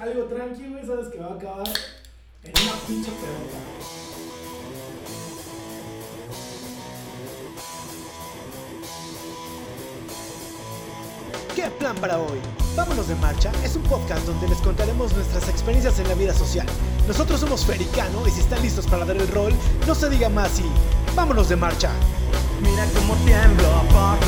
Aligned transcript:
algo 0.00 0.24
tranquilo, 0.24 0.70
güey, 0.72 0.86
sabes 0.86 1.08
que 1.08 1.18
va 1.18 1.26
a 1.26 1.34
acabar 1.34 1.68
en 2.44 2.52
una 2.62 2.72
pinche 2.86 3.10
pelota. 3.10 3.58
¿Qué 11.54 11.66
plan 11.78 11.96
para 11.96 12.18
hoy? 12.18 12.38
Vámonos 12.76 13.08
de 13.08 13.16
marcha 13.16 13.50
es 13.64 13.74
un 13.74 13.82
podcast 13.82 14.24
donde 14.24 14.46
les 14.48 14.58
contaremos 14.58 15.12
nuestras 15.14 15.48
experiencias 15.48 15.98
en 15.98 16.08
la 16.08 16.14
vida 16.14 16.32
social. 16.32 16.66
Nosotros 17.08 17.40
somos 17.40 17.64
Fericano 17.64 18.24
y 18.28 18.30
si 18.30 18.40
están 18.40 18.62
listos 18.62 18.86
para 18.86 19.04
dar 19.04 19.16
el 19.16 19.26
rol, 19.28 19.52
no 19.86 19.94
se 19.96 20.08
diga 20.08 20.28
más 20.28 20.60
y 20.60 20.64
vámonos 21.16 21.48
de 21.48 21.56
marcha. 21.56 21.90
Mira 22.60 22.86
cómo 22.94 23.14
tiemblo 23.24 23.82
por 23.90 24.18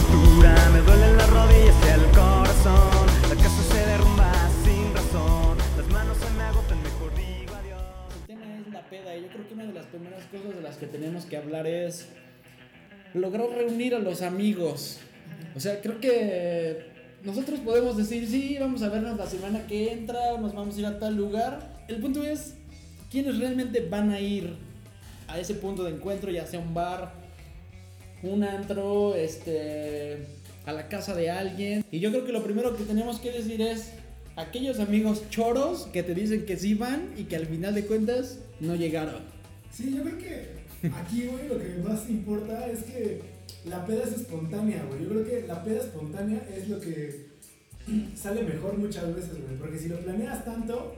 tenemos 11.21 11.25
que 11.27 11.37
hablar 11.37 11.67
es 11.67 12.07
lograr 13.15 13.49
reunir 13.51 13.95
a 13.95 13.99
los 13.99 14.23
amigos. 14.23 14.99
O 15.55 15.61
sea, 15.61 15.81
creo 15.81 16.01
que 16.01 16.85
nosotros 17.25 17.61
podemos 17.61 17.97
decir, 17.97 18.27
sí, 18.27 18.57
vamos 18.59 18.83
a 18.83 18.89
vernos 18.89 19.19
la 19.19 19.27
semana 19.27 19.67
que 19.67 19.93
entra, 19.93 20.39
nos 20.39 20.55
vamos 20.55 20.77
a 20.77 20.81
ir 20.81 20.87
a 20.87 20.99
tal 20.99 21.17
lugar. 21.17 21.85
El 21.89 21.97
punto 21.97 22.23
es, 22.23 22.55
¿quiénes 23.11 23.39
realmente 23.39 23.81
van 23.81 24.11
a 24.11 24.21
ir 24.21 24.55
a 25.29 25.39
ese 25.39 25.55
punto 25.55 25.85
de 25.85 25.91
encuentro, 25.91 26.31
ya 26.31 26.47
sea 26.47 26.61
un 26.61 26.73
bar, 26.73 27.13
un 28.23 28.45
antro, 28.45 29.15
este, 29.15 30.27
a 30.65 30.73
la 30.73 30.89
casa 30.89 31.15
de 31.15 31.31
alguien? 31.31 31.85
Y 31.91 31.99
yo 31.99 32.11
creo 32.11 32.25
que 32.25 32.33
lo 32.33 32.43
primero 32.43 32.77
que 32.77 32.85
tenemos 32.85 33.19
que 33.19 33.33
decir 33.33 33.61
es, 33.61 33.93
aquellos 34.37 34.79
amigos 34.79 35.29
choros 35.29 35.89
que 35.93 36.03
te 36.03 36.15
dicen 36.15 36.47
que 36.47 36.57
sí 36.57 36.75
van 36.75 37.13
y 37.19 37.25
que 37.25 37.37
al 37.37 37.47
final 37.47 37.75
de 37.75 37.85
cuentas 37.85 38.39
no 38.61 38.77
llegaron. 38.77 39.19
Sí, 39.73 39.95
yo 39.97 40.03
creo 40.03 40.19
que 40.19 40.60
aquí, 40.89 41.27
güey, 41.27 41.49
lo 41.49 41.59
que 41.59 41.83
más 41.87 42.09
importa 42.09 42.67
es 42.67 42.85
que 42.85 43.23
la 43.67 43.85
peda 43.85 44.05
es 44.05 44.13
espontánea, 44.13 44.85
güey. 44.85 45.03
Yo 45.03 45.09
creo 45.11 45.25
que 45.25 45.47
la 45.47 45.63
peda 45.63 45.81
espontánea 45.81 46.47
es 46.55 46.69
lo 46.69 46.81
que 46.81 47.31
sale 48.17 48.43
mejor 48.43 48.79
muchas 48.79 49.15
veces, 49.15 49.41
güey. 49.43 49.57
Porque 49.59 49.79
si 49.79 49.89
lo 49.89 49.99
planeas 49.99 50.45
tanto, 50.45 50.95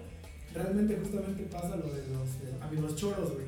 realmente 0.54 0.98
justamente 1.02 1.44
pasa 1.44 1.76
lo 1.76 1.92
de 1.92 2.06
los 2.08 2.28
eh, 2.42 2.56
amigos 2.60 2.96
choros, 2.96 3.32
güey. 3.32 3.46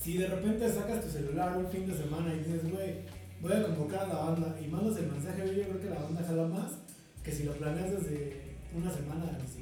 Si 0.00 0.16
de 0.16 0.28
repente 0.28 0.68
sacas 0.72 1.04
tu 1.04 1.10
celular 1.10 1.56
un 1.58 1.68
fin 1.68 1.86
de 1.86 1.94
semana 1.94 2.32
y 2.34 2.38
dices, 2.38 2.70
güey, 2.70 3.04
voy 3.42 3.52
a 3.52 3.62
convocar 3.64 4.04
a 4.04 4.08
la 4.08 4.14
banda 4.14 4.58
y 4.62 4.68
mandas 4.68 4.96
el 4.98 5.06
mensaje, 5.06 5.42
güey, 5.42 5.56
yo 5.56 5.64
creo 5.64 5.80
que 5.80 5.90
la 5.90 6.02
banda 6.02 6.24
jala 6.26 6.46
más 6.46 6.72
que 7.22 7.32
si 7.32 7.42
lo 7.44 7.52
planeas 7.52 7.90
desde 7.90 8.56
una 8.74 8.90
semana 8.90 9.26
de. 9.26 9.60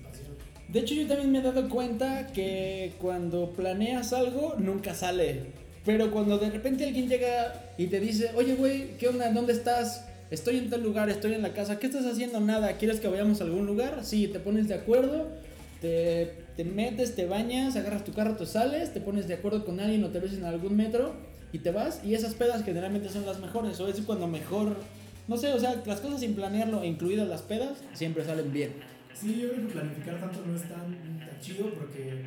De 0.68 0.80
hecho, 0.80 0.94
yo 0.94 1.06
también 1.06 1.32
me 1.32 1.38
he 1.38 1.42
dado 1.42 1.66
cuenta 1.70 2.26
que 2.26 2.92
cuando 3.00 3.52
planeas 3.52 4.12
algo, 4.12 4.54
nunca 4.58 4.94
sale. 4.94 5.46
Pero 5.86 6.10
cuando 6.10 6.36
de 6.36 6.50
repente 6.50 6.84
alguien 6.84 7.08
llega 7.08 7.72
y 7.78 7.86
te 7.86 7.98
dice, 8.00 8.32
oye, 8.36 8.54
güey, 8.54 8.98
¿qué 8.98 9.08
onda? 9.08 9.32
¿Dónde 9.32 9.54
estás? 9.54 10.04
Estoy 10.30 10.58
en 10.58 10.68
tal 10.68 10.82
lugar, 10.82 11.08
estoy 11.08 11.32
en 11.32 11.40
la 11.40 11.54
casa. 11.54 11.78
¿Qué 11.78 11.86
estás 11.86 12.04
haciendo? 12.04 12.38
Nada. 12.40 12.76
¿Quieres 12.76 13.00
que 13.00 13.08
vayamos 13.08 13.40
a 13.40 13.44
algún 13.44 13.64
lugar? 13.64 14.00
Sí, 14.04 14.28
te 14.28 14.40
pones 14.40 14.68
de 14.68 14.74
acuerdo, 14.74 15.28
te, 15.80 16.34
te 16.54 16.64
metes, 16.64 17.16
te 17.16 17.24
bañas, 17.24 17.74
agarras 17.76 18.04
tu 18.04 18.12
carro, 18.12 18.36
te 18.36 18.44
sales, 18.44 18.92
te 18.92 19.00
pones 19.00 19.26
de 19.26 19.34
acuerdo 19.34 19.64
con 19.64 19.80
alguien 19.80 20.04
o 20.04 20.08
te 20.08 20.20
ves 20.20 20.34
en 20.34 20.44
algún 20.44 20.76
metro 20.76 21.14
y 21.50 21.60
te 21.60 21.70
vas. 21.70 22.02
Y 22.04 22.12
esas 22.12 22.34
pedas 22.34 22.62
generalmente 22.62 23.08
son 23.08 23.24
las 23.24 23.40
mejores. 23.40 23.80
O 23.80 23.88
es 23.88 23.98
cuando 24.02 24.26
mejor, 24.26 24.76
no 25.28 25.38
sé, 25.38 25.50
o 25.54 25.58
sea, 25.58 25.82
las 25.86 26.00
cosas 26.00 26.20
sin 26.20 26.34
planearlo, 26.34 26.84
incluidas 26.84 27.26
las 27.26 27.40
pedas, 27.40 27.78
siempre 27.94 28.22
salen 28.26 28.52
bien. 28.52 28.97
Sí, 29.18 29.40
yo 29.42 29.50
creo 29.52 29.66
que 29.66 29.72
planificar 29.72 30.20
tanto 30.20 30.40
no 30.46 30.54
es 30.56 30.62
tan, 30.62 31.18
tan 31.18 31.40
chido 31.40 31.70
porque, 31.74 32.22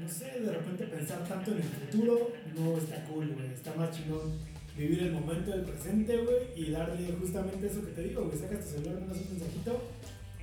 no 0.00 0.08
sé, 0.08 0.40
de 0.40 0.52
repente 0.52 0.84
pensar 0.86 1.24
tanto 1.28 1.52
en 1.52 1.58
el 1.58 1.62
futuro 1.62 2.30
no 2.56 2.76
está 2.78 3.04
cool, 3.04 3.28
güey. 3.34 3.46
Está 3.52 3.74
más 3.74 3.90
chingón 3.96 4.38
vivir 4.76 5.02
el 5.04 5.12
momento 5.12 5.50
del 5.50 5.62
presente, 5.62 6.16
güey, 6.16 6.36
y 6.56 6.70
darle 6.70 7.12
justamente 7.20 7.66
eso 7.66 7.84
que 7.84 7.92
te 7.92 8.02
digo, 8.02 8.24
güey. 8.24 8.38
Sacas 8.38 8.64
tu 8.64 8.70
celular, 8.72 8.94
mandas 9.00 9.18
un 9.18 9.30
mensajito 9.38 9.82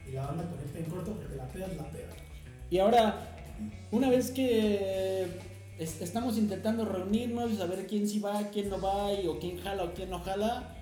y 0.07 0.11
la 0.13 0.25
banda 0.27 0.49
conecta 0.49 0.79
en 0.79 0.85
corto 0.85 1.11
porque 1.13 1.35
la 1.35 1.47
peda 1.47 1.65
es 1.67 1.77
la 1.77 1.89
peda. 1.91 2.09
Y 2.69 2.77
ahora, 2.79 3.35
una 3.91 4.09
vez 4.09 4.31
que 4.31 5.25
es- 5.79 6.01
estamos 6.01 6.37
intentando 6.37 6.85
reunirnos, 6.85 7.57
saber 7.57 7.87
quién 7.87 8.07
sí 8.07 8.19
va, 8.19 8.41
quién 8.51 8.69
no 8.69 8.79
va, 8.79 9.11
y, 9.13 9.27
o 9.27 9.37
quién 9.39 9.57
jala 9.61 9.83
o 9.83 9.93
quién 9.93 10.09
no 10.09 10.19
jala, 10.19 10.73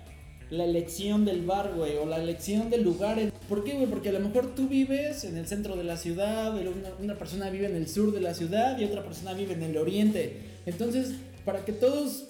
la 0.50 0.64
elección 0.64 1.24
del 1.24 1.44
bar, 1.44 1.72
güey, 1.74 1.96
o 1.96 2.06
la 2.06 2.16
elección 2.16 2.70
del 2.70 2.82
lugar. 2.84 3.18
¿Por 3.48 3.64
qué, 3.64 3.74
güey? 3.74 3.86
Porque 3.86 4.10
a 4.10 4.12
lo 4.12 4.20
mejor 4.20 4.54
tú 4.54 4.68
vives 4.68 5.24
en 5.24 5.36
el 5.36 5.46
centro 5.46 5.76
de 5.76 5.84
la 5.84 5.96
ciudad, 5.96 6.54
una, 7.00 7.14
persona 7.14 7.50
vive 7.50 7.66
en 7.66 7.76
el 7.76 7.88
sur 7.88 8.12
de 8.12 8.20
la 8.20 8.34
ciudad 8.34 8.78
y 8.78 8.84
otra 8.84 9.02
persona 9.02 9.32
vive 9.32 9.54
en 9.54 9.62
el 9.62 9.76
oriente. 9.76 10.36
Entonces, 10.66 11.14
para 11.44 11.64
que 11.64 11.72
todos 11.72 12.28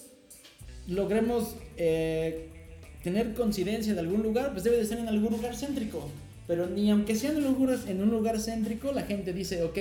logremos 0.87 1.56
eh, 1.76 2.49
tener 3.03 3.34
coincidencia 3.34 3.94
de 3.94 4.00
algún 4.00 4.22
lugar, 4.22 4.53
pues 4.53 4.65
debe 4.65 4.78
de 4.78 4.87
ser 4.87 4.99
en 4.99 5.09
algún 5.09 5.32
lugar 5.32 5.55
céntrico. 5.55 6.09
Pero 6.47 6.66
ni 6.69 6.91
aunque 6.91 7.16
sea 7.16 7.32
en 7.32 7.38
en 7.38 8.03
un 8.03 8.10
lugar 8.10 8.41
céntrico, 8.41 8.93
la 8.93 9.03
gente 9.03 9.32
dice, 9.32 9.62
ok, 9.65 9.78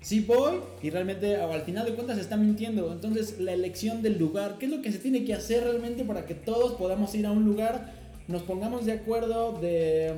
sí 0.00 0.20
voy 0.20 0.60
y 0.82 0.90
realmente 0.90 1.36
al 1.36 1.62
final 1.62 1.86
de 1.86 1.94
cuentas 1.94 2.16
se 2.16 2.22
está 2.22 2.36
mintiendo. 2.36 2.92
Entonces 2.92 3.38
la 3.38 3.52
elección 3.52 4.02
del 4.02 4.18
lugar, 4.18 4.56
¿qué 4.58 4.66
es 4.66 4.72
lo 4.72 4.82
que 4.82 4.92
se 4.92 4.98
tiene 4.98 5.24
que 5.24 5.34
hacer 5.34 5.64
realmente 5.64 6.04
para 6.04 6.26
que 6.26 6.34
todos 6.34 6.72
podamos 6.72 7.14
ir 7.14 7.26
a 7.26 7.32
un 7.32 7.44
lugar, 7.44 7.92
nos 8.28 8.42
pongamos 8.42 8.86
de 8.86 8.92
acuerdo 8.92 9.58
de... 9.60 10.14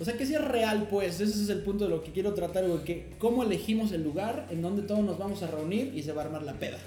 O 0.00 0.04
sea, 0.04 0.16
que 0.16 0.26
sea 0.26 0.40
real, 0.40 0.88
pues, 0.90 1.20
ese 1.20 1.42
es 1.42 1.48
el 1.48 1.60
punto 1.60 1.84
de 1.84 1.90
lo 1.90 2.02
que 2.02 2.10
quiero 2.10 2.34
tratar, 2.34 2.66
güey, 2.66 2.82
que 2.82 3.10
cómo 3.18 3.44
elegimos 3.44 3.92
el 3.92 4.02
lugar 4.02 4.48
en 4.50 4.60
donde 4.60 4.82
todos 4.82 5.04
nos 5.04 5.16
vamos 5.18 5.42
a 5.42 5.46
reunir 5.46 5.92
y 5.94 6.02
se 6.02 6.12
va 6.12 6.22
a 6.22 6.24
armar 6.24 6.42
la 6.42 6.54
peda. 6.54 6.78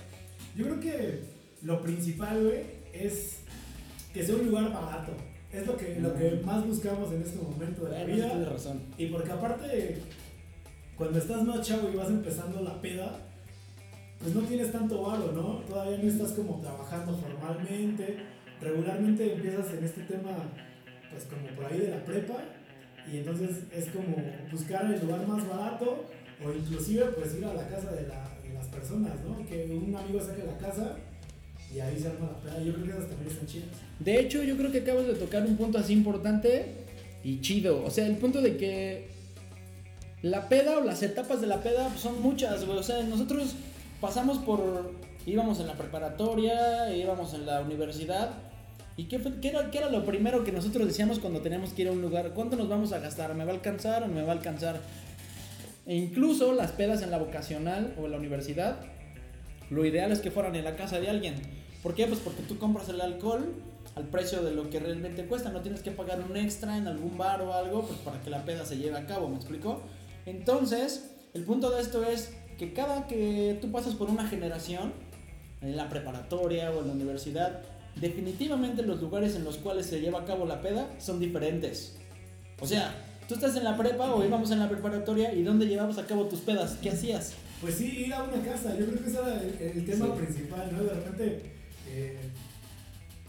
Yo 0.58 0.66
creo 0.66 0.80
que 0.80 1.20
lo 1.62 1.82
principal, 1.82 2.44
güey, 2.44 2.62
es 2.92 3.38
que 4.14 4.26
sea 4.26 4.36
un 4.36 4.48
lugar 4.48 4.74
barato. 4.74 5.14
Es 5.54 5.66
lo 5.66 5.78
que, 5.78 5.98
lo 6.02 6.14
que 6.14 6.42
más 6.44 6.66
buscamos 6.68 7.14
en 7.14 7.22
este 7.22 7.38
momento 7.38 7.86
de 7.86 7.92
la 7.92 8.04
vida. 8.04 8.30
tienes 8.30 8.50
razón. 8.50 8.82
Y 8.98 9.06
porque 9.06 9.32
aparte, 9.32 9.98
cuando 10.98 11.20
estás 11.20 11.44
más 11.44 11.62
chavo 11.68 11.90
y 11.94 11.96
vas 11.98 12.10
empezando 12.10 12.62
la 12.62 12.82
peda, 12.82 13.20
pues 14.20 14.34
no 14.34 14.42
tienes 14.42 14.72
tanto 14.72 15.02
varo, 15.02 15.32
¿no? 15.34 15.60
Todavía 15.68 15.98
no 15.98 16.10
estás 16.10 16.32
como 16.32 16.62
trabajando 16.62 17.18
formalmente. 17.18 18.18
Regularmente 18.62 19.34
empiezas 19.34 19.74
en 19.74 19.84
este 19.84 20.02
tema, 20.04 20.32
pues 21.12 21.26
como 21.26 21.48
por 21.56 21.66
ahí 21.66 21.80
de 21.80 21.90
la 21.90 22.04
prepa. 22.06 22.36
Y 23.12 23.18
entonces 23.18 23.50
es 23.76 23.86
como 23.90 24.16
buscar 24.52 24.86
el 24.92 25.00
lugar 25.02 25.28
más 25.28 25.48
barato 25.48 26.06
o 26.44 26.52
inclusive 26.54 27.06
pues 27.18 27.36
ir 27.38 27.46
a 27.46 27.54
la 27.54 27.68
casa 27.68 27.92
de, 27.92 28.08
la- 28.08 28.30
de 28.42 28.54
las 28.54 28.68
personas, 28.68 29.12
¿no? 29.28 29.46
Que 29.46 29.66
un 29.66 29.96
amigo 29.96 30.20
saque 30.22 30.44
la 30.44 30.58
casa 30.58 30.96
y 31.76 31.80
ahí 31.82 32.00
se 32.00 32.08
arma 32.08 32.32
la 32.32 32.40
peda. 32.40 32.64
Yo 32.64 32.74
creo 32.74 32.86
que 32.86 32.92
esas 32.92 33.10
también 33.10 33.32
están 33.32 33.48
chidas. 33.48 33.70
De 34.00 34.20
hecho, 34.20 34.42
yo 34.44 34.56
creo 34.58 34.72
que 34.72 34.80
acabas 34.80 35.06
de 35.08 35.16
tocar 35.16 35.46
un 35.46 35.58
punto 35.58 35.78
así 35.78 35.94
importante 35.94 36.66
y 37.24 37.42
chido. 37.42 37.84
O 37.84 37.92
sea, 37.92 38.08
el 38.08 38.16
punto 38.16 38.42
de 38.42 38.58
que 38.58 39.08
la 40.26 40.50
peda 40.50 40.80
o 40.80 40.84
las 40.84 41.04
etapas 41.04 41.40
de 41.40 41.46
la 41.46 41.62
peda 41.62 41.96
son 41.98 42.20
muchas, 42.20 42.66
güey. 42.66 42.80
O 42.80 42.84
sea, 42.84 43.04
nosotros 43.04 43.54
pasamos 44.02 44.40
por. 44.40 44.92
íbamos 45.28 45.60
en 45.60 45.68
la 45.68 45.74
preparatoria, 45.74 46.96
íbamos 46.96 47.36
en 47.36 47.46
la 47.46 47.62
universidad. 47.62 48.32
¿Y 48.98 49.04
qué, 49.04 49.22
qué 49.40 49.50
era, 49.50 49.70
qué 49.70 49.78
era 49.78 49.90
lo 49.92 50.04
primero 50.04 50.44
que 50.44 50.52
nosotros 50.52 50.88
decíamos 50.88 51.20
cuando 51.20 51.42
teníamos 51.42 51.74
que 51.74 51.84
ir 51.84 51.90
a 51.90 51.92
un 51.92 52.02
lugar? 52.02 52.32
¿Cuánto 52.34 52.56
nos 52.56 52.68
vamos 52.68 52.92
a 52.92 52.98
gastar? 52.98 53.36
¿Me 53.36 53.46
va 53.46 53.52
a 53.52 53.54
alcanzar 53.54 54.02
o 54.02 54.08
no 54.08 54.16
me 54.16 54.24
va 54.24 54.30
a 54.30 54.32
alcanzar? 54.32 54.82
E 55.86 55.96
incluso 55.96 56.54
las 56.54 56.72
pedas 56.72 57.04
en 57.04 57.12
la 57.12 57.20
vocacional 57.20 57.94
o 58.02 58.06
en 58.06 58.12
la 58.12 58.18
universidad, 58.18 58.78
lo 59.70 59.86
ideal 59.86 60.12
es 60.12 60.22
que 60.22 60.32
fueran 60.32 60.56
en 60.56 60.64
la 60.64 60.76
casa 60.76 61.00
de 61.00 61.08
alguien. 61.08 61.36
¿Por 61.84 61.94
qué? 61.94 62.08
Pues 62.08 62.20
porque 62.20 62.42
tú 62.42 62.58
compras 62.58 62.90
el 62.90 63.00
alcohol 63.00 63.54
al 63.94 64.06
precio 64.06 64.42
de 64.42 64.56
lo 64.56 64.72
que 64.72 64.80
realmente 64.80 65.28
cuesta. 65.28 65.52
No 65.52 65.62
tienes 65.62 65.84
que 65.84 65.92
pagar 65.92 66.20
un 66.20 66.36
extra 66.36 66.78
en 66.78 66.88
algún 66.88 67.16
bar 67.16 67.44
o 67.44 67.54
algo 67.54 67.84
pues 67.86 68.00
para 68.00 68.20
que 68.22 68.32
la 68.32 68.44
peda 68.44 68.66
se 68.66 68.78
lleve 68.78 68.98
a 68.98 69.06
cabo, 69.06 69.30
¿me 69.30 69.36
explico? 69.36 69.84
Entonces, 70.26 71.12
el 71.34 71.44
punto 71.44 71.70
de 71.72 71.82
esto 71.82 72.04
es 72.04 72.32
que 72.58 72.74
cada 72.74 73.08
que 73.08 73.58
tú 73.62 73.72
pasas 73.72 73.94
por 73.96 74.10
una 74.10 74.28
generación, 74.28 74.94
en 75.62 75.76
la 75.76 75.90
preparatoria 75.90 76.72
o 76.72 76.82
en 76.82 76.88
la 76.88 76.94
universidad, 76.94 77.62
definitivamente 77.96 78.84
los 78.84 79.02
lugares 79.02 79.36
en 79.36 79.44
los 79.44 79.58
cuales 79.58 79.86
se 79.88 80.00
lleva 80.02 80.22
a 80.22 80.26
cabo 80.26 80.46
la 80.46 80.62
peda 80.62 80.88
son 81.00 81.20
diferentes. 81.20 81.96
O 82.60 82.68
sea, 82.68 82.94
tú 83.28 83.34
estás 83.36 83.56
en 83.56 83.64
la 83.64 83.78
prepa 83.78 84.14
o 84.14 84.24
íbamos 84.24 84.52
en 84.52 84.60
la 84.60 84.70
preparatoria 84.70 85.34
y 85.34 85.44
¿dónde 85.44 85.66
llevabas 85.68 85.98
a 85.98 86.06
cabo 86.06 86.26
tus 86.26 86.40
pedas? 86.42 86.78
¿Qué 86.82 86.90
hacías? 86.92 87.34
Pues 87.62 87.76
sí, 87.76 88.06
ir 88.06 88.14
a 88.14 88.24
una 88.24 88.42
casa, 88.44 88.78
yo 88.78 88.86
creo 88.86 89.02
que 89.04 89.10
ese 89.10 89.18
era 89.20 89.42
el, 89.42 89.78
el 89.78 89.86
tema 89.86 90.06
Sí. 90.08 90.12
principal, 90.24 90.70
¿no? 90.76 90.84
De 90.84 90.94
repente, 90.94 91.42
eh, 91.90 92.18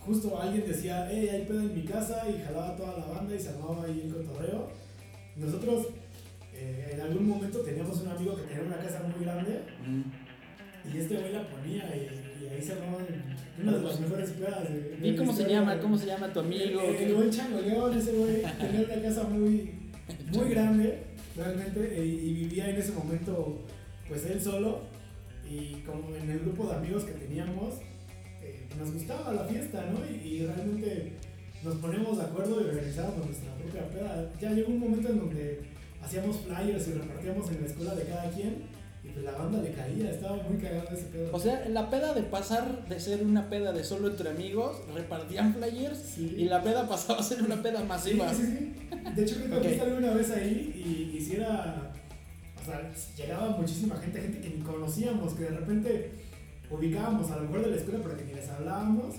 justo 0.04 0.38
alguien 0.40 0.66
decía, 0.66 1.08
hey, 1.10 1.28
hay 1.32 1.44
pedo 1.46 1.60
en 1.60 1.74
mi 1.74 1.84
casa 1.84 2.24
y 2.28 2.42
jalaba 2.44 2.76
toda 2.76 2.98
la 2.98 3.06
banda 3.06 3.34
y 3.34 3.38
se 3.38 3.48
armaba 3.50 3.84
ahí 3.84 4.02
el 4.04 4.12
cotorreo. 4.12 4.68
Nosotros 5.36 5.86
eh, 6.58 6.90
en 6.94 7.00
algún 7.00 7.28
momento 7.28 7.60
teníamos 7.60 8.00
un 8.00 8.08
amigo 8.08 8.36
que 8.36 8.42
tenía 8.42 8.62
una 8.64 8.76
casa 8.78 9.02
muy 9.02 9.24
grande 9.24 9.60
y 10.92 10.98
este 10.98 11.16
güey 11.16 11.32
la 11.32 11.48
ponía 11.48 11.84
y, 11.96 12.44
y 12.44 12.48
ahí 12.48 12.62
se 12.62 12.74
una 13.62 13.72
de 13.72 13.82
las 13.82 14.00
mejores 14.00 14.30
pedas. 14.30 14.68
de- 14.68 14.80
de 14.96 15.08
¿Y 15.08 15.10
la 15.12 15.16
cómo 15.18 15.32
se 15.32 15.48
llama? 15.48 15.72
güey. 15.72 15.82
¿Cómo 15.82 15.98
se 15.98 16.06
llama 16.06 16.32
tu 16.32 16.40
amigo? 16.40 16.80
El, 16.80 16.96
¿Qué- 16.96 17.06
el 17.06 17.14
buen 17.14 17.30
Chango 17.30 17.60
León, 17.60 17.98
ese 17.98 18.12
güey 18.12 18.42
tenía 18.60 18.86
una 18.86 19.02
casa 19.02 19.22
muy, 19.24 19.70
muy 20.32 20.48
grande 20.50 21.02
realmente, 21.36 21.80
eh, 22.00 22.04
y 22.06 22.32
vivía 22.34 22.70
en 22.70 22.76
ese 22.76 22.92
momento, 22.92 23.62
pues 24.08 24.24
él 24.26 24.40
solo, 24.40 24.80
y 25.48 25.74
como 25.86 26.14
en 26.16 26.30
el 26.30 26.38
grupo 26.40 26.66
de 26.68 26.76
amigos 26.76 27.04
que 27.04 27.12
teníamos, 27.12 27.74
eh, 28.42 28.66
nos 28.78 28.92
gustaba 28.92 29.32
la 29.32 29.44
fiesta, 29.44 29.84
¿no? 29.92 29.98
Y, 30.10 30.26
y 30.28 30.46
realmente 30.46 31.12
nos 31.64 31.74
poníamos 31.76 32.16
de 32.18 32.24
acuerdo 32.24 32.60
y 32.60 32.64
organizábamos 32.68 33.26
nuestra 33.26 33.52
propia 33.54 33.88
peda. 33.88 34.32
Ya 34.40 34.50
llegó 34.52 34.68
un 34.72 34.80
momento 34.80 35.08
en 35.10 35.18
donde 35.18 35.60
hacíamos 36.06 36.36
flyers 36.40 36.88
y 36.88 36.92
repartíamos 36.92 37.50
en 37.50 37.60
la 37.60 37.66
escuela 37.66 37.94
de 37.94 38.04
cada 38.04 38.30
quien, 38.30 38.62
y 39.04 39.08
pues 39.08 39.24
la 39.24 39.32
banda 39.32 39.60
le 39.62 39.70
caía, 39.72 40.10
estaba 40.10 40.36
muy 40.42 40.56
cagado 40.58 40.88
ese 40.92 41.04
pedo. 41.06 41.30
O 41.32 41.38
sea, 41.38 41.68
la 41.68 41.90
peda 41.90 42.12
de 42.14 42.22
pasar 42.22 42.88
de 42.88 42.98
ser 43.00 43.22
una 43.24 43.48
peda 43.48 43.72
de 43.72 43.84
solo 43.84 44.08
entre 44.08 44.30
amigos, 44.30 44.78
repartían 44.94 45.54
flyers 45.54 45.98
Sí. 45.98 46.34
y 46.38 46.44
la 46.46 46.62
peda 46.62 46.88
pasaba 46.88 47.20
a 47.20 47.22
ser 47.22 47.42
una 47.42 47.62
peda 47.62 47.80
Sí, 47.80 47.86
masiva. 47.86 48.34
sí, 48.34 48.42
sí. 48.42 48.88
De 49.14 49.22
hecho, 49.22 49.36
creo 49.36 49.50
que 49.50 49.56
Ok. 49.58 49.62
fuiste 49.64 49.82
alguna 49.82 50.14
vez 50.14 50.30
ahí 50.30 50.82
y 51.12 51.16
hiciera. 51.16 51.92
O 52.60 52.64
sea, 52.64 52.90
llegaba 53.16 53.50
muchísima 53.56 53.96
gente, 53.96 54.20
gente 54.20 54.40
que 54.40 54.50
ni 54.50 54.60
conocíamos, 54.62 55.34
que 55.34 55.44
de 55.44 55.50
repente 55.50 56.10
ubicábamos 56.68 57.30
a 57.30 57.36
lo 57.36 57.42
mejor 57.42 57.62
de 57.64 57.70
la 57.70 57.76
escuela, 57.76 58.00
pero 58.02 58.16
que 58.16 58.24
ni 58.24 58.34
les 58.34 58.48
hablábamos. 58.48 59.14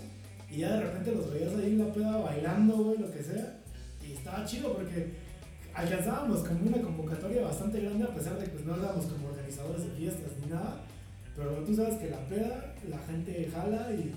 Y 0.51 0.57
ya 0.57 0.73
de 0.75 0.81
repente 0.83 1.11
los 1.13 1.31
veías 1.31 1.53
ahí 1.55 1.67
en 1.71 1.79
la 1.79 1.93
peda 1.93 2.17
bailando, 2.17 2.75
güey, 2.75 2.97
lo 2.97 3.09
que 3.09 3.23
sea. 3.23 3.59
Y 4.05 4.13
estaba 4.13 4.43
chido 4.45 4.73
porque 4.73 5.13
alcanzábamos 5.77 6.39
como 6.39 6.67
una 6.67 6.81
convocatoria 6.81 7.43
bastante 7.43 7.79
grande, 7.79 8.05
a 8.05 8.13
pesar 8.13 8.37
de 8.39 8.45
que 8.45 8.51
pues, 8.51 8.65
no 8.65 8.75
éramos 8.75 9.05
como 9.05 9.27
organizadores 9.27 9.83
de 9.83 9.91
fiestas 9.91 10.31
ni 10.43 10.51
nada. 10.51 10.81
Pero 11.35 11.51
tú 11.63 11.75
sabes 11.75 11.95
que 11.99 12.09
la 12.09 12.27
peda, 12.27 12.73
la 12.89 12.97
gente 12.97 13.49
jala 13.53 13.91
y. 13.93 14.11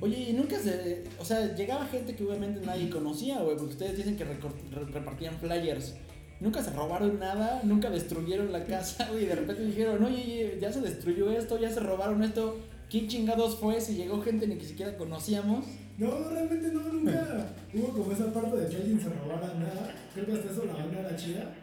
Oye, 0.00 0.30
y 0.30 0.32
nunca 0.32 0.58
se. 0.58 1.04
O 1.20 1.24
sea, 1.24 1.54
llegaba 1.54 1.86
gente 1.86 2.16
que 2.16 2.24
obviamente 2.24 2.64
nadie 2.64 2.88
conocía, 2.88 3.40
güey, 3.40 3.56
porque 3.56 3.72
ustedes 3.72 3.98
dicen 3.98 4.16
que 4.16 4.24
repartían 4.24 5.34
flyers. 5.38 5.94
Nunca 6.40 6.62
se 6.62 6.70
robaron 6.70 7.18
nada, 7.18 7.60
nunca 7.62 7.90
destruyeron 7.90 8.52
la 8.52 8.64
casa, 8.64 9.08
güey, 9.10 9.24
y 9.24 9.26
de 9.26 9.34
repente 9.36 9.64
dijeron, 9.64 10.02
oye, 10.04 10.58
ya 10.60 10.70
se 10.72 10.80
destruyó 10.80 11.30
esto, 11.30 11.58
ya 11.58 11.70
se 11.70 11.80
robaron 11.80 12.22
esto. 12.22 12.58
¿Quién 12.90 13.08
chingados 13.08 13.56
fue 13.56 13.80
si 13.80 13.94
llegó 13.94 14.22
gente 14.22 14.46
ni 14.46 14.56
que 14.56 14.64
siquiera 14.64 14.96
conocíamos? 14.96 15.64
No, 15.98 16.18
no, 16.18 16.28
realmente 16.30 16.70
no, 16.72 16.80
nunca 16.80 17.48
hubo 17.78 17.88
como 17.92 18.12
esa 18.12 18.32
parte 18.32 18.56
de 18.56 18.68
que 18.68 18.76
alguien 18.76 19.00
se 19.00 19.08
robara 19.10 19.54
nada. 19.54 19.94
Creo 20.14 20.26
que 20.26 20.32
hasta 20.32 20.50
eso 20.52 20.64
la 20.64 20.72
banda 20.74 21.00
era 21.00 21.16
chida. 21.16 21.54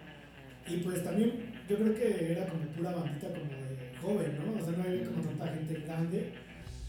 Y 0.67 0.77
pues 0.77 1.03
también 1.03 1.53
yo 1.67 1.75
creo 1.77 1.93
que 1.95 2.31
era 2.31 2.47
como 2.47 2.63
pura 2.67 2.91
bandita 2.91 3.27
como 3.27 3.45
de 3.51 3.97
joven, 4.01 4.37
¿no? 4.37 4.61
O 4.61 4.65
sea, 4.65 4.77
no 4.77 4.83
había 4.83 5.05
como 5.05 5.21
tanta 5.23 5.47
gente 5.47 5.73
grande. 5.85 6.31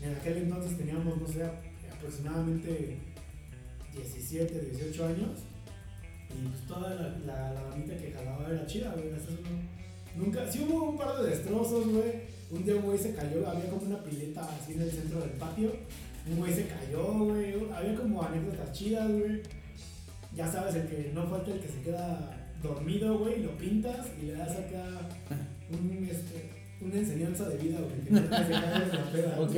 En 0.01 0.15
aquel 0.15 0.37
entonces 0.39 0.77
teníamos, 0.77 1.17
no 1.21 1.27
sé, 1.27 1.45
aproximadamente 1.93 2.99
17, 3.95 4.61
18 4.61 5.07
años. 5.07 5.41
Y 6.31 6.49
pues 6.49 6.67
toda 6.67 6.95
la, 7.27 7.53
la, 7.53 7.63
bandita 7.63 7.97
que 7.97 8.13
jalaba 8.13 8.49
era 8.51 8.67
chida, 8.67 8.93
güey. 8.93 9.07
no- 9.11 10.23
nunca, 10.25 10.51
sí 10.51 10.67
hubo 10.69 10.91
un 10.91 10.97
par 10.97 11.23
de 11.23 11.31
destrozos, 11.31 11.87
güey. 11.89 12.35
Un 12.51 12.65
día 12.65 12.77
un 12.77 12.83
güey 12.83 12.99
se 12.99 13.15
cayó, 13.15 13.49
había 13.49 13.69
como 13.71 13.83
una 13.87 14.03
pileta 14.03 14.43
así 14.45 14.75
en 14.75 14.83
el 14.83 14.91
centro 14.91 15.21
del 15.21 15.31
patio. 15.31 15.73
Un 16.31 16.39
güey 16.39 16.53
se 16.53 16.67
cayó, 16.67 17.25
güey. 17.25 17.55
Había 17.73 17.95
como 17.95 18.23
anécdotas 18.23 18.73
chidas, 18.73 19.11
güey. 19.11 19.41
Ya 20.35 20.51
sabes, 20.51 20.75
el 20.75 20.89
que 20.89 21.13
no 21.15 21.27
falta 21.27 21.53
el 21.53 21.61
que 21.61 21.69
se 21.69 21.81
queda 21.83 22.37
dormido, 22.63 23.19
güey, 23.19 23.43
lo 23.43 23.57
pintas 23.57 24.07
y 24.21 24.27
le 24.27 24.33
das 24.33 24.51
acá 24.51 24.85
un, 25.71 26.09
este, 26.11 26.51
una 26.81 26.95
enseñanza 26.95 27.49
de 27.49 27.57
vida, 27.59 27.79
güey. 27.81 28.01
Que 28.01 28.11
no 28.11 28.21
te 28.23 28.37
se 28.37 28.43
en 28.43 28.51
la 28.51 29.11
peda. 29.13 29.41
Ok. 29.41 29.55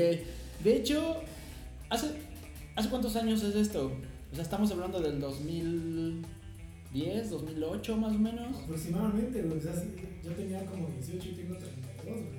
De 0.65 0.77
hecho, 0.77 1.17
¿hace, 1.89 2.11
¿hace 2.75 2.89
cuántos 2.89 3.15
años 3.17 3.43
es 3.43 3.55
esto? 3.55 3.93
O 4.33 4.35
sea, 4.35 4.43
estamos 4.43 4.71
hablando 4.73 5.01
del 5.01 5.21
2010, 5.21 7.31
2008 7.31 7.97
más 7.97 8.15
o 8.15 8.19
menos. 8.19 8.57
Aproximadamente, 8.65 9.43
güey. 9.43 9.59
O 9.59 9.63
sea, 9.63 9.73
yo 10.23 10.33
tenía 10.33 10.67
como 10.67 10.89
18 10.89 11.29
y 11.29 11.33
tengo 11.33 11.57
32, 11.57 12.05
güey. 12.05 12.36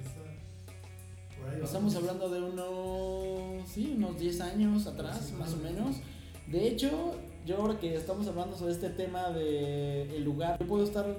Estamos 1.55 1.93
vamos. 1.93 1.95
hablando 1.95 2.29
de 2.29 2.41
unos, 2.41 3.69
sí, 3.69 3.93
unos 3.97 4.19
10 4.19 4.41
años 4.41 4.87
atrás, 4.87 5.31
más 5.37 5.53
o 5.53 5.57
menos. 5.57 5.97
De 6.47 6.67
hecho, 6.67 7.15
yo 7.45 7.57
ahora 7.57 7.79
que 7.79 7.95
estamos 7.95 8.27
hablando 8.27 8.57
sobre 8.57 8.73
este 8.73 8.89
tema 8.89 9.29
de 9.29 10.03
el 10.15 10.23
lugar, 10.23 10.57
yo 10.59 10.67
puedo 10.67 10.83
estar 10.83 11.17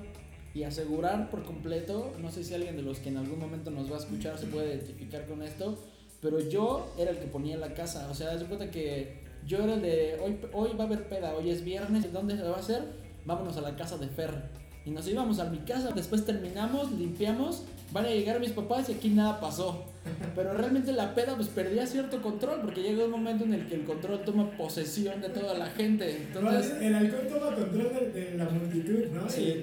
y 0.55 0.63
asegurar 0.63 1.31
por 1.31 1.45
completo, 1.45 2.13
no 2.21 2.31
sé 2.31 2.45
si 2.45 2.55
alguien 2.55 2.77
de 2.77 2.83
los 2.83 2.99
que 2.99 3.11
en 3.11 3.19
algún 3.19 3.39
momento 3.39 3.71
nos 3.71 3.91
va 3.91 3.97
a 3.97 4.01
escuchar 4.01 4.39
se 4.39 4.47
puede 4.47 4.75
identificar 4.75 5.27
con 5.27 5.43
esto, 5.43 5.79
pero 6.21 6.41
yo 6.41 6.93
era 6.99 7.11
el 7.11 7.19
que 7.19 7.27
ponía 7.27 7.57
la 7.57 7.75
casa, 7.75 8.09
o 8.11 8.15
sea, 8.15 8.35
de 8.37 8.45
cuenta 8.47 8.71
que 8.71 9.23
yo 9.47 9.59
era 9.59 9.75
el 9.75 9.83
de, 9.83 10.19
hoy, 10.25 10.39
hoy 10.53 10.71
va 10.77 10.85
a 10.85 10.87
haber 10.87 11.09
peda, 11.09 11.35
hoy 11.35 11.51
es 11.51 11.65
viernes, 11.65 12.05
¿y 12.05 12.09
¿dónde 12.09 12.37
se 12.37 12.43
va 12.43 12.57
a 12.57 12.61
hacer? 12.61 12.83
Vámonos 13.25 13.57
a 13.57 13.61
la 13.61 13.77
casa 13.77 13.99
de 13.99 14.09
Fer. 14.09 14.59
Y 14.85 14.91
nos 14.91 15.07
íbamos 15.07 15.39
a 15.39 15.45
mi 15.45 15.59
casa, 15.59 15.91
después 15.91 16.25
terminamos, 16.25 16.91
limpiamos, 16.93 17.63
van 17.93 18.07
a 18.07 18.09
llegar 18.09 18.41
mis 18.41 18.53
papás 18.53 18.89
y 18.89 18.93
aquí 18.93 19.11
nada 19.11 19.39
pasó. 19.39 19.85
Pero 20.35 20.53
realmente 20.55 20.93
la 20.93 21.15
peda 21.15 21.35
pues 21.37 21.49
perdía 21.49 21.87
cierto 21.87 22.21
control 22.23 22.61
porque 22.63 22.83
llega 22.83 23.05
un 23.05 23.11
momento 23.11 23.45
en 23.45 23.55
el 23.55 23.67
que 23.67 23.75
el 23.77 23.85
control 23.85 24.21
toma 24.25 24.51
posesión 24.57 25.21
de 25.21 25.29
toda 25.31 25.55
la 25.59 25.67
gente. 25.67 26.17
Entonces, 26.17 26.75
el 26.81 26.95
alcohol 26.95 27.27
toma 27.29 27.55
control 27.57 27.93
de, 28.13 28.21
de 28.31 28.37
la 28.39 28.45
multitud, 28.49 29.07
¿no? 29.13 29.29
sí, 29.29 29.63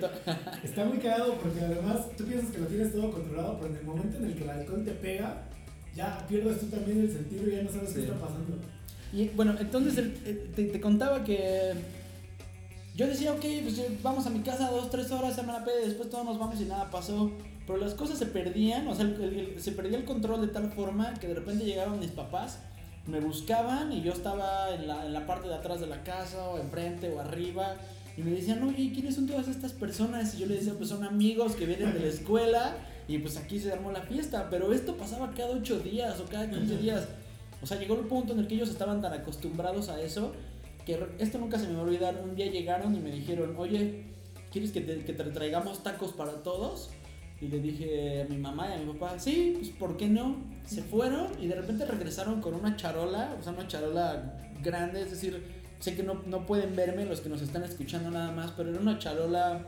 Y 0.63 0.65
Está 0.67 0.85
muy 0.85 0.97
cagado 0.97 1.35
porque 1.35 1.59
además 1.61 1.97
tú 2.17 2.25
piensas 2.25 2.51
que 2.51 2.59
lo 2.59 2.67
tienes 2.67 2.91
todo 2.91 3.11
controlado, 3.11 3.57
pero 3.59 3.73
en 3.73 3.79
el 3.79 3.85
momento 3.85 4.17
en 4.17 4.25
el 4.25 4.35
que 4.35 4.43
el 4.43 4.49
alcohol 4.49 4.83
te 4.83 4.91
pega, 4.91 5.43
ya 5.95 6.25
pierdes 6.27 6.59
tú 6.59 6.65
también 6.67 7.01
el 7.01 7.11
sentido 7.11 7.47
y 7.47 7.51
ya 7.55 7.63
no 7.63 7.71
sabes 7.71 7.89
Sí. 7.89 7.95
qué 7.95 8.01
está 8.01 8.15
pasando. 8.15 8.57
Y 9.13 9.29
bueno, 9.29 9.55
entonces 9.59 9.97
el- 9.97 10.13
eh, 10.25 10.49
te, 10.55 10.65
te 10.65 10.81
contaba 10.81 11.23
que 11.23 11.71
yo 12.95 13.07
decía, 13.07 13.33
ok, 13.33 13.43
pues 13.63 13.77
eh, 13.79 13.97
vamos 14.01 14.25
a 14.25 14.29
mi 14.29 14.39
casa 14.39 14.69
dos, 14.71 14.89
tres 14.89 15.11
horas, 15.11 15.35
se 15.35 15.43
me 15.43 15.51
la 15.53 15.63
peda 15.65 15.81
y 15.83 15.87
después 15.87 16.09
todos 16.09 16.23
nos 16.25 16.39
vamos 16.39 16.59
y 16.61 16.65
nada 16.65 16.89
pasó. 16.89 17.31
Pero 17.67 17.79
las 17.79 17.93
cosas 17.95 18.17
se 18.19 18.27
perdían, 18.27 18.87
o 18.87 18.95
sea, 18.95 19.05
el- 19.05 19.21
el- 19.21 19.61
se 19.61 19.71
perdía 19.71 19.97
el 19.97 20.05
control 20.05 20.41
de 20.41 20.47
tal 20.47 20.71
forma 20.71 21.13
que 21.15 21.27
de 21.27 21.33
repente 21.33 21.65
llegaban 21.65 21.99
mis 21.99 22.11
papás, 22.11 22.59
me 23.07 23.19
buscaban 23.19 23.91
y 23.91 24.01
yo 24.01 24.11
estaba 24.13 24.73
en 24.73 24.87
la, 24.87 25.05
en 25.05 25.13
la 25.13 25.25
parte 25.27 25.47
de 25.47 25.55
atrás 25.55 25.79
de 25.79 25.87
la 25.87 26.03
casa 26.03 26.47
o 26.49 26.57
enfrente 26.59 27.11
o 27.11 27.19
arriba. 27.19 27.75
Y 28.17 28.21
me 28.21 28.31
decían, 28.31 28.63
oye, 28.63 28.91
¿quiénes 28.93 29.15
son 29.15 29.27
todas 29.27 29.47
estas 29.47 29.73
personas? 29.73 30.33
Y 30.35 30.39
yo 30.39 30.45
les 30.47 30.59
decía, 30.59 30.73
pues 30.77 30.89
son 30.89 31.03
amigos 31.03 31.55
que 31.55 31.65
vienen 31.65 31.93
de 31.93 31.99
la 31.99 32.07
escuela 32.07 32.77
y 33.07 33.17
pues 33.17 33.35
aquí 33.37 33.59
se 33.59 33.71
armó 33.73 33.91
la 33.91 34.01
fiesta. 34.01 34.47
Pero 34.49 34.71
esto 34.71 34.95
pasaba 34.95 35.31
cada 35.35 35.49
ocho 35.49 35.79
días 35.79 36.19
o 36.21 36.25
cada 36.25 36.49
15 36.49 36.77
días. 36.77 37.03
O 37.61 37.65
sea, 37.67 37.77
llegó 37.77 37.95
el 37.95 38.05
punto 38.07 38.33
en 38.33 38.39
el 38.39 38.47
que 38.47 38.55
ellos 38.55 38.69
estaban 38.69 39.01
tan 39.01 39.11
acostumbrados 39.13 39.89
a 39.89 39.99
eso 40.01 40.31
que 40.85 40.99
esto 41.19 41.37
nunca 41.37 41.57
se 41.57 41.67
me 41.67 41.73
va 41.73 41.81
a 41.81 41.83
olvidar. 41.83 42.21
Un 42.23 42.35
día 42.35 42.47
llegaron 42.47 42.95
y 42.95 42.99
me 42.99 43.11
dijeron, 43.11 43.55
oye, 43.57 44.05
¿quieres 44.51 44.71
que 44.71 44.81
te, 44.81 45.03
que 45.03 45.13
te 45.13 45.23
traigamos 45.25 45.83
tacos 45.83 46.13
para 46.13 46.43
todos? 46.43 46.91
Y 47.41 47.47
le 47.47 47.59
dije 47.59 48.21
a 48.21 48.25
mi 48.25 48.37
mamá 48.37 48.69
y 48.69 48.73
a 48.73 48.77
mi 48.77 48.93
papá, 48.93 49.19
sí, 49.19 49.55
pues 49.57 49.69
¿por 49.69 49.97
qué 49.97 50.07
no? 50.07 50.37
Se 50.65 50.81
fueron 50.81 51.27
y 51.41 51.47
de 51.47 51.55
repente 51.55 51.85
regresaron 51.85 52.41
con 52.41 52.53
una 52.53 52.75
charola, 52.77 53.35
o 53.39 53.43
sea, 53.43 53.51
una 53.51 53.67
charola 53.67 54.39
grande, 54.63 55.01
es 55.01 55.11
decir, 55.11 55.43
sé 55.79 55.95
que 55.95 56.03
no, 56.03 56.21
no 56.25 56.45
pueden 56.45 56.75
verme 56.75 57.05
los 57.05 57.19
que 57.19 57.29
nos 57.29 57.41
están 57.41 57.63
escuchando 57.63 58.09
nada 58.09 58.31
más, 58.31 58.51
pero 58.51 58.69
era 58.69 58.79
una 58.79 58.97
charola 58.97 59.65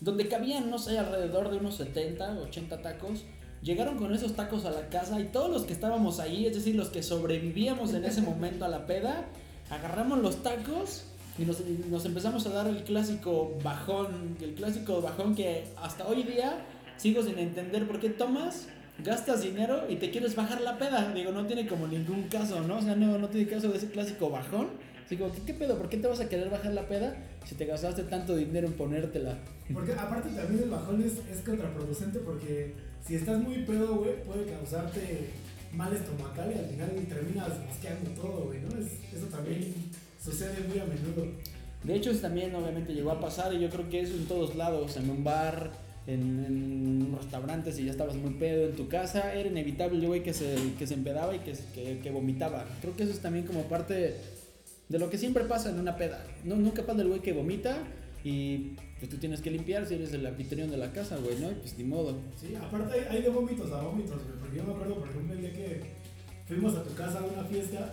donde 0.00 0.28
cabían, 0.28 0.70
no 0.70 0.78
sé, 0.78 0.98
alrededor 0.98 1.50
de 1.50 1.58
unos 1.58 1.76
70, 1.76 2.40
80 2.40 2.82
tacos. 2.82 3.24
Llegaron 3.62 3.96
con 3.96 4.14
esos 4.14 4.34
tacos 4.34 4.66
a 4.66 4.70
la 4.70 4.88
casa 4.88 5.18
y 5.20 5.24
todos 5.24 5.50
los 5.50 5.64
que 5.64 5.72
estábamos 5.72 6.20
ahí, 6.20 6.46
es 6.46 6.54
decir, 6.54 6.74
los 6.74 6.88
que 6.88 7.02
sobrevivíamos 7.02 7.94
en 7.94 8.04
ese 8.04 8.20
momento 8.20 8.64
a 8.64 8.68
la 8.68 8.86
peda, 8.86 9.26
agarramos 9.70 10.20
los 10.20 10.42
tacos 10.42 11.04
y 11.38 11.44
nos, 11.44 12.04
empezamos 12.04 12.46
a 12.46 12.50
dar 12.50 12.68
el 12.68 12.84
clásico 12.84 13.58
bajón, 13.62 14.36
el 14.40 14.54
clásico 14.54 15.00
bajón 15.02 15.34
que 15.34 15.64
hasta 15.82 16.06
hoy 16.06 16.22
día 16.22 16.64
sigo 16.96 17.22
sin 17.22 17.38
entender 17.38 17.88
por 17.88 17.98
qué 17.98 18.10
tomas, 18.10 18.68
gastas 19.02 19.42
dinero 19.42 19.84
y 19.88 19.96
te 19.96 20.10
quieres 20.10 20.36
bajar 20.36 20.60
la 20.60 20.78
peda. 20.78 21.12
Digo, 21.12 21.32
no 21.32 21.46
tiene 21.46 21.66
como 21.66 21.88
ningún 21.88 22.28
caso, 22.28 22.60
¿no? 22.60 22.78
O 22.78 22.82
sea, 22.82 22.94
no, 22.94 23.18
no 23.18 23.28
tiene 23.28 23.50
caso 23.50 23.68
de 23.68 23.78
ese 23.78 23.88
clásico 23.88 24.30
bajón. 24.30 24.68
Como, 25.18 25.32
¿qué, 25.32 25.42
¿qué 25.42 25.54
pedo? 25.54 25.76
¿Por 25.76 25.88
qué 25.88 25.96
te 25.96 26.06
vas 26.08 26.20
a 26.20 26.28
querer 26.28 26.50
bajar 26.50 26.72
la 26.72 26.88
peda 26.88 27.16
si 27.44 27.54
te 27.54 27.66
gastaste 27.66 28.04
tanto 28.04 28.36
dinero 28.36 28.66
en 28.66 28.72
ponértela? 28.72 29.38
Porque 29.72 29.92
aparte 29.92 30.30
también 30.30 30.62
el 30.64 30.70
bajón 30.70 31.02
es, 31.02 31.14
es 31.30 31.44
contraproducente 31.44 32.20
porque 32.20 32.74
si 33.04 33.16
estás 33.16 33.38
muy 33.40 33.58
pedo, 33.64 33.96
güey, 33.96 34.22
puede 34.22 34.46
causarte 34.46 35.30
mal 35.76 35.94
estomacal 35.94 36.52
y 36.54 36.58
al 36.58 36.66
final 36.66 36.90
terminas 37.08 37.48
mosqueando 37.68 38.10
todo, 38.10 38.44
güey, 38.46 38.60
¿no? 38.60 38.68
Es- 38.78 39.14
eso 39.16 39.26
también 39.26 39.74
sucede 40.22 40.66
muy 40.68 40.78
a 40.78 40.84
menudo. 40.84 41.26
De 41.82 41.94
hecho, 41.94 42.10
eso 42.10 42.20
también 42.20 42.54
obviamente 42.54 42.94
llegó 42.94 43.10
a 43.10 43.20
pasar 43.20 43.52
y 43.52 43.60
yo 43.60 43.68
creo 43.68 43.88
que 43.90 44.00
eso 44.00 44.14
en 44.14 44.26
todos 44.26 44.54
lados, 44.56 44.96
en 44.96 45.10
un 45.10 45.22
bar, 45.22 45.70
en, 46.06 46.44
en 46.44 47.02
un 47.12 47.16
restaurante, 47.18 47.72
si 47.72 47.84
ya 47.84 47.90
estabas 47.90 48.14
muy 48.16 48.34
pedo 48.34 48.68
en 48.70 48.76
tu 48.76 48.88
casa, 48.88 49.34
era 49.34 49.48
inevitable 49.48 49.98
el 49.98 50.06
güey 50.06 50.22
que 50.22 50.32
se, 50.32 50.56
que 50.78 50.86
se 50.86 50.94
empedaba 50.94 51.34
y 51.34 51.40
que, 51.40 51.52
que, 51.74 51.98
que 52.02 52.10
vomitaba. 52.10 52.64
Creo 52.80 52.96
que 52.96 53.02
eso 53.04 53.12
es 53.12 53.20
también 53.20 53.46
como 53.46 53.62
parte 53.64 54.16
de 54.88 54.98
lo 54.98 55.10
que 55.10 55.18
siempre 55.18 55.44
pasa 55.44 55.70
en 55.70 55.78
una 55.78 55.96
peda. 55.96 56.24
No, 56.44 56.56
nunca 56.56 56.82
pasa 56.84 57.02
el 57.02 57.08
güey 57.08 57.20
que 57.20 57.32
vomita 57.32 57.78
y 58.24 58.74
pues 58.98 59.10
tú 59.10 59.18
tienes 59.18 59.42
que 59.42 59.50
limpiar 59.50 59.86
si 59.86 59.94
eres 59.94 60.14
el 60.14 60.24
anfitrión 60.24 60.70
de 60.70 60.78
la 60.78 60.90
casa, 60.92 61.18
güey, 61.18 61.38
¿no? 61.38 61.50
Y 61.50 61.54
pues 61.56 61.76
ni 61.76 61.84
modo. 61.84 62.16
Sí, 62.36 62.54
aparte 62.56 63.06
hay, 63.08 63.20
de 63.20 63.28
vómitos 63.28 63.70
a 63.70 63.82
vómitos, 63.82 64.24
güey, 64.24 64.38
porque 64.40 64.56
yo 64.56 64.64
me 64.64 64.72
acuerdo, 64.72 64.94
por 64.96 65.08
ejemplo, 65.10 65.34
el 65.34 65.40
día 65.42 65.52
que 65.52 65.82
fuimos 66.48 66.74
a 66.74 66.82
tu 66.82 66.94
casa 66.94 67.20
a 67.20 67.24
una 67.24 67.44
fiesta 67.44 67.92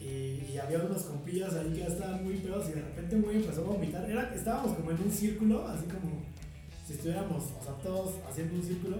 y, 0.00 0.58
había 0.58 0.78
unos 0.78 1.02
compillas 1.02 1.54
ahí 1.54 1.72
que 1.72 1.80
ya 1.80 1.86
estaban 1.86 2.24
muy 2.24 2.36
pedos 2.36 2.68
y 2.68 2.72
de 2.72 2.82
repente 2.82 3.16
güey 3.16 3.36
empezó 3.36 3.60
a 3.60 3.64
vomitar. 3.64 4.10
Era, 4.10 4.34
estábamos 4.34 4.76
como 4.76 4.90
en 4.90 5.00
un 5.00 5.10
círculo, 5.10 5.66
así 5.68 5.84
como 5.86 6.22
si 6.86 6.94
estuviéramos, 6.94 7.44
o 7.60 7.64
sea, 7.64 7.74
todos 7.82 8.14
haciendo 8.28 8.56
un 8.56 8.62
círculo, 8.62 8.96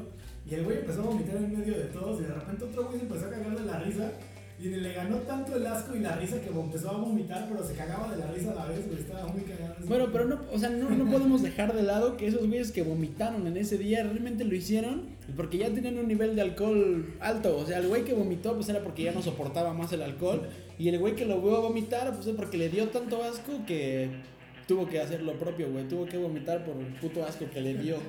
y 0.49 0.55
el 0.55 0.65
güey 0.65 0.79
empezó 0.79 1.03
a 1.03 1.07
vomitar 1.07 1.37
en 1.37 1.59
medio 1.59 1.77
de 1.77 1.85
todos, 1.87 2.21
y 2.21 2.25
de 2.25 2.35
repente 2.35 2.65
otro 2.65 2.87
güey 2.87 2.99
se 2.99 3.07
empezó 3.07 3.27
a 3.27 3.31
cagar 3.31 3.59
de 3.59 3.65
la 3.65 3.79
risa, 3.81 4.13
y 4.61 4.69
le 4.69 4.93
ganó 4.93 5.17
tanto 5.19 5.57
el 5.57 5.67
asco 5.67 5.97
y 5.97 6.01
la 6.01 6.15
risa 6.17 6.41
que 6.41 6.49
empezó 6.49 6.91
a 6.91 6.99
vomitar, 6.99 7.49
pero 7.49 7.67
se 7.67 7.75
cagaba 7.75 8.15
de 8.15 8.19
la 8.19 8.31
risa 8.31 8.53
a 8.53 8.55
la 8.55 8.67
vez, 8.67 8.87
güey, 8.87 9.01
estaba 9.01 9.27
muy 9.27 9.43
cagado. 9.43 9.75
Bueno, 9.87 10.09
pero 10.13 10.25
no, 10.27 10.41
o 10.53 10.59
sea, 10.59 10.71
no, 10.71 10.91
no 10.91 11.11
podemos 11.11 11.43
dejar 11.43 11.75
de 11.75 11.83
lado 11.83 12.17
que 12.17 12.29
esos 12.29 12.47
güeyes 12.47 12.71
que 12.71 12.83
vomitaron 12.83 13.47
en 13.47 13.57
ese 13.57 13.79
día 13.79 14.05
realmente 14.05 14.45
lo 14.45 14.55
hicieron 14.55 15.15
porque 15.37 15.59
ya 15.59 15.71
tenían 15.71 15.99
un 15.99 16.07
nivel 16.07 16.37
de 16.37 16.43
alcohol 16.43 17.15
alto. 17.21 17.57
O 17.57 17.67
sea, 17.67 17.79
el 17.79 17.89
güey 17.89 18.05
que 18.05 18.15
vomitó 18.15 18.55
pues 18.55 18.69
era 18.69 18.81
porque 18.81 19.03
ya 19.03 19.13
no 19.13 19.23
soportaba 19.23 19.75
más 19.75 19.93
el 19.93 20.03
alcohol. 20.03 20.49
Y 20.79 20.89
el 20.89 20.99
güey 20.99 21.17
que 21.17 21.25
lo 21.25 21.41
vio 21.41 21.61
vomitar 21.61 22.15
pues 22.15 22.27
es 22.27 22.37
porque 22.37 22.57
le 22.57 22.69
dio 22.69 22.89
tanto 22.89 23.23
asco 23.25 23.65
que 23.67 24.11
tuvo 24.69 24.89
que 24.89 25.01
hacer 25.01 25.23
lo 25.23 25.33
propio, 25.35 25.71
güey. 25.71 25.89
Tuvo 25.89 26.07
que 26.07 26.17
vomitar 26.17 26.65
por 26.65 26.77
el 26.77 26.93
puto 26.95 27.25
asco 27.25 27.47
que 27.53 27.61
le 27.61 27.75
dio. 27.75 27.97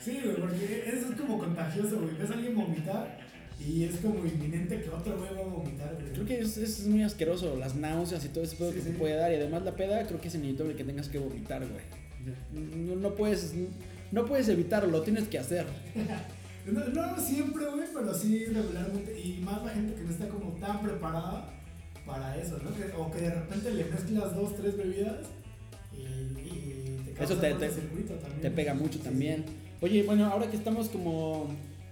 Sí, 0.00 0.20
güey, 0.24 0.36
porque 0.36 0.84
eso 0.86 1.08
es 1.10 1.20
como 1.20 1.38
contagioso, 1.38 1.98
güey. 1.98 2.16
Ves 2.16 2.30
a 2.30 2.34
alguien 2.34 2.54
vomitar 2.54 3.18
y 3.60 3.84
es 3.84 3.96
como 3.98 4.24
inminente 4.24 4.80
que 4.82 4.88
otro 4.88 5.18
güey 5.18 5.34
va 5.34 5.40
a 5.40 5.44
vomitar, 5.54 5.94
güey. 6.00 6.12
Creo 6.12 6.24
que 6.26 6.38
es, 6.40 6.56
es 6.58 6.86
muy 6.86 7.02
asqueroso, 7.02 7.56
las 7.56 7.74
náuseas 7.74 8.24
y 8.24 8.28
todo 8.28 8.44
ese 8.44 8.56
pedo 8.56 8.70
Sí, 8.70 8.76
que 8.78 8.82
sí. 8.82 8.88
se 8.92 8.94
puede 8.98 9.14
dar. 9.16 9.32
Y 9.32 9.36
además 9.36 9.62
la 9.64 9.74
peda, 9.76 10.06
creo 10.06 10.20
que 10.20 10.28
es 10.28 10.34
inevitable 10.34 10.74
que 10.76 10.84
tengas 10.84 11.08
que 11.08 11.18
vomitar, 11.18 11.60
güey. 11.66 11.82
No, 12.52 12.96
no 12.96 13.14
puedes, 13.14 13.54
no 14.12 14.24
puedes 14.26 14.48
evitarlo, 14.48 14.90
lo 14.90 15.02
tienes 15.02 15.24
que 15.28 15.38
hacer. 15.38 15.66
No, 16.70 16.84
no 16.84 17.18
siempre, 17.18 17.64
güey, 17.64 17.88
pero 17.94 18.12
sí 18.12 18.44
regularmente. 18.44 19.18
Y 19.18 19.40
más 19.42 19.64
la 19.64 19.70
gente 19.70 19.94
que 19.94 20.02
no 20.02 20.10
está 20.10 20.28
como 20.28 20.50
tan 20.60 20.82
preparada 20.82 21.48
para 22.04 22.36
eso, 22.36 22.58
¿no? 22.62 22.74
Que- 22.76 22.92
o 22.94 23.10
que 23.10 23.22
de 23.22 23.30
repente 23.30 23.70
le 23.72 23.84
mezclas 23.86 24.34
dos, 24.36 24.54
tres 24.54 24.76
bebidas 24.76 25.16
y, 25.96 26.02
y 26.02 27.00
te 27.06 27.10
Eso 27.12 27.16
causa 27.16 27.40
te- 27.40 27.50
cortocircuito 27.52 28.14
también. 28.16 28.40
Te 28.42 28.50
pega 28.50 28.74
mucho 28.74 28.98
Sí, 28.98 29.04
también. 29.04 29.44
Oye, 29.80 30.02
bueno, 30.02 30.26
ahora 30.26 30.50
que 30.50 30.58
estamos 30.58 30.90
como. 30.90 31.48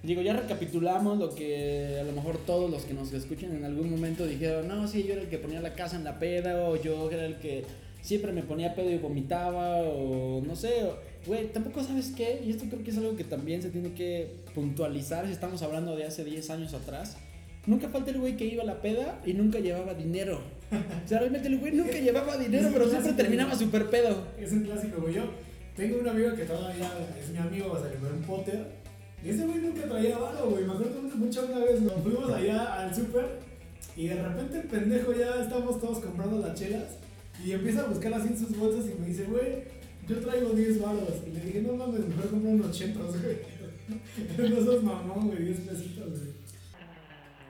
Digo, 0.07 0.23
ya 0.23 0.35
recapitulamos 0.35 1.19
lo 1.19 1.35
que 1.35 1.99
a 2.01 2.05
lo 2.05 2.13
mejor 2.13 2.39
todos 2.39 2.71
los 2.71 2.85
que 2.85 2.95
nos 2.95 3.13
escuchan 3.13 3.57
en 3.57 3.65
algún 3.65 3.91
momento 3.91 4.25
dijeron, 4.25 4.69
no, 4.69 4.87
sí, 4.87 5.03
yo 5.03 5.15
era 5.15 5.23
el 5.23 5.29
que 5.29 5.39
ponía 5.39 5.61
la 5.61 5.75
casa 5.75 5.97
en 5.97 6.05
la 6.05 6.21
peda, 6.21 6.69
o 6.69 6.81
yo 6.81 7.11
era 7.11 7.27
el 7.27 7.39
que 7.39 7.65
siempre 8.03 8.31
me 8.31 8.45
ponía 8.45 8.77
pedo 8.77 8.89
y 8.89 8.99
vomitaba, 8.99 9.79
o 9.79 10.41
no 10.47 10.55
sé, 10.55 10.71
güey, 11.27 11.49
tampoco 11.49 11.83
sabes 11.83 12.13
qué, 12.17 12.41
y 12.47 12.51
esto 12.51 12.67
creo 12.71 12.85
que 12.85 12.93
es 12.93 12.99
algo 12.99 13.17
que 13.17 13.25
también 13.25 13.63
se 13.63 13.71
tiene 13.71 13.95
que 13.95 14.29
puntualizar 14.55 15.27
si 15.27 15.33
estamos 15.33 15.61
hablando 15.63 15.97
de 15.97 16.05
hace 16.05 16.23
10 16.25 16.51
años 16.51 16.73
atrás. 16.73 17.17
Nunca 17.67 17.89
falta 17.89 18.13
el 18.13 18.21
güey 18.21 18.37
que 18.37 18.45
iba 18.45 18.63
a 18.63 18.67
la 18.67 18.81
peda 18.81 19.21
y 19.27 19.33
nunca 19.33 19.59
llevaba 19.59 19.93
dinero. 19.93 20.41
O 20.71 21.09
sea, 21.09 21.19
realmente 21.19 21.49
el 21.49 21.59
güey 21.59 21.73
nunca 21.73 21.99
llevaba 21.99 22.37
dinero, 22.37 22.71
pero 22.73 22.89
siempre 22.89 23.13
terminaba 23.15 23.57
súper 23.57 23.91
pedo. 23.91 24.25
Es 24.39 24.53
un 24.53 24.63
clásico, 24.63 25.01
güey. 25.03 25.15
Yo 25.15 25.25
tengo 25.75 25.99
un 25.99 26.09
amigo 26.09 26.33
que 26.37 26.45
todavía 26.45 26.93
es 27.21 27.29
mi 27.31 27.39
amigo, 27.39 27.73
o 27.73 27.81
sea, 27.81 27.91
que 27.91 27.99
fue 27.99 28.13
un 28.13 28.23
Potter. 28.23 28.86
Ese 29.31 29.47
güey 29.47 29.59
nunca 29.59 29.83
traía 29.89 30.19
varo, 30.19 30.51
güey. 30.51 30.65
Me 30.65 30.73
acuerdo 30.73 31.01
mucho 31.17 31.47
una 31.47 31.65
vez, 31.65 31.81
nos 31.81 32.03
fuimos 32.03 32.31
allá 32.31 32.75
al 32.75 32.95
súper 32.95 33.41
y 33.97 34.09
de 34.09 34.23
repente 34.23 34.59
el 34.61 34.69
pendejo 34.69 35.13
ya 35.13 35.43
estamos 35.43 35.81
todos 35.81 36.01
comprando 36.01 36.39
las 36.39 36.59
chelas 36.59 36.99
y 37.45 37.53
empieza 37.53 37.83
a 37.83 37.89
buscar 37.89 38.15
así 38.15 38.29
en 38.29 38.39
sus 38.39 38.57
bolsas 38.57 38.85
y 38.87 39.01
me 39.01 39.09
dice, 39.09 39.25
güey, 39.25 39.65
yo 40.09 40.21
traigo 40.21 40.51
10 40.51 40.81
varos. 40.81 41.15
Y 41.27 41.31
le 41.31 41.41
dije, 41.41 41.63
no 41.63 41.75
mames, 41.75 42.07
mejor 42.07 42.31
comprar 42.31 42.55
unos 42.55 42.77
chetos, 42.77 43.17
güey. 43.21 43.39
no 44.51 44.65
sos 44.65 44.83
mamón, 44.83 45.29
güey, 45.29 45.45
10 45.45 45.61
pesitos, 45.61 46.11
güey. 46.11 46.37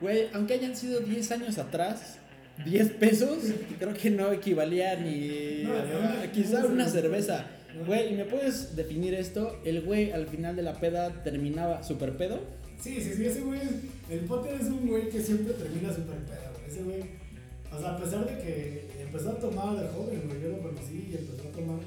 Güey, 0.01 0.29
aunque 0.33 0.53
hayan 0.55 0.75
sido 0.75 0.99
10 0.99 1.31
años 1.31 1.57
atrás, 1.57 2.19
10 2.65 2.89
pesos, 2.93 3.37
creo 3.79 3.93
que 3.93 4.09
no 4.09 4.31
equivalía 4.31 4.95
ni 4.95 5.63
No, 5.63 5.71
quizá 6.33 6.59
una 6.59 6.69
una 6.73 6.89
cerveza. 6.89 7.45
Güey, 7.85 8.13
¿y 8.13 8.15
me 8.15 8.25
puedes 8.25 8.75
definir 8.75 9.13
esto? 9.13 9.59
El 9.63 9.81
güey 9.81 10.11
al 10.11 10.27
final 10.27 10.55
de 10.55 10.63
la 10.63 10.73
peda 10.73 11.23
terminaba 11.23 11.83
super 11.83 12.17
pedo. 12.17 12.39
Sí, 12.79 13.01
sí, 13.01 13.13
sí, 13.15 13.25
ese 13.25 13.41
güey, 13.41 13.61
el 14.09 14.19
Potter 14.21 14.55
es 14.59 14.67
un 14.67 14.87
güey 14.87 15.09
que 15.09 15.21
siempre 15.21 15.53
termina 15.53 15.89
súper 15.93 16.17
pedo, 16.25 16.53
güey. 16.53 16.67
Ese 16.67 16.83
güey, 16.83 17.01
o 17.71 17.79
sea, 17.79 17.91
a 17.91 17.97
pesar 17.97 18.25
de 18.25 18.37
que 18.37 18.87
empezó 19.01 19.31
a 19.31 19.39
tomar 19.39 19.77
de 19.77 19.87
joven, 19.89 20.23
güey, 20.27 20.41
yo 20.41 20.49
lo 20.49 20.61
conocí 20.61 21.09
y 21.11 21.15
empezó 21.17 21.47
a 21.47 21.51
tomar 21.51 21.79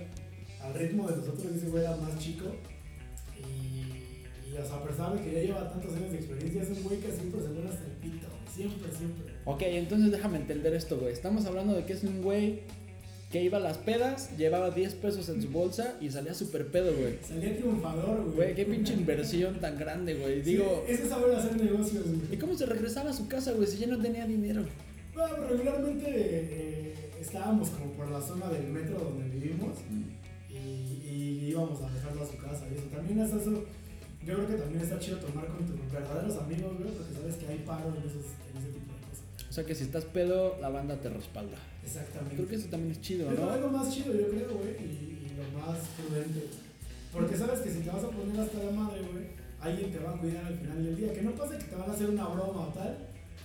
al 0.62 0.74
ritmo 0.74 1.08
de 1.08 1.16
nosotros, 1.16 1.46
ese 1.56 1.68
güey 1.68 1.84
era 1.84 1.96
más 1.96 2.18
chico. 2.18 2.46
Y, 3.38 4.50
y, 4.50 4.56
o 4.58 4.64
sea, 4.64 4.76
a 4.76 4.84
pesar 4.84 5.14
de 5.14 5.24
que 5.24 5.32
ya 5.32 5.40
lleva 5.40 5.70
tantos 5.70 5.94
años 5.94 6.12
de 6.12 6.18
experiencia, 6.18 6.62
es 6.62 6.70
un 6.70 6.82
güey 6.82 6.98
que 6.98 7.12
siempre 7.12 7.40
se 7.40 7.48
pone 7.48 7.68
hasta 7.68 7.84
el 7.84 7.92
pito, 7.92 8.26
siempre, 8.60 8.92
siempre. 8.92 9.32
Ok, 9.44 9.62
entonces 9.62 10.10
déjame 10.10 10.38
entender 10.38 10.74
esto, 10.74 10.98
güey. 10.98 11.12
Estamos 11.12 11.46
hablando 11.46 11.74
de 11.74 11.84
que 11.84 11.94
es 11.94 12.04
un 12.04 12.22
güey 12.22 12.60
que 13.30 13.42
iba 13.42 13.58
a 13.58 13.60
las 13.60 13.78
pedas, 13.78 14.36
llevaba 14.36 14.70
10 14.70 14.94
pesos 14.96 15.28
en 15.28 15.40
su 15.40 15.48
bolsa 15.48 15.96
y 16.00 16.10
salía 16.10 16.34
super 16.34 16.66
pedo, 16.66 16.92
güey. 16.94 17.16
Salía 17.26 17.56
triunfador, 17.56 18.24
güey. 18.24 18.34
Güey, 18.34 18.54
qué 18.54 18.64
pinche 18.66 18.92
inversión 18.92 19.60
tan 19.60 19.78
grande, 19.78 20.14
güey. 20.14 20.42
Digo, 20.42 20.84
Sí, 20.86 20.92
ese 20.92 21.04
es 21.04 21.08
saber 21.08 21.34
hacer 21.36 21.56
negocios, 21.56 22.04
güey. 22.04 22.34
¿y 22.34 22.36
cómo 22.36 22.56
se 22.56 22.66
regresaba 22.66 23.10
a 23.10 23.12
su 23.12 23.28
casa, 23.28 23.52
güey, 23.52 23.66
si 23.66 23.78
ya 23.78 23.86
no 23.86 23.98
tenía 24.00 24.26
dinero? 24.26 24.64
Bueno, 25.14 25.36
regularmente 25.48 26.06
eh, 26.08 26.94
estábamos 27.20 27.70
como 27.70 27.92
por 27.92 28.10
la 28.10 28.20
zona 28.20 28.48
del 28.48 28.66
metro 28.66 28.98
donde 28.98 29.28
vivimos 29.28 29.78
y, 30.50 30.54
y 30.54 31.46
íbamos 31.50 31.80
a 31.82 31.90
dejarlo 31.90 32.22
a 32.22 32.26
su 32.26 32.36
casa 32.36 32.66
y 32.70 32.74
eso. 32.74 32.86
También 32.94 33.20
es 33.20 33.32
eso, 33.32 33.64
yo 34.26 34.34
creo 34.34 34.46
que 34.48 34.54
también 34.54 34.82
está 34.82 34.98
chido 34.98 35.16
tomar 35.18 35.46
con 35.46 35.64
tus 35.64 35.92
verdaderos 35.92 36.36
amigos, 36.36 36.76
güey, 36.78 36.90
porque 36.90 37.14
sabes 37.14 37.36
que 37.36 37.46
hay 37.46 37.58
paro 37.60 37.88
en, 37.88 38.06
esos, 38.06 38.26
O 39.50 39.52
sea 39.52 39.64
que 39.64 39.74
si 39.74 39.82
estás 39.82 40.04
pedo, 40.04 40.56
la 40.60 40.68
banda 40.68 40.94
te 41.00 41.08
respalda. 41.08 41.56
Exactamente. 41.84 42.36
Creo 42.36 42.48
que 42.48 42.54
eso 42.54 42.68
también 42.68 42.92
es 42.92 43.00
chido, 43.00 43.30
es, 43.32 43.36
lo, 43.36 43.52
es 43.52 43.60
¿no? 43.60 43.66
lo 43.66 43.76
más 43.76 43.92
chido, 43.92 44.14
yo 44.14 44.28
creo, 44.28 44.48
güey, 44.54 44.76
y, 44.78 45.26
y 45.26 45.32
lo 45.36 45.58
más 45.58 45.78
prudente. 45.98 46.46
Porque 47.12 47.36
sabes 47.36 47.60
que 47.60 47.70
si 47.70 47.80
te 47.80 47.90
vas 47.90 48.04
a 48.04 48.10
poner 48.10 48.40
hasta 48.40 48.62
la 48.62 48.70
madre, 48.70 49.00
güey, 49.12 49.24
alguien 49.60 49.90
te 49.90 49.98
va 49.98 50.14
a 50.14 50.18
cuidar 50.18 50.44
al 50.46 50.54
final 50.54 50.84
del 50.84 50.96
día. 50.96 51.12
Que 51.12 51.22
no 51.22 51.32
pasa 51.32 51.58
que 51.58 51.64
te 51.64 51.74
van 51.74 51.90
a 51.90 51.92
hacer 51.92 52.10
una 52.10 52.28
broma 52.28 52.68
o 52.68 52.72
tal, 52.72 52.96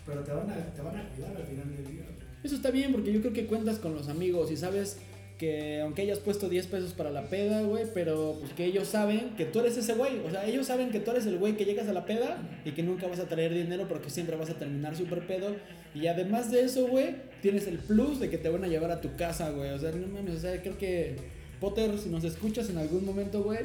pero 0.05 0.21
te 0.21 0.31
van 0.31 0.49
a, 0.51 0.55
te 0.73 0.81
van 0.81 0.95
a 0.95 1.09
cuidar 1.09 1.35
al 1.35 1.43
final 1.43 1.75
del 1.75 1.87
día. 1.87 2.05
Eso 2.43 2.55
está 2.55 2.69
bien 2.69 2.91
porque 2.91 3.11
yo 3.11 3.21
creo 3.21 3.33
que 3.33 3.47
cuentas 3.47 3.79
con 3.79 3.95
los 3.95 4.07
amigos 4.07 4.51
y 4.51 4.57
sabes 4.57 4.97
que 5.37 5.81
aunque 5.81 6.03
hayas 6.03 6.19
puesto 6.19 6.47
10 6.47 6.67
pesos 6.67 6.93
para 6.93 7.11
la 7.11 7.29
peda, 7.29 7.61
güey, 7.61 7.85
pero 7.93 8.37
pues 8.39 8.53
que 8.53 8.65
ellos 8.65 8.87
saben 8.87 9.31
que 9.35 9.45
tú 9.45 9.59
eres 9.59 9.75
ese 9.77 9.93
güey. 9.93 10.19
O 10.25 10.31
sea, 10.31 10.45
ellos 10.45 10.67
saben 10.67 10.91
que 10.91 10.99
tú 10.99 11.11
eres 11.11 11.25
el 11.25 11.37
güey 11.37 11.57
que 11.57 11.65
llegas 11.65 11.87
a 11.87 11.93
la 11.93 12.05
peda 12.05 12.37
y 12.63 12.71
que 12.71 12.83
nunca 12.83 13.07
vas 13.07 13.19
a 13.19 13.27
traer 13.27 13.53
dinero 13.53 13.87
porque 13.87 14.09
siempre 14.09 14.37
vas 14.37 14.49
a 14.49 14.53
terminar 14.53 14.95
súper 14.95 15.27
pedo. 15.27 15.55
Y 15.93 16.07
además 16.07 16.51
de 16.51 16.61
eso, 16.61 16.87
güey, 16.87 17.15
tienes 17.41 17.67
el 17.67 17.79
plus 17.79 18.19
de 18.19 18.29
que 18.29 18.37
te 18.37 18.49
van 18.49 18.63
a 18.63 18.67
llevar 18.67 18.91
a 18.91 19.01
tu 19.01 19.15
casa, 19.15 19.49
güey. 19.51 19.71
O 19.71 19.79
sea, 19.79 19.91
no 19.91 20.07
mames, 20.07 20.35
o 20.35 20.39
sea, 20.39 20.61
creo 20.61 20.77
que 20.77 21.15
Potter, 21.59 21.97
si 21.99 22.09
nos 22.09 22.23
escuchas 22.23 22.69
en 22.69 22.77
algún 22.77 23.05
momento, 23.05 23.43
güey, 23.43 23.59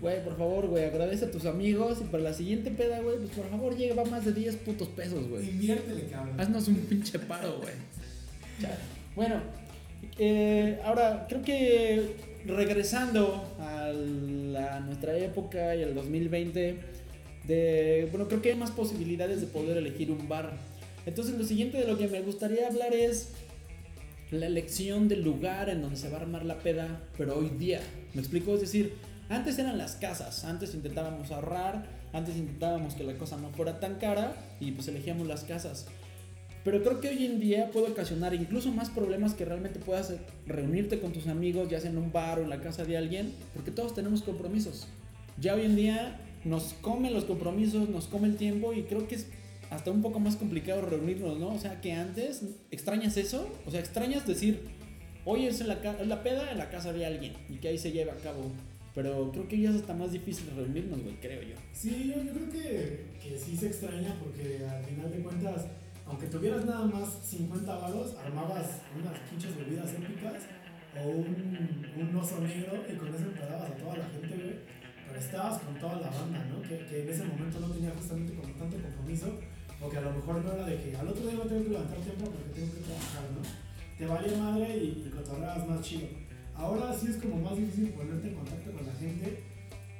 güey, 0.00 0.24
por 0.24 0.36
favor, 0.36 0.68
güey, 0.68 0.84
agradece 0.84 1.26
a 1.26 1.30
tus 1.30 1.44
amigos 1.44 1.98
y 2.00 2.04
para 2.04 2.22
la 2.22 2.32
siguiente 2.32 2.70
peda, 2.70 3.00
güey, 3.00 3.16
pues 3.18 3.30
por 3.30 3.48
favor 3.50 3.76
lleva 3.76 4.04
más 4.04 4.24
de 4.24 4.32
10 4.32 4.56
putos 4.56 4.88
pesos, 4.88 5.28
güey. 5.28 5.48
Inviértele, 5.48 6.06
cabrón. 6.06 6.40
Haznos 6.40 6.68
un 6.68 6.76
pinche 6.76 7.18
paro, 7.18 7.58
güey. 7.60 7.74
Chale. 8.60 8.74
Bueno, 9.14 9.40
eh, 10.18 10.80
ahora 10.84 11.26
creo 11.28 11.42
que 11.42 12.16
regresando 12.46 13.44
a, 13.58 13.92
nuestra 14.84 15.16
época 15.16 15.74
y 15.74 15.82
al 15.82 15.94
2020, 15.94 16.78
de, 17.46 18.08
bueno, 18.10 18.26
creo 18.28 18.42
que 18.42 18.50
hay 18.50 18.56
más 18.56 18.70
posibilidades 18.70 19.40
de 19.40 19.46
poder 19.46 19.76
elegir 19.76 20.10
un 20.10 20.28
bar. 20.28 20.52
Entonces 21.04 21.36
lo 21.36 21.44
siguiente 21.44 21.78
de 21.78 21.86
lo 21.86 21.98
que 21.98 22.08
me 22.08 22.20
gustaría 22.22 22.66
hablar 22.66 22.94
es 22.94 23.30
la 24.30 24.46
elección 24.46 25.08
del 25.08 25.22
lugar 25.22 25.68
en 25.68 25.82
donde 25.82 25.96
se 25.96 26.08
va 26.08 26.18
a 26.18 26.20
armar 26.22 26.44
la 26.44 26.58
peda, 26.58 27.00
pero 27.16 27.36
hoy 27.36 27.50
día. 27.50 27.80
¿Me 28.14 28.20
explico? 28.20 28.54
Es 28.54 28.60
decir, 28.60 28.94
antes 29.28 29.58
eran 29.58 29.78
las 29.78 29.96
casas, 29.96 30.44
antes 30.44 30.74
intentábamos 30.74 31.30
ahorrar, 31.30 31.86
antes 32.12 32.36
intentábamos 32.36 32.94
que 32.94 33.04
la 33.04 33.14
cosa 33.14 33.36
no 33.36 33.50
fuera 33.50 33.78
tan 33.78 33.96
cara 33.96 34.34
y 34.60 34.72
pues 34.72 34.88
elegíamos 34.88 35.26
las 35.26 35.44
casas. 35.44 35.86
Pero 36.66 36.82
creo 36.82 37.00
que 37.00 37.10
hoy 37.10 37.24
en 37.24 37.38
día 37.38 37.70
puede 37.70 37.92
ocasionar 37.92 38.34
incluso 38.34 38.72
más 38.72 38.90
problemas 38.90 39.34
que 39.34 39.44
realmente 39.44 39.78
puedas 39.78 40.12
reunirte 40.48 40.98
con 40.98 41.12
tus 41.12 41.28
amigos, 41.28 41.68
ya 41.70 41.78
sea 41.78 41.90
en 41.90 41.96
un 41.96 42.10
bar 42.10 42.40
o 42.40 42.42
en 42.42 42.50
la 42.50 42.60
casa 42.60 42.84
de 42.84 42.96
alguien, 42.96 43.32
porque 43.54 43.70
todos 43.70 43.94
tenemos 43.94 44.22
compromisos. 44.22 44.88
Ya 45.38 45.54
hoy 45.54 45.64
en 45.64 45.76
día 45.76 46.20
nos 46.44 46.72
comen 46.80 47.14
los 47.14 47.24
compromisos, 47.24 47.88
nos 47.88 48.08
come 48.08 48.26
el 48.26 48.34
tiempo 48.34 48.72
y 48.72 48.82
creo 48.82 49.06
que 49.06 49.14
es 49.14 49.28
hasta 49.70 49.92
un 49.92 50.02
poco 50.02 50.18
más 50.18 50.34
complicado 50.34 50.82
reunirnos, 50.82 51.38
¿no? 51.38 51.54
O 51.54 51.58
sea, 51.60 51.80
que 51.80 51.92
antes 51.92 52.42
extrañas 52.72 53.16
eso, 53.16 53.48
o 53.64 53.70
sea, 53.70 53.78
extrañas 53.78 54.26
decir, 54.26 54.62
hoy 55.24 55.46
es 55.46 55.64
la, 55.64 55.74
es 55.74 56.06
la 56.08 56.24
peda 56.24 56.50
en 56.50 56.58
la 56.58 56.68
casa 56.68 56.92
de 56.92 57.06
alguien 57.06 57.34
y 57.48 57.58
que 57.58 57.68
ahí 57.68 57.78
se 57.78 57.92
lleva 57.92 58.14
a 58.14 58.16
cabo. 58.16 58.50
Pero 58.92 59.30
creo 59.30 59.46
que 59.46 59.60
ya 59.60 59.70
es 59.70 59.76
hasta 59.76 59.94
más 59.94 60.10
difícil 60.10 60.50
reunirnos, 60.56 61.00
güey, 61.00 61.14
creo 61.20 61.42
yo. 61.42 61.54
Sí, 61.72 62.12
yo, 62.12 62.20
yo 62.24 62.32
creo 62.32 62.50
que, 62.50 63.04
que 63.22 63.38
sí 63.38 63.56
se 63.56 63.68
extraña 63.68 64.16
porque 64.20 64.66
al 64.66 64.84
final 64.84 65.12
de 65.12 65.18
cuentas, 65.18 65.66
aunque 66.06 66.26
tuvieras 66.26 66.64
nada 66.64 66.86
más 66.86 67.18
50 67.24 67.74
varos, 67.74 68.14
armabas 68.24 68.80
unas 68.94 69.18
pinches 69.28 69.56
bebidas 69.56 69.92
épicas 69.92 70.44
o 70.96 71.08
un, 71.08 71.86
un 71.98 72.16
oso 72.16 72.40
negro 72.40 72.82
y 72.88 72.96
con 72.96 73.08
eso 73.08 73.24
empedabas 73.24 73.70
a 73.70 73.74
toda 73.74 73.96
la 73.96 74.04
gente, 74.04 74.36
güey. 74.36 74.56
Pero 75.06 75.18
estabas 75.18 75.62
con 75.62 75.74
toda 75.78 75.96
la 75.96 76.10
banda, 76.10 76.44
¿no? 76.46 76.62
Que, 76.62 76.78
que 76.86 77.02
en 77.02 77.08
ese 77.08 77.24
momento 77.24 77.60
no 77.60 77.70
tenía 77.70 77.90
justamente 77.90 78.34
como 78.34 78.54
tanto 78.54 78.76
compromiso 78.80 79.38
o 79.80 79.90
que 79.90 79.98
a 79.98 80.00
lo 80.00 80.12
mejor 80.12 80.44
no 80.44 80.52
era 80.52 80.64
de 80.64 80.82
que 80.82 80.96
al 80.96 81.08
otro 81.08 81.26
día 81.26 81.38
me 81.38 81.50
tengo 81.50 81.64
que 81.64 81.70
levantar 81.70 81.98
temprano 81.98 82.32
porque 82.32 82.60
tengo 82.60 82.74
que 82.74 82.80
trabajar, 82.80 83.24
¿no? 83.34 83.42
Te 83.98 84.06
valía 84.06 84.38
madre 84.38 84.76
y, 84.76 85.04
y 85.06 85.10
cotorreabas 85.10 85.68
más 85.68 85.80
chido. 85.82 86.08
Ahora 86.54 86.94
sí 86.94 87.08
es 87.08 87.16
como 87.16 87.36
más 87.36 87.56
difícil 87.56 87.90
ponerte 87.90 88.28
en 88.28 88.34
contacto 88.34 88.72
con 88.72 88.86
la 88.86 88.94
gente 88.94 89.42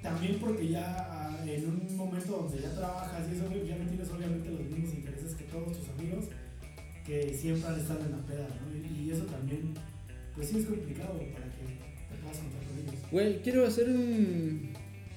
también 0.06 0.38
porque 0.38 0.68
ya 0.68 0.86
ah, 1.10 1.36
en 1.44 1.66
un 1.66 1.96
momento 1.96 2.36
donde 2.36 2.62
ya 2.62 2.72
trabajas 2.74 3.26
y 3.28 3.34
eso, 3.34 3.44
ya 3.66 3.76
no 3.76 3.88
tienes 3.88 4.08
obviamente 4.08 4.50
los 4.50 4.60
mismos 4.60 4.94
intereses 4.94 5.15
todos 5.50 5.78
tus 5.78 5.88
amigos 5.90 6.26
que 7.04 7.32
siempre 7.34 7.68
han 7.68 7.80
estado 7.80 8.00
en 8.00 8.12
la 8.12 8.26
peda, 8.26 8.48
¿no? 8.48 9.04
Y, 9.04 9.10
eso 9.10 9.24
también, 9.24 9.74
pues 10.34 10.48
sí 10.48 10.58
es 10.58 10.66
complicado 10.66 11.12
para 11.12 11.46
que 11.46 11.62
te 12.10 12.20
puedas 12.20 12.38
contar 12.38 12.60
con 12.62 12.78
ellos. 12.78 13.10
Güey, 13.10 13.42
quiero 13.42 13.66
hacer 13.66 13.88
un 13.88 14.72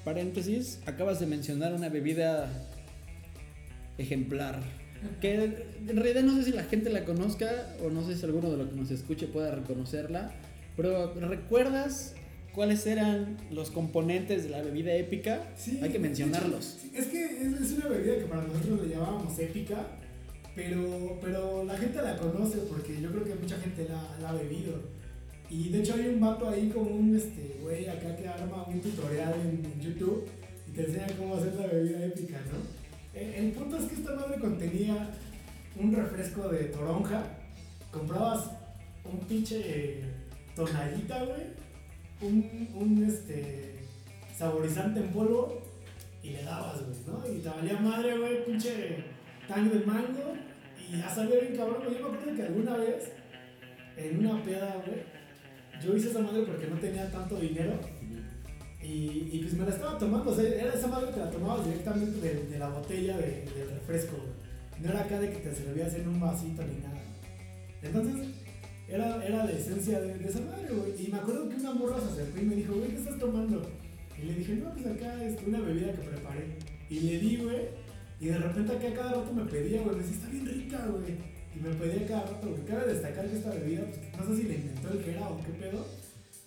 paréntesis. 0.06 0.80
Acabas 0.86 1.20
de 1.20 1.26
mencionar 1.26 1.74
una 1.74 1.90
bebida 1.90 2.50
ejemplar. 3.98 4.62
Que 5.22 5.34
en 5.88 5.96
realidad 5.96 6.24
no 6.24 6.36
sé 6.36 6.44
si 6.44 6.52
la 6.52 6.64
gente 6.66 6.90
la 6.90 7.06
conozca 7.06 7.50
o 7.84 7.90
no 7.90 8.06
sé 8.06 8.18
si 8.18 8.26
alguno 8.26 8.52
de 8.52 8.58
los 8.58 8.70
que 8.70 8.76
nos 8.76 8.92
escuche 8.92 9.28
pueda 9.28 9.52
reconocerla. 9.56 10.32
Pero 10.76 11.14
¿recuerdas 11.14 12.16
cuáles 12.54 12.86
eran 12.86 13.38
los 13.50 13.72
componentes 13.72 14.44
de 14.44 14.50
la 14.50 14.62
bebida 14.62 14.94
épica? 14.94 15.44
Sí, 15.56 15.80
Hay 15.82 15.90
que 15.92 16.00
mencionarlos. 16.00 16.80
hecho, 16.86 17.02
es 17.02 17.08
que 17.08 17.24
es 17.24 17.72
una 17.72 17.88
bebida 17.88 18.18
que 18.18 18.26
para 18.26 18.44
nosotros 18.44 18.82
le 18.82 18.90
llamábamos 18.94 19.40
épica, 19.40 19.88
pero, 20.60 21.18
pero 21.22 21.64
la 21.64 21.78
gente 21.78 22.02
la 22.02 22.18
conoce 22.18 22.58
porque 22.70 23.02
yo 23.02 23.10
creo 23.12 23.24
que 23.24 23.36
mucha 23.36 23.58
gente 23.60 23.88
la, 23.88 24.30
ha 24.30 24.34
bebido. 24.34 24.74
Y 25.50 25.70
de 25.70 25.80
hecho 25.80 25.96
hay 25.96 26.08
un 26.08 26.20
vato 26.20 26.50
ahí 26.50 26.70
como 26.70 26.92
un 26.92 27.16
este 27.16 27.60
güey 27.62 27.88
acá 27.88 28.16
que 28.16 28.28
arma 28.28 28.66
un 28.68 28.82
tutorial 28.82 29.34
en, 29.36 29.80
YouTube 29.80 30.28
y 30.68 30.72
te 30.72 30.86
enseña 30.86 31.08
cómo 31.18 31.36
hacer 31.36 31.56
la 31.56 31.68
bebida 31.68 32.06
épica, 32.06 32.40
¿no? 32.52 33.20
El, 33.20 33.34
el 33.46 33.52
punto 33.54 33.78
es 33.78 33.86
que 33.86 33.96
esta 33.96 34.14
madre 34.16 34.38
contenía 34.40 35.10
un 35.80 35.94
refresco 35.94 36.50
de 36.50 36.66
toronja, 36.66 37.24
comprabas 37.92 38.52
un 39.06 39.20
pinche 39.20 39.62
eh, 39.66 40.04
tonallita, 40.56 41.24
güey, 41.24 41.44
un, 42.22 42.68
un 42.76 43.04
este, 43.06 43.76
saborizante 44.38 45.00
en 45.00 45.12
polvo 45.12 45.62
y 46.22 46.32
le 46.32 46.44
dabas, 46.44 46.82
güey, 46.86 46.98
¿no? 47.08 47.34
Y 47.34 47.40
te 47.40 47.50
valía 47.50 47.80
madre, 47.80 48.18
güey, 48.18 48.46
pinche 48.46 49.06
tang 49.48 49.72
de 49.72 49.86
mango 49.86 50.49
y 50.92 50.98
ya 50.98 51.10
sabía 51.14 51.40
bien 51.40 51.56
cabrón. 51.56 51.84
Yo 51.84 51.90
me 51.90 52.16
acuerdo 52.16 52.36
que 52.36 52.44
alguna 52.44 52.78
vez 52.78 53.12
en 53.98 54.26
una 54.26 54.44
peda, 54.44 54.84
güey, 54.86 55.02
yo 55.84 55.96
hice 55.96 56.10
esa 56.10 56.20
madre 56.20 56.44
porque 56.44 56.68
no 56.68 56.78
tenía 56.78 57.10
tanto 57.12 57.38
dinero 57.40 57.80
y, 58.82 59.30
y 59.32 59.40
pues 59.42 59.54
me 59.54 59.66
la 59.66 59.72
estaba 59.72 59.98
tomando, 59.98 60.32
o 60.32 60.36
sea, 60.36 60.48
era 60.48 60.74
esa 60.74 60.88
madre 60.88 61.12
que 61.12 61.20
la 61.20 61.30
tomabas 61.30 61.66
directamente 61.66 62.20
de, 62.22 62.46
de 62.48 62.60
la 62.60 62.70
botella 62.70 63.18
de, 63.18 63.46
del 63.56 63.70
refresco, 63.72 64.18
güey. 64.18 64.50
No 64.82 64.90
era 64.92 65.02
acá 65.02 65.20
de 65.20 65.30
que 65.30 65.40
te 65.40 65.54
servías 65.54 65.94
en 65.96 66.08
un 66.08 66.20
vasito 66.20 66.64
ni 66.64 66.82
nada. 66.82 67.02
Entonces, 67.82 68.28
era, 68.88 69.24
era 69.26 69.46
la 69.46 69.52
esencia 69.52 70.00
de, 70.00 70.18
de 70.18 70.30
esa 70.30 70.40
madre, 70.42 70.74
güey. 70.74 71.06
Y 71.06 71.12
me 71.12 71.18
acuerdo 71.18 71.50
que 71.50 71.56
una 71.56 71.74
morra 71.74 72.00
se 72.00 72.14
acercó 72.14 72.40
y 72.40 72.46
me 72.46 72.56
dijo, 72.56 72.74
güey, 72.74 72.90
¿qué 72.90 72.98
estás 72.98 73.20
tomando? 73.20 73.62
Y 74.18 74.26
le 74.26 74.34
dije, 74.36 74.54
no, 74.56 74.74
pues 74.74 74.86
acá 74.88 75.24
es 75.24 75.36
una 75.46 75.60
bebida 75.60 75.92
que 75.92 76.08
preparé. 76.10 76.46
Y 76.90 77.00
le 77.02 77.20
di, 77.20 77.38
güey. 77.38 77.89
Y 78.20 78.26
de 78.28 78.38
repente 78.38 78.74
acá 78.74 78.94
cada 78.94 79.12
rato 79.14 79.34
me 79.34 79.46
pedía, 79.46 79.82
güey, 79.82 79.96
me 79.96 80.02
decía, 80.02 80.18
está 80.18 80.30
bien 80.30 80.46
rica, 80.46 80.86
güey. 80.88 81.14
Y 81.56 81.60
me 81.62 81.74
pedía 81.76 82.08
cada 82.08 82.22
rato, 82.24 82.50
güey. 82.50 82.62
Cabe 82.66 82.94
destacar 82.94 83.28
que 83.30 83.38
esta 83.38 83.50
bebida, 83.52 83.82
pues 84.16 84.30
no 84.30 84.36
sé 84.36 84.42
si 84.42 84.48
la 84.48 84.54
inventó 84.56 84.92
el 84.92 85.00
que 85.04 85.12
era 85.12 85.28
o 85.30 85.38
qué 85.38 85.52
pedo. 85.54 85.86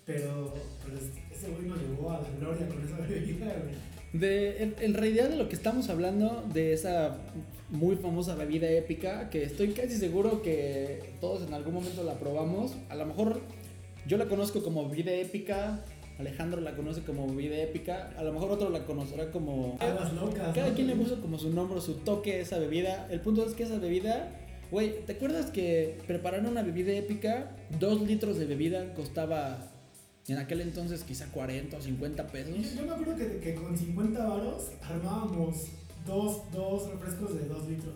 Pero, 0.04 0.54
pero 0.84 0.96
es- 0.98 1.38
ese 1.38 1.50
güey 1.52 1.64
nos 1.66 1.78
llevó 1.80 2.10
a 2.10 2.20
la 2.20 2.28
gloria 2.38 2.66
con 2.68 2.82
esa 2.84 2.96
bebida, 3.08 3.46
güey. 3.46 3.74
De, 4.12 4.62
en, 4.62 4.74
en 4.80 4.94
realidad 4.94 5.30
de 5.30 5.36
lo 5.36 5.48
que 5.48 5.54
estamos 5.54 5.88
hablando, 5.88 6.44
de 6.52 6.74
esa 6.74 7.16
muy 7.70 7.96
famosa 7.96 8.34
bebida 8.34 8.68
épica, 8.70 9.30
que 9.30 9.44
estoy 9.44 9.68
casi 9.68 9.96
seguro 9.96 10.42
que 10.42 11.00
todos 11.20 11.46
en 11.48 11.54
algún 11.54 11.72
momento 11.74 12.04
la 12.04 12.18
probamos. 12.18 12.76
A 12.90 12.94
lo 12.96 13.06
mejor 13.06 13.40
yo 14.06 14.18
la 14.18 14.26
conozco 14.26 14.62
como 14.62 14.86
bebida 14.90 15.12
épica, 15.14 15.82
Alejandro 16.18 16.60
la 16.60 16.74
conoce 16.76 17.02
como 17.02 17.26
bebida 17.26 17.56
épica, 17.58 18.12
a 18.16 18.22
lo 18.22 18.32
mejor 18.32 18.50
otro 18.52 18.70
la 18.70 18.84
conocerá 18.84 19.30
como... 19.30 19.76
Aguas 19.80 20.12
locas. 20.12 20.54
Cada 20.54 20.68
¿no? 20.68 20.74
quien 20.74 20.86
le 20.86 20.96
puso 20.96 21.20
como 21.20 21.38
su 21.38 21.50
nombre, 21.50 21.80
su 21.80 21.94
toque 21.94 22.34
a 22.34 22.38
esa 22.38 22.58
bebida. 22.58 23.08
El 23.10 23.20
punto 23.20 23.44
es 23.46 23.54
que 23.54 23.64
esa 23.64 23.78
bebida, 23.78 24.30
güey, 24.70 25.04
¿te 25.04 25.12
acuerdas 25.12 25.50
que 25.50 25.98
preparar 26.06 26.44
una 26.46 26.62
bebida 26.62 26.92
épica, 26.92 27.56
dos 27.80 28.02
litros 28.02 28.38
de 28.38 28.46
bebida 28.46 28.94
costaba 28.94 29.68
en 30.28 30.38
aquel 30.38 30.60
entonces 30.60 31.02
quizá 31.02 31.26
40 31.32 31.76
o 31.76 31.80
50 31.80 32.26
pesos? 32.28 32.54
Yo, 32.56 32.80
yo 32.80 32.86
me 32.86 32.92
acuerdo 32.92 33.16
que, 33.16 33.38
que 33.38 33.54
con 33.54 33.76
50 33.76 34.24
varos 34.24 34.72
armábamos 34.82 35.68
dos, 36.06 36.42
dos 36.52 36.90
refrescos 36.90 37.34
de 37.34 37.46
2 37.46 37.68
litros. 37.68 37.94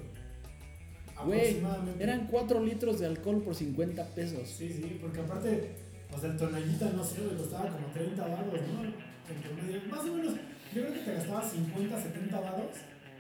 Güey, 1.25 1.57
eran 1.99 2.27
4 2.31 2.63
litros 2.63 3.01
de 3.01 3.07
alcohol 3.07 3.43
por 3.43 3.55
50 3.55 4.05
pesos. 4.09 4.49
Sí, 4.49 4.69
sí, 4.69 4.99
porque 5.01 5.21
aparte, 5.21 5.71
o 6.17 6.19
sea, 6.19 6.31
el 6.31 6.37
tonallita, 6.37 6.91
no 6.91 7.05
sé, 7.05 7.21
güey, 7.21 7.37
costaba 7.37 7.69
como 7.69 7.89
30 7.89 8.23
varos, 8.23 8.61
¿no? 8.73 8.83
En 8.85 9.43
promedio. 9.43 9.81
Más 9.91 10.01
o 10.01 10.15
menos, 10.15 10.35
yo 10.75 10.83
creo 10.83 10.95
que 10.95 11.01
te 11.01 11.15
gastabas 11.15 11.53
50, 11.53 12.03
70 12.03 12.41
varos, 12.41 12.71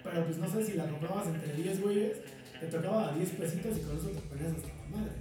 pero 0.03 0.25
pues 0.25 0.39
no 0.39 0.49
sé 0.49 0.65
si 0.65 0.73
la 0.75 0.87
comprabas 0.87 1.27
entre 1.27 1.63
10 1.63 1.83
güeyes, 1.83 2.13
te 2.59 2.67
tocaba 2.67 3.13
a 3.13 3.17
10 3.17 3.31
pesitos 3.31 3.79
y 3.79 3.81
con 3.83 3.97
eso 3.99 4.09
te 4.09 4.21
ponías 4.21 4.53
hasta 4.53 4.69
la 4.69 4.97
madre. 4.97 5.13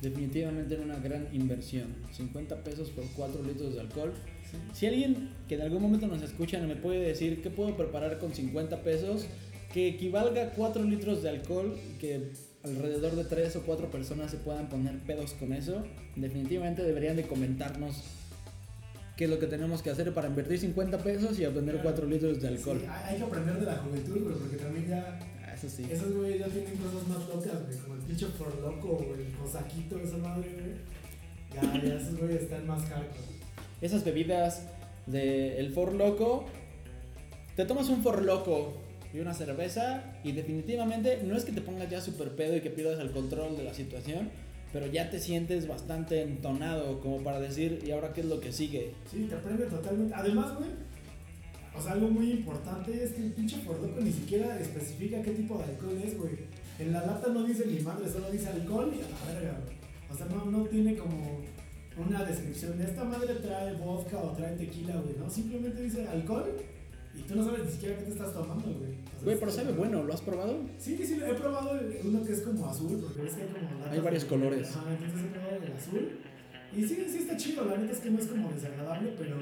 Definitivamente 0.00 0.74
era 0.74 0.82
una 0.82 0.98
gran 0.98 1.28
inversión. 1.32 1.94
50 2.10 2.64
pesos 2.64 2.90
por 2.90 3.04
4 3.14 3.42
litros 3.44 3.74
de 3.74 3.80
alcohol. 3.80 4.12
Sí. 4.50 4.56
Si 4.72 4.86
alguien 4.86 5.30
que 5.48 5.54
en 5.54 5.60
algún 5.60 5.80
momento 5.80 6.08
nos 6.08 6.22
escucha 6.22 6.58
me 6.58 6.74
puede 6.74 6.98
decir 6.98 7.40
qué 7.40 7.50
puedo 7.50 7.76
preparar 7.76 8.18
con 8.18 8.34
50 8.34 8.82
pesos 8.82 9.28
que 9.72 9.86
equivalga 9.86 10.42
a 10.42 10.50
4 10.50 10.82
litros 10.82 11.22
de 11.22 11.30
alcohol 11.30 11.78
que 12.00 12.32
alrededor 12.64 13.16
de 13.16 13.24
3 13.24 13.56
o 13.56 13.62
4 13.62 13.90
personas 13.90 14.30
se 14.30 14.36
puedan 14.38 14.68
poner 14.68 14.98
pedos 15.00 15.32
con 15.32 15.52
eso, 15.52 15.84
definitivamente 16.16 16.82
deberían 16.82 17.16
de 17.16 17.24
comentarnos 17.24 18.02
qué 19.16 19.24
es 19.24 19.30
lo 19.30 19.38
que 19.38 19.46
tenemos 19.46 19.82
que 19.82 19.90
hacer 19.90 20.12
para 20.14 20.28
invertir 20.28 20.58
50 20.58 20.98
pesos 20.98 21.38
y 21.38 21.44
obtener 21.44 21.78
4 21.82 22.06
litros 22.06 22.40
de 22.40 22.48
alcohol. 22.48 22.78
Sí, 22.80 22.86
hay, 22.88 23.16
que 23.18 23.24
aprender 23.24 23.58
de 23.60 23.66
la 23.66 23.76
juventud, 23.76 24.22
güey, 24.22 24.34
porque 24.36 24.56
también 24.56 24.88
ya 24.88 25.18
Ah, 25.44 25.54
Eso 25.54 25.68
sí. 25.68 25.86
esos 25.90 26.12
güeyes 26.14 26.40
ya 26.40 26.46
tienen 26.46 26.74
cosas 26.76 27.06
más 27.08 27.28
locas, 27.28 27.66
güey, 27.66 27.78
como 27.78 27.94
el 27.94 28.00
pinche 28.00 28.26
por 28.38 28.58
loco 28.60 28.88
o 28.88 29.14
el 29.14 29.32
cosaquito, 29.34 29.98
esa 29.98 30.16
madre, 30.16 30.48
güey. 30.50 30.92
Ya, 31.54 31.82
ya 31.82 31.94
esos 31.96 32.18
güeyes 32.18 32.42
están 32.42 32.66
más 32.66 32.82
hardcore. 32.84 33.32
Esas 33.82 34.02
bebidas 34.04 34.62
de 35.06 35.58
el 35.58 35.72
For 35.72 35.92
Loco, 35.92 36.46
te 37.56 37.64
tomas 37.66 37.88
un 37.90 38.02
For 38.02 38.22
Loco 38.22 38.72
y 39.14 39.20
una 39.20 39.34
cerveza 39.34 40.02
y 40.24 40.32
definitivamente 40.32 41.20
no 41.24 41.36
es 41.36 41.44
que 41.44 41.52
te 41.52 41.60
pongas 41.60 41.90
ya 41.90 42.00
super 42.00 42.30
pedo 42.34 42.56
y 42.56 42.60
que 42.60 42.70
pierdas 42.70 42.98
el 43.00 43.10
control 43.10 43.56
de 43.56 43.64
la 43.64 43.74
situación, 43.74 44.30
pero 44.72 44.86
ya 44.86 45.10
te 45.10 45.20
sientes 45.20 45.68
bastante 45.68 46.22
entonado 46.22 47.00
como 47.00 47.22
para 47.22 47.40
decir, 47.40 47.82
¿y 47.86 47.90
ahora 47.90 48.12
qué 48.12 48.22
es 48.22 48.26
lo 48.26 48.40
que 48.40 48.52
sigue? 48.52 48.94
Sí, 49.10 49.26
te 49.28 49.34
aprende 49.34 49.66
totalmente. 49.66 50.14
Además, 50.14 50.56
güey, 50.56 50.70
o 51.76 51.82
sea, 51.82 51.92
algo 51.92 52.08
muy 52.08 52.30
importante 52.30 53.04
es 53.04 53.12
que 53.12 53.22
el 53.22 53.32
pinche 53.32 53.58
por 53.58 53.80
loco 53.80 54.00
ni 54.00 54.12
siquiera 54.12 54.58
especifica 54.58 55.22
qué 55.22 55.32
tipo 55.32 55.58
de 55.58 55.64
alcohol 55.64 56.00
es, 56.04 56.18
güey. 56.18 56.32
En 56.78 56.92
la 56.92 57.04
lata 57.04 57.28
no 57.28 57.44
dice 57.44 57.66
ni 57.66 57.80
madre, 57.80 58.10
solo 58.10 58.30
dice 58.30 58.48
alcohol 58.48 58.92
y 58.94 59.00
a 59.00 59.08
la 59.08 59.32
verga, 59.32 59.60
güey. 59.64 59.76
O 60.10 60.14
sea, 60.14 60.26
no, 60.26 60.44
no 60.46 60.64
tiene 60.64 60.96
como 60.96 61.40
una 61.96 62.24
descripción 62.24 62.78
de 62.78 62.84
esta 62.84 63.04
madre 63.04 63.34
trae 63.34 63.74
vodka 63.74 64.18
o 64.18 64.32
trae 64.32 64.56
tequila, 64.56 64.96
güey, 64.96 65.16
¿no? 65.18 65.28
Simplemente 65.28 65.82
dice 65.82 66.06
alcohol 66.08 66.56
y 67.14 67.22
tú 67.22 67.36
no 67.36 67.44
sabes 67.44 67.64
ni 67.66 67.70
siquiera 67.72 67.96
qué 67.98 68.04
te 68.04 68.10
estás 68.12 68.32
tomando, 68.32 68.64
güey. 68.66 68.92
Güey, 69.24 69.38
pero 69.38 69.50
sabe 69.52 69.72
bueno, 69.72 70.02
¿lo 70.02 70.12
has 70.14 70.20
probado? 70.22 70.58
Sí, 70.78 70.96
sí, 71.04 71.18
he 71.24 71.34
probado 71.34 71.78
uno 72.04 72.24
que 72.24 72.32
es 72.32 72.40
como 72.42 72.66
azul, 72.68 72.98
porque 73.00 73.22
ves 73.22 73.34
que 73.34 73.42
hay 73.42 73.48
como 73.48 73.84
Hay 73.90 74.00
varios 74.00 74.22
de- 74.24 74.28
colores. 74.28 74.68
Ajá, 74.76 74.90
entonces 74.92 75.20
he 75.26 75.28
probado 75.28 75.56
el 75.62 75.72
azul. 75.72 76.08
Y 76.74 76.82
sí, 76.84 77.06
sí 77.08 77.18
está 77.18 77.36
chido, 77.36 77.64
la 77.66 77.76
neta 77.76 77.92
es 77.92 77.98
que 78.00 78.10
no 78.10 78.18
es 78.18 78.26
como 78.26 78.50
desagradable, 78.50 79.12
pero 79.18 79.36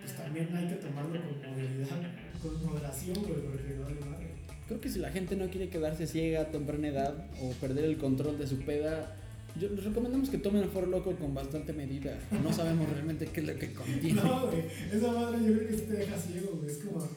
pues 0.00 0.16
también 0.16 0.54
hay 0.54 0.68
que 0.68 0.74
tomarlo 0.76 1.10
con 1.20 1.50
moderación, 1.50 1.98
con 2.42 2.66
moderación, 2.66 3.16
güey, 3.22 3.40
porque 3.40 3.74
no 3.78 3.84
vale 3.84 4.00
madre. 4.04 4.26
Creo 4.68 4.80
que 4.80 4.88
si 4.88 4.98
la 4.98 5.10
gente 5.10 5.34
no 5.36 5.48
quiere 5.48 5.68
quedarse 5.68 6.06
ciega 6.06 6.42
a 6.42 6.50
temprana 6.50 6.88
edad 6.88 7.26
o 7.42 7.50
perder 7.60 7.84
el 7.84 7.96
control 7.98 8.38
de 8.38 8.46
su 8.46 8.58
peda, 8.60 9.16
yo 9.60 9.68
les 9.68 9.84
recomendamos 9.84 10.30
que 10.30 10.38
tomen 10.38 10.68
For 10.70 10.88
Loco 10.88 11.14
con 11.16 11.34
bastante 11.34 11.72
medida. 11.72 12.18
No 12.42 12.52
sabemos 12.52 12.88
realmente 12.88 13.26
qué 13.26 13.40
es 13.40 13.46
lo 13.46 13.58
que 13.58 13.72
contiene. 13.72 14.22
No, 14.22 14.46
güey, 14.46 14.64
esa 14.92 15.12
madre 15.12 15.38
yo 15.44 15.52
creo 15.56 15.68
que 15.68 15.74
sí 15.74 15.82
te 15.82 15.92
deja 15.94 16.16
ciego, 16.16 16.58
güey, 16.58 16.70
es 16.70 16.78
como 16.78 17.08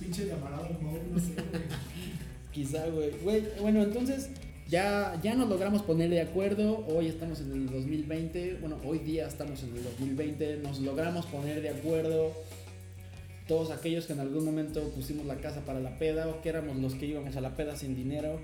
pinche 0.00 0.26
llamarado 0.26 0.68
Moe, 0.80 1.00
no 1.12 1.18
sé, 1.18 1.32
güey. 1.34 1.62
Quizá, 2.52 2.86
güey. 2.88 3.10
Güey, 3.22 3.44
Bueno, 3.60 3.82
entonces 3.82 4.30
ya, 4.68 5.20
ya 5.22 5.34
nos 5.34 5.48
logramos 5.48 5.82
poner 5.82 6.10
de 6.10 6.20
acuerdo. 6.20 6.84
Hoy 6.88 7.06
estamos 7.06 7.40
en 7.40 7.52
el 7.52 7.66
2020. 7.66 8.58
Bueno, 8.60 8.78
hoy 8.84 8.98
día 8.98 9.28
estamos 9.28 9.62
en 9.62 9.76
el 9.76 9.84
2020. 9.84 10.58
Nos 10.58 10.80
logramos 10.80 11.26
poner 11.26 11.62
de 11.62 11.70
acuerdo. 11.70 12.32
Todos 13.46 13.70
aquellos 13.70 14.06
que 14.06 14.14
en 14.14 14.20
algún 14.20 14.44
momento 14.44 14.82
pusimos 14.90 15.24
la 15.24 15.36
casa 15.36 15.64
para 15.64 15.78
la 15.80 15.98
peda 15.98 16.28
o 16.28 16.42
que 16.42 16.48
éramos 16.48 16.76
los 16.78 16.94
que 16.94 17.06
íbamos 17.06 17.36
a 17.36 17.40
la 17.40 17.54
peda 17.54 17.76
sin 17.76 17.94
dinero. 17.94 18.40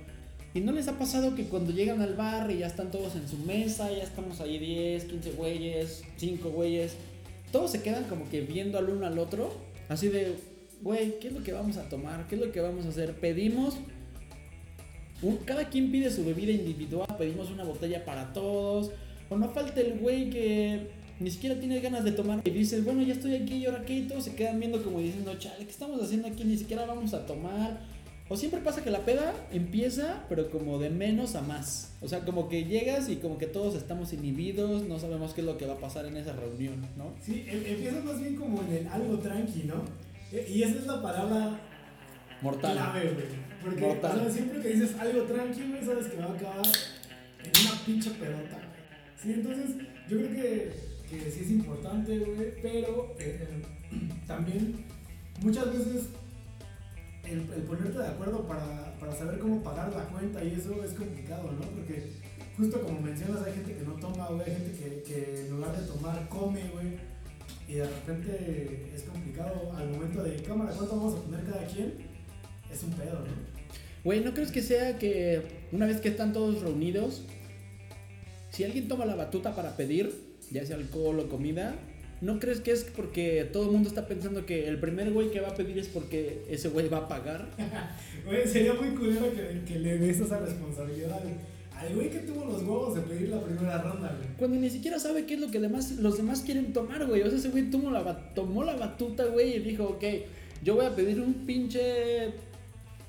¿Y 0.55 0.61
no 0.61 0.73
les 0.73 0.89
ha 0.89 0.99
pasado 0.99 1.35
que 1.35 1.45
cuando 1.45 1.73
llegan 1.73 2.03
al 2.03 2.15
bar 2.15 2.51
y 2.51 2.59
ya 2.59 2.67
están 2.67 2.91
todos 2.91 3.17
en 3.17 3.27
su 3.27 3.39
mesa, 3.39 3.91
ya 3.91 4.03
estamos 4.03 4.41
ahí 4.41 4.59
10, 4.59 5.05
15 5.05 5.31
güeyes, 5.33 6.05
5 6.17 6.51
güeyes, 6.51 6.95
todos 7.51 7.71
se 7.71 7.83
quedan 7.83 8.05
como 8.05 8.29
que 8.29 8.43
viendo 8.43 8.79
al 8.79 8.91
uno 8.91 9.07
al 9.07 9.19
otro? 9.19 9.53
Así 9.89 10.09
de, 10.09 10.37
güey, 10.83 11.19
¿qué 11.21 11.29
es 11.29 11.35
lo 11.35 11.43
que 11.43 11.53
vamos 11.53 11.79
a 11.79 11.89
tomar? 11.89 12.27
¿Qué 12.29 12.35
es 12.35 12.41
lo 12.41 12.53
que 12.53 12.61
vamos 12.61 12.85
a 12.85 12.91
hacer? 12.91 13.15
Pedimos 13.15 13.77
cada 15.45 15.69
quien 15.69 15.91
pide 15.91 16.11
su 16.11 16.25
bebida 16.25 16.51
individual, 16.51 17.07
pedimos 17.17 17.51
una 17.51 17.65
botella 17.65 18.05
para 18.05 18.33
todos. 18.33 18.91
O 19.31 19.37
no 19.37 19.49
falta 19.51 19.81
el 19.81 19.99
güey 19.99 20.29
que 20.31 20.89
ni 21.21 21.31
siquiera 21.31 21.59
tiene 21.59 21.81
ganas 21.81 22.05
de 22.05 22.13
tomar. 22.13 22.41
Y 22.45 22.51
dices, 22.51 22.85
bueno, 22.85 23.03
ya 23.03 23.15
estoy 23.15 23.37
aquí 23.37 23.55
y 23.55 23.67
ahora 23.67 23.85
qué, 23.85 23.95
y 23.95 24.03
todos 24.03 24.25
se 24.25 24.35
quedan 24.35 24.59
viendo 24.59 24.83
como 24.83 24.99
diciendo, 24.99 25.35
chale, 25.39 25.65
¿qué 25.65 25.71
estamos 25.71 26.03
haciendo 26.03 26.29
aquí? 26.29 26.45
Ni 26.45 26.57
siquiera 26.57 26.85
vamos 26.85 27.15
a 27.15 27.25
tomar. 27.25 27.81
O 28.29 28.37
siempre 28.37 28.61
pasa 28.61 28.83
que 28.83 28.91
la 28.91 29.05
peda 29.05 29.35
empieza, 29.53 30.25
pero 30.29 30.51
como 30.51 30.79
de 30.79 30.89
menos 30.91 31.35
a 31.35 31.43
más. 31.43 31.93
O 32.01 32.09
sea, 32.09 32.21
como 32.25 32.49
que 32.49 32.65
llegas 32.65 33.09
y 33.11 33.17
como 33.17 33.37
que 33.37 33.47
todos 33.47 33.75
estamos 33.75 34.13
inhibidos, 34.13 34.85
no 34.89 34.99
sabemos 34.99 35.35
qué 35.35 35.43
es 35.43 35.47
lo 35.47 35.59
que 35.59 35.67
va 35.67 35.75
a 35.75 35.79
pasar 35.79 36.07
en 36.07 36.17
esa 36.17 36.33
reunión, 36.33 36.81
¿no? 36.97 37.13
Sí, 37.21 37.45
em- 37.47 37.65
empieza 37.67 38.01
más 38.01 38.21
bien 38.21 38.37
como 38.37 38.63
en 38.63 38.73
el 38.73 38.87
algo 38.89 39.19
tranqui, 39.19 39.65
¿no? 39.65 39.83
E- 40.33 40.47
Y 40.51 40.63
esa 40.63 40.79
es 40.79 40.87
la 40.87 41.03
palabra 41.03 41.61
Mortal. 42.41 42.73
clave, 42.73 43.11
güey. 43.13 43.27
Porque 43.63 43.81
Mortal. 43.83 44.19
o 44.19 44.23
sea, 44.23 44.31
siempre 44.33 44.63
que 44.63 44.69
dices 44.69 44.95
algo 44.99 45.23
tranqui, 45.25 45.63
güey, 45.69 45.85
sabes 45.85 46.07
que 46.07 46.17
va 46.17 46.25
a 46.27 46.33
acabar 46.33 46.67
en 47.45 47.67
una 47.67 47.85
pinche 47.85 48.11
pelota, 48.13 48.57
güey. 48.57 48.73
Sí, 49.23 49.33
entonces 49.35 49.77
yo 50.09 50.17
creo 50.19 50.31
que, 50.31 50.73
que 51.11 51.31
sí 51.31 51.41
es 51.45 51.51
importante, 51.51 52.19
güey, 52.19 52.55
pero 52.63 53.15
eh, 53.19 53.47
también 54.27 54.85
muchas 55.43 55.67
veces 55.67 56.05
el, 57.25 57.39
el 57.39 57.63
ponerte 57.63 57.99
de 57.99 58.07
acuerdo 58.07 58.47
para, 58.47 58.95
para 58.99 59.13
saber 59.13 59.39
cómo 59.39 59.63
pagar 59.63 59.93
la 59.93 60.05
cuenta 60.05 60.43
y 60.43 60.55
eso 60.55 60.83
es 60.85 60.93
complicado, 60.93 61.53
¿no? 61.53 61.61
Porque 61.61 62.11
justo 62.57 62.81
como 62.83 63.01
mencionas, 63.01 63.45
hay 63.47 63.55
gente 63.55 63.75
que 63.75 63.85
no 63.85 63.95
toma, 63.95 64.29
güey, 64.29 64.43
hay 64.43 64.57
gente 64.57 64.73
que, 64.73 65.03
que 65.03 65.41
en 65.41 65.51
lugar 65.51 65.77
de 65.77 65.87
tomar 65.87 66.29
come, 66.29 66.63
güey. 66.73 67.13
Y 67.69 67.75
de 67.75 67.85
repente 67.85 68.91
es 68.95 69.03
complicado 69.05 69.73
al 69.77 69.89
momento 69.91 70.23
de 70.23 70.43
cámara, 70.43 70.73
¿cuánto 70.77 70.97
vamos 70.97 71.15
a 71.15 71.23
poner 71.23 71.45
cada 71.45 71.67
quien? 71.67 71.95
Es 72.71 72.83
un 72.83 72.91
pedo, 72.91 73.21
¿no? 73.21 73.53
Güey, 74.05 74.21
¿no 74.25 74.35
crees 74.35 74.51
que 74.51 74.63
sea 74.63 74.99
que 74.99 75.69
una 75.71 75.87
vez 75.87 76.01
que 76.01 76.09
están 76.09 76.33
todos 76.33 76.61
reunidos, 76.61 77.23
si 78.51 78.65
alguien 78.65 78.89
toma 78.89 79.07
la 79.07 79.15
batuta 79.15 79.55
para 79.55 79.77
pedir, 79.77 80.13
ya 80.51 80.67
sea 80.67 80.77
alcohol 80.77 81.21
o 81.21 81.29
comida, 81.29 81.77
¿no 82.23 82.39
crees 82.39 82.61
que 82.61 82.71
es 82.71 82.85
porque 82.85 83.49
todo 83.53 83.65
el 83.65 83.73
mundo 83.73 83.89
está 83.89 84.07
pensando 84.07 84.47
que 84.47 84.69
el 84.69 84.79
primer 84.79 85.13
güey 85.13 85.31
que 85.31 85.41
va 85.41 85.49
a 85.49 85.55
pedir 85.55 85.77
es 85.79 85.89
porque 85.89 86.45
ese 86.49 86.69
güey 86.69 86.89
va 86.89 86.99
a 86.99 87.09
pagar? 87.09 87.51
Güey, 88.25 88.47
sería 88.47 88.73
muy 88.75 88.91
culero 88.91 89.33
que, 89.33 89.63
que 89.67 89.81
le 89.81 89.99
des 89.99 90.21
esa 90.21 90.39
responsabilidad 90.39 91.21
al, 91.77 91.93
güey 91.93 92.09
que 92.09 92.21
tuvo 92.21 92.45
los 92.45 92.63
huevos 92.63 92.95
de 92.95 93.01
pedir 93.01 93.31
la 93.31 93.43
primera 93.43 93.83
ronda, 93.83 94.17
güey. 94.17 94.37
Cuando 94.39 94.61
ni 94.61 94.71
siquiera 94.71 95.01
sabe 95.01 95.27
qué 95.27 95.35
es 95.35 95.41
lo 95.41 95.51
que 95.51 95.59
demás, 95.59 95.91
los 95.99 96.19
demás 96.19 96.43
quieren 96.43 96.73
tomar, 96.73 97.05
güey. 97.09 97.23
O 97.23 97.29
sea, 97.29 97.37
ese 97.37 97.49
güey 97.49 97.69
tomó 97.69 97.91
la, 97.91 98.33
tomó 98.35 98.63
la 98.63 98.77
batuta, 98.77 99.25
güey, 99.27 99.57
y 99.57 99.59
dijo, 99.59 99.85
ok, 99.85 100.05
yo 100.63 100.77
voy 100.77 100.87
a 100.87 100.95
pedir 100.95 101.21
un 101.21 101.35
pinche 101.45 102.35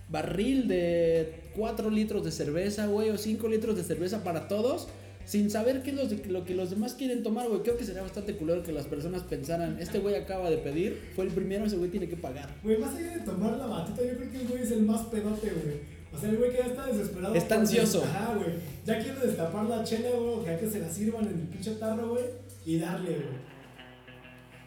barril 0.10 0.67
de 0.67 1.43
4 1.56 1.91
litros 1.91 2.26
de 2.26 2.32
cerveza, 2.32 2.88
güey, 2.88 3.12
o 3.12 3.17
5 3.19 3.47
litros 3.47 3.76
de 3.76 3.84
cerveza 3.84 4.23
para 4.23 4.47
todos, 4.47 4.88
sin 5.25 5.49
saber 5.49 5.81
qué 5.83 5.91
es 5.91 5.95
lo, 5.95 6.07
de- 6.07 6.25
lo 6.31 6.43
que 6.45 6.53
los 6.55 6.69
demás 6.69 6.93
quieren 6.93 7.23
tomar, 7.23 7.47
güey. 7.47 7.62
Creo 7.62 7.77
que 7.77 7.86
sería 7.86 8.01
bastante 8.01 8.36
culero 8.36 8.63
que 8.63 8.71
las 8.71 8.86
personas 8.88 9.23
pensaran, 9.23 9.77
este 9.79 9.99
güey 9.99 10.15
acaba 10.15 10.49
de 10.49 10.57
pedir, 10.57 10.99
fue 11.15 11.25
el 11.25 11.31
primero, 11.31 11.65
ese 11.65 11.77
güey 11.77 11.89
tiene 11.89 12.07
que 12.09 12.17
pagar. 12.17 12.49
Güey, 12.63 12.77
más 12.77 12.95
allá 12.95 13.17
de 13.17 13.19
tomar 13.21 13.57
la 13.57 13.65
batuta, 13.67 14.01
yo 14.03 14.17
creo 14.17 14.31
que 14.31 14.38
el 14.41 14.47
güey 14.47 14.62
es 14.63 14.71
el 14.71 14.83
más 14.83 15.01
pedote, 15.07 15.49
güey. 15.49 15.93
O 16.13 16.17
sea, 16.19 16.29
el 16.29 16.38
güey 16.38 16.51
que 16.51 16.57
ya 16.57 16.65
está 16.67 16.86
desesperado. 16.86 17.33
Está 17.36 17.55
ansioso. 17.55 18.03
Ajá, 18.03 18.36
güey. 18.36 18.51
Ya 18.86 18.99
quiere 18.99 19.19
destapar 19.19 19.65
la 19.65 19.83
chela, 19.83 20.09
güey, 20.12 20.45
ya 20.45 20.59
que 20.59 20.69
se 20.69 20.79
la 20.79 20.89
sirvan 20.89 21.23
en 21.25 21.31
el 21.39 21.47
pinche 21.47 21.71
tarro, 21.75 22.09
güey, 22.09 22.25
y 22.65 22.77
darle, 22.77 23.09
güey. 23.09 23.53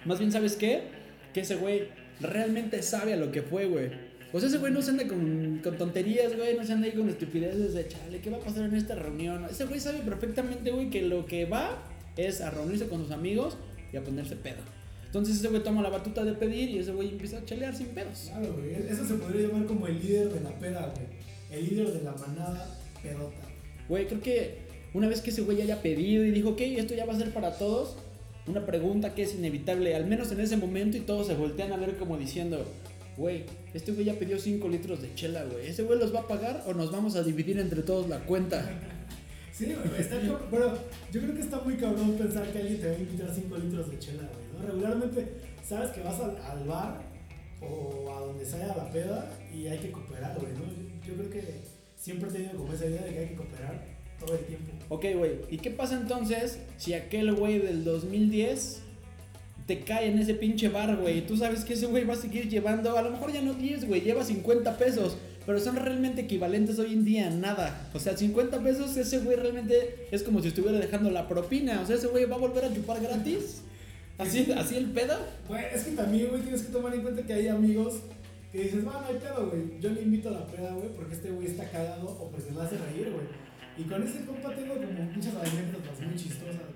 Más 0.04 0.18
bien, 0.18 0.32
¿sabes 0.32 0.56
qué? 0.56 0.82
Que 1.32 1.40
ese 1.40 1.56
güey 1.56 1.88
realmente 2.20 2.82
sabe 2.82 3.12
a 3.12 3.16
lo 3.16 3.30
que 3.30 3.42
fue, 3.42 3.66
güey. 3.66 3.90
O 4.36 4.38
sea, 4.38 4.50
ese 4.50 4.58
güey 4.58 4.70
no 4.70 4.82
se 4.82 4.90
anda 4.90 5.08
con, 5.08 5.60
con 5.64 5.78
tonterías, 5.78 6.36
güey, 6.36 6.54
no 6.58 6.62
se 6.62 6.74
anda 6.74 6.86
ahí 6.86 6.92
con 6.92 7.08
estupideces 7.08 7.72
de 7.72 7.88
chale, 7.88 8.20
¿qué 8.20 8.28
va 8.28 8.36
a 8.36 8.40
pasar 8.40 8.64
en 8.64 8.74
esta 8.74 8.94
reunión? 8.94 9.46
Ese 9.50 9.64
güey 9.64 9.80
sabe 9.80 10.00
perfectamente, 10.00 10.70
güey, 10.70 10.90
que 10.90 11.00
lo 11.00 11.24
que 11.24 11.46
va 11.46 11.78
es 12.18 12.42
a 12.42 12.50
reunirse 12.50 12.86
con 12.86 13.02
sus 13.02 13.12
amigos 13.12 13.56
y 13.94 13.96
a 13.96 14.04
ponerse 14.04 14.36
pedo. 14.36 14.58
Entonces 15.06 15.36
ese 15.36 15.48
güey 15.48 15.62
toma 15.62 15.80
la 15.80 15.88
batuta 15.88 16.22
de 16.22 16.34
pedir 16.34 16.68
y 16.68 16.80
ese 16.80 16.92
güey 16.92 17.12
empieza 17.12 17.38
a 17.38 17.44
chalear 17.46 17.74
sin 17.74 17.86
pedos. 17.86 18.26
Claro, 18.28 18.52
güey. 18.52 18.74
Eso 18.74 19.06
se 19.06 19.14
podría 19.14 19.48
llamar 19.48 19.64
como 19.64 19.86
el 19.86 19.98
líder 19.98 20.28
de 20.28 20.40
la 20.42 20.50
peda, 20.50 20.92
güey. 20.94 21.58
El 21.58 21.70
líder 21.70 21.92
de 21.94 22.04
la 22.04 22.12
manada 22.12 22.78
pedota. 23.02 23.40
Güey, 23.88 24.06
creo 24.06 24.20
que 24.20 24.58
una 24.92 25.08
vez 25.08 25.22
que 25.22 25.30
ese 25.30 25.40
güey 25.40 25.62
haya 25.62 25.80
pedido 25.80 26.26
y 26.26 26.30
dijo, 26.30 26.50
ok, 26.50 26.60
esto 26.60 26.94
ya 26.94 27.06
va 27.06 27.14
a 27.14 27.18
ser 27.18 27.32
para 27.32 27.56
todos, 27.56 27.96
una 28.46 28.66
pregunta 28.66 29.14
que 29.14 29.22
es 29.22 29.34
inevitable, 29.34 29.94
al 29.94 30.04
menos 30.04 30.30
en 30.30 30.40
ese 30.40 30.58
momento, 30.58 30.98
y 30.98 31.00
todos 31.00 31.26
se 31.26 31.34
voltean 31.34 31.72
a 31.72 31.78
ver 31.78 31.96
como 31.96 32.18
diciendo, 32.18 32.66
güey, 33.16 33.44
este 33.74 33.92
güey 33.92 34.04
ya 34.04 34.14
pidió 34.14 34.38
5 34.38 34.68
litros 34.68 35.02
de 35.02 35.14
chela, 35.14 35.44
güey, 35.44 35.68
¿ese 35.68 35.82
güey 35.82 35.98
los 35.98 36.14
va 36.14 36.20
a 36.20 36.28
pagar 36.28 36.64
o 36.66 36.74
nos 36.74 36.90
vamos 36.92 37.16
a 37.16 37.22
dividir 37.22 37.58
entre 37.58 37.82
todos 37.82 38.08
la 38.08 38.20
cuenta? 38.20 38.68
Sí, 39.52 39.66
güey, 39.66 40.00
está. 40.00 40.16
Pero 40.50 40.78
yo 41.12 41.20
creo 41.22 41.34
que 41.34 41.40
está 41.40 41.60
muy 41.60 41.76
cabrón 41.76 42.12
pensar 42.12 42.46
que 42.52 42.58
alguien 42.58 42.78
te 42.80 42.90
va 42.90 42.94
a 42.94 42.98
invitar 42.98 43.30
5 43.34 43.56
litros 43.56 43.90
de 43.90 43.98
chela, 43.98 44.28
güey. 44.32 44.62
¿no? 44.62 44.72
Regularmente 44.72 45.28
sabes 45.66 45.90
que 45.92 46.02
vas 46.02 46.20
al, 46.20 46.36
al 46.36 46.64
bar 46.66 47.00
o 47.62 48.14
a 48.14 48.20
donde 48.20 48.44
sea 48.44 48.66
la 48.66 48.90
peda 48.90 49.30
y 49.54 49.66
hay 49.66 49.78
que 49.78 49.90
cooperar, 49.90 50.38
güey, 50.38 50.52
¿no? 50.52 50.64
Yo, 50.66 51.08
yo 51.08 51.14
creo 51.14 51.30
que 51.30 51.60
siempre 51.96 52.28
he 52.28 52.32
tenido 52.32 52.52
como 52.52 52.72
esa 52.72 52.86
idea 52.86 53.02
de 53.02 53.12
que 53.12 53.18
hay 53.20 53.28
que 53.28 53.34
cooperar 53.34 53.82
todo 54.18 54.34
el 54.34 54.44
tiempo. 54.44 54.72
Ok, 54.88 55.04
güey, 55.16 55.32
¿y 55.50 55.58
qué 55.58 55.70
pasa 55.70 55.96
entonces 55.96 56.58
si 56.76 56.94
aquel 56.94 57.34
güey 57.34 57.58
del 57.58 57.84
2010 57.84 58.82
te 59.66 59.80
cae 59.80 60.08
en 60.08 60.18
ese 60.18 60.34
pinche 60.34 60.68
bar, 60.68 60.96
güey? 60.96 61.26
Tú 61.26 61.36
sabes 61.36 61.64
que 61.64 61.74
ese 61.74 61.86
güey 61.86 62.04
va 62.04 62.14
a 62.14 62.16
seguir 62.16 62.48
llevando, 62.48 62.96
a 62.96 63.02
lo 63.02 63.10
mejor 63.10 63.32
ya 63.32 63.42
no 63.42 63.54
10, 63.54 63.86
güey, 63.86 64.00
lleva 64.00 64.24
50 64.24 64.78
pesos, 64.78 65.16
pero 65.44 65.58
son 65.58 65.76
realmente 65.76 66.22
equivalentes 66.22 66.78
hoy 66.78 66.92
en 66.92 67.04
día 67.04 67.26
a 67.26 67.30
nada. 67.30 67.88
O 67.92 67.98
sea, 67.98 68.16
50 68.16 68.62
pesos, 68.62 68.96
ese 68.96 69.18
güey 69.18 69.36
realmente 69.36 70.08
es 70.10 70.22
como 70.22 70.40
si 70.40 70.48
estuviera 70.48 70.78
dejando 70.78 71.10
la 71.10 71.28
propina. 71.28 71.80
O 71.80 71.86
sea, 71.86 71.96
ese 71.96 72.06
güey 72.06 72.24
va 72.26 72.36
a 72.36 72.38
volver 72.38 72.64
a 72.64 72.74
chupar 72.74 73.00
gratis. 73.00 73.62
Así, 74.18 74.50
así 74.56 74.76
el 74.76 74.86
pedo. 74.86 75.14
Güey, 75.48 75.64
es 75.74 75.84
que 75.84 75.90
también, 75.92 76.28
güey, 76.30 76.42
tienes 76.42 76.62
que 76.62 76.72
tomar 76.72 76.94
en 76.94 77.02
cuenta 77.02 77.22
que 77.22 77.32
hay 77.32 77.48
amigos 77.48 77.94
que 78.50 78.62
dices, 78.62 78.86
va, 78.86 79.00
no 79.00 79.06
hay 79.06 79.16
pedo, 79.16 79.50
güey. 79.50 79.80
Yo 79.80 79.90
le 79.90 80.02
invito 80.02 80.28
a 80.30 80.32
la 80.32 80.46
peda, 80.46 80.72
güey, 80.72 80.88
porque 80.94 81.14
este 81.14 81.30
güey 81.30 81.46
está 81.46 81.68
cagado 81.68 82.08
o 82.08 82.30
porque 82.30 82.50
me 82.50 82.62
hace 82.62 82.76
reír, 82.78 83.12
güey. 83.12 83.26
Y 83.78 83.82
con 83.82 84.02
ese 84.02 84.24
compa 84.24 84.54
tengo 84.54 84.74
como 84.74 85.02
muchas 85.12 85.34
anécdotas 85.34 86.00
muy 86.00 86.16
chistosas. 86.16 86.75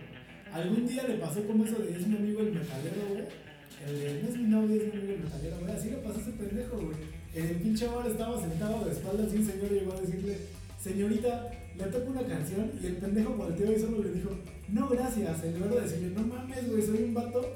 Algún 0.52 0.86
día 0.86 1.04
le 1.06 1.14
pasó 1.14 1.44
como 1.46 1.64
eso 1.64 1.78
de 1.78 1.96
es 1.96 2.06
mi 2.06 2.16
amigo 2.16 2.40
el 2.40 2.52
metalero, 2.52 3.02
güey. 3.08 3.24
El 3.86 4.00
de 4.00 4.22
no 4.22 4.28
es 4.28 4.36
mi 4.36 4.44
novio, 4.44 4.76
es 4.76 4.94
mi 4.94 5.00
amigo 5.00 5.14
el 5.14 5.24
metalero, 5.24 5.56
güey. 5.60 5.72
Así 5.72 5.90
le 5.90 5.96
pasó 5.96 6.18
a 6.18 6.22
ese 6.22 6.32
pendejo, 6.32 6.76
güey. 6.76 6.96
El 7.34 7.56
pinche 7.56 7.86
bar 7.86 8.06
estaba 8.06 8.40
sentado 8.40 8.84
de 8.84 8.90
espaldas 8.90 9.32
y 9.32 9.36
un 9.36 9.46
señor 9.46 9.70
llegó 9.70 9.92
a 9.92 10.00
decirle, 10.00 10.36
señorita, 10.82 11.50
le 11.78 11.84
toco 11.84 12.10
una 12.10 12.26
canción 12.26 12.70
y 12.82 12.86
el 12.86 12.96
pendejo 12.96 13.34
volteó 13.34 13.72
y 13.72 13.78
solo 13.78 14.02
le 14.02 14.12
dijo, 14.12 14.30
no 14.68 14.88
gracias. 14.88 15.44
En 15.44 15.54
lugar 15.54 15.74
de 15.74 15.80
decirle, 15.82 16.10
no 16.16 16.22
mames, 16.26 16.68
güey, 16.68 16.82
soy 16.82 17.04
un 17.04 17.14
vato. 17.14 17.46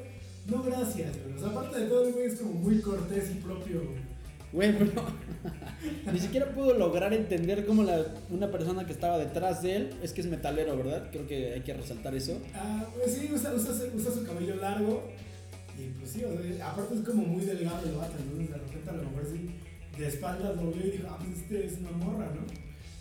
No 0.47 0.63
gracias, 0.63 1.17
güey. 1.23 1.37
O 1.37 1.39
sea, 1.39 1.49
aparte 1.49 1.81
de 1.81 1.87
todo, 1.87 2.13
güey 2.13 2.27
es 2.27 2.39
como 2.39 2.53
muy 2.53 2.81
cortés 2.81 3.31
y 3.31 3.41
propio, 3.41 3.83
güey. 3.83 4.04
Güey, 4.55 4.73
pero 4.79 4.93
ni 6.13 6.19
siquiera 6.21 6.47
pudo 6.55 6.75
lograr 6.75 7.13
entender 7.13 7.67
cómo 7.67 7.83
la, 7.83 8.07
una 8.31 8.51
persona 8.53 8.87
que 8.87 8.93
estaba 8.93 9.19
detrás 9.19 9.63
de 9.63 9.77
él 9.77 9.91
es 10.03 10.13
que 10.13 10.21
es 10.21 10.29
metalero, 10.29 10.77
¿verdad? 10.77 11.09
Creo 11.11 11.27
que 11.27 11.53
hay 11.55 11.61
que 11.63 11.75
resaltar 11.75 12.15
eso. 12.15 12.39
Ah, 12.55 12.87
pues 12.95 13.15
sí, 13.15 13.29
usa, 13.35 13.53
usa, 13.53 13.75
su- 13.75 13.97
usa 13.97 14.13
su 14.13 14.25
cabello 14.25 14.55
largo. 14.57 15.03
Y 15.77 15.89
pues 15.99 16.11
sí, 16.13 16.23
o 16.25 16.31
sea, 16.41 16.71
aparte 16.71 16.95
es 16.95 17.01
como 17.01 17.25
muy 17.25 17.45
delgado 17.45 17.85
el 17.85 17.97
vato, 17.97 18.13
entonces 18.17 18.49
de 18.49 18.57
repente 18.59 18.91
a 18.91 18.93
lo 18.93 19.03
mejor 19.11 19.27
sí, 19.27 19.51
de 19.99 20.07
espaldas 20.07 20.57
lo 20.57 20.71
vio 20.71 20.87
y 20.87 20.91
dijo, 20.93 21.09
ah, 21.11 21.19
pues 21.19 21.37
este 21.41 21.67
es 21.67 21.79
una 21.81 21.91
morra, 21.91 22.27
¿no? 22.27 22.43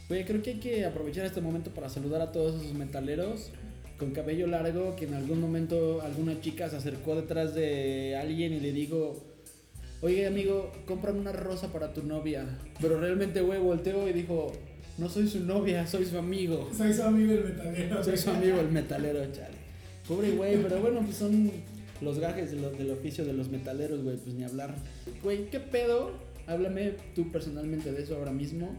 Güey, 0.09 0.25
creo 0.25 0.41
que 0.41 0.49
hay 0.51 0.59
que 0.59 0.85
aprovechar 0.85 1.25
este 1.27 1.39
momento 1.39 1.69
para 1.71 1.87
saludar 1.87 2.21
a 2.21 2.31
todos 2.31 2.61
esos 2.61 2.73
metaleros 2.73 3.51
con 3.99 4.09
cabello 4.11 4.47
largo 4.47 4.95
que 4.95 5.05
en 5.05 5.13
algún 5.13 5.39
momento 5.39 6.01
alguna 6.01 6.41
chica 6.41 6.67
se 6.69 6.77
acercó 6.77 7.15
detrás 7.15 7.53
de 7.53 8.17
alguien 8.19 8.53
y 8.53 8.59
le 8.59 8.73
dijo, 8.73 9.23
oye 10.03 10.27
amigo, 10.27 10.71
cómprame 10.85 11.19
una 11.19 11.31
rosa 11.31 11.71
para 11.73 11.91
tu 11.93 12.03
novia. 12.03 12.45
Pero 12.79 12.99
realmente, 12.99 13.41
güey, 13.41 13.59
volteó 13.59 14.07
y 14.07 14.13
dijo, 14.13 14.51
no 14.99 15.09
soy 15.09 15.27
su 15.27 15.39
novia, 15.39 15.87
soy 15.87 16.05
su 16.05 16.17
amigo. 16.19 16.69
Soy 16.77 16.93
su 16.93 17.01
amigo 17.01 17.33
el 17.33 17.43
metalero. 17.45 18.03
Soy 18.03 18.17
su 18.17 18.29
amigo 18.29 18.59
el 18.59 18.69
metalero, 18.69 19.19
chale. 19.31 19.57
Pobre 20.07 20.31
güey, 20.31 20.61
pero 20.61 20.79
bueno, 20.81 21.01
pues 21.01 21.17
son 21.17 21.49
los 22.01 22.19
gajes 22.19 22.51
de 22.51 22.59
lo- 22.59 22.71
del 22.71 22.91
oficio 22.91 23.23
de 23.25 23.33
los 23.33 23.49
metaleros, 23.49 24.03
güey, 24.03 24.17
pues 24.17 24.35
ni 24.35 24.43
hablar. 24.43 24.75
Güey, 25.23 25.49
¿qué 25.49 25.59
pedo? 25.59 26.11
Háblame 26.45 26.91
tú 27.15 27.31
personalmente 27.31 27.91
de 27.93 28.03
eso 28.03 28.17
ahora 28.17 28.31
mismo. 28.31 28.75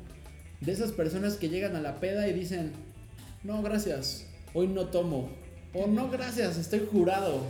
De 0.60 0.70
esas 0.72 0.92
personas 0.92 1.36
que 1.36 1.48
llegan 1.48 1.74
a 1.76 1.80
la 1.80 1.98
peda 2.00 2.28
y 2.28 2.34
dicen, 2.34 2.72
no, 3.42 3.62
gracias, 3.62 4.26
hoy 4.52 4.68
no 4.68 4.86
tomo. 4.88 5.30
O 5.72 5.86
no, 5.88 6.10
gracias, 6.10 6.56
estoy 6.58 6.86
jurado. 6.92 7.40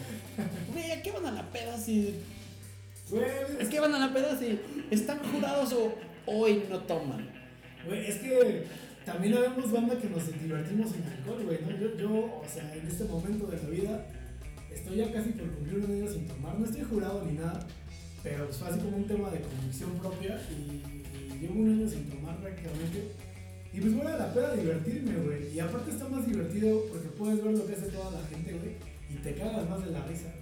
Güey, 0.73 0.93
¿a 0.93 1.03
qué 1.03 1.11
van 1.11 1.27
a 1.27 1.33
la 1.33 1.51
peda 1.51 1.77
si... 1.77 2.15
Güey, 3.15 3.65
¿A 3.65 3.71
qué 3.71 3.79
van 3.79 3.95
a 3.95 3.99
la 4.01 4.13
peda 4.13 4.37
si 4.37 4.59
están 4.91 5.19
jurados 5.19 5.73
o 5.73 5.95
hoy 6.27 6.65
no 6.69 6.81
toman? 6.81 7.31
Güey, 7.87 8.07
es 8.07 8.17
que 8.17 8.65
también 9.07 9.35
habemos 9.35 9.71
banda 9.71 9.97
que 9.97 10.09
nos 10.09 10.27
divertimos 10.43 10.91
sin 10.91 11.05
alcohol, 11.05 11.45
güey, 11.45 11.59
¿no? 11.63 11.79
Yo, 11.79 11.97
yo, 11.97 12.11
o 12.11 12.45
sea, 12.53 12.75
en 12.75 12.85
este 12.85 13.05
momento 13.05 13.47
de 13.47 13.63
la 13.63 13.69
vida, 13.69 14.07
estoy 14.69 14.97
ya 14.97 15.13
casi 15.13 15.31
por 15.31 15.49
cumplir 15.49 15.85
un 15.85 15.93
año 15.93 16.11
sin 16.11 16.27
tomar, 16.27 16.59
no 16.59 16.65
estoy 16.65 16.83
jurado 16.83 17.25
ni 17.25 17.39
nada, 17.39 17.65
pero 18.25 18.47
pues 18.47 18.57
fue 18.57 18.69
así 18.69 18.81
como 18.81 18.97
un 18.97 19.07
tema 19.07 19.31
de 19.31 19.43
convicción 19.43 19.91
propia 19.93 20.41
y, 20.51 20.83
y 21.15 21.39
llevo 21.41 21.61
un 21.61 21.71
año 21.71 21.89
sin 21.89 22.11
tomar 22.11 22.37
prácticamente. 22.41 23.13
Y 23.73 23.81
pues 23.81 24.07
a 24.07 24.19
la 24.19 24.35
peda 24.35 24.53
a 24.53 24.57
divertirme, 24.57 25.15
güey. 25.19 25.55
Y 25.55 25.61
aparte 25.61 25.91
está 25.93 26.09
más 26.09 26.27
divertido 26.27 26.83
porque 26.91 27.09
puedes 27.09 27.45
ver 27.45 27.59
lo 27.59 27.67
que 27.67 27.75
hace 27.75 27.87
toda 27.87 28.11
la 28.11 28.27
gente, 28.27 28.53
güey. 28.53 28.75
y 29.09 29.23
te 29.23 29.35
cagas 29.35 29.69
más 29.69 29.85
de 29.85 29.91
la 29.93 30.05
risa. 30.05 30.33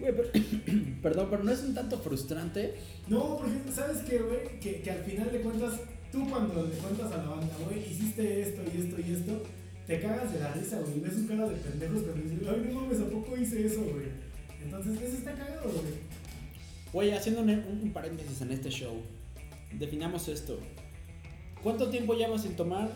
Güey, 0.00 0.12
pero- 0.16 0.30
perdón, 1.02 1.26
pero 1.30 1.44
no 1.44 1.52
es 1.52 1.60
un 1.62 1.74
tanto 1.74 1.98
frustrante. 1.98 2.74
No, 3.08 3.36
porque 3.36 3.72
sabes 3.72 3.98
que, 3.98 4.18
güey, 4.18 4.58
que, 4.60 4.80
que 4.82 4.90
al 4.90 5.04
final 5.04 5.30
de 5.30 5.40
cuentas, 5.40 5.74
tú 6.10 6.28
cuando 6.28 6.64
le 6.66 6.74
cuentas 6.76 7.12
a 7.12 7.18
la 7.18 7.28
banda, 7.30 7.54
güey, 7.64 7.90
hiciste 7.90 8.40
esto 8.42 8.62
y 8.74 8.80
esto 8.80 8.96
y 9.00 9.12
esto, 9.12 9.42
te 9.86 10.00
cagas 10.00 10.32
de 10.32 10.40
la 10.40 10.52
risa, 10.52 10.80
güey, 10.80 11.00
ves 11.00 11.14
un 11.16 11.26
cara 11.26 11.48
de 11.48 11.56
pendejos 11.56 12.02
cuando 12.02 12.22
dices, 12.22 12.48
ay, 12.48 12.70
no 12.72 12.80
mames, 12.80 13.00
¿a 13.00 13.04
poco 13.10 13.36
hice 13.36 13.66
eso, 13.66 13.82
güey? 13.82 14.06
Entonces, 14.62 15.00
eso 15.02 15.16
está 15.18 15.32
cagado, 15.34 15.70
güey. 15.70 15.94
Oye, 16.92 17.14
haciendo 17.16 17.42
un, 17.42 17.50
un 17.50 17.92
paréntesis 17.92 18.40
en 18.40 18.52
este 18.52 18.70
show, 18.70 18.94
definamos 19.78 20.28
esto. 20.28 20.58
¿Cuánto 21.62 21.88
tiempo 21.90 22.14
llevas 22.14 22.42
sin 22.42 22.56
tomar? 22.56 22.88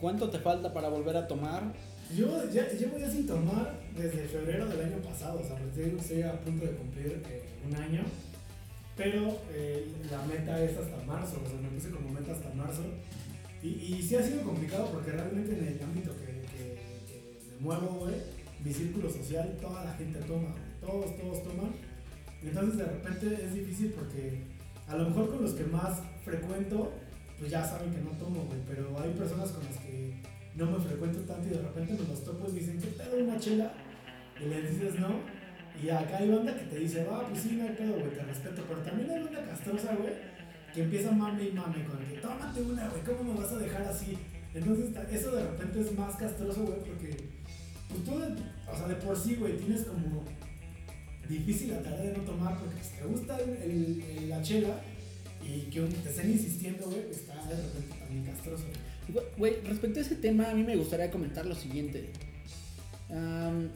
¿Cuánto 0.00 0.30
te 0.30 0.38
falta 0.38 0.72
para 0.72 0.88
volver 0.88 1.16
a 1.16 1.26
tomar? 1.26 1.74
Yo 2.14 2.48
ya, 2.52 2.68
llevo 2.72 2.98
ya 2.98 3.10
sin 3.10 3.26
tomar 3.26 3.80
desde 3.96 4.26
febrero 4.28 4.66
del 4.66 4.80
año 4.80 4.98
pasado, 5.02 5.40
o 5.40 5.46
sea, 5.46 5.56
que 5.74 5.96
estoy 5.96 6.22
a 6.22 6.40
punto 6.40 6.64
de 6.64 6.72
cumplir 6.72 7.22
eh, 7.28 7.42
un 7.68 7.74
año, 7.74 8.02
pero 8.96 9.38
eh, 9.52 9.88
la 10.10 10.22
meta 10.24 10.62
es 10.62 10.76
hasta 10.78 11.04
marzo, 11.04 11.42
o 11.44 11.48
sea, 11.50 11.60
me 11.60 11.68
puse 11.68 11.90
como 11.90 12.10
meta 12.10 12.32
hasta 12.32 12.54
marzo, 12.54 12.82
y, 13.62 13.68
y 13.68 14.02
sí 14.02 14.14
ha 14.14 14.22
sido 14.22 14.42
complicado 14.42 14.88
porque 14.92 15.10
realmente 15.10 15.58
en 15.58 15.66
el 15.66 15.82
ámbito 15.82 16.12
que, 16.18 16.26
que- 16.56 16.78
me 17.56 17.60
muevo, 17.60 17.86
güey, 18.04 18.14
mi 18.64 18.72
círculo 18.72 19.10
social, 19.10 19.56
toda 19.60 19.84
la 19.84 19.92
gente 19.94 20.20
toma, 20.20 20.54
todos, 20.80 21.16
todos 21.18 21.42
toman, 21.42 21.72
entonces 22.42 22.78
de 22.78 22.84
repente 22.84 23.44
es 23.44 23.52
difícil 23.54 23.90
porque 23.92 24.42
a 24.86 24.96
lo 24.96 25.08
mejor 25.08 25.28
con 25.30 25.42
los 25.42 25.52
que 25.54 25.64
más 25.64 25.98
frecuento, 26.24 26.92
pues 27.40 27.50
ya 27.50 27.66
saben 27.66 27.90
que 27.90 27.98
no 28.00 28.10
tomo, 28.12 28.44
güey, 28.44 28.60
pero 28.68 28.96
hay 29.00 29.10
personas 29.14 29.50
con 29.50 29.65
no 30.56 30.66
me 30.70 30.78
frecuento 30.84 31.18
tanto 31.20 31.46
y 31.48 31.50
de 31.50 31.62
repente 31.62 31.92
me 31.94 32.08
los 32.08 32.24
topo 32.24 32.48
y 32.48 32.52
me 32.52 32.58
dicen, 32.60 32.78
¿qué 32.80 32.86
pedo 32.88 33.24
una 33.24 33.38
chela? 33.38 33.72
Y 34.40 34.48
les 34.48 34.70
dices 34.70 34.98
no. 35.00 35.20
Y 35.82 35.90
acá 35.90 36.18
hay 36.18 36.30
banda 36.30 36.56
que 36.56 36.64
te 36.64 36.78
dice, 36.78 37.04
va, 37.04 37.26
pues 37.28 37.42
sí, 37.42 37.50
no 37.56 37.64
hay 37.64 37.70
pedo, 37.74 37.92
güey, 37.92 38.10
te 38.14 38.22
respeto. 38.22 38.64
Pero 38.66 38.80
también 38.80 39.10
hay 39.10 39.22
banda 39.24 39.44
castrosa, 39.44 39.94
güey, 39.94 40.14
que 40.72 40.82
empieza 40.82 41.10
mame 41.12 41.44
y 41.48 41.52
mame 41.52 41.84
con 41.84 41.98
que, 42.06 42.14
tómate 42.20 42.62
una, 42.62 42.88
güey, 42.88 43.02
¿cómo 43.02 43.32
me 43.34 43.40
vas 43.40 43.52
a 43.52 43.58
dejar 43.58 43.82
así? 43.82 44.16
Entonces, 44.54 44.90
eso 45.12 45.32
de 45.36 45.42
repente 45.44 45.80
es 45.80 45.92
más 45.98 46.16
castroso, 46.16 46.62
güey, 46.64 46.78
porque, 46.80 47.16
pues 47.90 48.04
tú, 48.04 48.12
o 48.14 48.76
sea, 48.76 48.88
de 48.88 48.94
por 48.96 49.16
sí, 49.18 49.34
güey, 49.36 49.58
tienes 49.58 49.82
como 49.82 50.24
difícil 51.28 51.72
la 51.72 51.82
tarea 51.82 52.10
de 52.12 52.16
no 52.18 52.24
tomar 52.24 52.56
porque 52.58 52.76
pues, 52.76 52.90
te 52.92 53.04
gusta 53.04 53.38
el- 53.40 54.28
la 54.28 54.40
chela 54.42 54.80
y 55.44 55.62
que 55.70 55.80
te 55.82 56.08
estén 56.10 56.30
insistiendo, 56.30 56.86
güey, 56.86 57.10
está 57.10 57.34
de 57.46 57.56
repente 57.56 57.96
también 57.98 58.24
castroso. 58.24 58.64
Güey, 59.36 59.60
respecto 59.64 60.00
a 60.00 60.02
ese 60.02 60.16
tema, 60.16 60.50
a 60.50 60.54
mí 60.54 60.64
me 60.64 60.76
gustaría 60.76 61.10
comentar 61.10 61.46
lo 61.46 61.54
siguiente. 61.54 62.08
Am, 63.10 63.68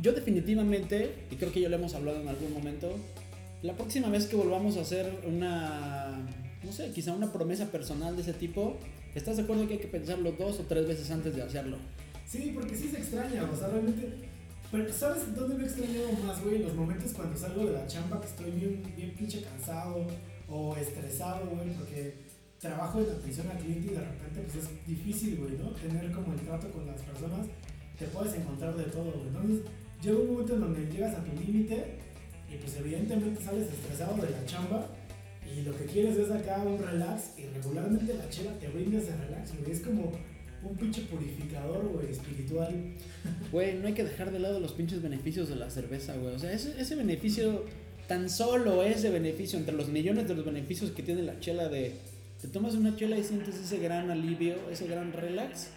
yo 0.00 0.12
definitivamente, 0.12 1.26
y 1.30 1.36
creo 1.36 1.52
que 1.52 1.60
ya 1.60 1.68
lo 1.68 1.76
hemos 1.76 1.94
hablado 1.94 2.20
en 2.20 2.28
algún 2.28 2.52
momento, 2.52 2.96
la 3.62 3.74
próxima 3.74 4.08
vez 4.08 4.26
que 4.26 4.36
volvamos 4.36 4.76
a 4.76 4.80
hacer 4.80 5.20
una, 5.26 6.26
no 6.64 6.72
sé, 6.72 6.90
quizá 6.90 7.12
una 7.12 7.32
promesa 7.32 7.70
personal 7.70 8.16
de 8.16 8.22
ese 8.22 8.32
tipo, 8.32 8.76
¿estás 9.14 9.36
de 9.36 9.44
acuerdo 9.44 9.68
que 9.68 9.74
hay 9.74 9.80
que 9.80 9.88
pensarlo 9.88 10.32
dos 10.32 10.58
o 10.58 10.62
tres 10.64 10.88
veces 10.88 11.10
antes 11.10 11.36
de 11.36 11.42
hacerlo? 11.42 11.76
Sí, 12.26 12.50
porque 12.54 12.74
sí 12.74 12.88
se 12.88 12.98
extraña, 12.98 13.44
o 13.44 13.56
sea, 13.56 13.68
realmente. 13.68 14.08
Pero 14.72 14.90
¿sabes 14.92 15.34
dónde 15.34 15.54
me 15.54 15.64
he 15.64 15.66
extrañado 15.66 16.12
más, 16.26 16.42
güey? 16.42 16.58
Los 16.58 16.74
momentos 16.74 17.12
cuando 17.12 17.36
salgo 17.36 17.66
de 17.66 17.72
la 17.74 17.86
chamba 17.86 18.20
que 18.20 18.26
estoy 18.26 18.50
bien, 18.52 18.82
bien 18.96 19.14
pinche 19.14 19.42
cansado 19.42 20.06
o 20.48 20.74
estresado, 20.76 21.46
güey, 21.46 21.68
porque 21.76 22.14
trabajo 22.62 23.00
en 23.00 23.10
atención 23.10 23.50
al 23.50 23.58
cliente 23.58 23.88
y 23.90 23.94
de 23.94 24.00
repente 24.00 24.40
pues 24.40 24.64
es 24.64 24.86
difícil, 24.86 25.36
güey, 25.36 25.58
¿no? 25.58 25.70
Tener 25.72 26.10
como 26.12 26.32
el 26.32 26.40
trato 26.40 26.70
con 26.70 26.86
las 26.86 27.02
personas, 27.02 27.48
te 27.98 28.06
puedes 28.06 28.34
encontrar 28.34 28.76
de 28.76 28.84
todo, 28.84 29.10
güey. 29.10 29.26
Entonces 29.26 29.60
llega 30.00 30.18
un 30.18 30.32
momento 30.32 30.54
en 30.54 30.60
donde 30.60 30.92
llegas 30.92 31.14
a 31.16 31.24
tu 31.24 31.32
límite 31.44 31.84
y 32.48 32.56
pues 32.56 32.76
evidentemente 32.76 33.42
sales 33.42 33.68
estresado 33.68 34.16
de 34.22 34.30
la 34.30 34.46
chamba 34.46 34.86
y 35.44 35.62
lo 35.62 35.76
que 35.76 35.84
quieres 35.86 36.16
es 36.16 36.30
acá 36.30 36.62
un 36.62 36.78
relax 36.78 37.32
y 37.36 37.46
regularmente 37.52 38.14
la 38.14 38.28
chela 38.30 38.52
te 38.58 38.68
brinda 38.68 38.98
ese 38.98 39.16
relax, 39.16 39.58
güey. 39.58 39.72
Es 39.72 39.80
como 39.80 40.12
un 40.62 40.76
pinche 40.76 41.02
purificador, 41.02 41.88
güey, 41.88 42.10
espiritual. 42.10 42.72
Güey, 43.50 43.74
no 43.74 43.88
hay 43.88 43.94
que 43.94 44.04
dejar 44.04 44.30
de 44.30 44.38
lado 44.38 44.60
los 44.60 44.72
pinches 44.72 45.02
beneficios 45.02 45.48
de 45.48 45.56
la 45.56 45.68
cerveza, 45.68 46.14
güey. 46.16 46.36
O 46.36 46.38
sea, 46.38 46.52
ese, 46.52 46.80
ese 46.80 46.94
beneficio, 46.94 47.64
tan 48.06 48.30
solo 48.30 48.84
ese 48.84 49.10
beneficio, 49.10 49.58
entre 49.58 49.74
los 49.74 49.88
millones 49.88 50.28
de 50.28 50.36
los 50.36 50.44
beneficios 50.44 50.92
que 50.92 51.02
tiene 51.02 51.22
la 51.22 51.40
chela 51.40 51.68
de... 51.68 51.94
Te 52.42 52.48
tomas 52.48 52.74
una 52.74 52.94
chela 52.96 53.16
y 53.16 53.22
sientes 53.24 53.54
ese 53.56 53.78
gran 53.78 54.10
alivio, 54.10 54.56
ese 54.70 54.86
gran 54.88 55.12
relax. 55.12 55.68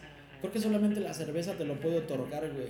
Creo 0.42 0.52
que 0.52 0.60
solamente 0.60 1.00
la 1.00 1.14
cerveza 1.14 1.54
te 1.54 1.64
lo 1.64 1.80
puede 1.80 2.00
otorgar, 2.00 2.52
güey. 2.52 2.68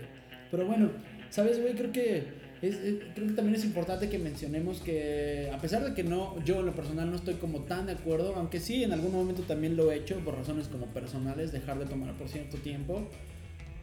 Pero 0.52 0.66
bueno, 0.68 0.92
¿sabes, 1.30 1.60
güey? 1.62 1.74
Creo 1.76 1.92
que... 1.92 2.18
es- 2.62 2.76
es- 2.76 2.96
creo 3.16 3.28
que 3.28 3.34
también 3.34 3.56
es 3.56 3.64
importante 3.66 4.10
que 4.10 4.20
mencionemos 4.20 4.80
que 4.82 5.50
a 5.54 5.60
pesar 5.60 5.84
de 5.84 5.94
que 5.94 6.04
no, 6.04 6.44
yo 6.44 6.60
en 6.60 6.66
lo 6.68 6.76
personal 6.76 7.10
no 7.10 7.16
estoy 7.16 7.36
como 7.36 7.62
tan 7.62 7.86
de 7.86 7.94
acuerdo, 7.94 8.36
aunque 8.36 8.60
sí 8.60 8.84
en 8.84 8.92
algún 8.92 9.12
momento 9.14 9.44
también 9.44 9.76
lo 9.78 9.92
he 9.92 9.96
hecho 9.98 10.20
por 10.20 10.36
razones 10.36 10.68
como 10.68 10.88
personales, 10.88 11.52
dejar 11.52 11.80
de 11.80 11.86
tomar 11.86 12.14
por 12.18 12.28
cierto 12.30 12.58
tiempo, 12.58 13.10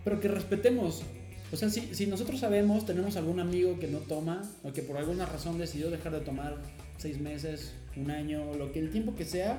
pero 0.05 0.21
que 0.21 0.29
respetemos. 0.29 1.03
O 1.53 1.57
sea, 1.57 1.69
si, 1.69 1.95
si 1.95 2.07
nosotros 2.07 2.41
sabemos, 2.41 2.87
tenemos 2.87 3.17
algún 3.17 3.39
amigo 3.41 3.79
que 3.79 3.87
no 3.89 3.99
toma 3.99 4.43
o 4.63 4.73
que 4.73 4.83
por 4.83 4.97
alguna 4.97 5.27
razón 5.27 5.59
decidió 5.59 5.91
dejar 5.91 6.13
de 6.13 6.21
tomar 6.21 6.57
seis 6.97 7.21
meses, 7.21 7.75
un 7.97 8.11
año, 8.11 8.55
lo 8.55 8.73
que 8.73 8.79
el 8.79 8.89
tiempo 8.91 9.15
que 9.15 9.25
sea, 9.27 9.59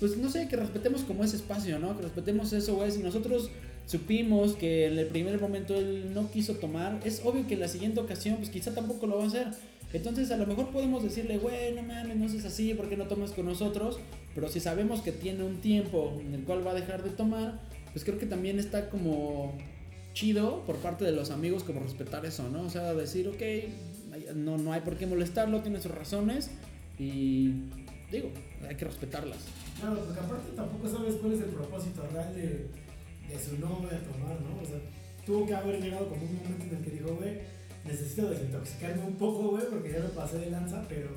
pues 0.00 0.16
no 0.16 0.30
sé, 0.30 0.48
que 0.48 0.56
respetemos 0.56 1.02
como 1.02 1.24
ese 1.24 1.36
espacio, 1.36 1.78
¿no? 1.78 1.96
Que 1.96 2.02
respetemos 2.02 2.52
eso, 2.52 2.74
güey. 2.74 2.90
Si 2.90 3.02
nosotros 3.02 3.50
supimos 3.86 4.54
que 4.54 4.86
en 4.86 4.98
el 4.98 5.06
primer 5.06 5.40
momento 5.40 5.74
él 5.74 6.12
no 6.14 6.30
quiso 6.30 6.54
tomar, 6.54 7.00
es 7.04 7.22
obvio 7.24 7.46
que 7.46 7.54
en 7.54 7.60
la 7.60 7.68
siguiente 7.68 8.00
ocasión, 8.00 8.36
pues 8.36 8.50
quizá 8.50 8.74
tampoco 8.74 9.06
lo 9.06 9.18
va 9.18 9.24
a 9.24 9.26
hacer. 9.26 9.48
Entonces 9.92 10.30
a 10.32 10.36
lo 10.36 10.46
mejor 10.46 10.70
podemos 10.70 11.04
decirle, 11.04 11.38
güey, 11.38 11.72
no 11.74 11.82
mames, 11.82 12.16
no 12.16 12.28
seas 12.28 12.44
así, 12.46 12.74
¿por 12.74 12.88
qué 12.88 12.96
no 12.96 13.04
tomas 13.04 13.30
con 13.30 13.46
nosotros? 13.46 13.98
Pero 14.34 14.48
si 14.48 14.58
sabemos 14.58 15.02
que 15.02 15.12
tiene 15.12 15.44
un 15.44 15.60
tiempo 15.60 16.20
en 16.20 16.34
el 16.34 16.42
cual 16.42 16.66
va 16.66 16.72
a 16.72 16.74
dejar 16.74 17.04
de 17.04 17.10
tomar, 17.10 17.60
pues 17.92 18.04
creo 18.04 18.18
que 18.18 18.26
también 18.26 18.58
está 18.58 18.90
como 18.90 19.56
chido 20.12 20.64
por 20.64 20.76
parte 20.76 21.04
de 21.04 21.12
los 21.12 21.30
amigos 21.30 21.62
como 21.62 21.80
respetar 21.80 22.26
eso, 22.26 22.48
¿no? 22.48 22.62
O 22.62 22.70
sea, 22.70 22.92
decir, 22.94 23.28
ok, 23.28 23.42
no, 24.34 24.58
no 24.58 24.72
hay 24.72 24.80
por 24.80 24.96
qué 24.96 25.06
molestarlo, 25.06 25.60
tiene 25.60 25.80
sus 25.80 25.92
razones 25.92 26.50
y 26.98 27.52
digo, 28.10 28.30
hay 28.68 28.74
que 28.74 28.84
respetarlas. 28.84 29.38
Claro, 29.80 30.04
porque 30.04 30.20
aparte 30.20 30.52
tampoco 30.54 30.88
sabes 30.88 31.14
cuál 31.16 31.32
es 31.32 31.40
el 31.40 31.50
propósito 31.50 32.06
real 32.12 32.34
de, 32.34 32.70
su 33.38 33.58
novia 33.58 34.00
tomar, 34.04 34.40
¿no? 34.40 34.62
O 34.62 34.64
sea, 34.64 34.78
tuvo 35.26 35.46
que 35.46 35.54
haber 35.54 35.80
llegado 35.80 36.08
como 36.08 36.22
un 36.22 36.36
momento 36.36 36.64
en 36.64 36.76
el 36.76 36.84
que 36.84 36.90
dijo, 36.90 37.16
güey, 37.16 37.40
necesito 37.84 38.30
desintoxicarme 38.30 39.04
un 39.04 39.16
poco, 39.16 39.50
güey, 39.50 39.64
porque 39.68 39.92
ya 39.92 40.00
me 40.00 40.08
pasé 40.08 40.38
de 40.38 40.50
lanza, 40.50 40.84
pero 40.88 41.08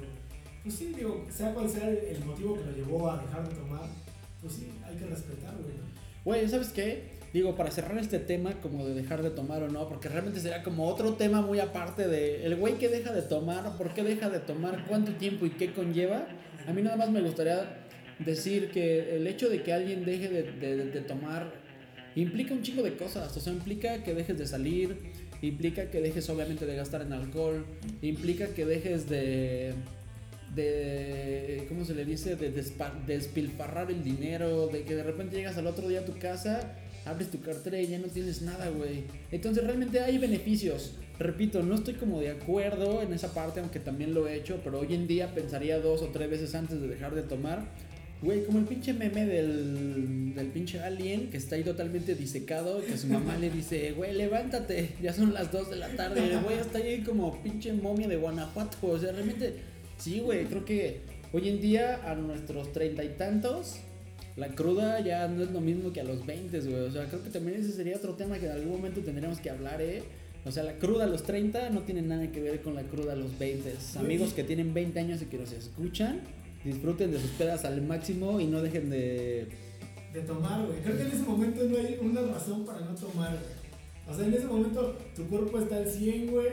pues 0.63 0.76
sí, 0.76 0.93
digo, 0.96 1.26
sea 1.30 1.54
cual 1.54 1.70
sea 1.70 1.88
el, 1.89 2.26
motivo 2.26 2.56
que 2.56 2.65
lo 2.65 2.72
llevó 2.72 3.10
a 3.10 3.22
dejar 3.22 3.48
de 3.48 3.56
tomar, 3.56 3.84
pues 4.41 4.54
sí, 4.54 4.72
hay 4.86 4.96
que 4.96 5.06
respetar, 5.06 5.54
güey. 5.56 5.76
Güey, 6.26 6.50
¿sabes 6.50 6.70
qué? 6.70 7.17
Digo, 7.32 7.56
para 7.56 7.72
cerrar 7.72 7.98
este 8.00 8.20
tema 8.20 8.54
como 8.62 8.86
de 8.86 8.93
dejar 8.93 9.22
de 9.22 9.30
tomar 9.30 9.62
o 9.63 9.70
no, 9.70 9.88
porque 9.88 10.10
realmente 10.10 10.39
sería 10.39 10.63
como 10.63 10.88
otro 10.88 11.13
tema 11.13 11.41
muy 11.41 11.60
aparte 11.60 12.08
de 12.08 12.46
el 12.46 12.56
güey 12.56 12.78
que 12.78 12.89
deja 12.89 13.13
de 13.13 13.22
tomar, 13.22 13.78
por 13.78 13.93
qué 13.93 14.04
deja 14.04 14.30
de 14.30 14.39
tomar, 14.39 14.86
cuánto 14.88 15.13
tiempo 15.13 15.46
y 15.46 15.52
qué 15.52 15.72
conlleva. 15.72 16.28
A 16.67 16.74
mí 16.74 16.82
nada 16.82 16.98
más 16.98 17.12
me 17.12 17.22
gustaría 17.22 17.87
decir 18.19 18.69
que 18.71 19.15
el 19.15 19.27
hecho 19.27 19.49
de 19.49 19.63
que 19.63 19.73
alguien 19.73 20.06
deje 20.06 20.30
de, 20.30 21.01
tomar 21.01 21.51
implica 22.15 22.53
un 22.53 22.63
chingo 22.63 22.84
de 22.84 22.95
cosas, 22.95 23.36
o 23.36 23.39
sea, 23.39 23.53
implica 23.53 24.03
que 24.03 24.13
dejes 24.13 24.38
de 24.38 24.47
salir, 24.47 24.97
implica 25.41 25.91
que 25.91 26.01
dejes 26.01 26.30
obviamente 26.30 26.65
de 26.65 26.75
gastar 26.75 27.01
en 27.03 27.13
alcohol, 27.13 27.65
implica 28.01 28.47
que 28.47 28.65
dejes 28.65 29.08
de 29.08 29.73
de 30.56 31.65
cómo 31.69 31.86
se 31.86 31.93
le 31.93 32.03
dice 32.06 32.36
de 32.36 32.51
despilfarrar 33.06 33.91
el 33.91 34.03
dinero 34.03 34.67
de 34.67 34.84
que 34.84 34.95
de 34.95 35.03
repente 35.03 35.36
llegas 35.36 35.58
al 35.58 35.67
otro 35.67 35.88
día 35.88 35.99
a 35.99 36.06
tu 36.06 36.17
casa 36.17 36.73
abres 37.06 37.30
tu 37.30 37.39
cartera 37.41 37.80
y 37.80 37.88
ya 37.88 37.99
no 37.99 38.08
tienes 38.08 38.41
nada 38.41 38.69
güey. 38.69 39.03
Entonces 39.32 39.63
realmente 39.63 39.99
hay 39.99 40.17
beneficios. 40.17 40.95
Repito 41.19 41.63
no 41.63 41.75
estoy 41.75 41.95
como 41.95 42.19
de 42.19 42.32
acuerdo 42.32 43.01
en 43.01 43.13
esa 43.13 43.34
parte 43.34 43.60
aunque 43.60 43.80
también 43.80 44.13
lo 44.13 44.27
he 44.27 44.36
hecho 44.36 44.60
pero 44.63 44.80
hoy 44.80 44.93
en 44.93 45.08
día 45.08 45.34
pensaría 45.34 45.80
dos 45.80 46.01
o 46.01 46.08
tres 46.08 46.30
veces 46.30 46.53
antes 46.56 46.82
de 46.82 46.88
dejar 46.88 47.15
de 47.15 47.23
tomar 47.23 47.65
Güey, 48.21 48.45
como 48.45 48.58
el 48.58 48.65
pinche 48.65 48.93
meme 48.93 49.25
del, 49.25 50.34
del 50.34 50.47
pinche 50.47 50.80
alien 50.80 51.30
que 51.30 51.38
está 51.38 51.56
ahí 51.56 51.63
totalmente 51.63 52.15
disecado, 52.15 52.82
que 52.84 52.97
su 52.97 53.08
mamá 53.08 53.38
le 53.38 53.51
dice, 53.51 53.91
güey, 53.91 54.13
levántate, 54.13 54.89
ya 55.01 55.13
son 55.13 55.34
las 55.34 55.51
2 55.51 55.69
de 55.69 55.75
la 55.75 55.89
tarde, 55.89 56.23
el 56.23 56.39
güey 56.43 56.58
está 56.58 56.80
ahí 56.80 57.01
como 57.01 57.41
pinche 57.43 57.73
momia 57.73 58.08
de 58.08 58.15
Guanajuato, 58.17 58.77
o 58.88 58.97
sea, 58.97 59.12
realmente, 59.12 59.53
sí, 59.99 60.19
güey, 60.19 60.45
creo 60.45 60.65
que 60.65 61.01
hoy 61.32 61.47
en 61.47 61.62
día 61.62 62.10
a 62.10 62.15
nuestros 62.15 62.73
treinta 62.73 63.03
y 63.03 63.10
tantos, 63.10 63.75
la 64.36 64.47
cruda 64.49 64.99
ya 64.99 65.27
no 65.27 65.43
es 65.43 65.51
lo 65.51 65.62
mismo 65.62 65.93
que 65.93 66.01
a 66.01 66.03
los 66.03 66.25
20, 66.25 66.60
güey, 66.62 66.73
o 66.73 66.91
sea, 66.91 67.06
creo 67.06 67.23
que 67.23 67.30
también 67.30 67.62
ese 67.62 67.71
sería 67.71 67.97
otro 67.97 68.15
tema 68.15 68.39
que 68.39 68.47
en 68.47 68.53
algún 68.53 68.71
momento 68.71 69.01
tendríamos 69.01 69.39
que 69.39 69.51
hablar, 69.51 69.80
eh. 69.80 70.01
O 70.45 70.51
sea, 70.51 70.63
la 70.63 70.73
cruda 70.75 71.03
a 71.03 71.08
los 71.08 71.23
30 71.23 71.71
no 71.71 71.82
tiene 71.82 72.01
nada 72.01 72.32
que 72.32 72.39
ver 72.39 72.62
con 72.62 72.73
la 72.73 72.84
cruda 72.84 73.13
a 73.13 73.15
los 73.17 73.38
20. 73.38 73.73
Amigos 73.97 74.34
que 74.34 74.45
tienen 74.45 74.73
20 74.73 74.97
años 74.97 75.21
y 75.21 75.25
que 75.25 75.38
nos 75.38 75.51
escuchan, 75.51 76.21
disfruten 76.63 77.12
de 77.12 77.20
sus 77.20 77.32
pedas 77.32 77.65
al 77.65 77.82
máximo 77.82 78.39
y 78.39 78.46
no 78.48 78.62
dejen 78.62 78.89
de... 78.89 79.48
De 80.13 80.22
tomar, 80.22 80.65
güey. 80.65 80.80
Creo 80.82 80.96
que 80.98 81.04
en 81.04 81.08
ese 81.10 81.24
momento 81.24 81.63
no 81.63 81.78
hay 81.78 81.98
una 82.02 82.22
razón 82.22 82.65
para 82.65 82.80
no 82.82 82.96
tomar, 82.96 83.32
güey. 83.32 83.58
O 84.10 84.15
sea, 84.15 84.26
en 84.26 84.34
ese 84.34 84.46
momento 84.46 84.98
tu 85.15 85.28
cuerpo 85.28 85.60
está 85.60 85.78
al 85.78 85.88
100, 85.89 86.32
güey, 86.32 86.48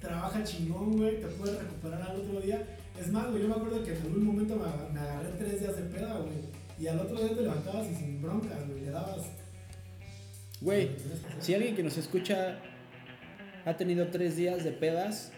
trabaja 0.00 0.44
chingón, 0.44 0.96
güey, 0.96 1.20
te 1.20 1.26
puedes 1.28 1.58
recuperar 1.58 2.02
al 2.02 2.16
otro 2.20 2.40
día. 2.40 2.66
Es 3.00 3.08
más, 3.10 3.30
güey, 3.30 3.42
yo 3.42 3.48
me 3.48 3.54
acuerdo 3.54 3.82
que 3.82 3.92
en 3.92 4.02
algún 4.02 4.24
momento 4.26 4.56
me, 4.56 4.64
aga- 4.64 4.88
me 4.92 5.00
agarré 5.00 5.30
tres 5.38 5.60
días 5.60 5.76
de 5.76 5.82
peda, 5.84 6.18
güey. 6.18 6.34
Y 6.78 6.86
al 6.86 6.98
otro 7.00 7.18
día 7.18 7.34
te 7.34 7.42
levantabas 7.42 7.90
y 7.90 7.94
sin 7.94 8.20
broncas, 8.22 8.68
güey, 8.68 8.82
le 8.82 8.90
dabas. 8.90 9.22
Güey, 10.60 10.90
si 11.40 11.54
alguien 11.54 11.74
que 11.74 11.82
nos 11.82 11.96
escucha 11.96 12.58
ha 13.64 13.76
tenido 13.76 14.08
tres 14.08 14.36
días 14.36 14.62
de 14.62 14.72
pedas, 14.72 15.32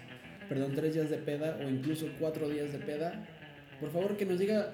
perdón, 0.49 0.73
tres 0.75 0.95
días 0.95 1.11
de 1.11 1.19
peda 1.19 1.59
o 1.65 1.69
incluso 1.69 2.07
cuatro 2.19 2.49
días 2.49 2.73
de 2.73 2.79
peda, 2.79 3.25
por 3.83 3.91
favor 3.93 4.17
que 4.17 4.25
nos 4.25 4.39
diga, 4.39 4.73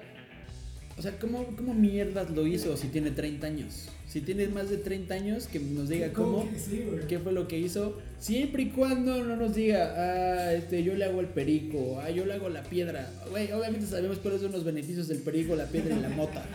o 0.97 1.01
sea, 1.01 1.17
¿cómo, 1.17 1.43
cómo 1.57 1.73
mierdas 1.73 2.29
lo 2.29 2.45
hizo 2.45 2.77
si 2.77 2.89
tiene 2.89 3.09
30 3.11 3.47
años? 3.47 3.89
Si 4.07 4.21
tiene 4.21 4.47
más 4.49 4.69
de 4.69 4.77
30 4.77 5.13
años, 5.13 5.47
que 5.47 5.59
nos 5.59 5.89
diga 5.89 6.11
cómo, 6.13 6.47
Sí, 6.57 6.83
qué 7.07 7.17
fue 7.19 7.31
lo 7.31 7.47
que 7.47 7.57
hizo, 7.57 7.97
siempre 8.19 8.63
y 8.63 8.69
cuando 8.69 9.23
no 9.23 9.35
nos 9.35 9.55
diga, 9.55 9.93
ah, 9.97 10.53
este, 10.53 10.83
yo 10.83 10.93
le 10.95 11.05
hago 11.05 11.19
el 11.21 11.27
perico, 11.27 11.99
ah, 12.01 12.09
yo 12.11 12.25
le 12.25 12.33
hago 12.33 12.49
la 12.49 12.63
piedra. 12.63 13.11
Güey, 13.31 13.51
obviamente 13.51 13.87
sabemos 13.87 14.19
cuáles 14.19 14.41
son 14.41 14.51
los 14.51 14.63
beneficios 14.63 15.07
del 15.07 15.19
perico, 15.19 15.55
la 15.55 15.65
piedra 15.65 15.95
y 15.95 16.01
la 16.01 16.09
mota. 16.09 16.45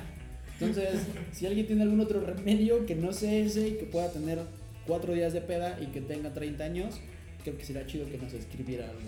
Entonces, 0.61 1.01
si 1.33 1.47
alguien 1.47 1.67
tiene 1.67 1.83
algún 1.83 2.01
otro 2.01 2.21
remedio 2.21 2.87
que 2.87 2.95
no 2.95 3.13
sea 3.13 3.33
ese 3.33 3.67
y 3.69 3.73
que 3.73 3.85
pueda 3.85 4.13
tener 4.13 4.39
cuatro 4.87 5.13
días 5.13 5.33
de 5.33 5.41
peda 5.41 5.79
y 5.81 5.87
que 5.87 6.01
tenga 6.01 6.33
30 6.33 6.63
años, 6.65 7.01
creo 7.43 7.57
que 7.59 7.65
sería 7.65 7.87
chido 7.87 8.07
que 8.09 8.19
nos 8.19 8.33
escribiera 8.33 8.85
algo. 8.85 9.01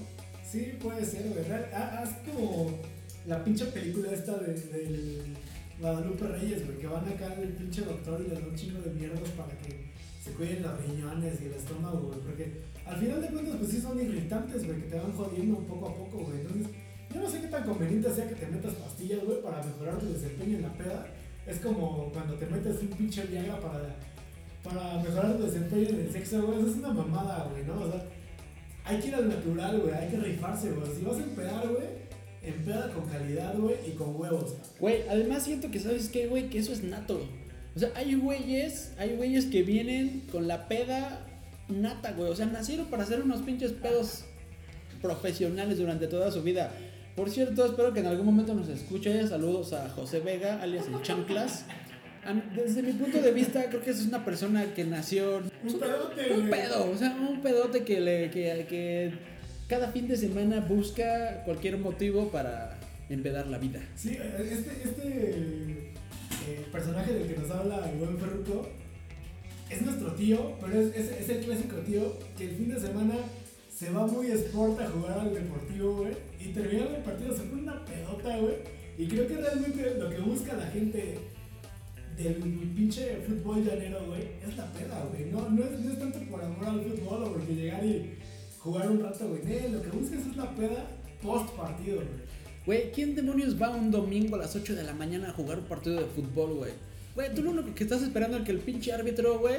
Sí, 0.48 0.72
puede 0.80 1.04
ser, 1.04 1.22
ha- 1.74 2.00
Haz 2.02 2.10
como 2.24 2.78
la 3.26 3.42
pinche 3.42 3.66
película 3.66 4.12
esta 4.12 4.36
de, 4.38 4.54
del 4.54 5.36
Guadalupe 5.80 6.26
Reyes, 6.26 6.64
güey, 6.64 6.78
que 6.78 6.86
van 6.86 7.08
acá 7.08 7.26
al 7.26 7.48
pinche 7.48 7.82
doctor 7.82 8.20
y 8.20 8.28
le 8.28 8.34
dan 8.34 8.48
un 8.48 8.54
chingo 8.54 8.80
de 8.80 8.90
mierdas 8.90 9.30
para 9.30 9.56
que 9.58 9.90
se 10.22 10.30
cuiden 10.32 10.62
los 10.62 10.80
riñones 10.84 11.40
y 11.40 11.46
el 11.46 11.54
estómago, 11.54 12.00
güey. 12.08 12.20
Porque 12.20 12.62
al 12.86 12.96
final 12.96 13.20
de 13.20 13.28
cuentas, 13.28 13.56
pues 13.56 13.70
sí 13.70 13.80
son 13.80 14.00
irritantes, 14.00 14.64
güey, 14.64 14.80
que 14.82 14.88
te 14.88 14.96
van 14.96 15.12
jodiendo 15.12 15.58
poco 15.58 15.88
a 15.88 15.94
poco, 15.94 16.18
güey. 16.18 16.40
Entonces, 16.40 16.66
yo 17.12 17.20
no 17.20 17.28
sé 17.28 17.40
qué 17.40 17.48
tan 17.48 17.64
conveniente 17.64 18.14
sea 18.14 18.28
que 18.28 18.34
te 18.34 18.46
metas 18.46 18.74
pastillas, 18.74 19.24
güey, 19.24 19.42
para 19.42 19.62
mejorar 19.62 19.98
tu 19.98 20.12
desempeño 20.12 20.56
en 20.56 20.62
la 20.62 20.72
peda. 20.72 21.06
Es 21.46 21.58
como 21.58 22.10
cuando 22.12 22.34
te 22.34 22.46
metes 22.46 22.80
un 22.80 22.88
pinche 22.88 23.26
Viagra 23.26 23.60
para, 23.60 23.96
para 24.62 25.02
mejorar 25.02 25.36
tu 25.36 25.44
desempeño 25.44 25.88
en 25.90 26.00
el 26.00 26.12
sexo, 26.12 26.42
güey. 26.46 26.60
Eso 26.60 26.70
es 26.70 26.76
una 26.76 26.92
mamada, 26.92 27.48
güey, 27.50 27.64
¿no? 27.64 27.82
O 27.82 27.90
sea, 27.90 28.04
hay 28.84 29.00
que 29.00 29.08
ir 29.08 29.14
al 29.14 29.28
natural, 29.28 29.80
güey, 29.80 29.94
hay 29.94 30.08
que 30.08 30.16
rifarse, 30.16 30.70
güey. 30.72 30.92
Si 30.94 31.04
vas 31.04 31.16
a 31.16 31.24
empedar, 31.24 31.68
güey, 31.68 32.05
empeda 32.46 32.90
con 32.92 33.06
calidad, 33.08 33.54
güey, 33.58 33.76
y 33.86 33.90
con 33.92 34.14
huevos. 34.20 34.54
Güey, 34.80 35.02
además 35.08 35.42
siento 35.44 35.70
que 35.70 35.80
sabes 35.80 36.08
qué, 36.08 36.26
güey, 36.26 36.48
que 36.48 36.58
eso 36.58 36.72
es 36.72 36.82
nato. 36.82 37.20
O 37.74 37.78
sea, 37.78 37.90
hay 37.94 38.14
güeyes, 38.14 38.92
hay 38.98 39.16
güeyes 39.16 39.46
que 39.46 39.62
vienen 39.62 40.22
con 40.32 40.48
la 40.48 40.66
peda 40.68 41.26
nata, 41.68 42.12
güey. 42.12 42.30
O 42.30 42.36
sea, 42.36 42.46
nacieron 42.46 42.86
para 42.86 43.02
hacer 43.02 43.20
unos 43.22 43.42
pinches 43.42 43.72
pedos 43.72 44.24
profesionales 45.02 45.78
durante 45.78 46.06
toda 46.06 46.30
su 46.30 46.42
vida. 46.42 46.72
Por 47.14 47.30
cierto, 47.30 47.64
espero 47.64 47.92
que 47.92 48.00
en 48.00 48.06
algún 48.06 48.26
momento 48.26 48.54
nos 48.54 48.68
escuche. 48.68 49.26
Saludos 49.26 49.72
a 49.72 49.88
José 49.90 50.20
Vega, 50.20 50.60
alias 50.62 50.86
el 50.86 51.00
Chanclas. 51.02 51.64
An- 52.24 52.50
Desde 52.54 52.82
mi 52.82 52.92
punto 52.92 53.20
de 53.22 53.30
vista, 53.32 53.64
creo 53.68 53.80
que 53.82 53.90
es 53.90 54.04
una 54.06 54.24
persona 54.24 54.64
que 54.74 54.84
nació 54.84 55.36
Un 55.38 55.78
pedote, 55.78 56.32
un 56.34 56.50
pedo, 56.50 56.90
o 56.90 56.96
sea, 56.96 57.16
un 57.16 57.40
pedote 57.40 57.84
que, 57.84 58.00
le, 58.00 58.30
que, 58.30 58.66
que 58.68 59.12
cada 59.68 59.90
fin 59.90 60.06
de 60.06 60.16
semana 60.16 60.60
busca 60.60 61.42
cualquier 61.44 61.78
motivo 61.78 62.28
para 62.28 62.78
empedar 63.08 63.46
la 63.46 63.58
vida. 63.58 63.80
Sí, 63.96 64.10
este, 64.10 64.82
este 64.84 65.92
eh, 66.48 66.66
personaje 66.70 67.12
del 67.12 67.28
que 67.28 67.40
nos 67.40 67.50
habla 67.50 67.90
el 67.90 67.98
buen 67.98 68.18
Ferruco 68.18 68.68
es 69.68 69.82
nuestro 69.82 70.12
tío, 70.12 70.56
pero 70.60 70.80
es, 70.80 70.94
es, 70.94 71.28
el 71.28 71.44
clásico 71.44 71.76
tío 71.78 72.18
que 72.38 72.44
el 72.44 72.56
fin 72.56 72.68
de 72.68 72.80
semana 72.80 73.14
se 73.74 73.90
va 73.90 74.06
muy 74.06 74.28
sport 74.28 74.80
a 74.80 74.88
jugar 74.88 75.18
al 75.18 75.34
deportivo, 75.34 75.96
güey, 75.96 76.12
y 76.40 76.48
terminando 76.52 76.96
el 76.96 77.02
partido 77.02 77.36
se 77.36 77.42
pone 77.42 77.62
una 77.62 77.84
pedota, 77.84 78.38
güey, 78.38 78.54
y 78.96 79.06
creo 79.06 79.26
que 79.26 79.36
realmente 79.36 79.94
lo 79.98 80.08
que 80.08 80.18
busca 80.20 80.54
la 80.54 80.66
gente 80.68 81.18
del 82.16 82.36
pinche 82.74 83.16
fútbol 83.26 83.64
llanero, 83.64 84.06
güey, 84.06 84.22
es 84.46 84.56
la 84.56 84.72
peda, 84.72 85.04
güey, 85.10 85.30
no, 85.30 85.50
no, 85.50 85.64
es, 85.64 85.80
no 85.80 85.92
es 85.92 85.98
tanto 85.98 86.20
por 86.30 86.42
amor 86.42 86.64
al 86.64 86.80
fútbol 86.82 87.24
o 87.24 87.32
porque 87.32 87.54
llegar 87.54 87.84
y 87.84 88.14
jugar 88.66 88.90
un 88.90 89.00
rato, 89.02 89.28
güey, 89.28 89.42
no, 89.44 89.76
lo 89.76 89.82
que 89.82 89.88
buscas 89.90 90.20
es 90.26 90.36
la 90.36 90.50
peda 90.54 90.86
post 91.22 91.48
partido, 91.56 91.96
güey. 91.96 92.08
Güey, 92.66 92.92
¿quién 92.92 93.14
demonios 93.14 93.60
va 93.60 93.70
un 93.70 93.90
domingo 93.90 94.34
a 94.36 94.38
las 94.40 94.56
8 94.56 94.74
de 94.74 94.82
la 94.82 94.92
mañana 94.92 95.28
a 95.30 95.32
jugar 95.32 95.58
un 95.60 95.64
partido 95.66 95.96
de 96.00 96.06
fútbol, 96.06 96.54
güey? 96.54 96.72
Güey, 97.14 97.32
tú 97.34 97.42
lo 97.42 97.52
único 97.52 97.74
que 97.74 97.84
estás 97.84 98.02
esperando 98.02 98.36
es 98.38 98.44
que 98.44 98.50
el 98.52 98.58
pinche 98.58 98.92
árbitro, 98.92 99.38
güey, 99.38 99.56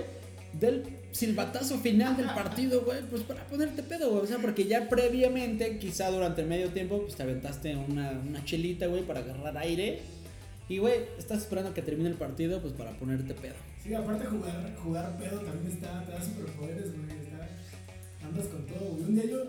del 0.59 0.83
silbatazo 1.11 1.77
final 1.79 2.15
del 2.17 2.27
partido, 2.27 2.81
güey, 2.81 3.01
pues 3.09 3.23
para 3.23 3.43
ponerte 3.47 3.81
pedo, 3.83 4.09
güey. 4.11 4.23
O 4.23 4.27
sea, 4.27 4.37
porque 4.39 4.65
ya 4.65 4.89
previamente, 4.89 5.77
quizá 5.79 6.11
durante 6.11 6.41
el 6.41 6.47
medio 6.47 6.69
tiempo, 6.69 7.01
pues 7.01 7.15
te 7.15 7.23
aventaste 7.23 7.75
una, 7.75 8.11
una 8.27 8.43
chelita, 8.45 8.87
güey, 8.87 9.03
para 9.03 9.21
agarrar 9.21 9.57
aire. 9.57 9.99
Y, 10.69 10.79
güey, 10.79 10.95
estás 11.17 11.39
esperando 11.39 11.71
a 11.71 11.73
que 11.73 11.81
termine 11.81 12.09
el 12.09 12.15
partido, 12.15 12.61
pues 12.61 12.73
para 12.73 12.91
ponerte 12.91 13.33
pedo. 13.33 13.55
Sí, 13.81 13.93
aparte 13.93 14.25
jugar, 14.25 14.75
jugar 14.83 15.17
pedo 15.17 15.39
también 15.39 15.71
está, 15.73 16.03
te 16.05 16.11
da 16.11 16.21
superpoderes, 16.21 16.91
güey. 16.91 17.05
está- 17.23 17.47
andas 18.27 18.47
con 18.47 18.65
todo, 18.65 18.89
güey. 18.91 19.03
Un 19.05 19.15
día 19.15 19.25
yo 19.25 19.39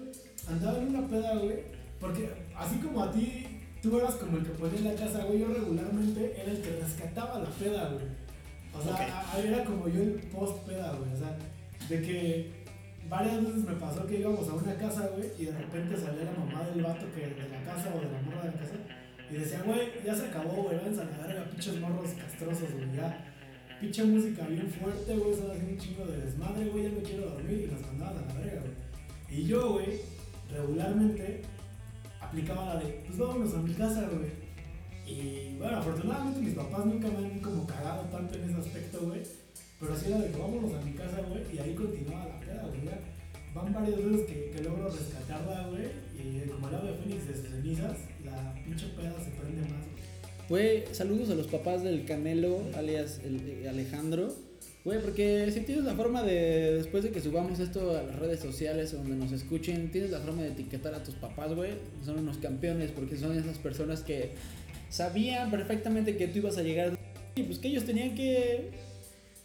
andaba 0.49 0.79
en 0.79 0.89
una 0.97 1.07
peda, 1.09 1.35
güey. 1.37 1.57
Porque 2.01 2.31
así 2.57 2.77
como 2.79 3.03
a 3.03 3.13
ti, 3.13 3.47
tú 3.83 3.99
eras 3.99 4.15
como 4.15 4.39
el 4.39 4.45
que 4.45 4.51
ponía 4.51 4.79
en 4.79 4.85
la 4.85 4.95
casa, 4.95 5.25
güey. 5.25 5.41
Yo 5.41 5.49
regularmente 5.49 6.35
era 6.41 6.51
el 6.53 6.61
que 6.63 6.71
rescataba 6.81 7.39
la 7.41 7.51
peda, 7.51 7.89
güey. 7.93 8.05
O 8.75 8.83
sea, 8.83 8.93
Ok. 8.95 9.01
a- 9.01 9.33
a- 9.35 9.41
era 9.41 9.65
como 9.65 9.89
yo 9.89 10.03
el 10.03 10.13
post 10.33 10.59
peda, 10.67 10.93
güey. 10.95 11.13
O 11.13 11.17
sea, 11.17 11.37
de 11.89 12.03
que 12.03 12.53
varias 13.09 13.43
veces 13.43 13.65
me 13.65 13.75
pasó 13.75 14.07
que 14.07 14.21
íbamos 14.21 14.49
a 14.49 14.55
una 14.55 14.75
casa, 14.77 15.09
güey. 15.15 15.29
Y 15.39 15.47
de 15.47 15.53
repente 15.59 15.97
salía 15.97 16.25
la 16.25 16.33
mamá 16.45 16.69
del 16.69 16.83
vato 16.85 17.07
que 17.15 17.21
de 17.27 17.49
la 17.49 17.63
casa 17.65 17.93
o 17.95 17.99
de 18.01 18.13
la 18.13 18.23
morra 18.23 18.43
de 18.45 18.53
la 18.53 18.59
casa. 18.59 18.75
Y 19.31 19.35
decía, 19.35 19.63
güey, 19.65 19.81
ya 20.05 20.15
se 20.15 20.27
acabó, 20.27 20.63
güey. 20.65 20.77
Váyanse 20.77 21.01
a 21.03 21.05
la 21.05 21.27
verga, 21.27 21.45
pinches 21.51 21.81
morros 21.81 22.11
castrosos, 22.13 22.73
güey. 22.73 22.97
Ya 22.97 23.28
pinche 23.81 24.05
música 24.05 24.47
bien 24.47 24.69
fuerte, 24.71 25.17
güey, 25.17 25.33
estaba 25.33 25.53
haciendo 25.53 25.73
un 25.73 25.79
chingo 25.79 26.07
de 26.07 26.19
desmadre, 26.19 26.65
güey, 26.67 26.85
ya 26.85 26.91
me 26.91 27.03
quiero 27.03 27.31
dormir 27.31 27.69
y 27.69 27.73
nos 27.73 27.83
mandaban 27.83 28.19
a 28.19 28.27
la 28.27 28.41
verga, 28.41 28.61
güey. 28.61 29.41
Y 29.41 29.45
yo, 29.47 29.73
güey, 29.73 30.01
regularmente 30.51 31.43
aplicaba 32.21 32.75
la 32.75 32.81
de, 32.81 33.05
pues 33.07 33.19
vámonos 33.19 33.55
a 33.55 33.63
mi 33.63 33.75
casa, 33.75 34.09
güey. 34.09 34.49
Y 35.07 35.57
bueno, 35.57 35.79
afortunadamente 35.79 36.41
mis 36.41 36.55
papás 36.55 36.85
nunca 36.87 37.09
me 37.09 37.19
han 37.19 37.41
como 37.41 37.67
cagado 37.67 38.03
tanto 38.05 38.35
en 38.35 38.51
ese 38.51 38.59
aspecto, 38.59 39.07
güey. 39.07 39.23
Pero 39.81 39.97
sí 39.97 40.07
era 40.09 40.19
de 40.19 40.31
que 40.31 40.39
vámonos 40.39 40.75
a 40.75 40.85
mi 40.85 40.93
casa, 40.93 41.21
güey, 41.29 41.43
y 41.55 41.59
ahí 41.59 41.75
continuaba 41.75 42.27
la 42.27 42.41
peda, 42.41 42.67
güey. 42.67 42.81
Van 43.55 43.73
varias 43.73 43.97
veces 43.97 44.27
que, 44.27 44.51
que 44.51 44.63
logro 44.63 44.91
rescatarla, 44.91 45.69
güey, 45.69 45.87
y 46.19 46.49
como 46.49 46.69
el 46.69 46.75
ave 46.75 46.95
fénix 46.95 47.27
de 47.27 47.35
sus 47.35 47.49
cenizas, 47.49 47.97
la 48.25 48.55
pinche 48.55 48.89
peda 48.89 49.15
se 49.19 49.31
prende 49.31 49.63
más, 49.63 49.87
güey. 50.49 50.85
Saludos 50.93 51.31
a 51.31 51.35
los 51.35 51.47
papás 51.47 51.83
del 51.83 52.05
Canelo, 52.05 52.63
alias 52.77 53.21
el, 53.25 53.41
eh, 53.49 53.69
Alejandro. 53.69 54.35
Güey, 54.85 55.01
porque 55.03 55.51
si 55.53 55.61
tienes 55.61 55.85
la 55.85 55.95
forma 55.95 56.23
de, 56.23 56.75
después 56.75 57.05
de 57.05 57.11
que 57.11 57.21
subamos 57.21 57.59
esto 57.59 57.97
a 57.97 58.03
las 58.03 58.17
redes 58.17 58.41
sociales 58.41 58.93
donde 58.93 59.17
nos 59.17 59.33
escuchen, 59.33 59.91
tienes 59.91 60.11
la 60.11 60.21
forma 60.21 60.43
de 60.43 60.49
etiquetar 60.49 60.95
a 60.95 61.03
tus 61.03 61.15
papás, 61.15 61.55
güey. 61.55 61.73
Son 62.05 62.19
unos 62.19 62.39
campeones 62.39 62.91
porque 62.93 63.17
son 63.17 63.37
esas 63.37 63.59
personas 63.59 64.03
que 64.03 64.31
sabían 64.89 65.51
perfectamente 65.51 66.17
que 66.17 66.29
tú 66.29 66.39
ibas 66.39 66.57
a 66.57 66.63
llegar 66.63 66.99
y 67.35 67.43
pues 67.43 67.59
que 67.59 67.69
ellos 67.69 67.85
tenían 67.85 68.15
que, 68.15 68.71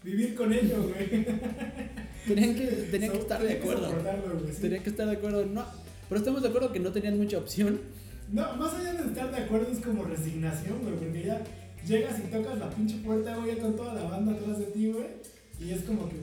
Vivir 0.04 0.36
con 0.36 0.52
ello, 0.52 0.84
güey. 0.84 1.26
tenían 2.28 2.56
que, 2.56 2.66
tenían 2.92 3.12
que 3.12 3.20
estar 3.20 3.42
de 3.42 3.54
acuerdo. 3.54 3.90
Tenían 4.60 4.84
que 4.84 4.90
estar 4.90 5.08
de 5.08 5.14
acuerdo, 5.14 5.46
no. 5.46 5.66
Pero 6.10 6.20
estamos 6.20 6.42
de 6.42 6.50
acuerdo 6.50 6.74
que 6.74 6.80
no 6.80 6.92
tenían 6.92 7.18
mucha 7.18 7.38
opción. 7.38 7.80
No, 8.34 8.56
más 8.56 8.74
allá 8.74 8.94
de 8.94 9.08
estar 9.10 9.30
de 9.30 9.38
acuerdo 9.38 9.72
es 9.72 9.80
como 9.80 10.06
resignación, 10.06 10.80
güey, 10.82 10.96
porque 10.96 11.24
ya 11.24 11.42
llegas 11.86 12.18
y 12.18 12.24
tocas 12.24 12.58
la 12.58 12.70
pinche 12.72 12.98
puerta, 12.98 13.36
güey, 13.36 13.56
ya 13.56 13.62
con 13.62 13.76
toda 13.76 13.94
la 13.94 14.04
banda 14.10 14.32
atrás 14.32 14.58
de 14.58 14.66
ti, 14.66 14.92
güey, 14.92 15.06
y 15.60 15.72
es 15.72 15.84
como 15.84 16.10
que 16.10 16.16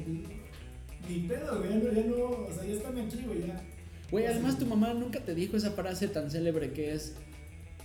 ni 1.08 1.18
pedo, 1.28 1.58
güey, 1.60 1.94
ya 1.94 2.02
no, 2.02 2.16
o 2.16 2.52
sea, 2.52 2.64
ya 2.64 2.74
están 2.74 2.98
aquí, 2.98 3.22
güey, 3.24 3.46
ya. 3.46 3.62
Güey, 4.10 4.26
además 4.26 4.58
tu 4.58 4.66
mamá 4.66 4.92
nunca 4.92 5.20
te 5.20 5.36
dijo 5.36 5.56
esa 5.56 5.70
frase 5.70 6.08
tan 6.08 6.32
célebre 6.32 6.72
que 6.72 6.92
es 6.94 7.14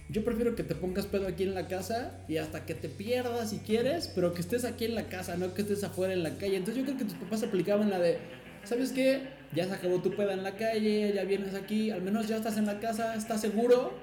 yo 0.09 0.23
prefiero 0.23 0.55
que 0.55 0.63
te 0.63 0.75
pongas 0.75 1.07
pedo 1.07 1.27
aquí 1.27 1.43
en 1.43 1.55
la 1.55 1.67
casa 1.67 2.19
y 2.27 2.37
hasta 2.37 2.65
que 2.65 2.75
te 2.75 2.89
pierdas 2.89 3.49
si 3.51 3.57
quieres, 3.57 4.11
pero 4.13 4.33
que 4.33 4.41
estés 4.41 4.63
aquí 4.65 4.85
en 4.85 4.95
la 4.95 5.07
casa, 5.07 5.35
no 5.35 5.53
que 5.53 5.63
estés 5.63 5.83
afuera 5.83 6.13
en 6.13 6.23
la 6.23 6.37
calle. 6.37 6.57
Entonces 6.57 6.77
yo 6.77 6.85
creo 6.85 6.97
que 6.97 7.05
tus 7.05 7.15
papás 7.15 7.43
aplicaban 7.43 7.89
la 7.89 7.99
de, 7.99 8.19
¿sabes 8.63 8.91
qué? 8.91 9.21
Ya 9.53 9.65
se 9.65 9.73
acabó 9.73 10.01
tu 10.01 10.15
peda 10.15 10.33
en 10.33 10.43
la 10.43 10.55
calle, 10.55 11.11
ya 11.13 11.23
vienes 11.23 11.55
aquí, 11.55 11.89
al 11.89 12.03
menos 12.03 12.27
ya 12.27 12.37
estás 12.37 12.57
en 12.57 12.67
la 12.67 12.79
casa, 12.79 13.15
estás 13.15 13.41
seguro. 13.41 13.93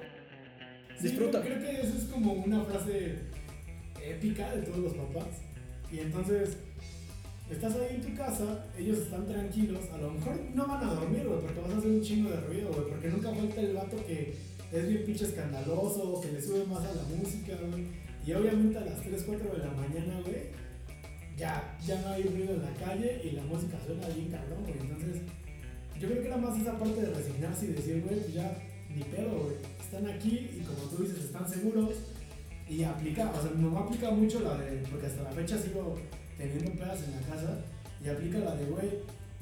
Sí, 0.99 1.07
Disfruta. 1.07 1.41
Creo 1.41 1.59
que 1.59 1.81
esa 1.81 1.97
es 1.97 2.05
como 2.05 2.33
una 2.33 2.63
frase 2.63 3.19
épica 4.01 4.55
de 4.55 4.61
todos 4.63 4.79
los 4.79 4.93
papás. 4.93 5.27
Y 5.91 5.99
entonces, 5.99 6.57
estás 7.49 7.75
ahí 7.75 7.95
en 7.95 8.01
tu 8.01 8.15
casa, 8.15 8.65
ellos 8.77 8.97
están 8.99 9.27
tranquilos, 9.27 9.83
a 9.93 9.97
lo 9.97 10.11
mejor 10.11 10.39
no 10.53 10.67
van 10.67 10.83
a 10.83 10.93
dormir, 10.93 11.27
güey, 11.27 11.41
porque 11.41 11.59
vas 11.59 11.71
a 11.71 11.77
hacer 11.77 11.91
un 11.91 12.01
chingo 12.01 12.29
de 12.29 12.41
ruido, 12.41 12.69
güey, 12.71 12.87
porque 12.89 13.09
nunca 13.09 13.33
falta 13.33 13.61
el 13.61 13.73
vato 13.73 13.97
que 14.05 14.33
es 14.71 14.87
bien 14.87 15.05
pinche 15.05 15.25
escandaloso, 15.25 16.19
que 16.21 16.31
le 16.31 16.41
sube 16.41 16.65
más 16.65 16.83
a 16.83 16.93
la 16.93 17.03
música, 17.03 17.53
güey. 17.69 17.85
Y 18.25 18.33
obviamente 18.33 18.77
a 18.77 18.81
las 18.81 19.01
3, 19.01 19.23
4 19.27 19.51
de 19.51 19.57
la 19.59 19.71
mañana, 19.71 20.21
güey, 20.21 20.63
ya, 21.37 21.77
ya 21.85 22.01
no 22.01 22.09
hay 22.09 22.23
ruido 22.23 22.53
en 22.55 22.63
la 22.63 22.73
calle 22.73 23.21
y 23.23 23.31
la 23.31 23.43
música 23.43 23.77
suena 23.85 24.07
bien 24.07 24.29
cabrón, 24.29 24.63
güey. 24.63 24.79
Entonces, 24.79 25.21
yo 25.99 26.07
creo 26.07 26.21
que 26.21 26.27
era 26.27 26.37
más 26.37 26.59
esa 26.59 26.77
parte 26.77 27.01
de 27.01 27.13
resignarse 27.13 27.65
y 27.65 27.73
decir, 27.73 28.01
güey, 28.01 28.19
pues 28.19 28.33
ya, 28.33 28.57
ni 28.95 29.03
pedo, 29.03 29.29
güey. 29.43 29.55
Están 29.79 30.07
aquí 30.09 30.49
y 30.57 30.61
como 30.61 30.89
tú 30.89 31.03
dices, 31.03 31.25
están 31.25 31.47
seguros. 31.47 31.95
Y 32.67 32.83
aplica, 32.83 33.29
o 33.29 33.41
sea, 33.41 33.51
mi 33.51 33.63
mamá 33.63 33.81
aplica 33.81 34.09
mucho 34.11 34.39
la 34.39 34.57
de, 34.57 34.77
porque 34.89 35.07
hasta 35.07 35.23
la 35.23 35.31
fecha 35.31 35.57
sigo 35.57 35.95
teniendo 36.37 36.71
pedas 36.71 37.03
en 37.03 37.11
la 37.11 37.21
casa, 37.27 37.59
y 38.03 38.09
aplica 38.09 38.39
la 38.39 38.55
de, 38.55 38.65
güey, 38.65 38.89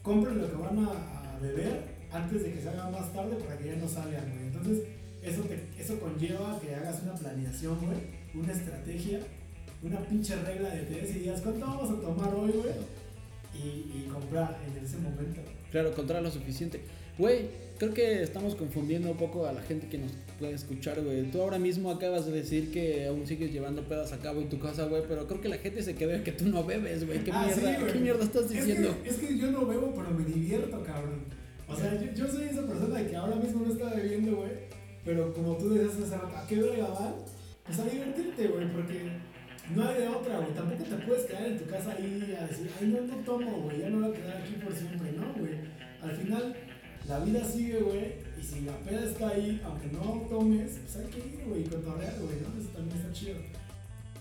compren 0.01 0.39
lo 0.39 0.49
que 0.49 0.57
van 0.57 0.79
a, 0.79 1.37
beber 1.41 1.81
antes 2.11 2.43
de 2.43 2.53
que 2.53 2.61
se 2.61 2.69
haga 2.69 2.91
más 2.91 3.11
tarde 3.13 3.35
para 3.35 3.57
que 3.57 3.65
ya 3.65 3.75
no 3.75 3.87
salgan, 3.87 4.29
güey. 4.31 4.45
Entonces, 4.45 4.83
eso, 5.23 5.41
te, 5.41 5.59
eso 5.79 5.99
conlleva 5.99 6.59
que 6.59 6.75
hagas 6.75 7.01
una 7.01 7.15
planeación, 7.15 7.79
güey, 7.79 7.97
una 8.35 8.53
estrategia, 8.53 9.21
una 9.81 9.99
pinche 10.01 10.35
regla 10.35 10.69
de 10.69 10.81
tres 10.83 11.15
y 11.15 11.19
digas, 11.19 11.41
¿cuánto 11.41 11.65
vamos 11.65 11.89
a 11.89 12.01
tomar 12.01 12.35
hoy, 12.35 12.51
güey? 12.51 12.73
Y, 13.53 14.07
comprar 14.11 14.59
en 14.67 14.83
ese 14.83 14.97
momento. 14.97 15.41
Claro, 15.71 15.93
controlar 15.93 16.23
lo 16.23 16.31
suficiente. 16.31 16.81
Güey, 17.17 17.49
creo 17.81 17.93
que 17.95 18.21
estamos 18.21 18.53
confundiendo 18.53 19.09
un 19.09 19.17
poco 19.17 19.47
a 19.47 19.53
la 19.53 19.61
gente 19.63 19.87
que 19.87 19.97
nos 19.97 20.11
puede 20.37 20.53
escuchar, 20.53 21.01
güey. 21.01 21.23
Tú 21.31 21.41
ahora 21.41 21.57
mismo 21.57 21.89
acabas 21.89 22.27
de 22.27 22.31
decir 22.31 22.71
que 22.71 23.07
aún 23.07 23.25
sigues 23.25 23.51
llevando 23.51 23.81
pedas 23.81 24.13
a 24.13 24.19
cabo 24.19 24.39
en 24.39 24.49
tu 24.49 24.59
casa, 24.59 24.85
güey, 24.85 25.01
pero 25.07 25.27
creo 25.27 25.41
que 25.41 25.49
la 25.49 25.57
gente 25.57 25.81
se 25.81 25.95
quedó 25.95 26.11
en 26.11 26.23
que 26.23 26.31
tú 26.31 26.45
no 26.45 26.63
bebes, 26.63 27.07
güey. 27.07 27.23
¿Qué, 27.23 27.31
Ah, 27.33 27.47
mierda. 27.47 27.91
¿Qué 27.91 27.99
mierda 27.99 28.23
estás 28.23 28.43
Es 28.45 28.51
que- 28.51 28.57
diciendo? 28.59 28.95
Es 29.03 29.15
que, 29.15 29.35
yo 29.35 29.49
no 29.49 29.65
bebo, 29.65 29.93
pero 29.95 30.11
me 30.11 30.23
divierto, 30.25 30.83
cabrón. 30.83 31.21
O 31.67 31.75
sea, 31.75 31.99
yo, 31.99 32.11
yo 32.13 32.27
soy 32.31 32.43
esa 32.49 32.67
persona 32.67 33.03
que 33.07 33.15
ahora 33.15 33.35
mismo 33.37 33.65
no 33.65 33.73
está 33.73 33.95
bebiendo, 33.95 34.35
güey. 34.35 34.51
Pero 35.03 35.33
como 35.33 35.57
tú 35.57 35.73
decías 35.73 35.97
hace 36.03 36.17
rato, 36.17 36.37
¿a 36.37 36.45
qué 36.47 36.57
verga 36.61 36.87
van? 36.87 37.15
Pues 37.65 37.79
a 37.79 37.85
divertirte, 37.85 38.47
güey, 38.47 38.71
porque 38.71 39.01
no 39.73 39.87
hay 39.87 40.01
de 40.01 40.07
otra, 40.07 40.37
güey. 40.37 40.53
Tampoco 40.53 40.83
te 40.83 40.95
puedes 41.07 41.25
quedar 41.25 41.47
en 41.47 41.57
tu 41.57 41.65
casa 41.65 41.93
ahí 41.97 42.35
a 42.39 42.45
decir, 42.45 42.69
ay, 42.79 42.87
no, 42.89 43.01
no 43.07 43.23
tomo, 43.23 43.61
güey, 43.63 43.79
ya 43.79 43.89
me 43.89 44.07
voy 44.07 44.15
a 44.15 44.19
quedar 44.21 44.37
aquí 44.37 44.53
por 44.63 44.71
siempre, 44.75 45.11
¿no, 45.13 45.33
güey? 45.33 45.55
Al 46.03 46.11
final, 46.15 46.55
la 47.07 47.19
vida 47.19 47.43
sigue, 47.43 47.79
güey, 47.79 48.13
y 48.39 48.43
si 48.43 48.61
la 48.61 48.77
peda 48.79 49.03
está 49.03 49.29
ahí, 49.29 49.61
aunque 49.65 49.87
no 49.87 50.27
tomes, 50.29 50.71
pues 50.83 50.95
hay 50.97 51.11
que 51.11 51.19
ir, 51.19 51.43
güey, 51.47 51.63
cotorrear, 51.65 52.15
güey, 52.19 52.37
¿no? 52.41 52.61
Eso 52.61 52.69
también 52.69 52.97
está 52.97 53.11
chido. 53.11 53.35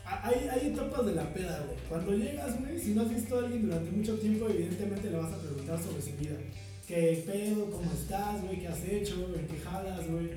Ah, 0.05 0.22
Hay, 0.24 0.49
hay 0.49 0.68
etapas 0.72 1.07
de 1.07 1.14
la 1.14 1.33
peda, 1.33 1.64
güey. 1.66 1.78
Cuando 1.89 2.12
llegas, 2.12 2.59
güey, 2.61 2.78
si 2.78 2.95
no 2.95 3.03
has 3.03 3.11
visto 3.11 3.37
a 3.37 3.41
alguien 3.41 3.62
durante 3.66 3.91
mucho 3.91 4.18
tiempo, 4.18 4.49
evidentemente 4.49 5.11
le 5.11 5.16
vas 5.18 5.33
a 5.33 5.39
preguntar 5.39 5.78
sobre 5.81 6.03
su 6.03 6.16
vida. 6.16 6.37
¿Qué 6.87 7.22
pedo? 7.24 7.70
¿Cómo 7.70 7.93
estás, 7.93 8.43
güey? 8.43 8.59
¿Qué 8.59 8.66
has 8.68 8.83
hecho? 8.85 9.14
¿En 9.37 9.47
qué 9.47 9.59
jalas, 9.61 10.11
güey? 10.11 10.31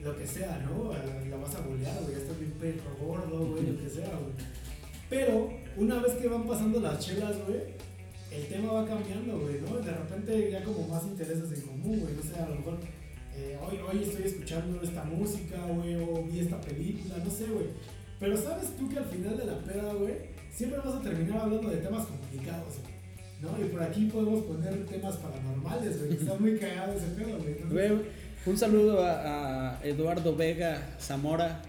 Lo 0.00 0.16
que 0.16 0.26
sea, 0.26 0.58
¿no? 0.66 0.92
Eh, 0.92 1.28
La 1.30 1.36
vas 1.36 1.54
a 1.54 1.60
bolear, 1.60 1.96
güey. 2.02 2.16
Estás 2.16 2.38
bien 2.40 2.52
perro 2.60 2.96
gordo, 3.00 3.46
güey, 3.46 3.66
lo 3.70 3.78
que 3.80 3.88
sea, 3.88 4.08
güey. 4.08 4.34
Pero, 5.08 5.52
una 5.76 6.00
vez 6.00 6.14
que 6.14 6.26
van 6.26 6.46
pasando 6.48 6.80
las 6.80 6.98
chelas, 6.98 7.36
güey, 7.46 7.60
el 8.36 8.46
tema 8.48 8.72
va 8.72 8.86
cambiando, 8.86 9.38
güey, 9.38 9.60
¿no? 9.60 9.78
De 9.78 9.92
repente 9.92 10.50
ya 10.50 10.64
como 10.64 10.88
más 10.88 11.04
intereses 11.04 11.52
en 11.52 11.60
común, 11.62 12.00
güey. 12.00 12.14
No 12.14 12.22
sé, 12.22 12.40
a 12.40 12.48
lo 12.48 12.56
mejor 12.56 12.78
eh, 13.36 13.58
hoy, 13.62 13.78
hoy 13.78 14.02
estoy 14.02 14.24
escuchando 14.26 14.80
esta 14.82 15.04
música, 15.04 15.56
güey, 15.66 15.96
o 15.96 16.24
vi 16.24 16.40
esta 16.40 16.60
película, 16.60 17.16
no 17.24 17.30
sé, 17.30 17.46
güey. 17.46 17.66
Pero 18.20 18.36
sabes 18.36 18.76
tú 18.76 18.88
que 18.88 18.98
al 18.98 19.06
final 19.06 19.36
de 19.36 19.44
la 19.44 19.58
peda, 19.58 19.92
güey, 19.94 20.14
siempre 20.52 20.78
vas 20.78 20.94
a 20.94 21.02
terminar 21.02 21.42
hablando 21.42 21.68
de 21.68 21.76
temas 21.78 22.06
complicados, 22.06 22.74
güey. 22.82 22.94
¿No? 23.42 23.64
Y 23.64 23.68
por 23.68 23.82
aquí 23.82 24.06
podemos 24.06 24.44
poner 24.44 24.86
temas 24.86 25.16
paranormales, 25.16 25.98
güey. 25.98 26.14
Está 26.14 26.34
muy 26.36 26.58
cagado 26.58 26.94
ese 26.94 27.06
pedo, 27.08 27.38
güey. 27.38 27.88
Güey, 27.88 28.02
un 28.46 28.56
saludo 28.56 29.04
a 29.04 29.78
Eduardo 29.82 30.34
Vega 30.36 30.96
Zamora. 30.98 31.60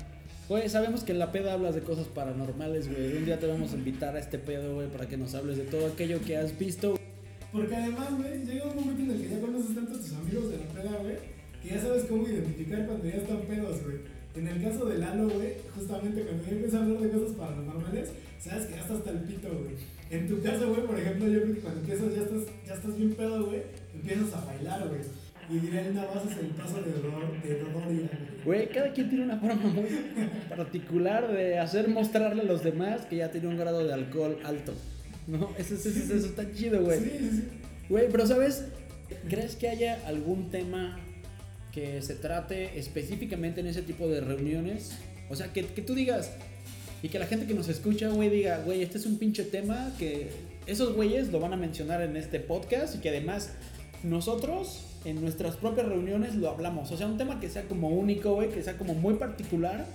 Güey, 0.48 0.70
sabemos 0.70 1.04
que 1.04 1.12
en 1.12 1.18
la 1.18 1.32
peda 1.32 1.54
hablas 1.54 1.74
de 1.74 1.82
cosas 1.82 2.06
paranormales, 2.08 2.88
güey. 2.88 3.18
Un 3.18 3.26
día 3.26 3.40
te 3.40 3.48
vamos 3.48 3.74
a 3.74 3.78
invitar 3.78 4.16
a 4.16 4.20
este 4.20 4.38
pedo, 4.38 4.76
güey, 4.76 4.88
para 4.90 5.08
que 5.08 5.18
nos 5.18 5.34
hables 5.34 5.58
de 5.58 5.64
todo 5.64 5.88
aquello 5.88 6.22
que 6.22 6.38
has 6.38 6.56
visto. 6.60 7.00
Porque 7.52 7.76
además, 7.76 8.10
güey, 8.16 8.46
llega 8.46 8.66
un 8.66 8.76
momento 8.76 9.02
en 9.02 9.12
el 9.12 9.22
que 9.24 9.30
ya 9.30 9.42
conoces 9.42 9.74
tanto 9.74 9.96
a 9.96 9.98
tus 9.98 10.14
amigos 10.14 10.52
de 10.52 10.58
la 10.58 10.66
peda, 10.66 10.98
güey, 11.02 11.16
que 11.64 11.70
ya 11.70 11.82
sabes 11.82 12.04
cómo 12.04 12.28
identificar 12.28 12.86
cuando 12.86 13.06
ya 13.06 13.16
están 13.16 13.42
pedos, 13.42 13.84
güey. 13.84 13.98
En 14.36 14.48
el 14.48 14.64
caso 14.64 14.86
de 14.86 14.98
Lalo, 15.00 15.30
güey, 15.30 15.54
justamente 15.74 16.22
cuando 16.22 16.44
ya 16.44 16.52
empieza 16.52 16.78
a 16.78 16.84
hablar 16.84 17.00
de 17.00 17.10
cosas 17.10 17.32
paranormales, 17.38 18.10
sabes 18.40 18.66
que 18.68 18.74
ya 18.74 18.82
estás 18.82 18.98
hasta 18.98 19.10
el 19.10 19.20
pito, 19.22 19.48
güey. 19.50 19.76
En 20.12 20.28
tu 20.28 20.44
caso, 20.44 20.70
güey, 20.70 20.86
por 20.86 21.00
ejemplo, 21.00 21.28
yo 21.28 21.42
creo 21.42 21.56
que 21.56 21.62
cuando 21.62 21.80
empiezas, 21.80 22.14
ya 22.14 22.22
estás, 22.22 22.44
ya 22.68 22.74
estás 22.76 22.96
bien 22.96 23.14
pedo, 23.16 23.46
güey, 23.48 23.64
empiezas 23.96 24.34
a 24.36 24.46
bailar, 24.46 24.88
güey. 24.90 25.02
Y 25.50 25.60
diré, 25.60 25.90
una 25.92 26.06
base 26.06 26.30
es 26.32 26.38
el 26.40 26.48
paso 26.48 26.82
de 26.82 26.92
Dor- 26.92 27.42
de 27.44 27.60
Dodoria, 27.60 28.10
güey. 28.44 28.46
Güey, 28.46 28.70
cada 28.70 28.92
quien 28.94 29.10
tiene 29.10 29.26
una 29.26 29.38
forma 29.38 29.56
muy 29.70 29.88
particular 30.50 31.32
de 31.32 31.60
hacer 31.60 31.88
mostrarle 31.88 32.42
a 32.42 32.46
los 32.46 32.64
demás 32.64 33.02
que 33.06 33.18
ya 33.18 33.32
tiene 33.32 33.48
un 33.48 33.58
grado 33.58 33.86
de 33.86 33.94
alcohol 33.94 34.38
alto. 34.44 34.74
¿No? 35.28 35.52
Eso, 35.58 35.76
eso, 35.76 35.90
eso, 35.90 36.14
eso 36.16 36.26
está 36.28 36.52
chido, 36.54 36.82
güey. 36.84 37.00
Sí, 37.00 37.10
sí. 37.32 37.44
Güey, 37.90 38.08
pero 38.12 38.26
¿sabes? 38.28 38.66
¿Crees 39.30 39.56
que 39.56 39.70
haya 39.70 40.00
algún 40.08 40.50
tema 40.50 40.98
que 41.72 42.02
se 42.02 42.16
trate 42.16 42.78
específicamente 42.80 43.62
en 43.62 43.68
ese 43.68 43.82
tipo 43.82 44.08
de 44.08 44.22
reuniones? 44.22 44.94
O 45.30 45.36
sea, 45.36 45.52
que, 45.54 45.66
que 45.66 45.82
tú 45.82 45.94
digas 45.96 46.32
y 47.04 47.10
que 47.10 47.20
la 47.20 47.28
gente 47.28 47.46
que 47.46 47.54
nos 47.54 47.68
escucha, 47.68 48.10
güey, 48.10 48.30
diga, 48.30 48.60
güey, 48.66 48.82
este 48.84 48.98
es 48.98 49.06
un 49.06 49.18
pinche 49.18 49.44
tema 49.44 49.92
que 50.00 50.30
esos 50.68 50.96
güeyes 50.96 51.32
lo 51.32 51.40
van 51.40 51.54
a 51.54 51.58
mencionar 51.58 52.02
en 52.02 52.18
este 52.18 52.40
podcast 52.40 52.96
y 52.96 53.00
que 53.00 53.10
además 53.10 53.52
nosotros 54.04 54.84
en 55.06 55.22
nuestras 55.22 55.56
propias 55.58 55.88
reuniones 55.88 56.36
lo 56.36 56.50
hablamos. 56.50 56.92
O 56.92 56.98
sea, 56.98 57.08
un 57.08 57.18
tema 57.18 57.40
que 57.40 57.50
sea 57.50 57.64
como 57.68 57.90
único, 57.90 58.34
güey, 58.34 58.50
que 58.50 58.64
sea 58.64 58.78
como 58.78 58.94
muy 58.96 59.14
particular, 59.16 59.86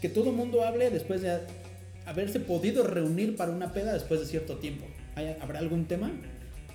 que 0.00 0.08
todo 0.08 0.30
el 0.30 0.36
mundo 0.36 0.64
hable 0.64 0.90
después 0.90 1.20
de 1.22 1.38
haberse 2.06 2.40
podido 2.40 2.82
reunir 2.84 3.36
para 3.36 3.52
una 3.52 3.72
peda 3.72 3.92
después 3.92 4.20
de 4.20 4.26
cierto 4.26 4.56
tiempo. 4.56 4.86
¿Hay- 5.14 5.36
¿Habrá 5.40 5.58
algún 5.58 5.84
tema? 5.84 6.10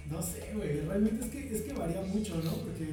No 0.09 0.21
sé, 0.21 0.51
güey, 0.55 0.81
realmente 0.81 1.25
es 1.25 1.31
que, 1.31 1.55
es 1.55 1.61
que 1.63 1.73
varía 1.73 2.01
mucho, 2.01 2.35
¿no? 2.43 2.51
Porque 2.51 2.85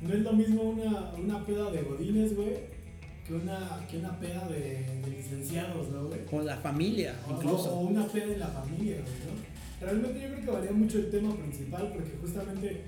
no 0.00 0.14
es 0.14 0.20
lo 0.20 0.32
mismo 0.32 0.62
una, 0.62 1.12
una 1.14 1.44
peda 1.44 1.70
de 1.72 1.82
godines, 1.82 2.36
güey, 2.36 2.78
que 3.26 3.34
una, 3.34 3.84
que 3.90 3.98
una 3.98 4.18
peda 4.20 4.46
de, 4.46 4.86
de 5.04 5.10
licenciados, 5.10 5.88
¿no, 5.88 6.06
güey? 6.06 6.24
Con 6.26 6.46
la 6.46 6.56
familia, 6.58 7.16
O- 7.28 7.32
incluso. 7.34 7.74
O, 7.74 7.80
una 7.80 8.06
peda 8.06 8.32
en 8.32 8.38
la 8.40 8.46
familia, 8.46 8.94
güey, 9.02 9.14
¿no? 9.26 9.48
Realmente 9.84 10.20
yo 10.20 10.28
creo 10.28 10.40
que 10.44 10.50
varía 10.50 10.72
mucho 10.72 10.98
el 10.98 11.10
tema 11.10 11.34
principal 11.36 11.90
porque 11.92 12.10
justamente 12.20 12.82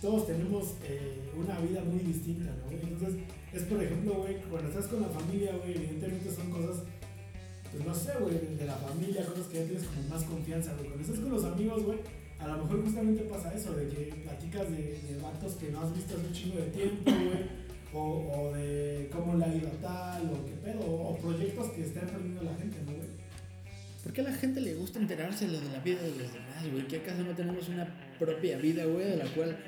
todos 0.00 0.26
tenemos 0.26 0.74
eh, 0.84 1.30
una 1.36 1.58
vida 1.60 1.84
muy 1.84 2.00
distinta, 2.00 2.50
¿no? 2.56 2.70
Entonces, 2.70 3.20
es 3.52 3.62
por 3.64 3.82
ejemplo, 3.82 4.14
güey, 4.14 4.36
cuando 4.48 4.68
estás 4.68 4.86
con 4.86 5.02
la 5.02 5.08
familia, 5.08 5.52
güey, 5.56 5.76
evidentemente 5.76 6.30
son 6.30 6.50
cosas, 6.50 6.84
pues 7.70 7.84
no 7.84 7.94
sé, 7.94 8.12
güey, 8.18 8.56
de 8.56 8.64
la 8.64 8.76
familia, 8.76 9.26
cosas 9.26 9.46
que 9.48 9.58
ya 9.58 9.64
tienes 9.64 9.84
como 9.84 10.08
más 10.08 10.24
confianza, 10.24 10.72
güey. 10.74 10.86
Cuando 10.86 11.04
estás 11.04 11.20
con 11.20 11.32
los 11.32 11.44
amigos, 11.44 11.84
güey, 11.84 11.98
a 12.38 12.48
lo 12.48 12.64
mejor 12.64 12.82
justamente 12.82 13.22
pasa 13.24 13.54
eso, 13.54 13.74
de 13.74 13.88
que 13.88 14.14
platicas 14.24 14.70
de, 14.70 15.00
de 15.06 15.18
vatos 15.20 15.54
que 15.54 15.70
no 15.70 15.82
has 15.82 15.94
visto 15.94 16.16
hace 16.16 16.26
un 16.26 16.32
chingo 16.32 16.56
de 16.56 16.66
tiempo, 16.70 17.10
güey, 17.10 17.60
o, 17.92 18.00
o 18.00 18.54
de 18.54 19.10
cómo 19.12 19.36
le 19.36 19.44
ha 19.44 19.54
ido 19.54 19.68
a 19.68 19.80
tal, 19.82 20.30
o 20.30 20.46
qué 20.46 20.52
pedo, 20.64 20.80
o, 20.80 21.18
proyectos 21.18 21.68
que 21.72 21.82
estén 21.82 22.04
aprendiendo 22.04 22.42
la 22.42 22.54
gente, 22.54 22.78
¿no, 22.86 22.92
güey? 22.92 23.08
¿Por 24.02 24.12
qué 24.14 24.22
a 24.22 24.24
la 24.24 24.32
gente 24.32 24.60
le 24.62 24.74
gusta 24.76 24.98
enterarse 24.98 25.46
de 25.46 25.60
la 25.60 25.80
vida 25.80 26.00
de 26.00 26.10
los 26.10 26.32
demás, 26.32 26.70
güey? 26.72 26.86
¿Qué 26.86 26.96
acaso 26.96 27.22
no 27.22 27.34
tenemos 27.34 27.68
una 27.68 27.86
propia 28.18 28.56
vida, 28.56 28.86
güey, 28.86 29.10
de 29.10 29.16
la 29.16 29.26
cual 29.26 29.58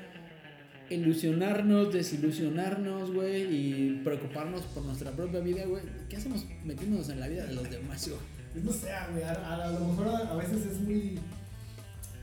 ilusionarnos, 0.89 1.93
desilusionarnos, 1.93 3.13
güey, 3.13 3.43
y 3.43 4.01
preocuparnos 4.03 4.61
por 4.61 4.83
nuestra 4.83 5.11
propia 5.11 5.39
vida, 5.39 5.65
güey? 5.65 5.83
¿Qué 6.09 6.17
hacemos 6.17 6.45
metiéndonos 6.63 7.09
en 7.09 7.19
la 7.19 7.27
vida 7.27 7.45
de 7.45 7.53
los 7.53 7.69
demás, 7.69 8.07
güey? 8.07 8.63
No 8.63 8.71
sé, 8.71 8.89
güey, 9.11 9.23
a, 9.23 9.71
lo 9.79 9.87
mejor 9.87 10.07
a, 10.09 10.35
veces 10.35 10.65
es 10.65 10.79
muy 10.81 11.17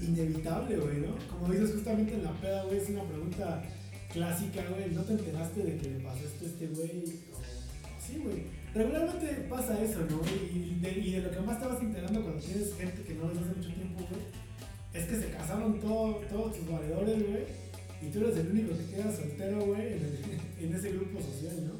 inevitable, 0.01 0.77
güey, 0.77 0.99
¿no? 0.99 1.17
Como 1.29 1.53
dices 1.53 1.73
justamente 1.73 2.15
en 2.15 2.25
la 2.25 2.33
peda, 2.35 2.65
güey, 2.65 2.79
es 2.79 2.89
una 2.91 3.03
pregunta 3.05 3.63
clásica, 4.13 4.63
güey, 4.71 4.91
¿no 4.95 5.03
te 5.03 5.13
enteraste 5.13 5.63
de 5.63 5.77
que 5.77 5.91
le 5.91 6.01
pasó 6.01 6.25
esto 6.25 6.45
este 6.47 6.67
güey? 6.69 7.05
Sí, 8.07 8.21
güey. 8.23 8.61
Regularmente 8.75 9.27
pasa 9.49 9.81
eso, 9.83 10.01
¿no? 10.09 10.21
Y 10.55 10.79
de, 10.81 10.93
y 10.93 11.13
de 11.13 11.23
lo 11.23 11.31
que 11.31 11.41
más 11.41 11.59
te 11.61 11.67
vas 11.67 11.81
enterando 11.81 12.23
cuando 12.23 12.41
tienes 12.41 12.73
gente 12.75 13.03
que 13.03 13.15
no 13.15 13.29
ves 13.29 13.39
hace 13.39 13.57
mucho 13.57 13.75
tiempo, 13.75 14.07
güey, 14.09 14.23
es 14.95 15.05
que 15.09 15.17
se 15.17 15.31
casaron 15.31 15.81
todo- 15.81 16.17
todos 16.31 16.57
tus 16.57 16.69
valedores, 16.71 17.17
güey, 17.29 17.45
y 18.03 18.07
tú 18.11 18.21
eres 18.21 18.37
el 18.39 18.49
único 18.49 18.77
que 18.77 18.97
queda 18.97 19.15
soltero, 19.15 19.67
güey, 19.67 19.93
en, 20.61 20.75
ese 20.75 20.93
grupo 20.93 21.21
social, 21.21 21.67
¿no? 21.67 21.75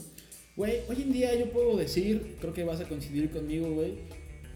Güey, 0.57 0.81
hoy 0.89 1.03
en 1.03 1.13
día 1.13 1.35
yo 1.35 1.51
puedo 1.51 1.77
decir, 1.77 2.37
creo 2.41 2.53
que 2.53 2.65
vas 2.65 2.81
a 2.81 2.89
coincidir 2.89 3.31
conmigo, 3.31 3.71
güey, 3.73 3.95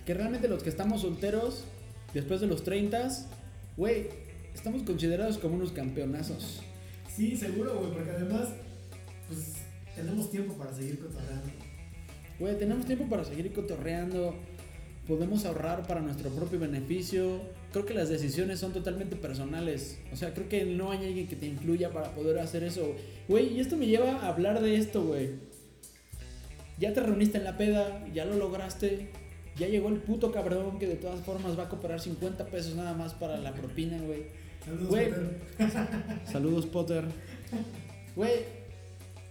que 0.05 0.13
realmente 0.13 0.49
los 0.49 0.63
que 0.63 0.69
estamos 0.69 1.03
solteros, 1.03 1.65
después 2.13 2.41
de 2.41 2.47
los 2.47 2.65
30, 2.65 3.09
güey, 3.77 4.09
estamos 4.55 4.83
considerados 4.83 5.39
como 5.39 5.55
unos 5.55 5.73
campeonazos. 5.73 6.61
Sí, 7.15 7.37
seguro, 7.37 7.79
güey, 7.79 7.93
porque 7.93 8.11
además, 8.11 8.49
pues, 9.29 9.55
tenemos 9.95 10.31
tiempo 10.31 10.55
para 10.55 10.75
seguir 10.75 10.99
cotorreando. 10.99 11.49
Güey, 12.39 12.59
tenemos 12.59 12.87
tiempo 12.87 13.09
para 13.09 13.25
seguir 13.25 13.53
cotorreando. 13.53 14.35
Podemos 15.07 15.45
ahorrar 15.45 15.87
para 15.87 16.01
nuestro 16.01 16.31
propio 16.31 16.59
beneficio. 16.59 17.41
Creo 17.75 17.87
que 17.87 17.95
las 17.95 18.09
decisiones 18.09 18.61
son 18.61 18.73
totalmente 18.73 19.17
personales. 19.17 19.99
O 20.13 20.17
sea, 20.17 20.33
creo 20.33 20.49
que 20.49 20.65
no 20.65 20.93
hay 20.93 21.07
alguien 21.07 21.27
que 21.27 21.35
te 21.35 21.47
incluya 21.47 21.91
para 21.91 22.13
poder 22.13 22.39
hacer 22.39 22.63
eso. 22.63 22.95
Güey, 23.27 23.53
y 23.55 23.59
esto 23.59 23.77
me 23.77 23.87
lleva 23.89 24.13
a 24.21 24.29
hablar 24.29 24.63
de 24.63 24.77
esto, 24.77 25.03
güey. 25.03 25.31
Ya 26.79 26.93
te 26.93 27.01
reuniste 27.01 27.39
en 27.39 27.43
la 27.43 27.57
peda, 27.59 28.07
ya 28.15 28.27
lo 28.27 28.37
lograste. 28.37 29.09
ya 29.59 29.67
llegó 29.67 29.89
el 29.89 29.97
puto 29.97 30.31
cabrón 30.31 30.79
que 30.79 30.87
de 30.87 30.95
todas 30.95 31.21
formas 31.23 31.59
va 31.59 31.65
a 31.65 31.69
cooperar 31.69 31.99
50 32.01 32.47
pesos 32.47 32.77
nada 32.77 32.95
más 32.95 33.13
para 33.13 33.39
la 33.39 33.53
propina, 33.53 33.99
güey. 33.99 34.27
Saludos, 34.65 34.89
Güey. 34.91 35.05
Peter. 35.07 35.41
Saludos, 36.33 36.67
Potter. 36.67 37.05
Güey, 38.15 38.35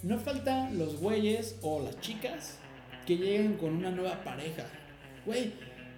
no 0.01 0.19
faltan 0.19 0.77
los 0.77 0.99
güeyes 0.99 1.55
o 1.61 1.81
las 1.81 1.97
chicas 2.01 2.57
que 3.07 3.15
llegan 3.15 3.53
con 3.53 3.73
una 3.73 3.89
nueva 3.89 4.21
pareja. 4.21 4.65
Güey, 5.25 5.53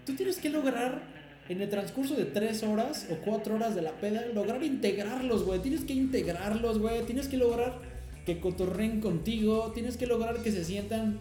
tú 0.06 0.14
tienes 0.14 0.38
que 0.38 0.50
lograr 0.52 1.15
en 1.48 1.62
el 1.62 1.70
transcurso 1.70 2.16
de 2.16 2.26
tres 2.26 2.64
horas 2.64 3.08
o 3.12 3.16
cuatro 3.24 3.56
horas 3.56 3.76
de 3.76 3.82
la 3.82 3.92
peda, 3.92 4.26
lograr 4.34 4.64
integrarlos, 4.64 5.44
güey. 5.44 5.60
Tienes 5.60 5.82
que 5.82 5.94
integrarlos, 5.94 6.80
güey. 6.80 7.04
Tienes 7.04 7.28
que 7.28 7.38
lograr 7.38 7.80
que 8.26 8.40
cotorren 8.40 9.00
contigo. 9.00 9.72
Tienes 9.74 9.98
que 9.98 10.08
lograr 10.08 10.38
que 10.42 10.52
se 10.52 10.64
sientan. 10.64 11.20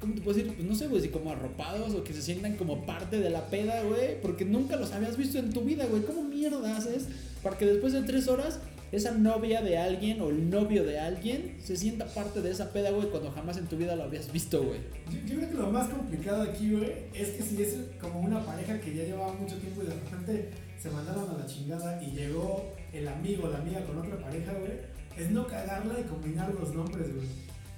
¿Cómo 0.00 0.14
te 0.14 0.20
puedo 0.20 0.36
decir? 0.36 0.54
Pues 0.54 0.68
no 0.68 0.74
sé, 0.74 0.88
güey, 0.88 1.02
si 1.02 1.08
como 1.08 1.30
arropados 1.30 1.94
o 1.94 2.02
que 2.02 2.12
se 2.12 2.22
sientan 2.22 2.56
como 2.56 2.86
parte 2.86 3.20
de 3.20 3.30
la 3.30 3.46
peda, 3.46 3.82
güey. 3.82 4.20
Porque 4.20 4.44
nunca 4.44 4.74
los 4.76 4.92
habías 4.92 5.16
visto 5.16 5.38
en 5.38 5.52
tu 5.52 5.60
vida, 5.60 5.86
güey. 5.86 6.02
¿Cómo 6.02 6.24
mierda 6.24 6.76
haces 6.76 7.06
para 7.42 7.56
que 7.56 7.66
después 7.66 7.92
de 7.92 8.02
tres 8.02 8.26
horas 8.26 8.58
esa 8.90 9.12
novia 9.12 9.60
de 9.60 9.76
alguien 9.76 10.20
o 10.22 10.30
el 10.30 10.48
novio 10.48 10.84
de 10.84 10.98
alguien 10.98 11.56
se 11.62 11.76
sienta 11.76 12.06
parte 12.06 12.40
de 12.40 12.50
esa 12.50 12.72
peda, 12.72 12.90
güey, 12.90 13.08
cuando 13.08 13.30
jamás 13.30 13.58
en 13.58 13.66
tu 13.66 13.76
vida 13.76 13.94
lo 13.96 14.04
habías 14.04 14.32
visto, 14.32 14.62
güey? 14.62 14.80
Yo, 15.26 15.36
creo 15.36 15.50
que 15.50 15.56
lo 15.56 15.70
más 15.70 15.88
complicado 15.88 16.42
aquí, 16.42 16.72
güey, 16.72 16.92
es 17.12 17.30
que 17.30 17.42
si 17.42 17.62
es 17.62 17.76
como 18.00 18.20
una 18.20 18.44
pareja 18.44 18.80
que 18.80 18.94
ya 18.94 19.04
llevaba 19.04 19.34
mucho 19.34 19.56
tiempo 19.56 19.82
y 19.82 19.86
de 19.86 19.94
repente 19.94 20.50
se 20.80 20.90
mandaron 20.90 21.28
a 21.30 21.38
la 21.38 21.46
chingada 21.46 22.02
y 22.02 22.12
llegó 22.12 22.72
el 22.92 23.06
amigo 23.06 23.46
o 23.46 23.50
la 23.50 23.58
amiga 23.58 23.84
con 23.84 23.98
otra 23.98 24.18
pareja, 24.18 24.52
güey, 24.54 24.72
es 25.18 25.30
no 25.30 25.46
cagarla 25.46 26.00
y 26.00 26.04
combinar 26.04 26.54
los 26.54 26.74
nombres, 26.74 27.14
güey. 27.14 27.26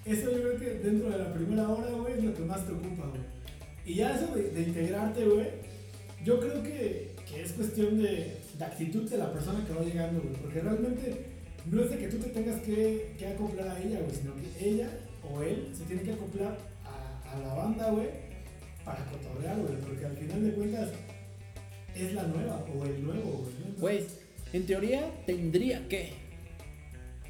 Eso 0.05 0.31
yo 0.31 0.43
creo 0.43 0.59
que 0.59 0.71
dentro 0.79 1.11
de 1.11 1.19
la 1.19 1.33
primera 1.33 1.69
hora, 1.69 1.91
güey, 1.91 2.15
es 2.15 2.25
lo 2.25 2.35
que 2.35 2.43
más 2.43 2.65
te 2.65 2.73
ocupa, 2.73 3.09
güey. 3.09 3.23
Y 3.85 3.95
ya 3.95 4.15
eso 4.15 4.35
de, 4.35 4.51
de 4.51 4.63
integrarte, 4.63 5.25
güey, 5.25 5.47
yo 6.25 6.39
creo 6.39 6.63
que, 6.63 7.11
que 7.29 7.43
es 7.43 7.53
cuestión 7.53 8.01
de, 8.01 8.37
de 8.61 8.65
actitud 8.67 9.09
de 9.11 9.17
la 9.19 9.33
persona 9.33 9.65
que 9.67 9.73
va 9.73 9.83
llegando, 9.83 10.21
güey. 10.21 10.35
Porque 10.35 10.61
realmente 10.61 11.25
no 11.71 11.83
es 11.83 11.91
de 11.91 11.99
que 11.99 12.09
tú 12.09 12.19
te 12.19 12.29
tengas 12.29 12.61
que, 12.63 13.15
que 13.19 13.27
acoplar 13.27 13.69
a 13.69 13.79
ella, 13.81 13.99
güey, 14.01 14.15
sino 14.15 14.33
que 14.37 14.69
ella 14.71 14.89
o 15.23 15.43
él 15.43 15.69
se 15.77 15.85
tiene 15.85 16.03
que 16.03 16.13
acoplar 16.13 16.57
a, 16.85 17.33
a 17.33 17.39
la 17.41 17.55
banda, 17.55 17.91
güey, 17.91 18.09
para 18.85 19.05
cotorrear, 19.07 19.57
güey. 19.59 19.75
Porque 19.81 20.05
al 20.07 20.17
final 20.17 20.45
de 20.45 20.53
cuentas 20.53 20.89
es 21.97 22.15
la 22.15 22.23
nueva 22.25 22.65
o 22.75 22.85
el 22.85 23.03
nuevo, 23.05 23.31
güey. 23.45 23.55
¿no? 23.75 23.81
Güey, 23.81 24.05
en 24.53 24.67
teoría 24.67 25.11
tendría 25.27 25.89
que. 25.89 26.13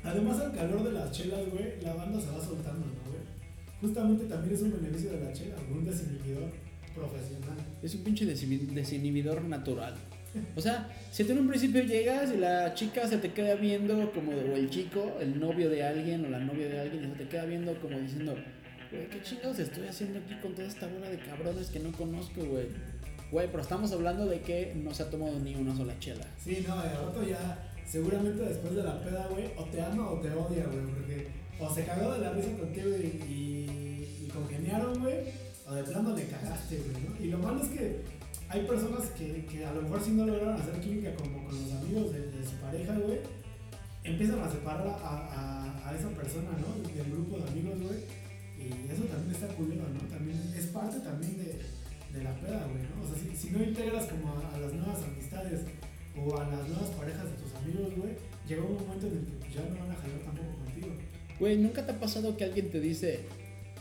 Además, 0.02 0.40
al 0.40 0.52
calor 0.52 0.82
de 0.84 0.92
las 0.92 1.12
chelas, 1.12 1.40
güey, 1.50 1.80
la 1.82 1.94
banda 1.94 2.20
se 2.20 2.26
va 2.30 2.42
soltando, 2.44 2.86
¿no, 2.86 3.10
güey? 3.10 3.20
Justamente 3.80 4.24
también 4.24 4.54
es 4.54 4.62
un 4.62 4.72
beneficio 4.72 5.12
de 5.12 5.20
la 5.24 5.32
chela, 5.32 5.56
un 5.70 5.84
desinhibidor 5.84 6.50
profesional. 6.94 7.56
Es 7.82 7.94
un 7.94 8.02
pinche 8.04 8.24
desinhi- 8.26 8.66
desinhibidor 8.72 9.42
natural. 9.44 9.94
O 10.54 10.60
sea, 10.60 10.88
si 11.10 11.24
tú 11.24 11.32
en 11.32 11.40
un 11.40 11.48
principio 11.48 11.82
llegas 11.82 12.32
y 12.32 12.36
la 12.36 12.72
chica 12.74 13.06
se 13.08 13.18
te 13.18 13.32
queda 13.32 13.54
viendo 13.56 14.12
como, 14.12 14.32
o 14.32 14.56
el 14.56 14.70
chico, 14.70 15.16
el 15.20 15.40
novio 15.40 15.68
de 15.68 15.82
alguien 15.84 16.24
o 16.24 16.28
la 16.28 16.38
novia 16.38 16.68
de 16.68 16.80
alguien, 16.80 17.10
se 17.12 17.24
te 17.24 17.28
queda 17.28 17.44
viendo 17.46 17.74
como 17.80 17.98
diciendo, 17.98 18.36
güey, 18.92 19.08
¿qué 19.08 19.22
chingados 19.22 19.58
estoy 19.58 19.88
haciendo 19.88 20.20
aquí 20.20 20.34
con 20.40 20.54
toda 20.54 20.68
esta 20.68 20.86
bola 20.86 21.08
de 21.08 21.18
cabrones 21.18 21.68
que 21.70 21.80
no 21.80 21.90
conozco, 21.92 22.44
güey? 22.44 22.68
Güey, 23.32 23.48
pero 23.48 23.62
estamos 23.62 23.92
hablando 23.92 24.26
de 24.26 24.40
que 24.40 24.72
no 24.76 24.94
se 24.94 25.02
ha 25.02 25.10
tomado 25.10 25.38
ni 25.38 25.54
una 25.54 25.76
sola 25.76 25.98
chela. 25.98 26.26
Sí, 26.38 26.64
no, 26.66 26.80
de 26.80 26.88
rato 26.88 27.22
ya, 27.24 27.68
seguramente 27.86 28.42
después 28.42 28.74
de 28.74 28.82
la 28.82 29.00
peda, 29.00 29.26
güey, 29.30 29.46
o 29.56 29.64
te 29.64 29.80
ama 29.80 30.10
o 30.10 30.20
te 30.20 30.30
odia, 30.30 30.66
güey, 30.66 30.86
porque 30.94 31.28
o 31.58 31.74
se 31.74 31.84
cagó 31.84 32.12
de 32.12 32.20
la 32.20 32.32
risa 32.32 32.56
contigo 32.56 32.88
y, 32.88 34.24
y 34.24 34.28
congeniaron, 34.32 35.00
güey, 35.00 35.16
o 35.66 35.74
de 35.74 35.82
plano 35.84 36.16
le 36.16 36.24
cagaste, 36.26 36.78
güey, 36.78 37.04
¿no? 37.04 37.24
Y 37.24 37.30
lo 37.30 37.38
malo 37.38 37.62
es 37.62 37.68
que 37.68 38.19
hay 38.50 38.66
personas 38.66 39.10
que, 39.10 39.46
que 39.46 39.64
a 39.64 39.72
lo 39.72 39.82
mejor 39.82 40.02
si 40.02 40.10
no 40.10 40.26
lograron 40.26 40.60
hacer 40.60 40.80
química 40.80 41.14
como 41.14 41.46
con 41.46 41.54
los 41.54 41.72
amigos 41.72 42.12
de, 42.12 42.44
su 42.44 42.56
pareja, 42.60 42.98
güey, 42.98 43.20
empiezan 44.02 44.40
a 44.40 44.50
separar 44.50 44.88
a, 44.88 45.94
esa 45.96 46.08
persona, 46.10 46.50
¿no? 46.58 46.70
Del 46.94 47.10
grupo 47.10 47.38
de 47.38 47.48
amigos, 47.50 47.78
güey, 47.80 47.98
y 48.58 48.90
eso 48.90 49.02
también 49.04 49.34
está 49.34 49.48
culero, 49.54 49.82
¿no? 49.90 50.00
También 50.08 50.38
es 50.56 50.66
parte 50.66 50.98
también 51.00 51.36
de, 51.38 51.58
de 52.12 52.24
la 52.24 52.34
peda, 52.40 52.66
güey, 52.70 52.82
¿no? 52.90 53.02
O 53.02 53.06
sea, 53.06 53.18
si, 53.18 53.36
si 53.36 53.50
no 53.50 53.62
integras 53.62 54.06
como 54.06 54.34
a, 54.34 54.54
a 54.54 54.58
las 54.58 54.72
nuevas 54.72 55.02
amistades 55.02 55.62
o 56.16 56.36
a 56.36 56.46
las 56.48 56.68
nuevas 56.68 56.90
parejas 56.98 57.24
de 57.30 57.36
tus 57.42 57.54
amigos, 57.54 57.94
güey, 57.96 58.14
llega 58.48 58.62
un 58.62 58.74
momento 58.74 59.06
en 59.06 59.18
el 59.18 59.46
que 59.46 59.54
ya 59.54 59.62
no 59.62 59.78
van 59.78 59.90
a 59.90 59.94
jalar 59.94 60.18
tampoco 60.26 60.58
contigo. 60.64 60.88
Güey, 61.38 61.56
¿nunca 61.58 61.86
te 61.86 61.92
ha 61.92 62.00
pasado 62.00 62.36
que 62.36 62.44
alguien 62.44 62.70
te 62.70 62.80
dice, 62.80 63.20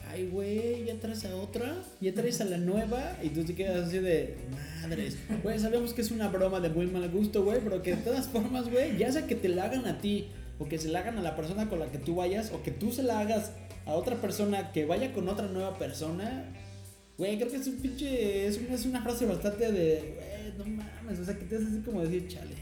ay, 0.09 0.27
güey, 0.27 0.85
ya 0.85 0.99
traes 0.99 1.23
a 1.25 1.35
otra, 1.35 1.75
ya 2.01 2.13
traes 2.13 2.41
a 2.41 2.45
la 2.45 2.57
nueva, 2.57 3.17
y 3.21 3.29
tú 3.29 3.43
te 3.43 3.53
quedas 3.53 3.87
así 3.87 3.99
de, 3.99 4.35
madres. 4.81 5.17
Güey, 5.43 5.59
sabemos 5.59 5.93
que 5.93 6.01
es 6.01 6.11
una 6.11 6.27
broma 6.29 6.59
de 6.59 6.69
muy 6.69 6.87
mal 6.87 7.07
gusto, 7.09 7.43
güey, 7.43 7.59
pero 7.63 7.81
que 7.81 7.95
de 7.95 8.01
todas 8.01 8.27
formas, 8.27 8.69
güey, 8.69 8.97
ya 8.97 9.11
sea 9.11 9.27
que 9.27 9.35
te 9.35 9.49
la 9.49 9.65
hagan 9.65 9.85
a 9.85 9.99
ti, 9.99 10.27
o 10.57 10.67
que 10.67 10.77
se 10.77 10.89
la 10.89 10.99
hagan 10.99 11.17
a 11.17 11.21
la 11.21 11.35
persona 11.35 11.69
con 11.69 11.79
la 11.79 11.91
que 11.91 11.99
tú 11.99 12.15
vayas, 12.15 12.51
o 12.51 12.63
que 12.63 12.71
tú 12.71 12.91
se 12.91 13.03
la 13.03 13.19
hagas 13.19 13.51
a 13.85 13.93
otra 13.93 14.15
persona 14.15 14.71
que 14.71 14.85
vaya 14.85 15.13
con 15.13 15.27
otra 15.29 15.47
nueva 15.47 15.77
persona, 15.77 16.45
güey, 17.17 17.37
creo 17.37 17.51
que 17.51 17.57
es 17.57 17.67
un 17.67 17.77
pinche, 17.77 18.47
es 18.47 18.57
una, 18.57 18.73
es 18.73 18.85
una 18.85 19.01
frase 19.03 19.25
bastante 19.25 19.71
de, 19.71 20.15
güey, 20.15 20.57
no 20.57 20.65
mames, 20.65 21.19
o 21.19 21.25
sea, 21.25 21.37
que 21.37 21.45
te 21.45 21.55
hace 21.57 21.67
así 21.67 21.81
como 21.81 22.01
decir, 22.01 22.27
chale. 22.27 22.55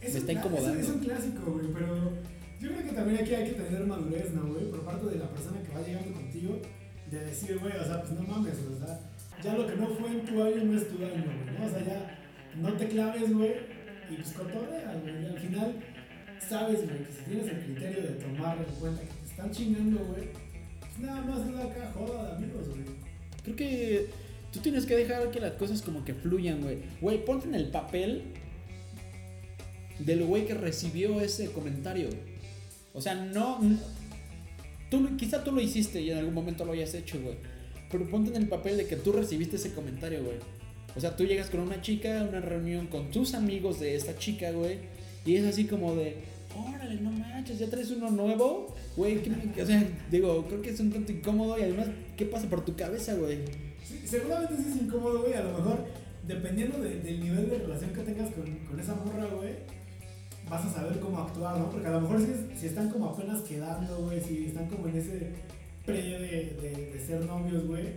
Es 0.00 0.14
Me 0.14 0.20
está 0.20 0.32
incomodando. 0.32 0.80
Es, 0.80 0.86
es 0.86 0.94
un 0.94 1.00
clásico, 1.00 1.52
güey, 1.52 1.66
pero 1.74 2.12
yo 2.60 2.68
creo 2.68 2.84
que 2.84 2.92
también 2.92 3.22
aquí 3.22 3.34
hay 3.34 3.50
que 3.50 3.60
tener 3.60 3.86
madurez, 3.86 4.32
¿no, 4.34 4.52
güey? 4.52 4.70
Por 4.70 4.82
parte 4.82 5.06
de 5.06 5.16
la 5.16 5.28
persona 5.30 5.62
que 5.62 5.72
va 5.72 5.80
llegando 5.80 6.12
contigo, 6.12 6.60
de 7.10 7.24
decir, 7.24 7.58
güey, 7.58 7.72
o 7.74 7.84
sea, 7.84 8.02
pues 8.02 8.12
no 8.12 8.22
mames, 8.22 8.58
o 8.58 8.78
sea, 8.78 9.00
ya 9.42 9.54
lo 9.56 9.66
que 9.66 9.76
no 9.76 9.88
fue 9.88 10.10
en 10.10 10.24
tu 10.26 10.42
año 10.42 10.64
no 10.64 10.78
es 10.78 10.88
tu 10.88 10.96
año, 10.96 11.24
güey, 11.24 11.58
¿no? 11.58 11.66
O 11.66 11.70
sea, 11.70 11.84
ya 11.84 12.18
no 12.56 12.72
te 12.74 12.88
claves, 12.88 13.34
güey, 13.34 13.54
y 14.10 14.14
pues 14.14 14.32
cotorrea, 14.32 15.00
güey, 15.02 15.26
al 15.26 15.38
final 15.38 15.74
sabes, 16.46 16.84
güey, 16.84 17.04
que 17.04 17.12
si 17.12 17.22
tienes 17.24 17.46
el 17.46 17.64
criterio 17.64 18.02
de 18.02 18.08
tomar 18.08 18.58
en 18.58 18.74
cuenta 18.74 19.00
que 19.00 19.08
te 19.08 19.26
están 19.26 19.50
chingando, 19.50 20.04
güey, 20.04 20.28
pues 20.80 20.98
nada 20.98 21.22
más 21.22 21.40
es 21.48 21.56
acá 21.56 21.92
joda 21.94 22.26
de 22.26 22.36
amigos, 22.36 22.68
güey. 22.68 22.80
Creo 23.42 23.56
que 23.56 24.10
tú 24.52 24.60
tienes 24.60 24.84
que 24.84 24.96
dejar 24.96 25.30
que 25.30 25.40
las 25.40 25.52
cosas 25.52 25.80
como 25.80 26.04
que 26.04 26.12
fluyan, 26.12 26.60
güey. 26.60 26.78
Güey, 27.00 27.24
ponte 27.24 27.48
en 27.48 27.54
el 27.54 27.70
papel 27.70 28.24
del 29.98 30.24
güey 30.24 30.46
que 30.46 30.54
recibió 30.54 31.20
ese 31.20 31.50
comentario. 31.52 32.08
O 32.92 33.00
sea, 33.00 33.14
no... 33.14 33.60
Tú, 34.90 35.16
quizá 35.16 35.44
tú 35.44 35.52
lo 35.52 35.60
hiciste 35.60 36.00
y 36.00 36.10
en 36.10 36.18
algún 36.18 36.34
momento 36.34 36.64
lo 36.64 36.72
hayas 36.72 36.94
hecho, 36.94 37.20
güey. 37.20 37.36
Pero 37.90 38.08
ponte 38.08 38.30
en 38.30 38.36
el 38.42 38.48
papel 38.48 38.76
de 38.76 38.86
que 38.86 38.96
tú 38.96 39.12
recibiste 39.12 39.56
ese 39.56 39.72
comentario, 39.72 40.22
güey. 40.24 40.36
O 40.96 41.00
sea, 41.00 41.14
tú 41.16 41.24
llegas 41.24 41.48
con 41.50 41.60
una 41.60 41.80
chica 41.80 42.20
a 42.20 42.24
una 42.24 42.40
reunión 42.40 42.88
con 42.88 43.10
tus 43.12 43.34
amigos 43.34 43.78
de 43.78 43.94
esta 43.94 44.16
chica, 44.18 44.50
güey. 44.50 44.78
Y 45.24 45.36
es 45.36 45.44
así 45.46 45.64
como 45.66 45.94
de, 45.94 46.16
órale, 46.56 47.00
no 47.00 47.12
manches, 47.12 47.58
ya 47.60 47.68
traes 47.68 47.90
uno 47.92 48.10
nuevo. 48.10 48.74
Güey, 48.96 49.22
¿qué 49.22 49.30
me- 49.30 49.62
o 49.62 49.66
sea, 49.66 49.84
digo, 50.10 50.44
creo 50.48 50.60
que 50.62 50.70
es 50.70 50.80
un 50.80 50.90
tanto 50.90 51.12
incómodo 51.12 51.56
y 51.58 51.62
además, 51.62 51.86
¿qué 52.16 52.26
pasa 52.26 52.48
por 52.48 52.64
tu 52.64 52.74
cabeza, 52.74 53.14
güey? 53.14 53.38
Sí, 53.86 54.00
seguramente 54.04 54.56
sí 54.56 54.64
es 54.74 54.82
incómodo, 54.82 55.20
güey. 55.22 55.34
A 55.34 55.42
lo 55.42 55.58
mejor, 55.58 55.86
dependiendo 56.26 56.80
de- 56.80 56.98
del 57.00 57.20
nivel 57.20 57.48
de 57.48 57.58
relación 57.58 57.92
que 57.92 58.02
tengas 58.02 58.30
con, 58.32 58.46
con 58.66 58.80
esa 58.80 58.94
morra, 58.96 59.26
güey, 59.26 59.54
vas 60.50 60.66
a 60.66 60.72
saber 60.74 60.98
cómo 61.00 61.20
actuar, 61.20 61.56
¿no? 61.58 61.70
Porque 61.70 61.86
a 61.86 61.90
lo 61.92 62.00
mejor 62.02 62.20
si, 62.20 62.58
si 62.60 62.66
están 62.66 62.90
como 62.90 63.06
apenas 63.10 63.40
quedando, 63.42 63.96
güey, 64.04 64.20
si 64.20 64.46
están 64.46 64.66
como 64.68 64.88
en 64.88 64.96
ese 64.96 65.32
pre 65.86 66.02
de, 66.02 66.18
de- 66.60 66.90
de 66.92 67.06
ser 67.06 67.24
novios, 67.24 67.66
güey, 67.66 67.90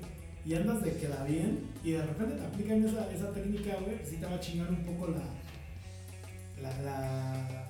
y 0.45 0.53
andas 0.55 0.83
de 0.83 0.93
queda 0.93 1.23
bien, 1.25 1.59
y 1.83 1.91
de 1.91 2.05
repente 2.05 2.35
te 2.35 2.45
aplican 2.45 2.85
esa, 2.85 3.11
esa 3.11 3.31
técnica, 3.33 3.77
güey, 3.83 3.97
sí 4.05 4.17
te 4.17 4.25
va 4.25 4.35
a 4.35 4.39
chingar 4.39 4.69
un 4.69 4.83
poco 4.83 5.07
la. 5.11 5.23
La. 6.61 6.81
la 6.83 7.69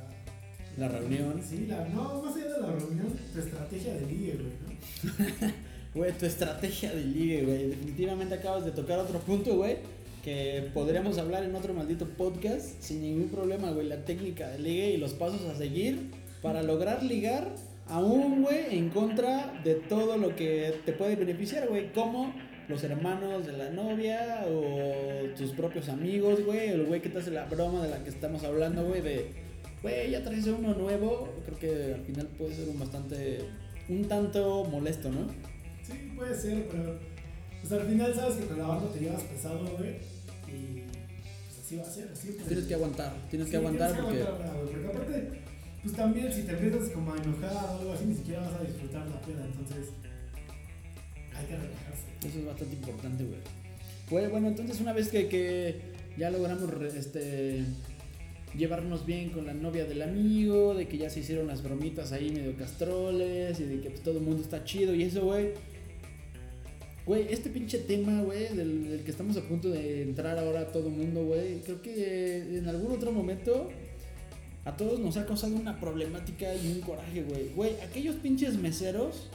La 0.77 0.87
reunión. 0.87 1.41
Sí, 1.47 1.65
la, 1.67 1.87
no, 1.89 2.21
más 2.21 2.35
allá 2.35 2.45
de 2.55 2.61
la 2.61 2.67
reunión, 2.73 3.07
tu 3.33 3.39
estrategia 3.39 3.93
de 3.93 4.05
ligue, 4.05 4.33
güey, 4.35 4.53
¿no? 4.61 5.53
Güey, 5.93 6.11
tu 6.13 6.25
estrategia 6.25 6.91
de 6.91 7.05
ligue, 7.05 7.43
güey. 7.45 7.67
Definitivamente 7.69 8.33
acabas 8.33 8.65
de 8.65 8.71
tocar 8.71 8.97
otro 8.97 9.19
punto, 9.19 9.55
güey. 9.57 9.77
Que 10.23 10.69
podríamos 10.73 11.17
hablar 11.17 11.43
en 11.43 11.53
otro 11.53 11.73
maldito 11.73 12.07
podcast 12.07 12.81
sin 12.81 13.01
ningún 13.01 13.27
problema, 13.27 13.71
güey. 13.71 13.87
La 13.87 14.05
técnica 14.05 14.47
de 14.47 14.59
ligue 14.59 14.91
y 14.91 14.97
los 14.97 15.13
pasos 15.13 15.41
a 15.41 15.55
seguir 15.55 16.11
para 16.41 16.63
lograr 16.63 17.03
ligar 17.03 17.53
a 17.87 17.99
un 17.99 18.41
güey 18.41 18.77
en 18.77 18.89
contra 18.89 19.59
de 19.65 19.75
todo 19.75 20.15
lo 20.15 20.33
que 20.33 20.75
te 20.85 20.93
puede 20.93 21.17
beneficiar, 21.17 21.67
güey. 21.67 21.91
Como 21.91 22.33
los 22.69 22.81
hermanos 22.85 23.45
de 23.45 23.51
la 23.51 23.69
novia 23.71 24.45
o 24.47 25.27
tus 25.35 25.51
propios 25.51 25.89
amigos, 25.89 26.45
güey. 26.45 26.69
El 26.69 26.85
güey 26.85 27.01
que 27.01 27.09
te 27.09 27.19
hace 27.19 27.31
la 27.31 27.43
broma 27.43 27.83
de 27.83 27.89
la 27.89 28.01
que 28.01 28.09
estamos 28.09 28.45
hablando, 28.45 28.85
güey. 28.85 29.01
De, 29.01 29.27
güey, 29.81 30.11
ya 30.11 30.23
traes 30.23 30.47
uno 30.47 30.73
nuevo. 30.73 31.33
Creo 31.45 31.59
que 31.59 31.93
al 31.95 32.01
final 32.01 32.27
puede 32.37 32.55
ser 32.55 32.69
un 32.69 32.79
bastante, 32.79 33.39
un 33.89 34.05
tanto 34.05 34.63
molesto, 34.71 35.09
¿no? 35.11 35.27
Sí, 35.81 36.13
puede 36.15 36.33
ser, 36.33 36.65
pero 36.71 36.97
pues 37.59 37.73
al 37.73 37.87
final 37.87 38.13
sabes 38.15 38.35
que 38.35 38.45
con 38.45 38.57
la 38.57 38.67
banda 38.67 38.89
te 38.89 38.99
llevas 39.01 39.23
pesado, 39.23 39.65
güey. 39.77 40.12
Y 40.53 40.83
pues 40.83 41.59
así 41.59 41.75
va 41.77 41.83
a 41.83 41.89
ser, 41.89 42.09
así 42.13 42.31
pues, 42.31 42.47
Tienes 42.47 42.65
que 42.65 42.73
aguantar, 42.73 43.13
tienes 43.29 43.47
sí, 43.47 43.51
que 43.51 43.57
aguantar 43.57 43.91
tienes 43.93 44.11
que 44.11 44.23
porque 44.23 44.23
aguantar, 44.23 44.61
porque 44.61 44.87
aparte, 44.87 45.29
pues 45.81 45.95
también 45.95 46.33
si 46.33 46.43
te 46.43 46.51
empiezas 46.51 46.89
como 46.89 47.13
a 47.13 47.17
enojar 47.17 47.65
o 47.65 47.79
algo 47.79 47.93
así, 47.93 48.05
ni 48.05 48.15
siquiera 48.15 48.41
vas 48.41 48.53
a 48.59 48.63
disfrutar 48.63 49.07
la 49.07 49.21
peda, 49.21 49.45
entonces 49.45 49.89
hay 51.35 51.45
que 51.45 51.55
relajar 51.55 51.93
quejarse. 51.93 52.27
Eso 52.27 52.39
es 52.39 52.45
bastante 52.45 52.75
importante, 52.75 53.23
güey. 53.23 53.39
Pues 54.09 54.31
bueno, 54.31 54.47
entonces 54.49 54.79
una 54.79 54.93
vez 54.93 55.09
que, 55.09 55.27
que 55.27 55.81
ya 56.17 56.29
logramos 56.29 56.69
este 56.95 57.65
llevarnos 58.55 59.05
bien 59.05 59.29
con 59.31 59.45
la 59.45 59.53
novia 59.53 59.85
del 59.85 60.01
amigo, 60.01 60.75
de 60.75 60.87
que 60.87 60.97
ya 60.97 61.09
se 61.09 61.21
hicieron 61.21 61.47
las 61.47 61.63
bromitas 61.63 62.11
ahí 62.11 62.31
medio 62.31 62.55
castroles 62.55 63.59
y 63.59 63.63
de 63.63 63.81
que 63.81 63.89
pues, 63.89 64.01
todo 64.01 64.19
el 64.19 64.23
mundo 64.23 64.43
está 64.43 64.63
chido 64.63 64.93
y 64.93 65.03
eso, 65.03 65.25
güey. 65.25 65.51
Güey, 67.05 67.27
este 67.31 67.49
pinche 67.49 67.79
tema, 67.79 68.21
güey, 68.21 68.55
del, 68.55 69.01
que 69.03 69.11
estamos 69.11 69.35
a 69.35 69.41
punto 69.41 69.69
de 69.69 70.03
entrar 70.03 70.39
ahora 70.39 70.71
todo 70.71 70.87
el 70.87 70.93
mundo, 70.93 71.25
güey, 71.25 71.59
creo 71.59 71.81
que 71.81 72.57
en 72.57 72.67
algún 72.69 72.93
otro 72.93 73.11
momento 73.11 73.69
a 74.63 74.77
todos 74.77 74.99
nos 75.01 75.17
ha 75.17 75.25
causado 75.25 75.53
una 75.57 75.79
problemática 75.81 76.55
y 76.55 76.71
un 76.71 76.79
coraje, 76.81 77.23
güey. 77.23 77.49
Güey, 77.55 77.71
aquellos 77.81 78.15
pinches 78.15 78.55
meseros 78.55 79.29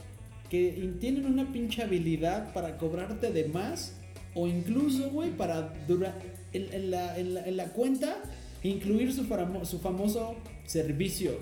que 0.49 0.93
tienen 0.99 1.27
una 1.27 1.51
pinche 1.53 1.83
habilidad 1.83 2.51
para 2.53 2.77
cobrarte 2.79 3.31
de 3.31 3.47
más 3.49 3.93
o 4.33 4.47
incluso, 4.47 5.11
güey, 5.11 5.29
para 5.29 5.71
durar 5.87 6.19
en, 6.53 6.89
la, 6.89 7.19
en 7.19 7.35
la- 7.35 7.45
en 7.45 7.55
la 7.57 7.65
cuenta 7.65 8.17
incluir 8.63 9.13
su, 9.13 9.25
famo- 9.25 9.63
su 9.63 9.77
famoso 9.77 10.35
servicio. 10.65 11.33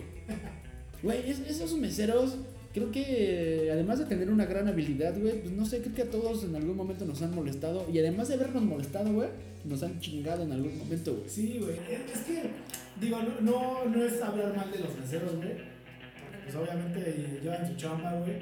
Güey, 1.01 1.30
es- 1.30 1.39
esos 1.39 1.71
meseros 1.78 2.36
creo 2.78 2.91
que 2.91 3.69
además 3.71 3.99
de 3.99 4.05
tener 4.05 4.30
una 4.30 4.45
gran 4.45 4.67
habilidad, 4.67 5.17
güey, 5.19 5.41
pues 5.41 5.51
no 5.53 5.65
sé, 5.65 5.82
creo 5.82 5.95
que 5.95 6.01
a 6.03 6.09
todos 6.09 6.43
en 6.43 6.55
algún 6.55 6.75
momento 6.75 7.05
nos 7.05 7.21
han 7.21 7.34
molestado 7.34 7.88
y 7.91 7.97
además 7.99 8.28
de 8.28 8.36
habernos 8.36 8.63
molestado, 8.63 9.11
güey, 9.13 9.30
nos 9.65 9.82
han 9.84 9.99
chingado 9.99 10.43
en 10.43 10.51
algún 10.51 10.78
momento, 10.78 11.15
güey. 11.15 11.30
Sí, 11.30 11.59
güey. 11.59 11.75
Es, 11.89 12.19
que, 12.21 12.49
digo, 13.01 13.17
no, 13.41 13.86
no, 13.86 14.03
es 14.03 14.21
hablar 14.21 14.55
mal 14.55 14.71
de 14.71 14.80
los 14.80 14.97
meseros, 14.97 15.36
güey. 15.36 15.78
Pues, 16.43 16.55
obviamente 16.55 17.39
llevan 17.43 17.67
su 17.67 17.75
chamba, 17.75 18.13
güey. 18.13 18.38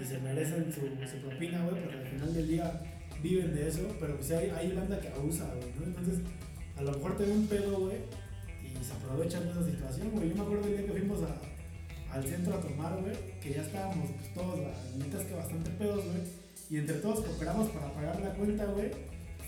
Y 0.00 0.04
se 0.04 0.18
merecen 0.18 0.66
su, 0.70 0.80
su 0.80 1.16
propina, 1.26 1.64
güey. 1.64 1.82
Porque 1.82 1.98
al 1.98 2.06
final 2.06 2.34
del 2.34 2.48
día 2.48 2.82
viven 3.22 3.54
de 3.54 3.68
eso. 3.68 3.88
Pero 3.98 4.16
pues 4.16 4.30
hay, 4.32 4.50
hay 4.50 4.72
banda 4.72 5.00
que 5.00 5.08
abusa, 5.08 5.46
güey, 5.54 5.70
¿no? 5.78 5.86
Entonces, 5.86 6.18
a 6.76 6.82
lo 6.82 6.92
mejor 6.92 7.16
te 7.16 7.24
ven 7.24 7.32
un 7.32 7.46
pedo, 7.46 7.80
güey. 7.80 7.96
Y 8.62 8.84
se 8.84 8.92
aprovechan 8.92 9.44
de 9.44 9.50
esa 9.52 9.64
situación, 9.64 10.10
güey. 10.10 10.28
Yo 10.28 10.34
me 10.34 10.42
acuerdo 10.42 10.66
el 10.66 10.76
día 10.76 10.86
que 10.86 10.92
fuimos 10.92 11.22
a, 11.22 11.40
al 12.12 12.24
centro 12.24 12.54
a 12.54 12.60
tomar, 12.60 13.00
güey. 13.00 13.14
Que 13.40 13.54
ya 13.54 13.62
estábamos, 13.62 14.10
pues 14.10 14.34
todos, 14.34 14.58
la 14.60 15.04
neta 15.04 15.20
es 15.20 15.26
que 15.26 15.34
bastante 15.34 15.70
pedos, 15.70 16.04
güey. 16.04 16.22
Y 16.68 16.78
entre 16.78 16.96
todos 16.96 17.24
cooperamos 17.24 17.68
para 17.70 17.92
pagar 17.92 18.20
la 18.20 18.30
cuenta, 18.34 18.64
güey. 18.66 18.90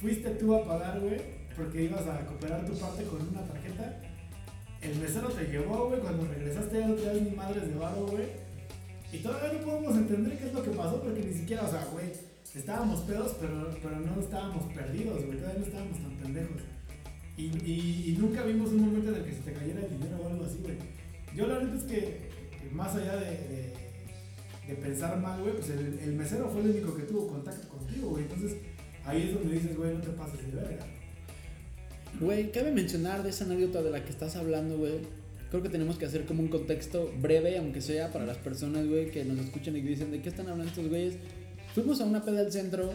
Fuiste 0.00 0.30
tú 0.30 0.54
a 0.54 0.64
pagar, 0.64 1.00
güey, 1.00 1.20
porque 1.56 1.84
ibas 1.84 2.06
a 2.06 2.24
cooperar 2.26 2.64
tu 2.64 2.78
parte 2.78 3.02
con 3.04 3.20
una 3.28 3.44
tarjeta. 3.44 4.00
El 4.80 4.96
mesero 4.96 5.28
te 5.28 5.44
llevó, 5.44 5.88
güey, 5.88 6.00
cuando 6.00 6.26
regresaste 6.26 6.78
ya 6.78 6.86
no 6.86 6.94
traías 6.94 7.22
ni 7.22 7.30
madres 7.32 7.68
de 7.68 7.74
varo, 7.74 8.06
güey. 8.06 8.26
Y 9.12 9.18
todavía 9.18 9.58
no 9.58 9.66
podemos 9.66 9.96
entender 9.96 10.38
qué 10.38 10.46
es 10.46 10.52
lo 10.52 10.62
que 10.62 10.70
pasó 10.70 11.02
porque 11.02 11.20
ni 11.20 11.34
siquiera, 11.34 11.64
o 11.64 11.70
sea, 11.70 11.84
güey, 11.90 12.12
estábamos 12.54 13.00
pedos, 13.00 13.36
pero, 13.40 13.70
pero 13.82 13.98
no 13.98 14.20
estábamos 14.20 14.72
perdidos, 14.72 15.24
güey, 15.24 15.38
todavía 15.38 15.60
no 15.60 15.66
estábamos 15.66 15.98
tan 15.98 16.16
pendejos. 16.16 16.62
Y, 17.36 17.44
y, 17.64 18.04
y 18.08 18.16
nunca 18.18 18.42
vimos 18.42 18.70
un 18.70 18.80
momento 18.80 19.10
en 19.10 19.16
el 19.16 19.24
que 19.24 19.32
se 19.32 19.40
te 19.40 19.52
cayera 19.52 19.80
el 19.80 19.90
dinero 19.90 20.18
o 20.22 20.28
algo 20.28 20.44
así, 20.44 20.58
güey. 20.62 20.76
Yo 21.34 21.46
la 21.46 21.60
neta 21.60 21.76
es 21.76 21.84
que 21.84 22.27
más 22.72 22.94
allá 22.94 23.16
de, 23.16 23.72
de, 24.66 24.74
pensar 24.76 25.18
mal, 25.18 25.40
güey, 25.40 25.54
pues 25.54 25.70
el, 25.70 26.12
mesero 26.12 26.48
fue 26.50 26.60
el 26.60 26.70
único 26.70 26.94
que 26.94 27.04
tuvo 27.04 27.26
contacto 27.26 27.68
contigo, 27.68 28.10
güey. 28.10 28.24
Entonces 28.24 28.56
ahí 29.04 29.28
es 29.28 29.34
donde 29.34 29.54
dices, 29.54 29.76
güey, 29.76 29.94
no 29.94 30.00
te 30.00 30.10
pases 30.10 30.46
de 30.46 30.52
verga. 30.52 30.86
Güey, 32.20 32.50
cabe 32.52 32.72
mencionar 32.72 33.22
de 33.22 33.30
esa 33.30 33.44
anécdota 33.44 33.82
de 33.82 33.90
la 33.90 34.04
que 34.04 34.10
estás 34.10 34.36
hablando, 34.36 34.76
güey. 34.76 35.00
Creo 35.50 35.62
que 35.62 35.70
tenemos 35.70 35.96
que 35.96 36.04
hacer 36.04 36.26
como 36.26 36.42
un 36.42 36.48
contexto 36.48 37.10
breve, 37.20 37.56
aunque 37.56 37.80
sea 37.80 38.12
para 38.12 38.26
las 38.26 38.36
personas, 38.36 38.86
güey, 38.86 39.10
que 39.10 39.24
nos 39.24 39.38
escuchan 39.38 39.76
y 39.76 39.80
dicen 39.80 40.10
de 40.10 40.20
qué 40.20 40.28
están 40.28 40.48
hablando 40.48 40.68
estos 40.68 40.88
güeyes. 40.88 41.16
Fuimos 41.74 42.00
a 42.00 42.04
una 42.04 42.22
peda 42.22 42.40
al 42.40 42.52
centro 42.52 42.90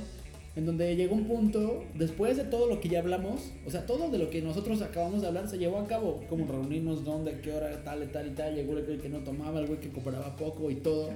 en 0.56 0.68
donde 0.68 0.96
llegó 0.96 1.16
un 1.16 1.26
punto, 1.26 1.84
después 1.96 2.38
de 2.38 2.44
todo 2.44 2.68
lo 2.68 2.80
que 2.80 2.88
ya 2.88 3.00
hablamos, 3.00 3.52
o 3.66 3.72
sea, 3.72 3.88
todo 3.88 4.10
de 4.10 4.20
lo 4.20 4.30
que 4.30 4.42
nosotros 4.42 4.82
acabamos 4.84 5.22
de 5.22 5.28
hablar 5.28 5.48
se 5.50 5.58
llevó 5.58 5.80
a 5.80 5.88
cabo, 5.88 6.24
como 6.30 6.46
reunirnos, 6.46 7.04
dónde, 7.04 7.40
qué 7.42 7.52
hora, 7.52 7.84
tal 7.84 8.04
y 8.04 8.08
tal 8.08 8.28
y 8.28 8.32
tal. 8.32 8.54
Llegó 8.54 8.78
el 8.78 8.86
güey 8.86 9.00
que 9.00 9.10
no 9.10 9.20
tomaba, 9.20 9.60
el 9.60 9.66
güey 9.66 9.80
que 9.80 9.90
cooperaba 9.90 10.36
poco 10.36 10.70
y 10.70 10.76
todo. 10.76 11.10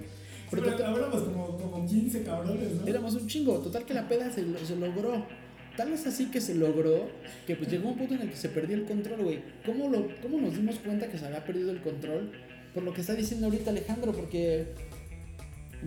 Pero 0.50 0.72
hablamos 0.86 1.24
como, 1.24 1.58
como 1.58 1.86
15 1.86 2.24
cabrones, 2.24 2.72
¿no? 2.82 2.88
Éramos 2.88 3.14
un 3.16 3.28
chingo, 3.28 3.60
total 3.60 3.86
que 3.86 3.94
la 3.94 4.08
peda 4.08 4.32
se, 4.32 4.44
se 4.66 4.76
logró. 4.76 5.24
Tal 5.76 5.94
es 5.94 6.08
así 6.08 6.32
que 6.32 6.42
se 6.42 6.56
logró 6.56 7.08
que 7.46 7.56
pues 7.56 7.70
llegó 7.70 7.90
un 7.90 7.98
punto 7.98 8.16
en 8.16 8.22
el 8.22 8.30
que 8.32 8.36
se 8.36 8.50
perdió 8.50 8.76
el 8.76 8.86
control, 8.86 9.24
güey. 9.24 9.44
¿Cómo, 9.64 9.90
lo, 9.90 10.08
¿Cómo 10.24 10.42
nos 10.42 10.56
dimos 10.56 10.80
cuenta 10.80 11.08
que 11.08 11.20
se 11.20 11.26
había 11.28 11.46
perdido 11.46 11.70
el 11.70 11.82
control? 11.82 12.32
Por 12.74 12.82
lo 12.82 12.94
que 12.94 13.02
está 13.02 13.14
diciendo 13.14 13.46
ahorita 13.46 13.70
Alejandro, 13.70 14.14
porque 14.14 14.70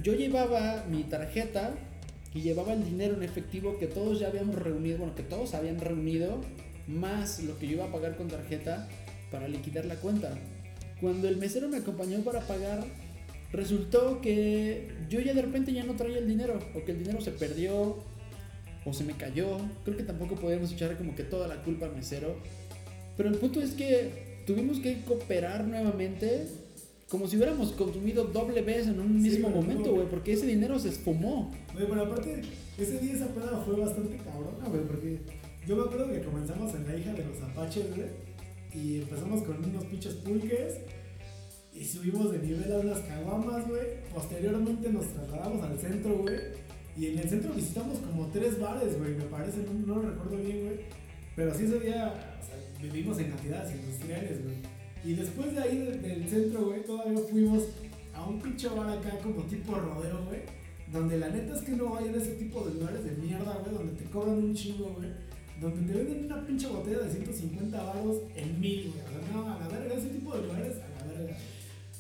yo 0.01 0.15
llevaba 0.15 0.85
mi 0.89 1.03
tarjeta 1.03 1.75
y 2.35 2.43
llevaba 2.43 2.73
el 2.73 2.85
dinero 2.85 3.15
en 3.15 3.23
efectivo 3.23 3.79
que 3.79 3.87
todos 3.87 4.21
ya 4.21 4.29
habíamos 4.29 4.55
reunido, 4.55 4.99
bueno, 4.99 5.15
que 5.15 5.23
todos 5.23 5.55
habían 5.55 5.81
reunido, 5.81 6.41
más 6.87 7.43
lo 7.43 7.59
que 7.59 7.67
yo 7.67 7.73
iba 7.75 7.85
a 7.87 7.93
pagar 7.93 8.17
con 8.17 8.29
tarjeta 8.29 8.89
para 9.31 9.49
liquidar 9.49 9.85
la 9.85 9.97
cuenta. 9.97 10.37
Cuando 11.01 11.29
el 11.29 11.37
mesero 11.37 11.69
me 11.69 11.79
acompañó 11.79 12.21
para 12.21 12.41
pagar, 12.41 12.85
resultó 13.53 14.21
que 14.21 14.89
yo 15.09 15.21
ya 15.21 15.35
de 15.35 15.43
repente 15.43 15.73
ya 15.73 15.85
no 15.85 15.97
traía 15.97 16.19
el 16.19 16.29
dinero, 16.29 16.59
o 16.75 16.85
que 16.85 16.93
el 16.93 16.99
dinero 16.99 17.21
se 17.21 17.33
perdió, 17.33 17.99
o 18.85 18.93
se 18.93 19.05
me 19.05 19.15
cayó. 19.15 19.59
Creo 19.85 19.97
que 19.97 20.03
tampoco 20.03 20.37
podemos 20.37 20.73
echar 20.73 20.97
como 20.97 21.15
que 21.15 21.25
toda 21.25 21.49
la 21.49 21.63
culpa 21.63 21.87
al 21.87 21.97
mesero. 21.97 22.37
Pero 23.17 23.29
el 23.29 23.37
punto 23.37 23.61
es 23.61 23.73
que 23.73 24.43
tuvimos 24.47 24.79
que 24.79 25.03
cooperar 25.03 25.65
nuevamente, 25.67 26.47
como 27.11 27.27
si 27.27 27.37
hubiéramos 27.37 27.73
consumido 27.73 28.23
doble 28.25 28.63
vez 28.63 28.87
en 28.87 29.01
un 29.01 29.21
mismo 29.21 29.51
momento, 29.51 29.93
güey, 29.93 30.09
porque 30.09 30.33
ese 30.33 30.47
dinero 30.47 30.79
se 30.79 30.91
esfumó. 30.91 31.51
Güey, 31.75 31.89
pero 31.89 32.05
aparte, 32.05 32.41
ese 32.79 33.01
día 33.01 33.15
esa 33.15 33.27
peda 33.35 33.61
fue 33.67 33.75
bastante 33.75 34.17
cabrona, 34.19 34.69
güey, 34.69 34.85
porque 34.87 35.21
yo 35.67 35.75
me 35.75 35.83
acuerdo 35.83 36.13
que 36.13 36.23
comenzamos 36.23 36.73
en 36.73 36.87
la 36.87 36.97
hija 36.97 37.13
de 37.13 37.25
los 37.25 37.43
apaches, 37.43 37.85
güey, 37.97 38.09
y 38.73 39.01
empezamos 39.01 39.43
con 39.43 39.57
unos 39.65 39.85
pinches 39.87 40.15
pulques, 40.15 40.79
y 41.75 41.85
subimos 41.85 42.31
de 42.31 42.39
nivel 42.39 42.73
a 42.73 42.79
unas 42.79 43.01
caguamas, 43.01 43.67
güey. 43.67 44.05
Posteriormente 44.15 44.89
nos 44.91 45.07
trasladamos 45.09 45.65
al 45.65 45.79
centro, 45.81 46.17
güey, 46.17 46.37
y 46.97 47.07
en 47.07 47.19
el 47.19 47.29
centro 47.29 47.53
visitamos 47.53 47.99
como 47.99 48.29
tres 48.29 48.61
bares, 48.61 48.97
güey, 48.97 49.17
me 49.17 49.25
parece, 49.25 49.65
no, 49.65 49.95
no 49.95 50.01
lo 50.01 50.11
recuerdo 50.11 50.37
bien, 50.37 50.65
güey, 50.65 50.77
pero 51.35 51.53
sí 51.57 51.65
ese 51.65 51.81
día, 51.81 52.39
o 52.41 52.47
sea, 52.47 52.57
vivimos 52.81 53.19
en 53.19 53.31
cantidades 53.31 53.75
industriales, 53.75 54.45
güey. 54.45 54.70
Y 55.05 55.15
después 55.15 55.55
de 55.55 55.63
ahí 55.63 55.79
del, 55.79 56.29
centro, 56.29 56.67
güey, 56.67 56.83
todavía 56.85 57.19
fuimos 57.31 57.65
a 58.15 58.27
un 58.27 58.41
pinche 58.41 58.69
bar 58.69 58.99
acá 58.99 59.19
como 59.23 59.43
tipo 59.45 59.75
rodeo, 59.75 60.25
güey. 60.27 60.41
Donde 60.93 61.19
la 61.19 61.29
neta 61.29 61.55
es 61.55 61.63
que 61.63 61.73
no 61.73 61.91
vayan 61.91 62.15
ese 62.15 62.33
tipo 62.33 62.65
de 62.65 62.75
lugares 62.75 63.05
de 63.05 63.13
mierda, 63.13 63.61
güey, 63.63 63.75
donde 63.75 63.93
te 63.93 64.05
cobran 64.11 64.37
un 64.37 64.55
chingo, 64.55 64.95
güey. 64.97 65.09
Donde 65.61 65.93
te 65.93 65.99
venden 65.99 66.25
una 66.25 66.47
pinche 66.47 66.67
botella 66.67 66.99
de 67.01 67.11
150 67.11 67.83
baros 67.83 68.17
en 68.35 68.61
mil, 68.61 68.91
güey. 68.91 69.05
O 69.05 69.11
sea, 69.11 69.33
no, 69.33 69.53
a 69.53 69.59
la 69.59 69.69
verga, 69.69 69.95
ese 69.95 70.09
tipo 70.09 70.37
de 70.37 70.47
lugares, 70.47 70.77
a 70.77 71.05
la 71.05 71.13
verga. 71.13 71.37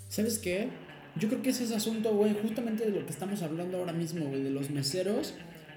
¿Sabes 0.09 0.39
qué? 0.39 0.69
Yo 1.17 1.29
creo 1.29 1.43
que 1.43 1.51
ese 1.51 1.65
es 1.65 1.73
asunto, 1.73 2.15
güey, 2.15 2.35
justamente 2.41 2.85
de 2.85 2.91
lo 2.91 3.05
que 3.05 3.13
estamos 3.13 3.43
hablando 3.43 3.79
ahora 3.79 3.93
mismo, 3.93 4.27
güey, 4.27 4.43
de 4.43 4.51
los 4.51 4.71
meseros 4.71 5.35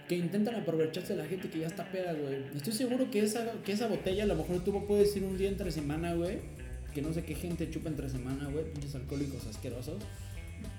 que 0.07 0.15
intentan 0.15 0.55
aprovecharse 0.55 1.15
de 1.15 1.24
la 1.24 1.28
gente 1.28 1.49
que 1.49 1.59
ya 1.59 1.67
está 1.67 1.89
peda, 1.91 2.13
güey. 2.13 2.43
Estoy 2.55 2.74
seguro 2.74 3.09
que 3.09 3.21
esa, 3.21 3.51
que 3.63 3.71
esa 3.71 3.88
botella 3.88 4.24
a 4.24 4.28
lo 4.28 4.36
mejor 4.36 4.63
tú 4.63 4.86
puedes 4.86 5.15
ir 5.15 5.24
un 5.24 5.38
día 5.38 5.49
entre 5.49 5.71
semana, 5.71 6.13
güey. 6.13 6.39
Que 6.93 7.01
no 7.01 7.13
sé 7.13 7.23
qué 7.23 7.35
gente 7.35 7.69
chupa 7.69 7.89
entre 7.89 8.09
semana, 8.09 8.49
güey. 8.49 8.65
Pinches 8.65 8.95
alcohólicos 8.95 9.45
asquerosos. 9.47 10.01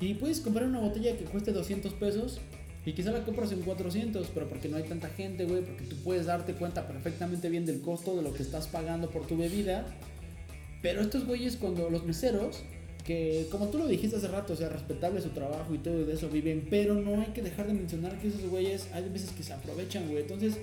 Y 0.00 0.14
puedes 0.14 0.40
comprar 0.40 0.66
una 0.66 0.80
botella 0.80 1.16
que 1.16 1.24
cueste 1.24 1.52
200 1.52 1.92
pesos. 1.94 2.40
Y 2.86 2.92
quizá 2.92 3.12
la 3.12 3.24
compras 3.24 3.50
en 3.52 3.60
400, 3.60 4.28
pero 4.34 4.48
porque 4.48 4.68
no 4.68 4.76
hay 4.76 4.84
tanta 4.84 5.08
gente, 5.08 5.44
güey. 5.44 5.62
Porque 5.62 5.84
tú 5.84 5.96
puedes 5.96 6.26
darte 6.26 6.54
cuenta 6.54 6.86
perfectamente 6.86 7.48
bien 7.48 7.64
del 7.66 7.80
costo 7.80 8.16
de 8.16 8.22
lo 8.22 8.32
que 8.32 8.42
estás 8.42 8.68
pagando 8.68 9.10
por 9.10 9.26
tu 9.26 9.36
bebida. 9.36 9.86
Pero 10.82 11.00
estos 11.00 11.24
güeyes, 11.24 11.56
cuando 11.56 11.88
los 11.88 12.04
meseros, 12.04 12.62
que 13.04 13.46
como 13.50 13.68
tú 13.68 13.78
lo 13.78 13.86
dijiste 13.86 14.16
hace 14.16 14.28
rato, 14.28 14.54
o 14.54 14.56
sea, 14.56 14.68
respetable 14.68 15.20
su 15.20 15.30
trabajo 15.30 15.74
y 15.74 15.78
todo 15.78 16.04
de 16.04 16.12
eso 16.12 16.28
viven, 16.28 16.66
pero 16.68 16.94
no 16.94 17.20
hay 17.20 17.28
que 17.28 17.42
dejar 17.42 17.66
de 17.66 17.74
mencionar 17.74 18.18
que 18.18 18.28
esos 18.28 18.42
güeyes 18.48 18.88
hay 18.92 19.08
veces 19.08 19.30
que 19.30 19.42
se 19.42 19.52
aprovechan, 19.52 20.08
güey. 20.08 20.22
Entonces, 20.22 20.58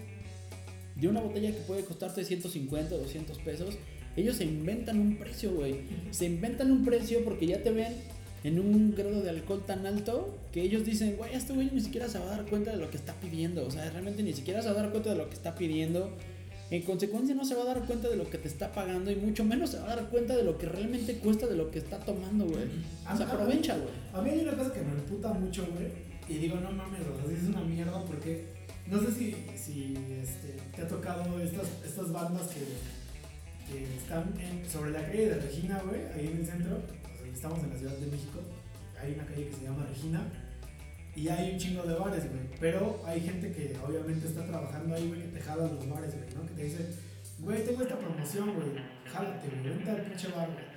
de 0.95 1.07
una 1.07 1.21
botella 1.21 1.51
que 1.51 1.61
puede 1.61 1.83
costarte 1.83 2.23
150 2.23 2.93
o 2.93 2.97
200 2.99 3.37
pesos, 3.39 3.77
ellos 4.15 4.35
se 4.37 4.45
inventan 4.45 4.99
un 4.99 5.17
precio, 5.17 5.53
güey. 5.53 5.81
Se 6.11 6.25
inventan 6.25 6.71
un 6.71 6.83
precio 6.83 7.23
porque 7.23 7.47
ya 7.47 7.63
te 7.63 7.71
ven 7.71 7.93
en 8.43 8.59
un 8.59 8.95
grado 8.95 9.21
de 9.21 9.29
alcohol 9.29 9.63
tan 9.65 9.85
alto 9.85 10.37
que 10.51 10.61
ellos 10.61 10.83
dicen, 10.83 11.15
güey, 11.15 11.33
este 11.33 11.53
güey 11.53 11.69
ni 11.71 11.81
siquiera 11.81 12.07
se 12.07 12.19
va 12.19 12.25
a 12.25 12.37
dar 12.37 12.45
cuenta 12.45 12.71
de 12.71 12.77
lo 12.77 12.89
que 12.89 12.97
está 12.97 13.13
pidiendo. 13.15 13.65
O 13.65 13.71
sea, 13.71 13.89
realmente 13.89 14.23
ni 14.23 14.33
siquiera 14.33 14.61
se 14.61 14.69
va 14.69 14.79
a 14.79 14.83
dar 14.83 14.91
cuenta 14.91 15.11
de 15.11 15.17
lo 15.17 15.29
que 15.29 15.35
está 15.35 15.55
pidiendo. 15.55 16.11
En 16.71 16.81
consecuencia 16.83 17.35
no 17.35 17.43
se 17.43 17.53
va 17.55 17.63
a 17.63 17.65
dar 17.65 17.85
cuenta 17.85 18.07
de 18.07 18.15
lo 18.15 18.29
que 18.29 18.37
te 18.37 18.47
está 18.47 18.71
pagando 18.71 19.11
y 19.11 19.15
mucho 19.15 19.43
menos 19.43 19.71
se 19.71 19.79
va 19.79 19.91
a 19.91 19.95
dar 19.97 20.09
cuenta 20.09 20.35
de 20.35 20.43
lo 20.43 20.57
que 20.57 20.67
realmente 20.67 21.15
cuesta 21.17 21.45
de 21.45 21.55
lo 21.55 21.69
que 21.69 21.79
está 21.79 21.99
tomando, 21.99 22.45
güey. 22.45 22.63
Se 23.15 23.23
aprovecha, 23.23 23.77
güey. 23.77 23.93
A 24.13 24.21
mí 24.21 24.29
hay 24.29 24.39
una 24.39 24.53
cosa 24.53 24.73
que 24.73 24.81
me 24.81 24.93
emputa 24.93 25.33
mucho, 25.33 25.67
güey. 25.73 26.11
Y 26.29 26.39
digo, 26.39 26.55
no 26.61 26.71
mames, 26.71 27.01
o 27.01 27.27
sea, 27.27 27.37
es 27.37 27.43
una 27.43 27.61
mierda 27.61 28.03
porque 28.05 28.45
no 28.89 29.01
sé 29.01 29.11
si, 29.11 29.35
si 29.57 29.97
este, 30.21 30.55
te 30.73 30.81
ha 30.81 30.87
tocado 30.87 31.41
estas, 31.41 31.67
estas 31.85 32.09
bandas 32.11 32.47
que, 32.47 32.61
están 33.77 34.33
sobre 34.69 34.91
la 34.91 35.05
calle 35.05 35.29
de 35.29 35.41
Regina, 35.41 35.81
güey, 35.85 36.01
ahí 36.13 36.27
en 36.27 36.37
el 36.37 36.45
centro. 36.45 36.77
Estamos 37.33 37.63
en 37.63 37.69
la 37.69 37.77
Ciudad 37.77 37.97
de 37.97 38.07
México. 38.07 38.39
Hay 39.01 39.13
una 39.13 39.25
calle 39.25 39.47
que 39.47 39.55
se 39.55 39.63
llama 39.63 39.85
Regina. 39.87 40.21
Y 41.15 41.27
hay 41.27 41.53
un 41.53 41.57
chingo 41.57 41.83
de 41.83 41.95
bares, 41.95 42.29
güey. 42.29 42.43
Pero 42.59 43.01
hay 43.05 43.21
gente 43.21 43.51
que 43.51 43.75
obviamente 43.85 44.27
está 44.27 44.45
trabajando 44.45 44.95
ahí, 44.95 45.07
güey, 45.07 45.21
que 45.21 45.27
te 45.27 45.41
jala 45.41 45.63
los 45.63 45.89
bares, 45.89 46.13
güey, 46.15 46.33
¿no? 46.35 46.47
Que 46.47 46.53
te 46.53 46.63
dice, 46.63 46.85
güey, 47.39 47.65
tengo 47.65 47.81
esta 47.81 47.97
promoción, 47.97 48.53
güey, 48.53 48.67
jálate, 49.11 49.47
güey, 49.49 49.75
vente 49.75 49.91
al 49.91 50.01
pinche 50.03 50.27
bar, 50.29 50.49
güey. 50.51 50.71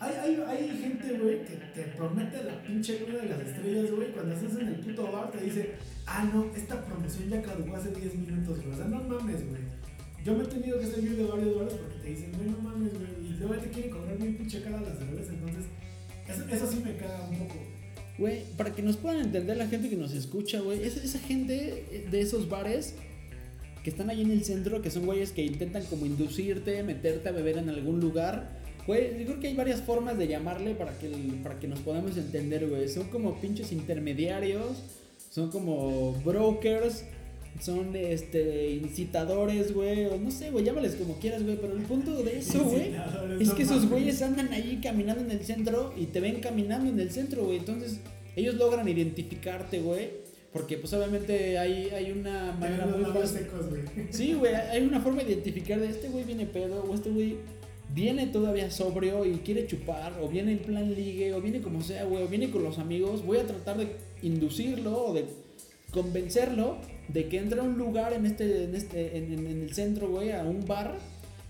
Hay, 0.00 0.14
hay, 0.14 0.44
hay 0.46 0.78
gente, 0.78 1.18
güey, 1.18 1.44
que 1.44 1.56
te 1.74 1.82
promete 1.96 2.44
la 2.44 2.62
pinche 2.62 3.00
luna 3.00 3.20
de 3.20 3.28
las 3.28 3.40
estrellas, 3.40 3.90
güey. 3.90 4.12
Cuando 4.12 4.34
estás 4.34 4.58
en 4.60 4.68
el 4.68 4.74
puto 4.76 5.10
bar, 5.10 5.30
te 5.30 5.40
dice, 5.44 5.74
ah, 6.06 6.28
no, 6.32 6.54
esta 6.54 6.84
promoción 6.84 7.30
ya 7.30 7.42
caducó 7.42 7.76
hace 7.76 7.90
10 7.90 8.14
minutos, 8.16 8.60
güey. 8.60 8.72
O 8.72 8.76
sea, 8.76 8.86
no 8.86 9.02
mames, 9.02 9.48
güey. 9.48 9.62
Yo 10.24 10.34
me 10.34 10.44
he 10.44 10.46
tenido 10.46 10.80
que 10.80 10.86
salir 10.86 11.16
de 11.16 11.24
varios 11.24 11.56
bares 11.56 11.74
porque 11.74 11.98
te 12.02 12.08
dicen, 12.08 12.32
güey, 12.36 12.48
no 12.48 12.58
mames, 12.58 12.92
güey. 12.94 13.30
Y 13.30 13.36
luego 13.38 13.54
te 13.54 13.68
quieren 13.68 13.90
cobrar 13.90 14.16
bien 14.16 14.36
pinche 14.36 14.62
cara 14.62 14.80
las 14.80 14.98
cervezas. 14.98 15.34
Entonces, 15.34 15.64
eso, 16.28 16.44
eso 16.48 16.72
sí 16.72 16.82
me 16.82 16.96
caga 16.96 17.28
un 17.30 17.38
poco. 17.38 17.54
Güey, 18.18 18.44
para 18.56 18.74
que 18.74 18.82
nos 18.82 18.96
puedan 18.96 19.20
entender 19.20 19.56
la 19.56 19.66
gente 19.66 19.90
que 19.90 19.96
nos 19.96 20.14
escucha, 20.14 20.60
güey, 20.60 20.82
esa, 20.82 21.02
esa 21.02 21.18
gente 21.18 22.06
de 22.10 22.20
esos 22.20 22.48
bares 22.48 22.94
que 23.82 23.90
están 23.90 24.08
ahí 24.08 24.22
en 24.22 24.30
el 24.30 24.44
centro, 24.44 24.80
que 24.80 24.90
son 24.90 25.04
güeyes 25.04 25.32
que 25.32 25.44
intentan 25.44 25.84
como 25.84 26.06
inducirte, 26.06 26.82
meterte 26.82 27.28
a 27.28 27.32
beber 27.32 27.58
en 27.58 27.68
algún 27.68 28.00
lugar. 28.00 28.62
Güey, 28.86 29.18
yo 29.18 29.26
creo 29.26 29.40
que 29.40 29.48
hay 29.48 29.54
varias 29.54 29.82
formas 29.82 30.16
de 30.16 30.26
llamarle 30.26 30.74
para 30.74 30.96
que, 30.98 31.10
para 31.42 31.58
que 31.60 31.68
nos 31.68 31.80
podamos 31.80 32.16
entender, 32.16 32.66
güey. 32.66 32.88
Son 32.88 33.08
como 33.08 33.40
pinches 33.40 33.72
intermediarios, 33.72 34.82
son 35.30 35.50
como 35.50 36.12
brokers, 36.24 37.04
son 37.60 37.94
este 37.94 38.72
incitadores, 38.72 39.72
güey, 39.72 40.06
o 40.06 40.18
no 40.18 40.30
sé, 40.30 40.50
güey, 40.50 40.64
llámales 40.64 40.96
como 40.96 41.18
quieras, 41.18 41.42
güey, 41.42 41.56
pero 41.56 41.76
el 41.76 41.82
punto 41.82 42.22
de 42.22 42.38
eso, 42.38 42.64
güey, 42.64 42.92
es 43.40 43.50
que 43.52 43.62
esos 43.62 43.88
güeyes 43.88 44.20
andan 44.22 44.52
ahí 44.52 44.80
caminando 44.82 45.22
en 45.22 45.30
el 45.30 45.44
centro 45.44 45.94
y 45.96 46.06
te 46.06 46.20
ven 46.20 46.40
caminando 46.40 46.90
en 46.90 46.98
el 46.98 47.10
centro, 47.10 47.44
güey. 47.44 47.58
Entonces, 47.58 48.00
ellos 48.36 48.56
logran 48.56 48.88
identificarte, 48.88 49.80
güey. 49.80 50.24
Porque 50.52 50.78
pues 50.78 50.92
obviamente 50.92 51.58
hay, 51.58 51.88
hay 51.90 52.12
una 52.12 52.52
manera 52.52 52.86
muy 52.86 53.04
fácil. 53.06 53.46
Sí, 54.10 54.34
güey, 54.34 54.54
hay 54.54 54.84
una 54.84 55.00
forma 55.00 55.24
de 55.24 55.32
identificar 55.32 55.80
de 55.80 55.88
este 55.88 56.08
güey 56.08 56.22
viene 56.22 56.46
pedo, 56.46 56.84
o 56.88 56.94
este 56.94 57.10
güey 57.10 57.38
viene 57.92 58.28
todavía 58.28 58.70
sobrio 58.70 59.24
y 59.24 59.38
quiere 59.38 59.66
chupar, 59.66 60.12
o 60.20 60.28
viene 60.28 60.52
en 60.52 60.58
plan 60.60 60.94
ligue, 60.94 61.34
o 61.34 61.40
viene 61.40 61.60
como 61.60 61.82
sea, 61.82 62.04
güey, 62.04 62.22
o 62.22 62.28
viene 62.28 62.50
con 62.50 62.62
los 62.62 62.78
amigos. 62.78 63.24
Voy 63.26 63.38
a 63.38 63.46
tratar 63.46 63.78
de 63.78 63.88
inducirlo 64.22 65.06
o 65.06 65.14
de 65.14 65.24
convencerlo 65.90 66.78
de 67.08 67.28
que 67.28 67.38
entre 67.38 67.60
a 67.60 67.62
un 67.62 67.76
lugar 67.78 68.12
en 68.12 68.26
este, 68.26 68.64
en 68.64 68.74
este, 68.74 69.16
en, 69.18 69.32
en- 69.32 69.46
en 69.46 69.62
el 69.62 69.74
centro, 69.74 70.08
güey, 70.08 70.32
a 70.32 70.42
un 70.44 70.64
bar. 70.66 70.96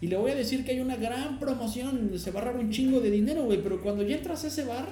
Y 0.00 0.08
le 0.08 0.16
voy 0.16 0.32
a 0.32 0.34
decir 0.34 0.64
que 0.64 0.72
hay 0.72 0.80
una 0.80 0.96
gran 0.96 1.38
promoción 1.38 2.18
se 2.18 2.30
va 2.30 2.40
a 2.40 2.44
ahorrar 2.44 2.60
un 2.60 2.70
chingo 2.70 3.00
de 3.00 3.10
dinero, 3.10 3.44
güey. 3.44 3.62
Pero 3.62 3.80
cuando 3.80 4.02
ya 4.02 4.16
entras 4.16 4.44
a 4.44 4.48
ese 4.48 4.64
bar, 4.64 4.86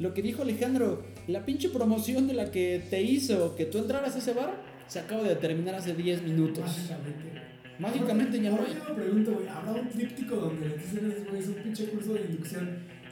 lo 0.00 0.14
que 0.14 0.22
dijo 0.22 0.42
Alejandro, 0.42 1.04
la 1.28 1.44
pinche 1.44 1.68
promoción 1.68 2.26
de 2.26 2.34
la 2.34 2.50
que 2.50 2.82
te 2.90 3.00
hizo 3.02 3.54
que 3.54 3.66
tú 3.66 3.78
entraras 3.78 4.14
a 4.16 4.18
ese 4.18 4.32
bar, 4.32 4.60
se 4.88 4.98
acaba 5.00 5.22
de 5.24 5.36
terminar 5.36 5.74
hace 5.76 5.94
10 5.94 6.22
minutos. 6.22 6.64
Mágicamente. 6.64 7.38
Mágicamente 7.78 8.40
ya 8.42 8.50
no 8.50 8.56
hay. 8.62 8.74
yo 8.74 8.88
me 8.88 8.94
pregunto, 9.02 9.32
güey, 9.34 9.46
¿habrá 9.48 9.80
un 9.80 9.88
tríptico 9.88 10.34
donde 10.36 10.68
les 10.70 10.78
dicen 10.90 11.10
a 11.10 11.14
esos 11.14 11.28
güeyes 11.28 11.48
un 11.48 11.54
pinche 11.54 11.84
curso 11.86 12.14
de 12.14 12.20
inducción? 12.22 12.68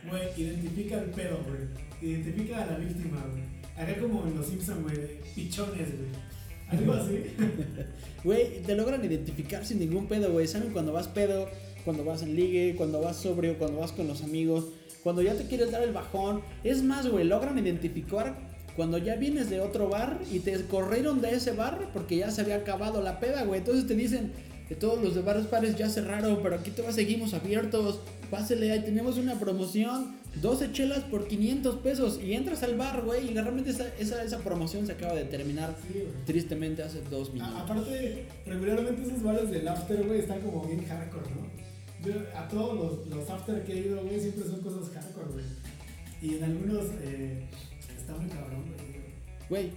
Güey, 0.09 0.23
identifica 0.37 0.99
el 1.03 1.11
pedo, 1.11 1.41
güey. 1.47 2.11
Identifica 2.11 2.63
a 2.63 2.67
la 2.67 2.79
víctima, 2.79 3.25
güey. 3.31 3.45
Haré 3.77 4.01
como 4.01 4.27
en 4.27 4.35
los 4.37 4.47
Simpsons, 4.47 4.83
güey, 4.83 4.97
pichones, 5.35 5.89
güey. 5.97 6.11
Algo 6.69 6.93
así. 6.93 7.25
Güey, 8.25 8.61
te 8.63 8.75
logran 8.75 9.05
identificar 9.05 9.65
sin 9.65 9.79
ningún 9.79 10.09
pedo, 10.09 10.33
güey. 10.33 10.49
Saben 10.49 10.73
cuando 10.73 10.93
vas 10.93 11.07
pedo, 11.07 11.49
cuando 11.85 12.05
vas 12.05 12.23
en 12.23 12.35
ligue, 12.35 12.75
cuando 12.77 13.01
vas 13.01 13.19
sobrio, 13.19 13.57
cuando 13.57 13.79
vas 13.79 13.93
con 13.93 14.09
los 14.09 14.23
amigos, 14.25 14.65
cuando 15.05 15.23
ya 15.23 15.35
te 15.35 15.45
quieres 15.45 15.71
dar 15.71 15.83
el 15.83 15.93
bajón. 15.93 16.41
Es 16.65 16.83
más, 16.83 17.07
güey, 17.09 17.25
logran 17.25 17.57
identificar 17.57 18.35
cuando 18.75 18.99
ya 18.99 19.15
vienes 19.15 19.49
de 19.49 19.61
otro 19.61 19.89
bar 19.89 20.21
y 20.31 20.41
te 20.41 20.61
corrieron 20.67 21.21
de 21.21 21.37
ese 21.37 21.53
bar 21.53 21.89
porque 21.93 22.17
ya 22.17 22.31
se 22.31 22.41
había 22.43 22.57
acabado 22.57 23.01
la 23.01 23.21
peda, 23.21 23.45
güey. 23.45 23.61
Entonces 23.61 23.87
te 23.87 23.95
dicen 23.95 24.33
que 24.69 24.75
todos 24.75 25.01
los 25.01 25.15
de 25.15 25.23
bares 25.23 25.47
pares 25.47 25.77
ya 25.77 25.89
cerraron, 25.89 26.41
pero 26.43 26.57
aquí 26.57 26.71
todavía 26.71 26.95
seguimos 26.95 27.33
abiertos. 27.33 28.01
Pásele, 28.31 28.73
ahí 28.73 28.81
tenemos 28.81 29.17
una 29.19 29.39
promoción, 29.39 30.17
12 30.43 30.73
chelas 30.73 31.05
por 31.05 31.27
500 31.29 31.77
pesos. 31.79 32.21
Y 32.23 32.35
entras 32.35 32.63
al 32.63 32.77
bar, 32.77 33.03
güey, 33.05 33.31
y 33.31 33.35
realmente 33.35 33.71
esa, 33.71 33.87
esa, 33.99 34.23
esa 34.23 34.39
promoción 34.39 34.87
se 34.87 34.93
acaba 34.93 35.15
de 35.15 35.25
terminar 35.25 35.75
Sí, 35.93 36.05
tristemente 36.27 36.83
hace 36.83 37.01
dos 37.11 37.33
minutos. 37.33 37.55
A- 37.55 37.61
aparte, 37.63 38.27
regularmente 38.47 39.03
esos 39.03 39.23
bares 39.23 39.51
del 39.51 39.67
after, 39.69 40.03
güey, 40.07 40.21
están 40.21 40.41
como 40.41 40.65
bien 40.67 40.85
hardcore, 40.87 41.25
¿no? 41.31 42.07
Yo, 42.07 42.15
a 42.37 42.47
todos 42.49 42.75
los, 42.77 43.07
los 43.17 43.31
after 43.31 43.65
que 43.65 43.73
he 43.73 43.79
ido, 43.87 44.03
güey, 44.05 44.21
siempre 44.21 44.45
son 44.45 44.61
cosas 44.61 44.91
hardcore, 44.95 45.33
güey. 45.33 45.45
Y 46.23 46.35
en 46.37 46.45
algunos, 46.45 46.85
eh, 47.03 47.43
está 47.99 48.15
muy 48.17 48.29
cabrón, 48.29 48.63
güey. 48.67 48.97
Güey, 49.49 49.71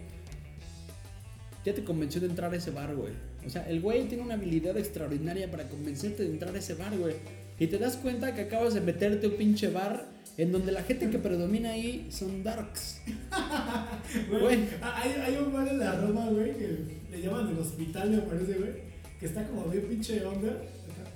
ya 1.66 1.74
te 1.74 1.84
convenció 1.84 2.22
de 2.22 2.28
entrar 2.28 2.53
a 2.53 2.57
ese 2.57 2.72
bar, 2.72 2.95
güey. 2.95 3.14
O 3.45 3.49
sea, 3.49 3.68
el 3.70 3.82
güey 3.82 4.07
tiene 4.07 4.24
una 4.24 4.34
habilidad 4.36 4.78
extraordinaria 4.78 5.49
para 5.49 5.68
convencerte 5.70 6.24
de 6.24 6.30
entrar 6.30 6.55
a 6.55 6.60
ese 6.60 6.74
bar, 6.74 6.97
güey. 6.97 7.16
Y 7.60 7.68
te 7.68 7.78
das 7.78 7.97
cuenta 7.97 8.34
que 8.34 8.41
acabas 8.41 8.74
de 8.74 8.82
meterte 8.82 9.28
un 9.28 9.36
pinche 9.36 9.70
bar 9.70 10.05
en 10.42 10.52
donde 10.52 10.72
la 10.72 10.84
gente 10.84 11.10
que 11.10 11.20
predomina 11.20 11.72
ahí 11.72 12.08
son 12.12 12.44
darks. 12.44 13.02
Güey, 14.30 14.42
Güey. 14.42 14.60
Hay, 14.82 15.12
hay 15.22 15.38
un 15.38 15.54
bar 15.54 15.68
en 15.68 15.80
la 15.80 16.00
Roma, 16.02 16.26
güey, 16.30 16.54
que 16.58 16.78
le 17.12 17.22
llaman 17.22 17.50
el 17.50 17.60
hospital, 17.60 18.10
me 18.12 18.18
parece, 18.20 18.54
güey, 18.54 18.72
que 19.20 19.26
está 19.26 19.46
como 19.48 19.66
bien 19.66 19.86
pinche 19.88 20.24
onda. 20.26 20.50
acá, 20.50 21.10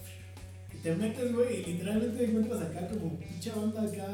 Y 0.74 0.78
te 0.78 0.96
metes, 0.96 1.34
güey, 1.34 1.62
y 1.62 1.66
literalmente 1.74 2.26
encuentras 2.26 2.62
acá 2.62 2.88
como 2.90 3.18
pinche 3.20 3.52
onda 3.52 3.82
acá, 3.82 4.08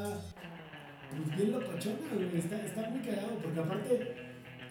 pues 1.09 1.37
bien 1.37 1.51
locochona, 1.51 2.13
güey. 2.13 2.37
Está, 2.37 2.63
está 2.65 2.89
muy 2.89 2.99
cagado, 3.01 3.39
porque 3.41 3.59
aparte, 3.59 4.13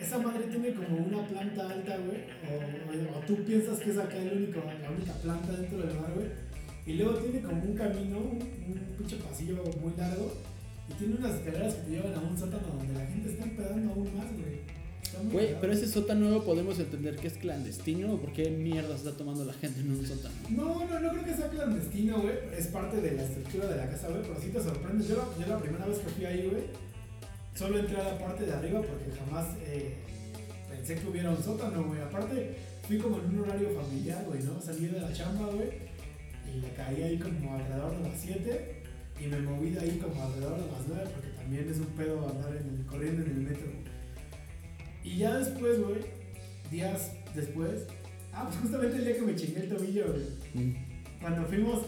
esa 0.01 0.19
madre 0.19 0.45
tiene 0.45 0.73
como 0.75 0.97
una 0.99 1.27
planta 1.27 1.69
alta, 1.69 1.97
güey, 1.99 2.21
o, 2.49 3.15
o- 3.17 3.19
o 3.19 3.21
tú 3.27 3.45
piensas 3.45 3.81
que 3.81 3.91
es 3.91 3.99
acá 3.99 4.17
el 4.17 4.37
único, 4.45 4.61
la 4.83 4.91
única 4.91 5.13
planta 5.15 5.53
dentro 5.53 5.79
del 5.79 5.97
bar, 5.99 6.13
güey. 6.15 6.29
Y 6.89 6.95
luego 6.95 7.19
tiene 7.19 7.43
como 7.43 7.63
un 7.63 7.75
camino, 7.75 8.17
un, 8.17 8.39
un 8.41 8.97
pinche 8.97 9.17
pasillo 9.17 9.63
muy 9.83 9.93
largo. 9.99 10.33
Y 10.89 10.95
tiene 10.95 11.17
unas 11.17 11.35
escaleras 11.35 11.75
que 11.75 11.83
te 11.83 11.91
llevan 11.91 12.15
a 12.15 12.21
un 12.21 12.39
sótano 12.39 12.67
donde 12.79 12.95
la 12.95 13.07
gente 13.07 13.31
está 13.31 13.45
empedando 13.45 13.93
aún 13.93 14.17
más, 14.17 14.27
güey. 14.33 14.79
Güey, 15.31 15.61
pero 15.61 15.73
ese 15.75 15.87
sótano 15.87 16.43
podemos 16.45 16.79
entender 16.79 17.17
que 17.17 17.27
es 17.27 17.35
clandestino 17.35 18.15
o 18.15 18.19
por 18.19 18.33
qué 18.33 18.49
mierda 18.51 18.97
se 18.97 19.09
está 19.09 19.19
tomando 19.19 19.45
la 19.45 19.53
gente 19.53 19.81
en 19.81 19.91
un 19.91 20.07
sótano. 20.07 20.35
No, 20.49 20.87
no, 20.87 21.01
no 21.01 21.11
creo 21.11 21.25
que 21.25 21.35
sea 21.35 21.49
clandestino, 21.51 22.23
güey. 22.23 22.35
Es 22.57 22.69
parte 22.69 23.03
de 23.03 23.13
la 23.13 23.23
estructura 23.23 23.67
de 23.67 23.77
la 23.77 23.91
casa, 23.91 24.09
güey. 24.09 24.23
Pero 24.23 24.41
sí 24.41 24.49
te 24.49 24.63
sorprende. 24.63 25.07
Yo 25.07 25.17
la, 25.17 25.45
yo 25.45 25.53
la 25.53 25.59
primera 25.61 25.85
vez 25.85 25.99
que 25.99 26.09
fui 26.09 26.25
ahí, 26.25 26.49
güey, 26.51 26.63
solo 27.55 27.81
entré 27.81 28.01
a 28.01 28.05
la 28.05 28.19
parte 28.19 28.47
de 28.47 28.53
arriba 28.53 28.81
porque 28.81 29.11
jamás 29.19 29.47
eh, 29.67 29.95
pensé 30.71 30.95
que 30.95 31.07
hubiera 31.07 31.31
un 31.31 31.43
sótano, 31.43 31.85
güey. 31.85 32.01
Aparte, 32.01 32.57
fui 32.87 32.97
como 32.97 33.19
en 33.19 33.27
un 33.27 33.41
horario 33.41 33.69
familiar, 33.79 34.25
güey, 34.27 34.43
¿no? 34.43 34.59
Salí 34.59 34.87
de 34.87 35.01
la 35.01 35.13
chamba, 35.13 35.49
güey. 35.49 35.88
Y 36.55 36.61
le 36.61 36.71
caí 36.75 37.03
ahí 37.03 37.19
como 37.19 37.55
alrededor 37.55 37.97
de 38.03 38.09
las 38.09 38.21
7. 38.21 38.83
Y 39.21 39.27
me 39.27 39.39
moví 39.41 39.71
de 39.71 39.81
ahí 39.81 39.99
como 40.03 40.23
alrededor 40.23 40.61
de 40.61 40.67
las 40.73 40.87
9 40.89 41.05
porque 41.15 41.29
también 41.37 41.69
es 41.69 41.79
un 41.79 41.87
pedo 41.87 42.29
andar 42.29 42.57
en 42.57 42.79
el- 42.81 42.87
corriendo 42.87 43.23
en 43.25 43.31
el 43.31 43.37
metro. 43.43 43.67
Y 45.05 45.17
ya 45.19 45.37
después, 45.39 45.81
güey, 45.81 46.01
días 46.71 47.13
después, 47.35 47.87
ah, 48.33 48.45
pues 48.47 48.59
justamente 48.61 48.97
el 48.99 49.05
día 49.05 49.15
que 49.17 49.23
me 49.23 49.35
chingué 49.35 49.61
el 49.63 49.69
tobillo, 49.69 50.07
güey. 50.13 50.77
Cuando 51.21 51.45
fuimos, 51.47 51.81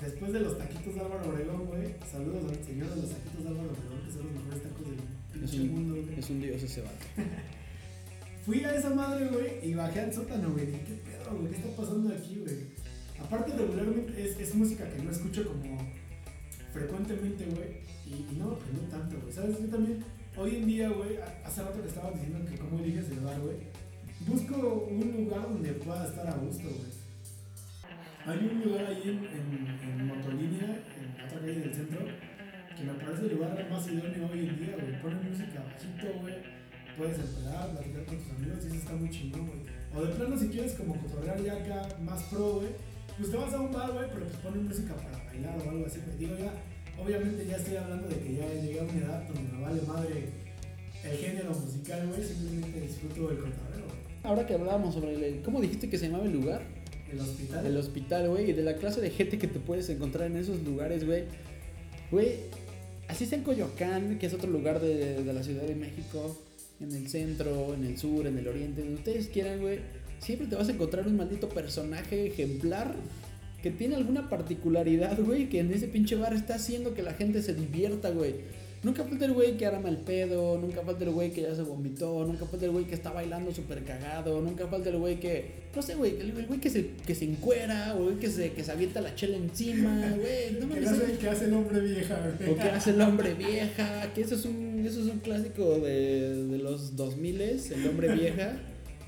después 0.00 0.32
de 0.32 0.40
los 0.40 0.58
taquitos 0.58 0.94
de 0.94 1.00
Álvaro 1.00 1.30
Obregón, 1.30 1.66
güey, 1.66 1.94
saludos 2.10 2.44
al 2.50 2.64
señor 2.64 2.88
de 2.94 3.02
los 3.02 3.10
taquitos 3.10 3.42
de 3.44 3.48
Álvaro 3.50 3.70
Obregón, 3.70 4.06
que 4.06 4.12
son 4.12 4.22
los 4.24 4.32
mejores 4.32 4.62
tacos 4.62 4.86
del 4.90 5.44
Es 5.44 5.54
mundo, 5.70 5.94
un, 5.94 6.02
güey. 6.06 6.18
es 6.20 6.30
un 6.30 6.40
dios 6.40 6.62
ese 6.62 6.82
vato. 6.82 7.06
Fui 8.46 8.62
a 8.64 8.76
esa 8.76 8.90
madre, 8.90 9.26
güey, 9.26 9.68
y 9.70 9.74
bajé 9.74 10.00
al 10.00 10.12
sótano, 10.14 10.50
güey. 10.52 10.66
¿qué 10.66 11.00
pedo, 11.04 11.36
güey? 11.36 11.50
¿Qué 11.50 11.56
está 11.56 11.76
pasando 11.82 12.14
aquí, 12.14 12.36
güey? 12.38 12.75
Aparte, 13.20 13.52
regularmente 13.52 14.24
es, 14.24 14.38
es 14.38 14.54
música 14.54 14.88
que 14.90 15.02
no 15.02 15.10
escucho 15.10 15.46
como 15.46 15.78
frecuentemente, 16.72 17.44
güey. 17.46 17.86
Y, 18.06 18.36
no 18.36 18.50
me 18.50 18.56
prendió 18.56 18.82
tanto, 18.88 19.18
güey. 19.20 19.32
¿Sabes? 19.32 19.58
Yo 19.60 19.68
también, 19.68 20.04
hoy 20.36 20.56
en 20.56 20.66
día, 20.66 20.88
güey, 20.90 21.16
hace 21.44 21.62
rato 21.62 21.82
que 21.82 21.88
estabas 21.88 22.14
diciendo 22.14 22.44
que 22.48 22.58
cómo 22.58 22.78
eliges 22.78 23.10
el 23.10 23.20
bar, 23.20 23.40
güey. 23.40 23.56
Busco 24.26 24.86
un 24.90 25.24
lugar 25.24 25.42
donde 25.42 25.72
pueda 25.72 26.06
estar 26.06 26.26
a 26.26 26.36
gusto, 26.36 26.64
güey. 26.64 26.96
Hay 28.26 28.38
un 28.38 28.64
lugar 28.64 28.86
ahí 28.86 29.02
en, 29.04 29.24
en, 29.24 30.00
en 30.00 30.06
Motolínea, 30.06 30.82
en 30.98 31.24
otra 31.24 31.40
calle 31.40 31.60
del 31.60 31.74
centro, 31.74 32.00
que 32.76 32.84
me 32.84 32.94
parece 32.94 33.22
el 33.22 33.34
lugar 33.34 33.70
más 33.70 33.86
idóneo 33.86 34.28
hoy 34.32 34.48
en 34.48 34.58
día, 34.58 34.76
güey. 34.80 35.00
Ponen 35.00 35.30
música 35.30 35.64
bajito, 35.64 36.20
güey. 36.20 36.34
Puedes 36.96 37.18
empezar, 37.18 37.70
platicar 37.72 38.04
con 38.04 38.18
tus 38.18 38.30
amigos 38.30 38.64
y 38.64 38.66
eso 38.66 38.76
está 38.76 38.92
muy 38.92 39.10
chingón, 39.10 39.46
güey. 39.46 39.60
O 39.94 40.04
de 40.04 40.14
plano, 40.14 40.38
si 40.38 40.48
quieres 40.48 40.74
como 40.74 41.00
cotorrear 41.00 41.42
ya 41.42 41.52
acá 41.54 41.88
más 42.00 42.22
pro, 42.24 42.54
güey, 42.54 42.68
pues 43.18 43.30
te 43.30 43.36
vas 43.36 43.54
a 43.54 43.60
un 43.60 43.72
bar, 43.72 43.92
güey, 43.92 44.08
pero 44.12 44.26
pues 44.26 44.38
ponen 44.38 44.68
música 44.68 44.94
para 44.94 45.24
bailar 45.24 45.58
o 45.58 45.70
algo 45.70 45.86
así, 45.86 46.00
güey. 46.04 46.18
Digo, 46.18 46.36
ya, 46.38 46.52
obviamente 47.02 47.46
ya 47.46 47.56
estoy 47.56 47.76
hablando 47.76 48.08
de 48.08 48.16
que 48.16 48.34
ya 48.34 48.48
llegué 48.54 48.80
a 48.80 48.82
una 48.84 48.92
edad 48.92 49.22
donde 49.28 49.52
me 49.52 49.62
vale 49.62 49.82
madre 49.82 50.28
el 51.04 51.16
género 51.16 51.50
musical, 51.50 52.06
güey. 52.08 52.22
Simplemente 52.22 52.80
disfruto 52.80 53.30
el 53.30 53.36
cotorreo. 53.38 53.86
Ahora 54.22 54.46
que 54.46 54.54
hablábamos 54.54 54.94
sobre 54.94 55.14
el. 55.14 55.42
¿Cómo 55.42 55.60
dijiste 55.60 55.88
que 55.88 55.98
se 55.98 56.06
llamaba 56.06 56.24
el 56.24 56.32
lugar? 56.32 56.62
El 57.10 57.20
hospital. 57.20 57.66
El 57.66 57.76
hospital, 57.76 58.28
güey, 58.28 58.50
y 58.50 58.52
de 58.52 58.62
la 58.62 58.76
clase 58.76 59.00
de 59.00 59.10
gente 59.10 59.38
que 59.38 59.46
te 59.46 59.60
puedes 59.60 59.88
encontrar 59.88 60.26
en 60.30 60.36
esos 60.36 60.62
lugares, 60.62 61.06
güey. 61.06 61.24
Güey, 62.10 62.40
así 63.08 63.26
sea 63.26 63.38
en 63.38 63.44
Coyoacán, 63.44 64.18
que 64.18 64.26
es 64.26 64.34
otro 64.34 64.50
lugar 64.50 64.80
de, 64.80 65.22
de 65.22 65.32
la 65.32 65.42
Ciudad 65.42 65.62
de 65.62 65.74
México, 65.74 66.36
en 66.80 66.94
el 66.94 67.08
centro, 67.08 67.74
en 67.74 67.84
el 67.84 67.96
sur, 67.96 68.26
en 68.26 68.36
el 68.38 68.48
oriente, 68.48 68.80
donde 68.80 68.96
ustedes 68.96 69.28
quieran, 69.28 69.60
güey, 69.60 69.78
siempre 70.18 70.46
te 70.46 70.56
vas 70.56 70.68
a 70.68 70.72
encontrar 70.72 71.06
un 71.06 71.16
maldito 71.16 71.48
personaje 71.48 72.26
ejemplar 72.26 72.94
que 73.62 73.70
tiene 73.70 73.96
alguna 73.96 74.28
particularidad, 74.28 75.18
güey, 75.20 75.48
que 75.48 75.60
en 75.60 75.72
ese 75.72 75.88
pinche 75.88 76.14
bar 76.14 76.34
está 76.34 76.54
haciendo 76.54 76.94
que 76.94 77.02
la 77.02 77.14
gente 77.14 77.42
se 77.42 77.54
divierta, 77.54 78.10
güey. 78.10 78.34
Nunca 78.82 79.02
falta 79.02 79.24
el 79.24 79.32
güey 79.32 79.56
que 79.56 79.66
arma 79.66 79.88
el 79.88 79.96
pedo, 79.96 80.58
nunca 80.58 80.82
falta 80.82 81.02
el 81.02 81.10
güey 81.10 81.32
que 81.32 81.42
ya 81.42 81.54
se 81.54 81.62
vomitó, 81.62 82.24
nunca 82.24 82.46
falta 82.46 82.66
el 82.66 82.70
güey 82.70 82.84
que 82.84 82.94
está 82.94 83.10
bailando 83.10 83.52
súper 83.52 83.82
cagado, 83.82 84.40
nunca 84.40 84.68
falta 84.68 84.90
el 84.90 84.98
güey 84.98 85.18
que, 85.18 85.50
no 85.74 85.82
sé, 85.82 85.96
güey, 85.96 86.20
el, 86.20 86.46
güey 86.46 86.60
que 86.60 86.70
se, 86.70 86.90
que 87.04 87.14
se 87.14 87.24
encuera, 87.24 87.96
o 87.96 88.00
el 88.00 88.04
güey 88.04 88.18
que 88.18 88.30
se, 88.30 88.52
que 88.52 88.62
se 88.62 88.70
avienta 88.70 89.00
la 89.00 89.14
chela 89.16 89.38
encima, 89.38 90.14
güey, 90.16 90.52
no 90.60 90.68
mames. 90.68 90.88
hace, 90.88 91.18
que 91.18 91.28
hace 91.28 91.46
el 91.46 91.54
hombre 91.54 91.80
vieja, 91.80 92.34
güey. 92.38 92.50
O 92.52 92.54
que 92.54 92.62
hace 92.62 92.90
el 92.90 93.00
hombre 93.00 93.34
vieja, 93.34 94.12
que 94.14 94.20
eso 94.20 94.36
es 94.36 94.44
un, 94.44 94.84
eso 94.86 95.00
es 95.00 95.06
un 95.06 95.18
clásico 95.18 95.80
de, 95.80 96.44
de 96.44 96.58
los 96.58 96.94
2000 96.94 97.40
el 97.40 97.88
hombre 97.88 98.14
vieja. 98.14 98.56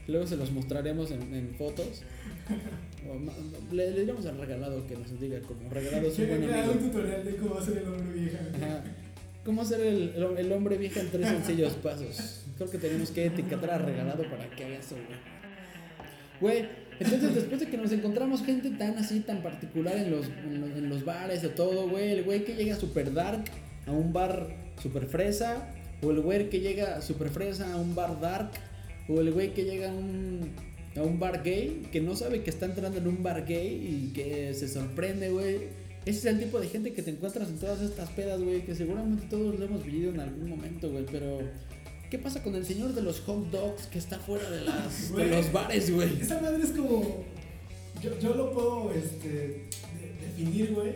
Luego 0.08 0.26
se 0.26 0.36
los 0.36 0.50
mostraremos 0.50 1.10
en, 1.10 1.32
en 1.34 1.54
fotos. 1.56 2.02
O 3.08 3.74
le, 3.74 3.90
le 3.92 4.00
diremos 4.00 4.26
al 4.26 4.38
regalado 4.38 4.86
que 4.86 4.96
nos 4.96 5.20
diga 5.20 5.38
como 5.40 5.68
regalado 5.70 6.08
es 6.08 6.18
un 6.18 6.28
buen 6.28 6.44
haga 6.44 6.64
un 6.64 6.70
amigo. 6.70 6.86
tutorial 6.86 7.24
de 7.24 7.36
cómo 7.36 7.58
hacer 7.58 7.78
el 7.78 7.88
hombre 7.88 8.12
vieja. 8.20 8.38
Ajá. 8.56 8.84
¿Cómo 9.44 9.62
hacer 9.62 9.80
el, 9.80 10.12
el- 10.16 10.38
el 10.38 10.52
hombre 10.52 10.76
vieja 10.76 11.00
en 11.00 11.10
tres 11.10 11.28
sencillos 11.28 11.74
pasos? 11.74 12.42
Creo 12.56 12.70
que 12.70 12.78
tenemos 12.78 13.10
que 13.10 13.26
etiquetar 13.26 13.70
a 13.70 13.78
regalado 13.78 14.24
para 14.30 14.48
que 14.50 14.64
haga 14.64 14.76
eso, 14.78 14.96
güey. 14.96 15.18
Güey, 16.40 16.68
entonces 17.00 17.34
después 17.34 17.60
de 17.60 17.66
que 17.68 17.76
nos 17.76 17.92
encontramos 17.92 18.42
gente 18.44 18.70
tan 18.70 18.96
así, 18.98 19.20
tan 19.20 19.42
particular 19.42 19.96
en 19.96 20.10
los, 20.10 20.26
en 20.26 20.60
los, 20.60 20.70
en 20.70 20.88
los 20.88 21.04
bares 21.04 21.42
de 21.42 21.48
todo, 21.50 21.88
güey, 21.88 22.12
el 22.12 22.24
güey 22.24 22.44
que 22.44 22.54
llega 22.54 22.76
super 22.76 23.12
dark 23.12 23.44
a 23.86 23.92
un 23.92 24.12
bar 24.12 24.48
super 24.82 25.06
fresa, 25.06 25.68
o 26.02 26.10
el 26.10 26.20
güey 26.20 26.48
que 26.50 26.60
llega 26.60 27.00
super 27.00 27.28
fresa 27.30 27.72
a 27.72 27.76
un 27.76 27.94
bar 27.94 28.20
dark, 28.20 28.50
o 29.08 29.20
el 29.20 29.32
güey 29.32 29.54
que 29.54 29.64
llega 29.64 29.90
a 29.90 29.94
un, 29.94 30.50
a 30.96 31.02
un 31.02 31.18
bar 31.18 31.42
gay, 31.42 31.82
que 31.90 32.00
no 32.00 32.14
sabe 32.16 32.42
que 32.42 32.50
está 32.50 32.66
entrando 32.66 32.98
en 32.98 33.06
un 33.08 33.22
bar 33.22 33.44
gay 33.46 33.68
y 34.08 34.12
que 34.12 34.52
se 34.54 34.68
sorprende, 34.68 35.30
güey. 35.30 35.56
Ese 36.06 36.18
es 36.20 36.24
el 36.26 36.38
tipo 36.38 36.58
de 36.60 36.68
gente 36.68 36.92
que 36.92 37.02
te 37.02 37.10
encuentras 37.10 37.48
en 37.48 37.58
todas 37.58 37.80
estas 37.82 38.08
pedas, 38.10 38.40
güey, 38.40 38.64
que 38.64 38.74
seguramente 38.74 39.26
todos 39.28 39.58
lo 39.58 39.64
hemos 39.64 39.84
vivido 39.84 40.10
en 40.12 40.20
algún 40.20 40.48
momento, 40.48 40.90
güey, 40.90 41.04
pero... 41.10 41.40
¿Qué 42.10 42.18
pasa 42.18 42.42
con 42.42 42.54
el 42.54 42.64
señor 42.64 42.94
de 42.94 43.02
los 43.02 43.20
hot 43.20 43.50
dogs 43.50 43.86
que 43.88 43.98
está 43.98 44.18
fuera 44.18 44.48
de, 44.48 44.62
las, 44.62 45.14
de 45.14 45.26
los 45.26 45.52
bares, 45.52 45.94
güey? 45.94 46.18
Esa 46.22 46.40
madre 46.40 46.62
es 46.62 46.70
como. 46.70 47.22
Yo, 48.02 48.18
yo 48.18 48.34
lo 48.34 48.50
puedo 48.54 48.90
este, 48.94 49.28
de- 49.28 49.66
definir, 50.26 50.72
güey. 50.72 50.94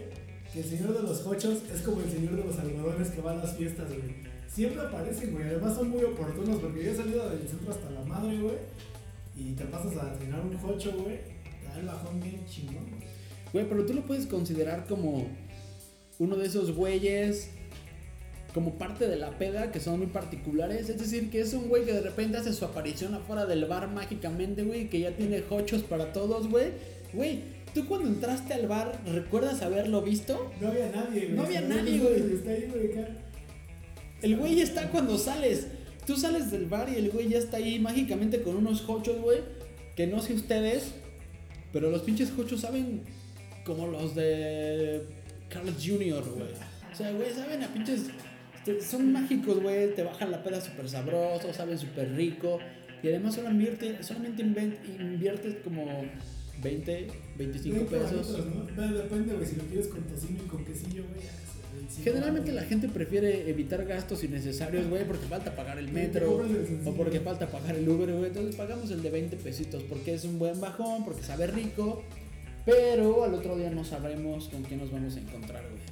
Que 0.55 0.61
el 0.61 0.65
señor 0.65 0.95
de 0.97 1.03
los 1.03 1.19
cochos 1.19 1.59
es 1.75 1.83
como 1.83 2.01
el 2.01 2.11
señor 2.11 2.37
de 2.37 2.45
los 2.45 2.59
algodones 2.59 3.11
que 3.11 3.21
va 3.21 3.33
a 3.33 3.37
las 3.37 3.55
fiestas, 3.59 3.89
güey. 3.91 4.01
Siempre 4.55 4.83
aparecen, 4.83 5.33
güey. 5.33 5.47
Además 5.47 5.75
son 5.75 5.89
muy 5.91 6.03
oportunos 6.05 6.61
porque 6.61 6.85
yo 6.85 6.91
he 6.91 6.95
salido 6.95 7.31
del 7.31 7.49
centro 7.49 7.73
hasta 7.73 7.91
la 7.91 8.03
madre, 8.03 8.39
güey. 8.39 8.57
Y 9.37 9.53
te 9.53 9.65
pasas 9.65 9.97
a 9.97 10.15
cenar 10.19 10.41
un 10.41 10.57
cocho, 10.59 10.93
güey. 10.93 11.21
Te 11.61 11.69
da 11.69 11.79
el 11.81 11.87
bajón 11.87 12.21
bien 12.21 12.45
chingón, 12.47 12.85
güey. 12.91 13.03
Güey, 13.53 13.69
pero 13.69 13.87
tú 13.87 13.95
lo 13.95 14.03
puedes 14.03 14.27
considerar 14.27 14.87
como 14.87 15.27
uno 16.19 16.37
de 16.37 16.47
esos 16.47 16.75
güeyes, 16.75 17.51
como 18.53 18.75
parte 18.75 19.09
de 19.09 19.17
la 19.17 19.39
peda, 19.39 19.73
que 19.73 19.81
son 19.81 19.99
muy 19.99 20.09
particulares. 20.09 20.91
Es 20.91 20.99
decir, 20.99 21.31
que 21.31 21.41
es 21.41 21.55
un 21.55 21.69
güey 21.69 21.85
que 21.87 21.93
de 21.95 22.03
repente 22.03 22.37
hace 22.37 22.53
su 22.53 22.65
aparición 22.67 23.15
afuera 23.15 23.47
del 23.47 23.65
bar 23.65 23.89
mágicamente, 23.89 24.65
güey, 24.65 24.91
que 24.91 25.01
ya 25.01 25.13
tiene 25.17 25.43
hochos 25.49 25.83
para 25.83 26.13
todos, 26.13 26.49
güey. 26.49 26.67
Güey, 27.15 27.41
tú 27.75 27.87
cuando 27.87 28.09
entraste 28.09 28.53
al 28.53 28.67
bar, 28.67 29.01
¿recuerdas 29.07 29.63
haberlo 29.63 30.03
visto? 30.03 30.51
No 30.61 30.69
había 30.69 30.91
nadie, 30.91 31.25
güey. 31.27 31.37
No 31.37 31.43
había 31.43 31.61
nadie, 31.63 31.99
güey. 32.01 32.35
Está 32.35 32.51
ahí, 32.51 32.69
güey. 32.71 32.91
El 34.23 34.37
güey 34.37 34.61
está 34.61 34.91
cuando 34.91 35.18
sales. 35.18 35.66
Tú 36.07 36.16
sales 36.16 36.51
del 36.51 36.66
bar 36.66 36.89
y 36.89 36.97
el 36.97 37.11
güey 37.11 37.29
ya 37.29 37.39
está 37.39 37.59
ahí 37.59 37.79
mágicamente 37.79 38.43
con 38.43 38.57
unos 38.57 38.89
hochos, 38.89 39.20
güey. 39.20 39.39
Que 39.97 40.07
no 40.07 40.20
sé 40.23 40.35
ustedes, 40.35 40.93
pero 41.73 41.91
los 41.91 42.03
pinches 42.03 42.33
hochos 42.39 42.61
saben 42.62 43.03
como 43.64 43.87
los 43.89 44.14
de 44.14 45.03
Carl 45.49 45.68
Jr., 45.75 46.25
güey. 46.35 46.49
O 46.93 46.97
sea, 46.97 47.12
güey, 47.12 47.31
saben 47.33 47.62
a 47.62 47.68
pinches. 47.73 48.03
Son 48.89 49.12
mágicos, 49.12 49.61
güey. 49.61 49.95
Te 49.95 50.03
bajan 50.03 50.31
la 50.31 50.43
peda 50.43 50.61
súper 50.61 50.89
sabroso, 50.89 51.53
saben 51.53 51.79
súper 51.79 52.12
rico. 52.14 52.59
Y 53.03 53.09
además 53.09 53.35
solamente, 53.35 54.03
solamente 54.03 54.45
inven- 54.45 54.77
inviertes 55.01 55.57
como 55.64 55.85
20, 56.62 57.09
25 57.37 57.77
Veinte 57.77 57.97
pesos. 57.99 58.37
Depende, 58.77 59.35
güey. 59.35 59.47
Si 59.47 59.57
lo 59.57 59.64
quieres 59.64 59.89
con 59.89 60.03
tocino 60.03 60.39
y 60.45 60.49
con 60.49 60.64
quesillo, 60.64 61.03
güey. 61.11 61.23
Ya, 61.73 61.77
25 61.77 62.05
Generalmente 62.05 62.53
la 62.53 62.62
gente 62.62 62.89
prefiere 62.89 63.49
evitar 63.49 63.85
gastos 63.85 64.23
innecesarios, 64.25 64.89
güey, 64.89 65.07
porque 65.07 65.27
falta 65.27 65.55
pagar 65.55 65.79
el 65.79 65.91
metro 65.91 66.43
o 66.85 66.93
porque 66.95 67.20
falta 67.20 67.49
pagar 67.49 67.77
el 67.77 67.89
Uber, 67.89 68.12
güey. 68.12 68.27
Entonces 68.27 68.57
pagamos 68.57 68.91
el 68.91 69.03
de 69.03 69.11
20 69.11 69.37
pesitos 69.37 69.83
porque 69.85 70.14
es 70.14 70.25
un 70.25 70.39
buen 70.39 70.61
bajón, 70.61 71.05
porque 71.05 71.23
sabe 71.23 71.47
rico, 71.47 72.03
pero 72.64 73.25
al 73.25 73.35
otro 73.35 73.57
día 73.57 73.70
no 73.70 73.85
sabremos 73.85 74.49
con 74.49 74.62
qué 74.64 74.77
nos 74.77 74.91
vamos 74.91 75.16
a 75.16 75.20
encontrar, 75.20 75.64
güey. 75.68 75.83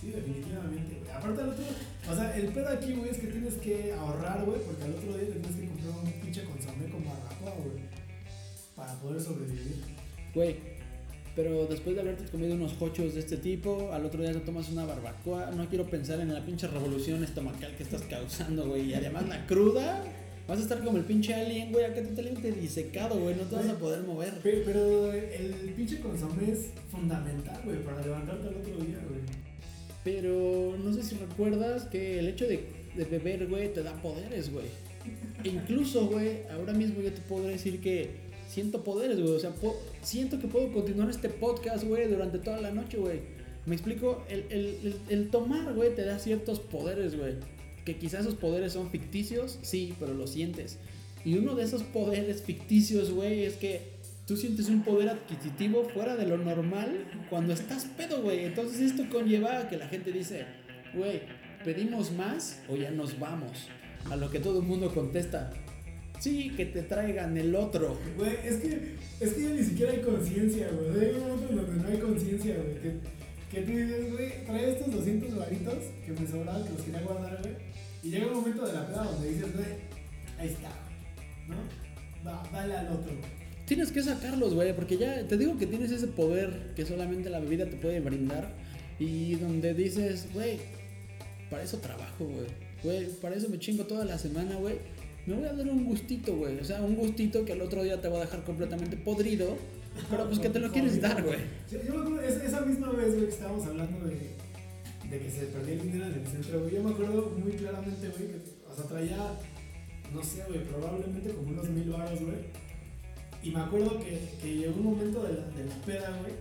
Sí, 0.00 0.08
definitivamente, 0.08 0.96
güey. 0.98 1.10
Aparte, 1.10 1.42
al 1.42 1.48
otro, 1.50 1.64
o 2.10 2.14
sea, 2.14 2.36
el 2.36 2.48
pedo 2.48 2.68
aquí, 2.68 2.94
güey, 2.94 3.10
es 3.10 3.18
que 3.18 3.26
tienes 3.26 3.54
que 3.54 3.92
ahorrar, 3.92 4.44
güey, 4.44 4.60
porque 4.60 4.84
al 4.84 4.92
otro 4.92 5.18
día 5.18 5.28
tienes 5.28 5.56
que 5.56 5.66
comprar 5.66 6.04
un 6.04 6.12
pinche 6.12 6.44
consomé 6.44 6.88
con 6.90 7.04
barbacoa, 7.04 7.54
güey, 7.62 7.84
para 8.74 8.94
poder 8.94 9.20
sobrevivir. 9.20 9.84
Güey, 10.34 10.56
pero 11.36 11.66
después 11.66 11.94
de 11.94 12.02
haberte 12.02 12.24
comido 12.30 12.54
unos 12.54 12.74
hochos 12.80 13.14
de 13.14 13.20
este 13.20 13.36
tipo, 13.36 13.90
al 13.92 14.04
otro 14.04 14.22
día 14.22 14.32
te 14.32 14.40
tomas 14.40 14.68
una 14.70 14.84
barbacoa. 14.84 15.50
No 15.52 15.68
quiero 15.68 15.86
pensar 15.86 16.20
en 16.20 16.32
la 16.34 16.44
pinche 16.44 16.66
revolución 16.66 17.22
estomacal 17.24 17.74
que 17.76 17.82
estás 17.82 18.02
causando, 18.02 18.66
güey. 18.68 18.90
Y 18.90 18.94
además 18.94 19.28
la 19.28 19.46
cruda. 19.46 20.02
Vas 20.48 20.58
a 20.58 20.62
estar 20.62 20.82
como 20.82 20.98
el 20.98 21.04
pinche 21.04 21.32
alien, 21.32 21.70
güey, 21.70 21.84
acá 21.84 22.02
totalmente 22.02 22.50
disecado, 22.50 23.16
güey. 23.20 23.36
No 23.36 23.42
te 23.44 23.54
vas 23.54 23.68
a 23.68 23.78
poder 23.78 24.02
mover. 24.02 24.32
Pero, 24.42 24.62
pero 24.64 25.12
el 25.12 25.72
pinche 25.76 26.00
consomé 26.00 26.50
es 26.50 26.70
fundamental, 26.90 27.60
güey, 27.64 27.84
para 27.84 28.00
levantarte 28.02 28.48
al 28.48 28.54
otro 28.56 28.76
día, 28.84 28.98
güey. 29.08 29.20
Pero 30.02 30.76
no 30.82 30.92
sé 30.92 31.02
si 31.02 31.14
recuerdas 31.16 31.84
que 31.84 32.18
el 32.18 32.28
hecho 32.28 32.46
de, 32.46 32.64
de 32.96 33.04
beber, 33.04 33.46
güey, 33.48 33.72
te 33.72 33.82
da 33.82 33.92
poderes, 34.02 34.52
güey. 34.52 34.66
E 35.44 35.48
incluso, 35.48 36.06
güey, 36.08 36.42
ahora 36.50 36.74
mismo 36.74 37.00
yo 37.00 37.10
te 37.12 37.20
puedo 37.22 37.46
decir 37.46 37.80
que 37.80 38.10
siento 38.48 38.84
poderes, 38.84 39.18
güey. 39.20 39.32
O 39.34 39.40
sea, 39.40 39.50
po- 39.50 39.80
siento 40.02 40.38
que 40.38 40.48
puedo 40.48 40.72
continuar 40.72 41.10
este 41.10 41.28
podcast, 41.28 41.84
güey, 41.84 42.08
durante 42.08 42.38
toda 42.38 42.60
la 42.60 42.70
noche, 42.70 42.98
güey. 42.98 43.20
Me 43.66 43.74
explico, 43.74 44.24
el, 44.28 44.44
el, 44.50 44.66
el, 44.82 44.96
el 45.08 45.30
tomar, 45.30 45.74
güey, 45.74 45.94
te 45.94 46.04
da 46.04 46.18
ciertos 46.18 46.60
poderes, 46.60 47.16
güey. 47.16 47.34
Que 47.84 47.96
quizás 47.96 48.22
esos 48.22 48.34
poderes 48.34 48.72
son 48.72 48.90
ficticios, 48.90 49.58
sí, 49.62 49.94
pero 49.98 50.14
lo 50.14 50.26
sientes. 50.26 50.78
Y 51.24 51.36
uno 51.36 51.54
de 51.54 51.64
esos 51.64 51.82
poderes 51.82 52.42
ficticios, 52.42 53.10
güey, 53.10 53.44
es 53.44 53.54
que 53.54 54.00
tú 54.26 54.36
sientes 54.36 54.68
un 54.68 54.82
poder 54.82 55.08
adquisitivo 55.08 55.84
fuera 55.88 56.16
de 56.16 56.26
lo 56.26 56.38
normal 56.38 57.04
cuando 57.28 57.52
estás 57.52 57.84
pedo, 57.84 58.22
güey. 58.22 58.44
Entonces 58.44 58.80
esto 58.80 59.04
conlleva 59.10 59.58
a 59.58 59.68
que 59.68 59.76
la 59.76 59.88
gente 59.88 60.12
dice, 60.12 60.46
güey, 60.94 61.22
¿pedimos 61.64 62.12
más 62.12 62.62
o 62.68 62.76
ya 62.76 62.90
nos 62.90 63.18
vamos? 63.18 63.68
A 64.10 64.16
lo 64.16 64.30
que 64.30 64.38
todo 64.38 64.60
el 64.60 64.66
mundo 64.66 64.94
contesta, 64.94 65.52
sí, 66.20 66.50
que 66.56 66.66
te 66.66 66.82
traigan 66.82 67.36
el 67.36 67.54
otro. 67.56 67.98
Güey, 68.16 68.36
es 68.44 68.56
que, 68.56 68.94
es 69.20 69.32
que 69.32 69.42
ya 69.42 69.50
ni 69.50 69.64
siquiera 69.64 69.92
hay 69.92 70.00
conciencia, 70.00 70.68
güey. 70.70 71.06
Hay 71.06 71.14
un 71.14 71.20
momento 71.20 71.48
en 71.50 71.56
donde 71.56 71.82
no 71.82 71.88
hay 71.88 71.98
conciencia, 71.98 72.56
güey. 72.56 72.74
Que, 72.80 72.92
que 73.50 73.62
tú 73.62 73.72
dices, 73.72 74.12
güey, 74.12 74.46
trae 74.46 74.70
estos 74.70 74.92
200 74.94 75.36
varitos 75.36 75.74
que 76.06 76.12
me 76.12 76.26
sobraban, 76.28 76.64
que 76.64 76.70
los 76.70 76.82
quería 76.82 77.00
guardar, 77.00 77.38
güey. 77.42 77.54
Y 78.02 78.10
llega 78.10 78.26
un 78.28 78.34
momento 78.34 78.66
de 78.66 78.72
la 78.72 78.86
peda 78.86 79.04
donde 79.04 79.28
dices, 79.28 79.52
güey, 79.52 79.66
ahí 80.38 80.48
está. 80.48 80.70
¿No? 81.48 81.56
Va, 82.26 82.48
dale 82.52 82.76
al 82.76 82.88
otro, 82.88 83.12
güey. 83.12 83.40
Tienes 83.66 83.92
que 83.92 84.02
sacarlos, 84.02 84.54
güey, 84.54 84.74
porque 84.74 84.98
ya 84.98 85.26
te 85.28 85.36
digo 85.36 85.56
que 85.56 85.66
tienes 85.66 85.92
ese 85.92 86.08
poder 86.08 86.72
que 86.74 86.84
solamente 86.84 87.30
la 87.30 87.38
bebida 87.38 87.66
te 87.66 87.76
puede 87.76 88.00
brindar 88.00 88.52
y 88.98 89.36
donde 89.36 89.74
dices, 89.74 90.26
güey, 90.34 90.58
para 91.48 91.62
eso 91.62 91.78
trabajo, 91.78 92.24
güey. 92.24 92.46
Güey, 92.82 93.08
para 93.20 93.36
eso 93.36 93.48
me 93.48 93.58
chingo 93.58 93.84
toda 93.84 94.04
la 94.04 94.18
semana, 94.18 94.56
güey. 94.56 94.76
Me 95.30 95.36
voy 95.36 95.46
a 95.46 95.52
dar 95.52 95.68
un 95.68 95.84
gustito, 95.84 96.34
güey. 96.34 96.58
O 96.58 96.64
sea, 96.64 96.82
un 96.82 96.96
gustito 96.96 97.44
que 97.44 97.52
al 97.52 97.62
otro 97.62 97.84
día 97.84 98.00
te 98.00 98.08
va 98.08 98.18
a 98.18 98.20
dejar 98.22 98.42
completamente 98.42 98.96
podrido, 98.96 99.56
pero 100.10 100.26
pues 100.26 100.40
que 100.40 100.48
te 100.48 100.58
lo 100.58 100.72
quieres 100.72 101.00
dar, 101.00 101.22
güey. 101.22 101.38
Yo, 101.70 101.78
yo 101.84 101.94
me 101.94 102.00
acuerdo, 102.00 102.20
esa, 102.22 102.60
misma 102.62 102.90
vez, 102.90 103.14
güey, 103.14 103.26
que 103.26 103.30
estábamos 103.30 103.64
hablando 103.64 104.08
de, 104.08 104.16
de 105.08 105.18
que 105.20 105.30
se 105.30 105.46
perdía 105.46 105.74
el 105.74 105.82
dinero 105.82 106.06
en 106.06 106.14
el 106.14 106.26
centro, 106.26 106.60
güey. 106.60 106.74
Yo 106.74 106.82
me 106.82 106.90
acuerdo 106.90 107.32
muy 107.38 107.52
claramente, 107.52 108.08
güey, 108.08 108.26
que, 108.26 108.40
o 108.68 108.74
sea, 108.74 108.84
traía, 108.86 109.38
no 110.12 110.20
sé, 110.20 110.42
güey, 110.48 110.64
probablemente 110.64 111.30
como 111.30 111.48
unos 111.48 111.68
mil 111.68 111.90
baros, 111.90 112.20
güey. 112.20 112.38
Y 113.44 113.50
me 113.52 113.60
acuerdo 113.60 114.00
que, 114.00 114.18
que 114.42 114.56
llegó 114.56 114.80
un 114.80 114.84
momento 114.84 115.22
de 115.22 115.34
la, 115.34 115.46
de 115.46 115.64
la 115.64 115.74
peda, 115.86 116.18
güey, 116.22 116.32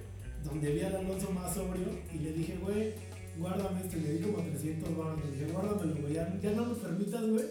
donde 0.43 0.73
vi 0.73 0.81
al 0.81 0.95
Alonso 0.95 1.29
más 1.29 1.53
sobrio 1.53 1.89
y 2.11 2.23
le 2.23 2.33
dije, 2.33 2.57
güey, 2.59 2.93
guárdame 3.37 3.81
esto. 3.81 3.97
Y 3.97 4.01
le 4.01 4.13
di 4.13 4.19
como 4.23 4.41
300 4.41 4.97
baros. 4.97 5.19
Le 5.25 5.31
dije, 5.31 5.51
guárdamelo, 5.51 6.01
güey, 6.01 6.13
ya, 6.15 6.39
ya 6.41 6.51
no 6.53 6.65
me 6.65 6.73
permitas, 6.73 7.27
güey, 7.27 7.45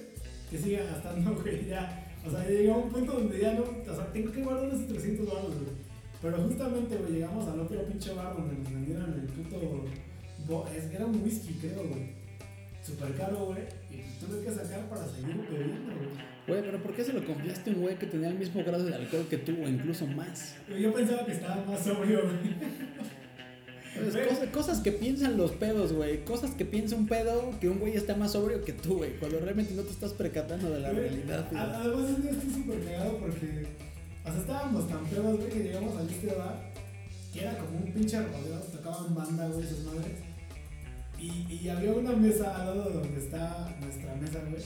que 0.51 0.59
siga 0.59 0.85
gastando, 0.85 1.35
güey, 1.43 1.67
ya. 1.67 2.05
O 2.27 2.31
sea, 2.31 2.47
llegó 2.49 2.75
a 2.75 2.79
un 2.79 2.91
punto 2.91 3.13
donde 3.13 3.39
ya 3.41 3.55
no, 3.55 3.63
o 3.63 3.95
sea, 3.95 4.13
tengo 4.13 4.33
que 4.33 4.43
guardar 4.43 4.69
esos 4.69 4.87
300 4.89 5.27
baros, 5.27 5.55
güey. 5.55 5.89
Pero 6.21 6.37
justamente, 6.43 6.97
güey, 6.97 7.13
llegamos 7.13 7.47
al 7.49 7.61
otro 7.61 7.83
pinche 7.87 8.13
bar 8.13 8.37
donde 8.37 8.55
nos 8.59 8.73
vendieron 8.73 9.15
el 9.15 9.27
puto. 9.33 9.85
bo- 10.47 10.67
es- 10.77 10.91
Era 10.93 11.07
un 11.07 11.23
whisky, 11.23 11.55
creo, 11.61 11.85
güey. 11.89 12.11
súper 12.85 13.15
caro, 13.15 13.47
güey. 13.47 13.63
Y 13.91 13.97
pues 14.03 14.19
tuve 14.19 14.43
que 14.45 14.51
sacar 14.51 14.89
para 14.89 15.07
seguir 15.07 15.37
bebiendo, 15.51 15.95
güey. 15.95 16.09
Güey, 16.49 16.63
pero 16.63 16.83
¿por 16.83 16.95
qué 16.95 17.05
se 17.05 17.13
lo 17.13 17.25
confiaste 17.25 17.71
a 17.71 17.75
un 17.75 17.83
güey 17.83 17.99
que 17.99 18.07
tenía 18.07 18.29
el 18.29 18.39
mismo 18.39 18.65
grado 18.65 18.83
de 18.85 18.95
alcohol 18.95 19.27
que 19.29 19.37
tú 19.39 19.53
o 19.63 19.69
incluso 19.69 20.07
más? 20.07 20.57
Yo 20.69 20.93
pensaba 20.95 21.25
que 21.27 21.33
estaba 21.33 21.63
más 21.67 21.81
sobrio, 21.85 22.23
güey. 22.23 22.37
Cosas 24.53 24.81
que 24.81 24.93
piensan 24.93 25.37
los 25.37 25.53
pedos, 25.53 25.93
güey. 25.93 26.25
Cosas 26.25 26.51
que 26.53 26.65
piensa 26.65 26.97
un 26.97 27.07
pedo 27.07 27.51
que 27.61 27.69
un 27.69 27.79
güey 27.79 27.97
está 27.97 28.17
más 28.17 28.33
sobrio 28.33 28.65
que 28.65 28.73
tú, 28.73 28.99
güey. 28.99 29.19
Cuando 29.19 29.41
realmente 29.41 29.75
no 29.75 29.83
te 29.83 29.91
estás 29.91 30.13
percatando 30.13 30.71
de 30.71 30.81
la 30.81 30.91
Güey, 30.91 31.09
realidad, 31.09 31.47
güey. 31.51 31.63
Además, 31.63 32.11
es 32.11 32.17
que 32.23 32.31
estoy 32.31 32.51
súper 32.51 32.85
cagado 32.85 33.19
porque. 33.19 33.67
O 34.25 34.31
sea, 34.31 34.41
estábamos 34.41 34.89
tan 34.89 35.05
pedos, 35.07 35.37
güey, 35.39 35.49
que 35.51 35.63
llegamos 35.63 35.97
al 35.97 36.09
este 36.09 36.35
bar. 36.35 36.73
Que 37.33 37.41
era 37.41 37.59
como 37.59 37.79
un 37.79 37.93
pinche 37.93 38.21
rodeo. 38.21 38.59
Tocaban 38.73 39.15
banda, 39.15 39.49
güey, 39.49 39.65
esas 39.67 39.81
madres. 39.81 40.13
Y, 41.19 41.53
y 41.53 41.69
había 41.69 41.93
una 41.93 42.13
mesa 42.13 42.57
al 42.57 42.67
lado 42.67 42.91
de 42.91 42.95
donde 42.95 43.19
está 43.19 43.77
nuestra 43.81 44.15
mesa, 44.15 44.41
güey. 44.49 44.63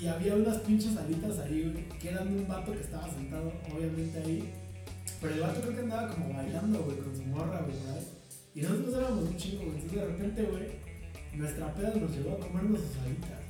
Y 0.00 0.06
había 0.06 0.34
unas 0.34 0.58
pinches 0.58 0.96
alitas 0.96 1.38
ahí, 1.40 1.70
güey. 1.70 1.88
Que 1.98 2.08
eran 2.10 2.32
de 2.32 2.40
un 2.40 2.48
vato 2.48 2.72
que 2.72 2.80
estaba 2.80 3.08
sentado, 3.12 3.52
obviamente 3.74 4.18
ahí. 4.18 4.50
Pero 5.20 5.34
el 5.34 5.40
vato 5.40 5.60
creo 5.60 5.74
que 5.74 5.80
andaba 5.80 6.08
como 6.08 6.32
bailando, 6.32 6.78
güey, 6.84 6.96
con 6.96 7.16
su 7.16 7.22
morra, 7.24 7.60
güey, 7.60 7.76
ahí. 7.94 8.06
Y 8.54 8.60
nosotros 8.62 8.94
éramos 8.94 9.24
un 9.30 9.36
chingo, 9.36 9.62
güey. 9.64 9.74
Entonces 9.76 9.98
de 10.00 10.06
repente, 10.06 10.42
güey, 10.44 10.62
nuestra 11.34 11.74
peda 11.74 11.94
nos 11.94 12.10
llevó 12.16 12.32
a 12.34 12.38
comernos 12.40 12.80
sus 12.80 12.96
alitas. 13.04 13.40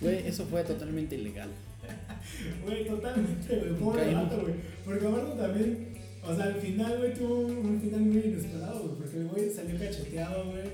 Güey, 0.00 0.26
eso 0.28 0.44
fue 0.46 0.62
totalmente 0.64 1.16
ilegal. 1.16 1.50
Güey, 2.64 2.86
totalmente, 2.86 3.56
güey. 3.58 3.74
Pobre 3.78 4.14
vato, 4.14 4.40
güey. 4.42 4.54
Porque 4.84 5.06
aparte 5.06 5.36
también, 5.42 5.88
o 6.22 6.34
sea, 6.36 6.44
al 6.44 6.54
final, 6.54 6.98
güey, 6.98 7.14
tuvo 7.14 7.40
un 7.46 7.80
final 7.80 8.00
muy 8.02 8.18
inesperado, 8.20 8.80
güey. 8.80 8.94
Porque 8.98 9.16
el 9.16 9.26
güey 9.28 9.50
salió 9.50 9.78
cacheteado, 9.78 10.50
güey. 10.50 10.64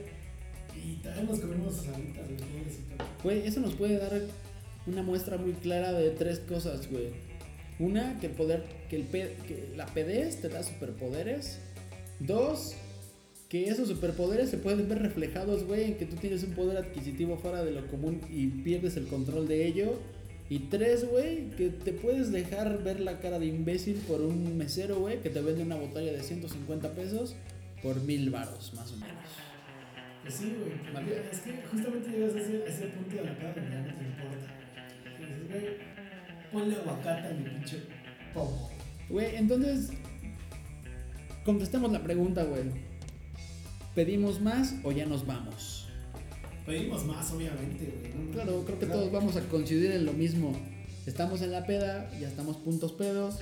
Y 0.85 0.97
también 0.97 1.27
nos 1.27 1.41
comimos 1.41 1.77
sus 1.77 1.89
alitas, 1.89 2.27
güey. 2.29 2.39
Güey, 3.23 3.47
eso 3.49 3.61
nos 3.61 3.75
puede 3.75 3.99
dar 3.99 4.21
una 4.87 5.03
muestra 5.03 5.37
muy 5.39 5.53
clara 5.53 5.93
de 5.93 6.11
tres 6.11 6.41
cosas, 6.41 6.91
güey. 6.91 7.11
Una, 7.79 8.19
que 8.21 8.27
el 8.27 8.33
poder, 8.33 8.65
que, 8.91 8.97
el 8.97 9.03
pe- 9.05 9.37
que 9.47 9.73
la 9.77 9.87
pedez 9.87 10.41
te 10.41 10.49
da 10.49 10.63
superpoderes. 10.63 11.61
Dos, 12.21 12.75
que 13.65 13.71
esos 13.71 13.89
superpoderes 13.89 14.51
se 14.51 14.59
pueden 14.59 14.89
ver 14.89 15.01
reflejados, 15.01 15.65
güey, 15.65 15.85
en 15.85 15.97
que 15.97 16.05
tú 16.05 16.17
tienes 16.17 16.43
un 16.45 16.53
poder 16.53 16.77
adquisitivo 16.77 17.39
fuera 17.39 17.65
de 17.65 17.73
lo 17.73 17.87
común 17.87 18.21
y 18.31 18.49
pierdes 18.49 18.97
el 18.97 19.07
control 19.07 19.49
de 19.49 19.67
ello. 19.67 19.99
Y 20.49 20.61
tres, 20.61 21.09
güey, 21.09 21.51
que 21.51 21.71
te 21.71 21.93
puedes 21.93 22.31
dejar 22.31 22.83
ver 22.85 23.01
la 23.01 23.19
cara 23.19 23.39
de 23.39 23.47
imbécil 23.47 23.97
por 24.07 24.21
un 24.21 24.57
mesero, 24.57 25.01
güey, 25.01 25.21
que 25.21 25.31
te 25.31 25.41
vende 25.41 25.63
una 25.63 25.77
botella 25.77 26.13
de 26.13 26.23
150 26.23 26.93
pesos 26.93 27.35
por 27.83 28.01
mil 28.03 28.31
varos, 28.31 28.75
más 28.75 28.93
o 28.93 28.97
menos. 28.97 29.17
Pues 30.23 30.35
sí, 30.35 30.55
güey. 30.59 30.93
Vale. 30.93 31.23
Es 31.33 31.41
que 31.41 31.63
justamente 31.71 32.11
llegas 32.11 32.35
a 32.35 32.41
ese, 32.41 32.63
a 32.63 32.67
ese 32.67 32.87
punto 32.89 33.17
de 33.17 33.25
la 33.25 33.39
peda 33.39 33.55
donde 33.55 33.71
ya 33.71 33.81
no 33.81 33.95
te 33.95 34.05
importa. 34.05 34.47
Dices, 35.19 35.49
güey, 35.49 35.67
ponle 36.53 36.77
aguacate 36.77 37.29
a 37.29 37.33
mi 37.33 37.49
pinche 37.49 37.79
pomo. 38.35 38.71
Güey, 39.09 39.37
entonces. 39.37 39.91
Contestemos 41.45 41.93
la 41.93 42.03
pregunta, 42.03 42.43
güey. 42.45 42.86
¿Pedimos 43.97 44.43
más 44.43 44.75
o 44.85 44.93
ya 44.93 45.07
nos 45.07 45.27
vamos? 45.27 45.87
Pedimos 46.67 47.07
más, 47.07 47.33
obviamente, 47.33 47.87
güey. 48.13 48.31
Claro, 48.31 48.63
creo 48.67 48.79
que 48.79 48.85
todos 48.85 49.11
vamos 49.11 49.37
a 49.37 49.41
coincidir 49.49 49.91
en 49.91 50.05
lo 50.05 50.13
mismo. 50.13 50.53
Estamos 51.07 51.41
en 51.41 51.51
la 51.51 51.65
peda, 51.65 52.11
ya 52.21 52.29
estamos 52.29 52.59
puntos 52.59 52.93
pedos, 52.93 53.39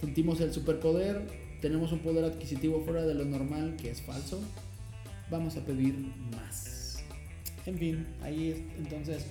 sentimos 0.00 0.40
el 0.40 0.52
superpoder, 0.52 1.22
tenemos 1.60 1.92
un 1.92 2.00
poder 2.00 2.24
adquisitivo 2.24 2.82
fuera 2.84 3.06
de 3.06 3.14
lo 3.14 3.24
normal, 3.24 3.76
que 3.80 3.92
es 3.92 4.02
falso. 4.02 4.42
Vamos 5.30 5.56
a 5.56 5.64
pedir 5.64 5.94
más. 6.34 7.04
En 7.64 7.78
fin, 7.78 8.06
ahí 8.22 8.50
es, 8.50 8.58
entonces, 8.76 9.24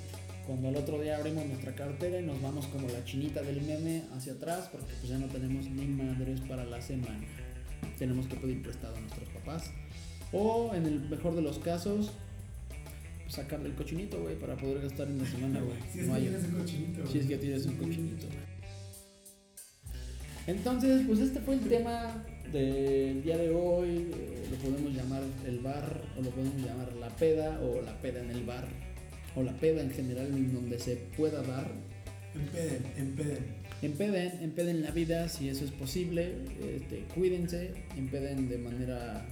cuando 0.48 0.70
al 0.70 0.78
otro 0.78 1.02
día 1.02 1.18
abrimos 1.18 1.46
nuestra 1.48 1.76
cartera 1.76 2.22
y 2.22 2.24
nos 2.24 2.42
vamos 2.42 2.66
como 2.68 2.88
la 2.88 3.04
chinita 3.04 3.42
del 3.42 3.62
meme 3.64 4.04
hacia 4.16 4.32
atrás, 4.32 4.70
porque 4.72 4.94
pues 5.02 5.10
ya 5.10 5.18
no 5.18 5.28
tenemos 5.28 5.66
ni 5.66 5.86
madres 5.86 6.40
para 6.48 6.64
la 6.64 6.82
semana. 6.82 7.28
Tenemos 7.98 8.26
que 8.28 8.38
pedir 8.38 8.62
prestado 8.62 8.96
a 8.96 9.02
nuestros 9.02 9.28
papás. 9.32 9.70
O 10.32 10.74
en 10.76 10.86
el 10.86 11.00
mejor 11.10 11.36
de 11.36 11.42
los 11.42 11.60
casos, 11.60 12.12
sacarle 13.28 13.70
el 13.70 13.76
cochinito, 13.76 14.22
güey, 14.22 14.36
para 14.36 14.56
poder 14.56 14.82
gastar 14.82 15.08
en 15.08 15.20
la 15.20 15.26
semana, 15.26 15.62
güey. 15.62 15.78
Si 15.94 16.00
es 16.00 16.08
No 16.08 16.16
que 16.16 16.20
tienes 16.22 16.46
un 16.46 16.60
cochinito, 16.60 17.08
si 17.08 17.20
es 17.20 17.26
que 17.26 17.38
tienes 17.38 17.66
un 17.66 17.76
cochinito. 17.76 18.28
Entonces, 20.48 21.04
pues 21.06 21.20
este 21.20 21.40
fue 21.42 21.56
el 21.56 21.62
tema 21.62 22.26
del 22.52 23.22
día 23.24 23.38
de 23.38 23.52
hoy. 23.52 24.08
eh, 24.12 24.48
lo 24.50 24.58
podemos 24.58 24.94
llamar 24.94 25.22
el 25.46 25.60
bar, 25.60 26.02
o 26.18 26.22
lo 26.22 26.30
podemos 26.32 26.58
llamar 26.62 26.92
la 26.94 27.10
peda, 27.10 27.60
o 27.62 27.82
la 27.82 27.96
peda 28.02 28.22
en 28.22 28.32
el 28.32 28.44
bar, 28.44 28.68
o 29.36 29.44
la 29.44 29.54
peda 29.54 29.82
en 29.82 29.92
general 29.92 30.28
en 30.28 30.54
donde 30.54 30.80
se 30.80 30.96
pueda 30.96 31.44
dar. 31.44 31.72
Empeden, 32.34 32.84
empeden. 32.98 33.60
Empeden, 33.82 34.44
empeden 34.44 34.82
la 34.82 34.92
vida 34.92 35.30
si 35.30 35.50
eso 35.50 35.66
es 35.66 35.72
posible. 35.72 36.34
Este, 36.62 37.06
cuídense, 37.14 37.74
empeden 37.96 38.50
de 38.50 38.58
manera 38.58 39.26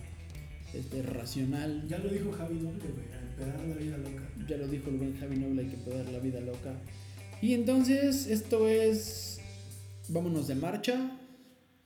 este, 0.74 1.02
racional. 1.02 1.86
Ya 1.88 1.98
lo 2.00 2.10
dijo 2.10 2.32
Javi 2.32 2.56
Noble, 2.56 2.84
güey. 2.90 3.08
A 3.14 3.20
empedar 3.20 3.68
la 3.68 3.76
vida 3.76 3.98
loca. 3.98 4.30
Ya 4.48 4.58
lo 4.58 4.68
dijo 4.68 4.90
el 4.90 4.98
buen 4.98 5.18
Javi 5.18 5.38
Noble, 5.38 5.62
hay 5.64 5.68
que 5.70 5.76
empedar 5.76 6.10
la 6.10 6.20
vida 6.20 6.40
loca. 6.42 6.74
Y 7.42 7.54
entonces, 7.54 8.28
esto 8.28 8.68
es. 8.68 9.40
Vámonos 10.10 10.48
de 10.48 10.56
marcha. 10.56 11.20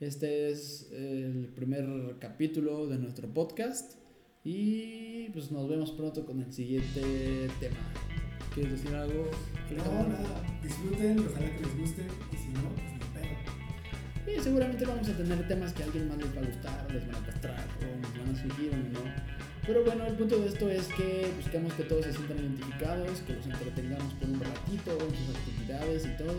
Este 0.00 0.50
es 0.50 0.88
el 0.92 1.52
primer 1.54 2.16
capítulo 2.18 2.86
de 2.86 2.98
nuestro 2.98 3.28
podcast. 3.28 3.94
Y 4.44 5.28
pues 5.28 5.52
nos 5.52 5.68
vemos 5.68 5.92
pronto 5.92 6.26
con 6.26 6.42
el 6.42 6.52
siguiente 6.52 7.48
tema. 7.60 7.92
¿Quieres 8.54 8.72
decir 8.72 8.94
algo? 8.94 9.30
No, 9.76 10.08
nada. 10.08 10.60
Disfruten, 10.62 11.20
ojalá 11.20 11.56
que 11.56 11.62
les 11.64 11.78
guste. 11.78 12.02
Y 12.32 12.36
si 12.36 12.48
no, 12.48 12.68
pues. 12.74 12.91
Y 14.26 14.40
seguramente 14.40 14.84
vamos 14.86 15.08
a 15.08 15.12
tener 15.12 15.48
temas 15.48 15.72
que 15.72 15.82
a 15.82 15.86
alguien 15.86 16.08
más 16.08 16.18
les 16.18 16.36
va 16.36 16.40
a 16.40 16.44
gustar, 16.44 16.86
les 16.92 17.06
van 17.06 17.16
a 17.22 17.26
castrar, 17.26 17.64
o 17.80 18.00
nos 18.00 18.18
van 18.18 18.34
a 18.34 18.38
seguir 18.38 18.72
o 18.72 18.76
no. 18.76 19.00
Pero 19.66 19.84
bueno, 19.84 20.06
el 20.06 20.14
punto 20.14 20.38
de 20.40 20.48
esto 20.48 20.68
es 20.70 20.86
que 20.88 21.32
buscamos 21.36 21.72
que 21.74 21.84
todos 21.84 22.04
se 22.04 22.12
sientan 22.12 22.38
identificados, 22.38 23.20
que 23.20 23.34
los 23.34 23.46
entretengamos 23.46 24.12
por 24.14 24.28
un 24.28 24.40
ratito 24.40 24.90
en 24.92 25.16
sus 25.16 25.36
actividades 25.36 26.06
y 26.06 26.16
todo. 26.16 26.34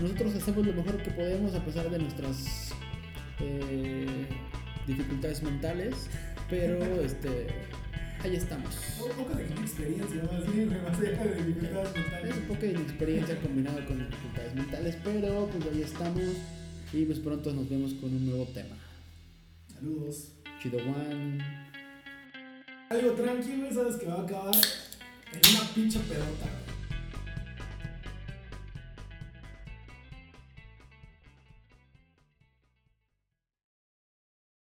Nosotros 0.00 0.34
hacemos 0.36 0.66
lo 0.66 0.72
mejor 0.72 1.02
que 1.02 1.10
podemos 1.10 1.54
a 1.54 1.64
pesar 1.64 1.90
de 1.90 1.98
nuestras 1.98 2.70
eh, 3.40 4.26
dificultades 4.86 5.42
mentales, 5.42 5.94
pero 6.48 7.00
este, 7.02 7.46
ahí 8.22 8.36
estamos. 8.36 8.76
Un 9.00 9.24
poco 9.24 9.34
de 9.36 9.44
experiencia, 9.44 10.22
más 10.22 10.52
bien, 10.52 10.68
más 10.82 10.98
allá 10.98 11.24
de 11.24 11.44
dificultades 11.44 11.88
Es 11.90 11.96
mentales. 11.96 12.36
un 12.36 12.42
poco 12.44 12.60
de 12.60 12.70
inexperiencia 12.70 13.40
combinada 13.40 13.84
con 13.86 13.98
dificultades 13.98 14.54
mentales, 14.54 14.98
pero 15.02 15.46
pues 15.48 15.74
ahí 15.74 15.82
estamos 15.82 16.22
y 16.92 17.04
pues 17.04 17.18
pronto 17.18 17.52
nos 17.52 17.68
vemos 17.68 17.94
con 17.94 18.14
un 18.14 18.26
nuevo 18.26 18.44
tema. 18.46 18.76
Saludos. 19.74 20.28
Chido 20.62 20.78
One. 20.78 21.38
Algo 22.90 23.12
tranquilo, 23.12 23.72
sabes 23.72 23.96
que 23.96 24.06
va 24.06 24.14
a 24.14 24.22
acabar 24.22 24.54
en 24.54 25.56
una 25.56 25.68
pinche 25.74 25.98
pelota. 26.00 26.67